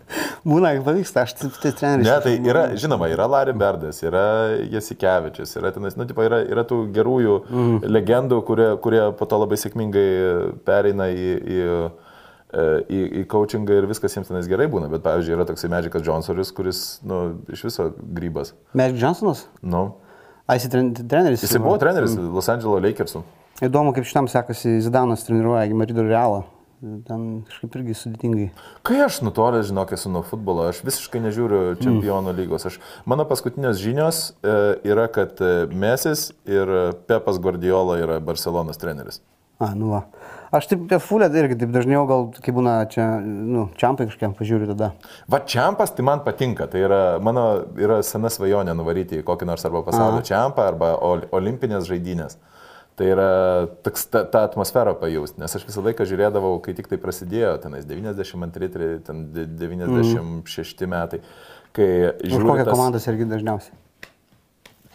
Būna, 0.48 0.74
kai 0.76 0.84
pavyksta, 0.86 1.24
aš 1.26 1.36
tai, 1.40 1.50
tai 1.62 1.72
treneris. 1.78 2.08
Ne, 2.08 2.16
tai 2.24 2.34
yra, 2.52 2.64
žinoma, 2.80 3.10
yra 3.12 3.28
Larry 3.32 3.56
Berdas, 3.58 4.02
yra 4.04 4.24
Jasikevičius, 4.72 5.56
yra 5.60 5.72
tenais, 5.76 5.98
nu, 6.00 6.08
tipo, 6.10 6.24
yra, 6.26 6.42
yra 6.48 6.66
tų 6.68 6.80
gerųjų 6.96 7.38
mm. 7.44 7.76
legendų, 7.92 8.40
kurie, 8.48 8.70
kurie 8.84 9.04
po 9.20 9.28
to 9.30 9.40
labai 9.42 9.60
sėkmingai 9.62 10.08
pereina 10.68 11.10
į, 11.12 11.28
į, 11.40 11.60
e, 12.54 12.68
į, 12.84 13.04
į 13.22 13.26
coachingą 13.32 13.82
ir 13.82 13.90
viskas 13.92 14.18
jiems 14.18 14.32
tenais 14.32 14.50
gerai 14.52 14.70
būna. 14.72 14.92
Bet, 14.92 15.04
pavyzdžiui, 15.08 15.38
yra 15.38 15.48
toksai 15.50 15.72
Medžikas 15.74 16.08
Johnsonas, 16.08 16.54
kuris, 16.56 16.84
nu, 17.08 17.24
iš 17.54 17.68
viso 17.70 17.92
grybas. 18.00 18.56
Magic 18.78 19.00
Johnsonas? 19.04 19.46
Nu. 19.62 19.90
A, 20.44 20.58
jis 20.58 20.68
tren, 20.72 20.92
treneris. 20.96 21.44
Jis 21.46 21.56
buvo 21.60 21.78
treneris 21.80 22.18
mm. 22.18 22.34
Los 22.36 22.52
Angeles 22.52 22.84
Lakersų. 22.84 23.24
Įdomu, 23.64 23.94
kaip 23.96 24.08
šitam 24.08 24.28
sekasi, 24.28 24.80
Zidanas 24.84 25.24
treniruoja 25.24 25.70
Madrido 25.78 26.04
Realą. 26.04 26.44
Ten 26.84 27.22
kažkaip 27.48 27.76
irgi 27.80 27.94
sudėtingai. 27.96 28.46
Kai 28.84 28.98
aš 29.06 29.22
nutolęs, 29.24 29.70
žinok, 29.70 29.94
esu 29.96 30.10
nuo 30.12 30.20
futbolo, 30.28 30.66
aš 30.68 30.82
visiškai 30.84 31.22
nežiūriu 31.24 31.78
čempionų 31.80 32.34
lygos. 32.42 32.66
Aš, 32.68 32.80
mano 33.08 33.24
paskutinės 33.30 33.80
žinios 33.80 34.24
e, 34.44 34.56
yra, 34.92 35.06
kad 35.08 35.40
e, 35.40 35.54
Mesis 35.72 36.32
ir 36.44 36.74
Pepas 37.08 37.40
Guardiola 37.40 38.02
yra 38.04 38.20
Barcelonas 38.20 38.82
treneris. 38.82 39.22
A, 39.64 39.72
nu 39.80 39.94
va. 39.94 40.04
Aš 40.54 40.68
taip 40.70 40.84
apie 40.86 41.00
fulę 41.02 41.30
irgi 41.40 41.56
taip 41.62 41.72
dažniau 41.74 42.04
gal, 42.10 42.28
kai 42.44 42.52
būna 42.54 42.76
čia, 42.92 43.06
nu, 43.24 43.70
čiampai 43.80 44.10
kažkiam 44.10 44.36
pažiūriu 44.38 44.68
tada. 44.74 44.92
Va, 45.32 45.40
čiampas 45.40 45.96
tai 45.96 46.04
man 46.06 46.22
patinka. 46.26 46.68
Tai 46.70 46.82
yra 46.84 47.02
mano 47.24 47.46
yra 47.80 48.02
sena 48.06 48.30
svajonė 48.34 48.76
nuvaryti 48.78 49.22
į 49.22 49.26
kokį 49.26 49.48
nors 49.50 49.64
arba 49.66 49.86
pasaulio 49.88 50.20
čiampą, 50.26 50.68
arba 50.74 50.98
ol, 51.00 51.24
olimpinės 51.34 51.88
žaidynės. 51.88 52.38
Tai 52.96 53.06
yra 53.10 53.28
toks, 53.82 54.04
ta, 54.14 54.22
ta 54.30 54.44
atmosfera 54.46 54.94
pajausti, 54.94 55.40
nes 55.42 55.56
aš 55.58 55.64
visą 55.66 55.82
laiką 55.82 56.06
žiūrėdavau, 56.06 56.60
kai 56.62 56.76
tik 56.78 56.86
tai 56.92 57.00
prasidėjo, 57.02 57.56
tenais 57.64 57.88
92, 57.90 58.70
tre- 58.70 59.00
ten 59.08 59.24
de- 59.34 59.48
96 59.48 60.86
metai, 60.86 61.20
kai 61.74 61.88
Už 62.22 62.36
žiūriu 62.36 62.52
kokią 62.52 62.66
tas- 62.68 62.76
komandą 62.78 63.02
irgi 63.10 63.26
dažniausiai. 63.32 63.74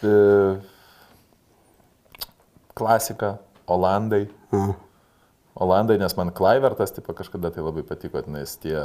E, 0.07 0.61
Klasika, 2.79 3.39
Olandai. 3.67 4.29
A. 4.55 4.69
Olandai, 5.59 5.97
nes 5.99 6.15
man 6.15 6.31
Klaivertas, 6.31 6.93
tipo, 6.95 7.11
kažkada 7.19 7.51
tai 7.51 7.65
labai 7.67 7.83
patiko, 7.83 8.21
nes 8.31 8.53
tie... 8.63 8.77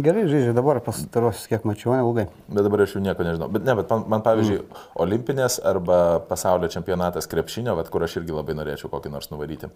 Gerai, 0.00 0.24
žaidžia 0.30 0.54
dabar 0.56 0.80
pastarosius, 0.84 1.44
kiek 1.50 1.66
mačiau, 1.68 1.92
neilgai. 1.92 2.24
Bet 2.48 2.64
dabar 2.64 2.84
aš 2.86 2.94
jų 2.96 3.02
nieko 3.04 3.26
nežinau. 3.26 3.50
Bet 3.52 3.66
ne, 3.66 3.74
bet 3.76 3.92
man, 3.92 4.06
man 4.14 4.24
pavyzdžiui, 4.24 4.62
mm. 4.62 4.86
olimpinės 5.04 5.58
arba 5.68 5.98
pasaulio 6.30 6.70
čempionatas 6.72 7.28
krepšinio, 7.28 7.74
vat, 7.76 7.90
kur 7.92 8.06
aš 8.06 8.16
irgi 8.22 8.32
labai 8.32 8.56
norėčiau 8.56 8.88
kokį 8.92 9.12
nors 9.12 9.28
nuvaryti. 9.34 9.68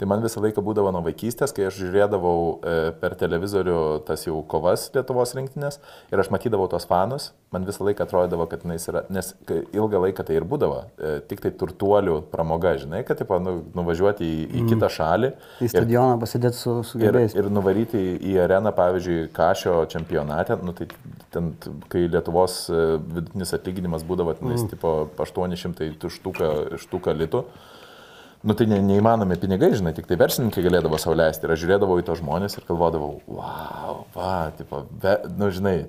Tai 0.00 0.08
man 0.08 0.24
visą 0.24 0.40
laiką 0.40 0.64
būdavo 0.64 0.92
nuo 0.94 1.02
vaikystės, 1.04 1.52
kai 1.52 1.68
aš 1.68 1.82
žiūrėdavau 1.82 2.38
e, 2.40 2.78
per 3.02 3.18
televizorių 3.20 3.78
tas 4.08 4.24
jau 4.24 4.40
kovas 4.48 4.88
Lietuvos 4.94 5.36
rinktinės 5.36 5.82
ir 6.08 6.24
aš 6.24 6.32
matydavau 6.32 6.70
tos 6.72 6.88
fanus, 6.88 7.32
man 7.52 7.68
visą 7.68 7.84
laiką 7.86 8.04
atrodydavo, 8.04 8.48
kad 8.48 8.64
jis 8.64 8.88
yra, 8.90 9.04
nes 9.12 9.30
ilgą 9.76 10.02
laiką 10.06 10.24
tai 10.26 10.36
ir 10.38 10.48
būdavo, 10.48 10.80
e, 10.96 11.12
tik 11.28 11.44
tai 11.44 11.52
turtuolių 11.60 12.22
pramoga, 12.32 12.74
žinai, 12.80 13.04
kad 13.08 13.20
tipo, 13.20 13.38
nu, 13.42 13.58
nuvažiuoti 13.76 14.24
į, 14.24 14.40
į 14.48 14.62
mm. 14.62 14.72
kitą 14.72 14.90
šalį. 14.96 15.32
Į 15.58 15.66
ir- 15.66 15.72
stadioną 15.72 16.18
pasidėti 16.22 16.54
su, 16.54 16.72
su 16.86 16.98
Ir, 17.00 17.08
gerbėjais. 17.08 17.34
ir 17.34 17.48
nuvaryti 17.50 18.02
į- 18.18 18.36
areną, 18.44 18.70
pavyzdžiui, 18.76 19.30
Kašio 19.34 19.80
čempionate, 19.90 20.54
nu, 20.62 20.72
tai 20.72 20.86
ten, 21.34 21.54
kai 21.90 22.04
Lietuvos 22.06 22.68
e, 22.70 22.84
vidutinis 23.02 23.54
atlyginimas 23.56 24.06
būdavo, 24.06 24.36
tenais, 24.38 24.62
mm. 24.62 24.70
tipo, 24.70 24.92
800 25.18 25.90
tų 25.98 26.12
štuką, 26.14 26.52
štuką 26.78 27.16
litų. 27.18 27.42
Nu 28.46 28.54
tai 28.54 28.68
ne, 28.70 28.78
neįmanomi 28.86 29.34
pinigai, 29.42 29.72
žinai, 29.74 29.90
tik 29.96 30.06
tai 30.06 30.14
verslininkai 30.20 30.62
galėdavo 30.62 30.94
sauliaisti. 31.02 31.42
Ir 31.42 31.52
aš 31.56 31.64
žiūrėdavau 31.64 31.96
į 31.98 32.04
tos 32.06 32.20
žmonės 32.20 32.54
ir 32.54 32.68
galvodavau, 32.68 33.16
wow, 33.26 34.04
va, 34.14 34.52
tipo, 34.54 34.84
be, 35.02 35.16
nu 35.40 35.50
žinai, 35.50 35.88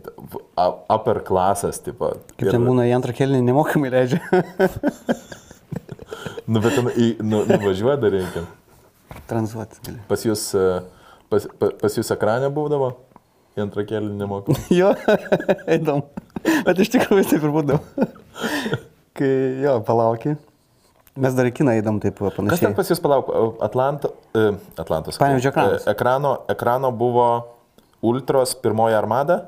upper 0.90 1.22
klasas, 1.28 1.78
tipo. 1.86 2.16
Kaip 2.34 2.48
ir, 2.48 2.56
ten 2.58 2.66
būna 2.66 2.90
į 2.90 2.96
antrą 2.98 3.14
kelnį 3.14 3.44
nemokamai 3.46 3.94
leidžia. 3.94 4.24
Nu, 6.50 6.60
bet 6.64 6.74
ten 6.74 6.88
į, 6.90 7.08
nu, 7.22 7.44
nuvažiuoja 7.46 8.00
dar 8.02 8.14
reikia. 8.16 8.42
Tranzuoti 9.30 9.80
gali. 9.86 10.00
Pas 10.10 10.24
jūs, 10.26 10.48
e, 10.58 10.66
pas, 11.30 11.46
pa- 11.62 11.72
pas 11.82 11.96
jūs 12.00 12.10
ekranė 12.16 12.50
būdavo? 12.56 12.92
Į 13.58 13.64
antrą 13.66 13.84
kelią 13.90 14.14
nemoku. 14.18 14.56
jo, 14.80 14.92
įdomu. 15.78 16.06
Bet 16.66 16.80
iš 16.82 16.92
tikrųjų 16.96 17.26
taip 17.34 17.46
ir 17.48 17.54
būdavo. 17.54 18.08
Kai 19.20 19.32
jo, 19.64 19.80
palauki. 19.88 20.36
Mes 21.20 21.34
dar 21.36 21.50
į 21.50 21.52
kiną 21.58 21.74
įdom 21.82 21.98
taip 22.00 22.20
va, 22.24 22.30
Kas 22.32 22.38
ten 22.40 22.48
panašiai. 22.48 22.76
pas 22.78 22.90
jūs 22.94 23.02
palauk? 23.04 23.30
Atlanto, 23.66 24.14
e, 24.38 24.44
Atlantos. 24.80 25.18
sakau. 25.18 25.26
Panevėžio 25.26 25.52
ekranas. 25.52 25.84
E, 25.88 25.92
Ekrano, 25.92 26.34
ekrano 26.54 26.92
buvo 26.96 27.26
Ultros 28.06 28.54
pirmoji 28.56 28.96
armada. 28.96 29.42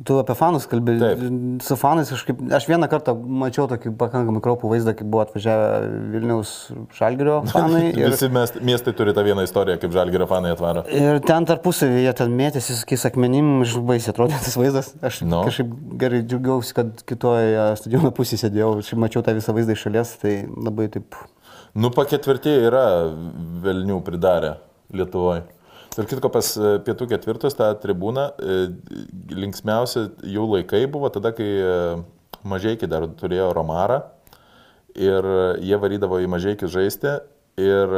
Tu 0.00 0.14
apie 0.16 0.32
fanus 0.34 0.64
kalbėjai. 0.70 1.00
Taip. 1.20 1.62
Su 1.66 1.76
fanais 1.76 2.08
kažkaip, 2.08 2.38
aš 2.56 2.64
vieną 2.64 2.86
kartą 2.88 3.12
mačiau 3.12 3.66
tokį 3.68 3.90
pakankamai 4.00 4.40
kraupų 4.42 4.70
vaizdą, 4.70 4.94
kai 4.96 5.04
buvo 5.04 5.20
atvažiavę 5.26 5.66
Vilniaus 6.14 6.52
Šalgirio 6.96 7.34
fanai. 7.52 7.90
Ir... 7.92 8.06
Visi 8.14 8.30
mes, 8.32 8.54
miestai 8.64 8.94
turi 8.96 9.12
tą 9.12 9.20
vieną 9.26 9.44
istoriją, 9.44 9.76
kaip 9.82 9.92
žalgerio 9.92 10.24
fanai 10.30 10.54
atvaro. 10.56 10.86
ir 10.88 11.20
ten 11.28 11.44
tarpusavį 11.50 12.06
jie 12.06 12.14
ten 12.22 12.32
mėtėsi, 12.40 12.78
sakys, 12.80 13.04
akmenim, 13.10 13.52
iš 13.66 13.76
baisiai 13.84 14.14
atrodė 14.14 14.40
tas 14.40 14.56
vaizdas. 14.56 14.90
Aš 15.04 15.20
No. 15.28 15.42
kažkaip 15.50 15.76
gerai 16.00 16.22
džiaugiausi, 16.24 16.72
kad 16.80 17.04
kitoje 17.12 17.68
stadiono 17.82 18.14
pusėje 18.16 18.46
sėdėjau, 18.46 18.72
aš 18.80 18.94
mačiau 18.96 19.20
tą 19.28 19.36
visą 19.36 19.52
vaizdą 19.54 19.76
iš 19.76 19.84
šalies, 19.90 20.16
tai 20.24 20.38
labai 20.48 20.88
taip. 20.96 21.20
Nu, 21.76 21.92
paketvirtieji 21.92 22.64
yra 22.72 22.86
Velnių 23.64 24.00
pridarę 24.08 24.56
Lietuvoje. 24.96 25.44
Ir 26.00 26.08
kitko 26.08 26.30
pas 26.32 26.54
e, 26.56 26.76
pietų 26.86 27.10
ketvirtus 27.10 27.56
tą 27.58 27.68
tribūną 27.82 28.24
e, 28.32 28.58
linksmiausi 29.36 30.06
jų 30.32 30.46
laikai 30.54 30.86
buvo 30.90 31.10
tada, 31.12 31.34
kai 31.36 31.50
mažai 32.48 32.76
dar 32.88 33.10
turėjo 33.20 33.52
Romarą 33.56 34.00
ir 34.96 35.28
jie 35.62 35.76
varydavo 35.80 36.20
į 36.22 36.30
mažai 36.32 36.56
žaisti. 36.60 37.20
Ir 37.60 37.90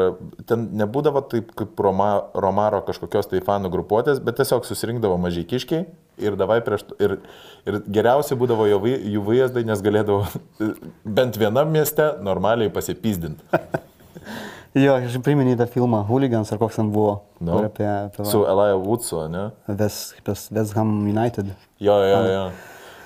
ten 0.50 0.64
nebūdavo 0.74 1.20
taip 1.30 1.52
kaip 1.54 1.78
Roma, 1.78 2.24
Romaro 2.34 2.80
kažkokios 2.82 3.28
tai 3.30 3.38
fanų 3.38 3.70
grupuotės, 3.70 4.18
bet 4.18 4.40
tiesiog 4.40 4.66
susirinkdavo 4.66 5.14
mažai 5.22 5.44
kiškiai 5.46 5.84
ir, 6.18 6.34
prieš, 6.66 6.82
ir, 6.98 7.14
ir 7.62 7.78
geriausia 7.86 8.34
būdavo 8.34 8.66
vai- 8.82 8.98
jų 8.98 9.22
vaizdai, 9.22 9.62
nes 9.68 9.78
galėdavo 9.78 10.26
bent 11.20 11.38
vienam 11.38 11.70
mieste 11.70 12.16
normaliai 12.26 12.72
pasipysdinti. 12.74 13.46
Jo, 14.74 14.96
aš 14.98 15.14
priminėjau 15.22 15.60
tą 15.60 15.66
filmą 15.70 16.01
Hooligans 16.09 16.51
ar 16.51 16.59
koks 16.59 16.80
ten 16.80 16.88
buvo. 16.90 17.20
Kur 17.38 17.68
Apie, 17.68 17.86
apie 17.86 18.24
Su 18.26 18.40
Elijah 18.51 18.80
Woodsu, 18.82 19.20
ne? 19.30 19.44
West, 19.70 20.16
West, 20.26 20.74
Ham 20.74 20.96
United. 21.06 21.52
Jo, 21.78 21.94
jo, 22.02 22.16
jo. 22.32 22.40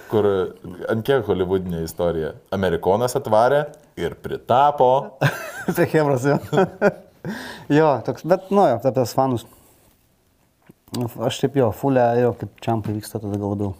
Kur 0.08 0.28
ant 0.88 1.04
kiek 1.04 1.26
holivudinė 1.28 1.82
istorija. 1.84 2.30
Amerikonas 2.56 3.12
atvarė 3.20 3.66
ir 4.00 4.14
pritapo. 4.24 4.88
Tai 5.76 5.84
Hebras, 5.92 6.24
jo. 6.24 6.38
jo, 7.76 7.90
toks, 8.06 8.24
bet, 8.24 8.48
nu, 8.48 8.64
jo, 8.70 8.78
apie 8.78 8.94
tas 8.96 9.12
fanus. 9.12 9.44
Aš 11.20 11.42
taip 11.42 11.58
jo, 11.60 11.68
fulė, 11.76 12.06
jo, 12.22 12.30
kaip 12.40 12.54
čiampai 12.64 12.94
vyksta 12.96 13.20
tada 13.20 13.36
gal 13.36 13.52
labiau. 13.52 13.74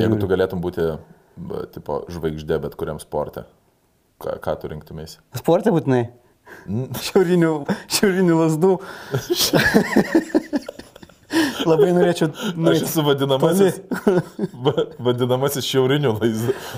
Jeigu 0.00 0.16
tu 0.20 0.28
galėtum 0.30 0.62
būti, 0.64 0.86
b- 1.36 1.66
tipo, 1.76 1.98
žvaigždė 2.12 2.56
bet 2.64 2.74
kuriam 2.80 2.96
sporte, 3.02 3.44
ką, 4.22 4.36
ką 4.44 4.56
tu 4.62 4.70
rinktumėsi? 4.72 5.20
Sportė 5.38 5.72
būtinai. 5.74 6.04
Šiaurinių, 7.08 7.52
šiaurinių 7.90 8.36
lasdų. 8.42 8.72
Labai 11.66 11.88
norėčiau. 11.90 12.28
Aš 12.30 12.52
nueit 12.54 12.84
esu 12.86 13.02
vadinamasis, 13.04 13.80
va- 14.66 14.84
vadinamasis 15.08 15.66
šiaurinių 15.66 16.12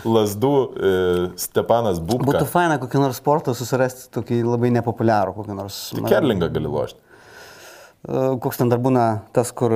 lasdų 0.09 0.52
e, 0.89 0.93
Stepanas 1.40 2.01
Bubka. 2.01 2.31
Būtų 2.31 2.47
faina 2.48 2.78
kokį 2.81 3.02
nors 3.02 3.20
sportą 3.20 3.52
susirasti, 3.56 4.09
tokį 4.16 4.40
labai 4.48 4.70
nepopuliarų, 4.78 5.35
kokį 5.36 5.59
nors. 5.59 5.77
Tai 5.94 6.06
Kerlingą 6.09 6.48
gali 6.55 6.73
lošti. 6.73 6.98
E, 8.09 8.24
Koks 8.40 8.62
ten 8.62 8.73
dar 8.73 8.81
būna 8.82 9.05
tas, 9.36 9.52
kur, 9.52 9.74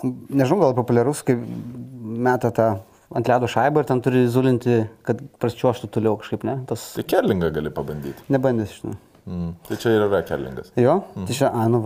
nežinau, 0.00 0.62
gal 0.64 0.74
populiarus, 0.80 1.20
kai 1.28 1.36
meta 1.36 2.50
tą 2.56 2.70
ant 3.14 3.26
ledo 3.30 3.46
šaibą 3.50 3.82
ir 3.82 3.86
ten 3.88 3.98
turi 4.04 4.20
zulinti, 4.30 4.74
kad 5.06 5.16
prasčiuoštų 5.42 5.86
toliau 5.96 6.14
kažkaip, 6.20 6.42
ne? 6.46 6.54
Tas 6.70 6.80
Tai 6.96 7.04
Kerlingą 7.10 7.48
gali 7.54 7.70
pabandyti. 7.74 8.20
nebandys, 8.32 8.70
žinau. 8.80 8.94
Mm. 9.26 9.50
Tai 9.68 9.76
čia 9.76 9.88
ir 9.94 10.00
yra 10.06 10.22
Kerlingas. 10.26 10.68
Jo? 10.78 10.94
Mhm. 11.14 11.26
Tai 11.28 11.34
čia, 11.36 11.48
a, 11.52 11.68
nu 11.68 11.78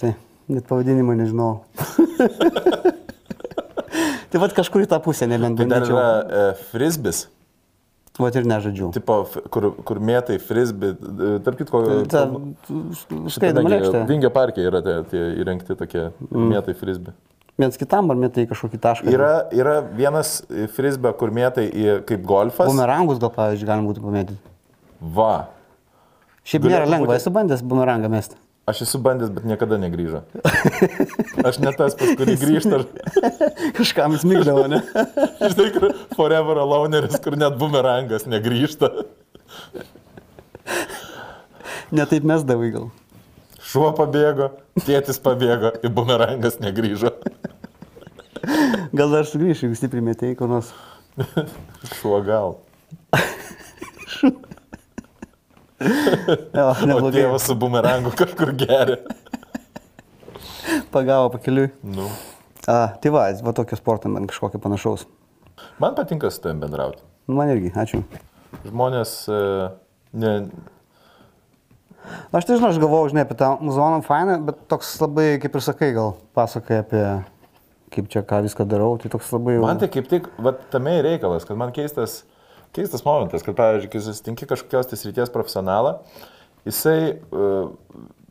tai 0.00 0.10
net 0.48 0.64
pavadinimą 0.68 1.16
nežinau. 1.18 1.52
tai 4.30 4.42
vad 4.42 4.52
kažkur 4.54 4.80
į 4.84 4.86
tą 4.90 4.98
pusę 5.02 5.26
nebent 5.30 5.58
Tai 5.58 5.66
dar 5.66 5.82
bandyčiau. 5.82 5.96
yra 5.96 6.08
e, 6.22 6.24
frisbis. 6.70 7.18
Va 8.16 8.30
ir 8.32 8.46
nežaidžiu. 8.48 8.86
Tipo, 8.96 9.14
kur, 9.52 9.64
kur 9.84 9.98
mėtai 10.00 10.38
frisbee, 10.40 10.94
e, 10.96 10.98
tarp 11.44 11.56
kitko, 11.60 11.82
Ta, 12.08 12.22
skaitama 13.34 13.68
lėkštė. 13.74 13.98
Vingio 14.08 14.30
parke 14.32 14.60
yra 14.64 14.80
tie, 14.84 14.94
tie 15.10 15.22
įrengti 15.42 15.72
tokie 15.76 16.04
mm. 16.08 16.46
mėtai 16.54 16.74
frisbee. 16.78 17.12
Viens 17.56 17.78
kitam 17.80 18.10
ar 18.12 18.18
metai 18.20 18.44
kažkokį 18.50 18.78
tašką. 18.84 19.12
Yra, 19.14 19.30
yra 19.56 19.78
vienas 19.96 20.42
frisbee, 20.76 21.12
kur 21.16 21.30
mėtai 21.32 21.64
į, 21.72 21.84
kaip 22.08 22.24
golfas. 22.28 22.68
Bumerangus 22.68 23.20
gal, 23.22 23.30
pavyzdžiui, 23.32 23.68
galima 23.70 23.88
būtų 23.88 24.02
pamėtyti. 24.04 24.36
Va. 25.16 25.46
Šiaip 26.46 26.66
Galėtų 26.66 26.74
nėra 26.74 26.90
lengva, 26.90 27.08
būti- 27.14 27.22
esu 27.22 27.32
bandęs 27.32 27.62
bumerangą 27.64 28.10
mesti. 28.12 28.36
Aš 28.66 28.80
esu 28.82 28.98
bandęs, 28.98 29.30
bet 29.30 29.44
niekada 29.46 29.78
negrįžo. 29.78 30.20
Aš 31.46 31.60
ne 31.62 31.70
tas, 31.78 31.94
pas 31.94 32.12
kurį 32.18 32.34
grįžta. 32.40 32.80
Kažkam 33.78 34.16
smigdavo, 34.18 34.66
ne? 34.72 34.80
Žinai, 35.52 35.68
kur 35.76 35.88
Forever 36.18 36.58
Aloneris, 36.64 37.14
kur 37.22 37.38
net 37.38 37.56
bumerangas 37.60 38.26
negrįžta. 38.26 38.90
Netaip 41.94 42.26
mesdavai 42.26 42.72
gal. 42.74 42.88
Šuo 43.76 43.90
pabėgo, 43.92 44.46
tėtis 44.86 45.18
pabėgo, 45.20 45.74
į 45.84 45.90
bumerangas 45.92 46.54
negrįžo. 46.64 47.10
Gal 48.96 49.10
dar 49.12 49.26
sugrįšiu, 49.28 49.66
jeigu 49.66 49.76
stipriai 49.76 50.04
metėjai, 50.06 50.36
ko 50.38 50.48
nors. 50.48 50.70
Šuo 51.98 52.22
gal. 52.24 52.54
Jo, 56.56 56.70
O 56.72 56.86
neblogai. 56.88 57.20
tėvas 57.20 57.44
su 57.50 57.56
bumerangu 57.60 58.14
kažkur 58.16 58.54
geria. 58.56 58.96
Pagavo 60.94 61.28
pakeliui. 61.34 61.68
Nu. 61.84 62.08
A, 62.64 62.94
tai 63.02 63.12
va, 63.12 63.26
va 63.44 63.52
tokio 63.54 63.76
sporto 63.76 64.08
man 64.08 64.24
kažkokio 64.30 64.60
panašaus. 64.62 65.04
Man 65.82 65.92
patinka 65.98 66.30
su 66.32 66.40
tavim 66.46 66.62
bendrauti. 66.64 67.04
Man 67.28 67.52
irgi, 67.52 67.74
ačiū. 67.76 68.00
Žmonės, 68.64 69.12
e, 69.28 69.42
ne, 70.16 70.32
Aš 72.32 72.48
tai 72.48 72.58
žinau, 72.58 72.72
aš 72.72 72.80
galvojau, 72.82 73.12
žinai, 73.12 73.24
apie 73.26 73.38
tą 73.38 73.54
muzoną 73.62 74.02
fainą, 74.06 74.38
bet 74.46 74.66
toks 74.70 74.94
labai, 75.02 75.36
kaip 75.42 75.56
ir 75.58 75.64
sakai, 75.64 75.90
gal 75.96 76.14
pasakai 76.36 76.82
apie 76.84 77.04
kaip 77.94 78.08
čia 78.12 78.22
ką 78.26 78.42
viską 78.44 78.66
darau, 78.68 78.96
tai 79.00 79.10
toks 79.12 79.30
labai 79.32 79.56
jau... 79.56 79.64
man 79.64 79.80
tai 79.80 79.88
kaip 79.92 80.08
tik, 80.10 80.26
va, 80.42 80.52
tame 80.72 80.98
ir 80.98 81.06
reikalas, 81.06 81.46
kad 81.48 81.58
man 81.58 81.72
keistas, 81.76 82.20
keistas 82.76 83.04
momentas, 83.06 83.44
kad, 83.46 83.56
pavyzdžiui, 83.58 83.90
kai 83.92 84.02
susitinki 84.04 84.48
kažkokios 84.50 84.90
tais 84.90 85.04
ryties 85.06 85.32
profesionalą, 85.32 85.96
jisai 86.66 86.98
uh, 87.30 87.70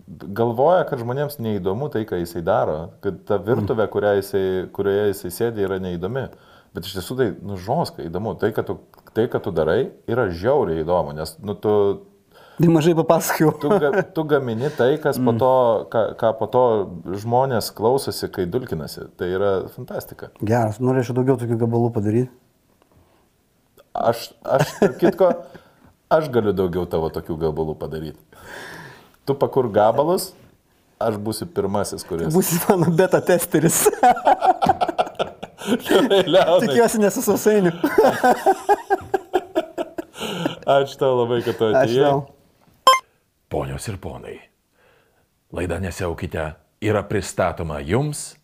galvoja, 0.05 0.83
kad 0.89 1.01
žmonėms 1.01 1.39
neįdomu 1.41 1.89
tai, 1.93 2.03
ką 2.07 2.19
jisai 2.21 2.43
daro, 2.45 2.79
kad 3.03 3.23
ta 3.27 3.39
virtuvė, 3.41 3.87
jisai, 4.19 4.43
kurioje 4.75 5.07
jisai 5.13 5.31
sėdi, 5.39 5.65
yra 5.65 5.79
neįdomi. 5.81 6.27
Bet 6.75 6.87
iš 6.89 6.97
tiesų 6.97 7.15
tai, 7.17 7.29
nu, 7.39 7.55
žoskai 7.55 8.09
įdomu, 8.09 8.35
tai, 8.37 8.51
kad 8.53 8.67
tu, 8.67 8.81
tai, 9.15 9.29
kad 9.31 9.45
tu 9.45 9.53
darai, 9.55 9.93
yra 10.11 10.27
žiauriai 10.27 10.83
įdomu, 10.83 11.15
nes, 11.15 11.37
nu, 11.39 11.55
tu, 11.55 11.71
Tai 12.55 12.69
mažai 12.71 12.93
papasakojau. 12.95 13.51
tu, 13.59 13.69
ga, 13.81 13.89
tu 14.15 14.23
gamini 14.23 14.69
tai, 14.71 14.95
kas 15.01 15.19
po 15.19 15.33
to, 15.35 15.51
ką, 15.91 16.03
ką 16.19 16.31
po 16.39 16.47
to 16.47 16.63
žmonės 17.19 17.67
klausosi, 17.75 18.29
kai 18.31 18.45
dulkinasi. 18.47 19.09
Tai 19.19 19.27
yra 19.27 19.51
fantastika. 19.73 20.31
Geras, 20.39 20.79
norėčiau 20.79 21.17
daugiau 21.17 21.35
tokių 21.41 21.57
gabalų 21.65 21.91
padaryti. 21.95 22.31
Aš, 23.95 24.29
aš 24.43 24.71
kitko, 25.01 25.31
aš 26.11 26.29
galiu 26.31 26.55
daugiau 26.55 26.87
tavo 26.87 27.11
tokių 27.11 27.37
gabalų 27.43 27.75
padaryti. 27.79 28.19
Tu 29.27 29.35
pakur 29.35 29.67
gabalus, 29.73 30.29
aš 31.01 31.19
būsiu 31.19 31.47
pirmasis, 31.51 32.07
kuris. 32.07 32.31
Būsi 32.35 32.59
mano 32.69 32.91
beta 32.95 33.19
testeris. 33.23 33.83
Tikiuosi 35.65 37.01
nesusasainiu. 37.01 37.73
Ačiū 40.65 40.97
tau 40.97 41.11
labai, 41.19 41.41
kad 41.45 41.59
tu 41.59 41.67
atėjai. 41.69 42.13
Ponios 43.55 43.87
ir 43.87 43.95
ponai, 44.03 44.35
laida 45.55 45.77
Nesiaukite 45.79 46.43
yra 46.83 47.05
pristatoma 47.07 47.77
jums 47.79 48.35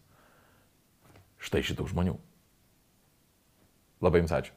štai 1.43 1.59
šitų 1.67 1.89
žmonių. 1.91 2.15
Labai 4.07 4.23
jums 4.23 4.31
ačiū. 4.39 4.55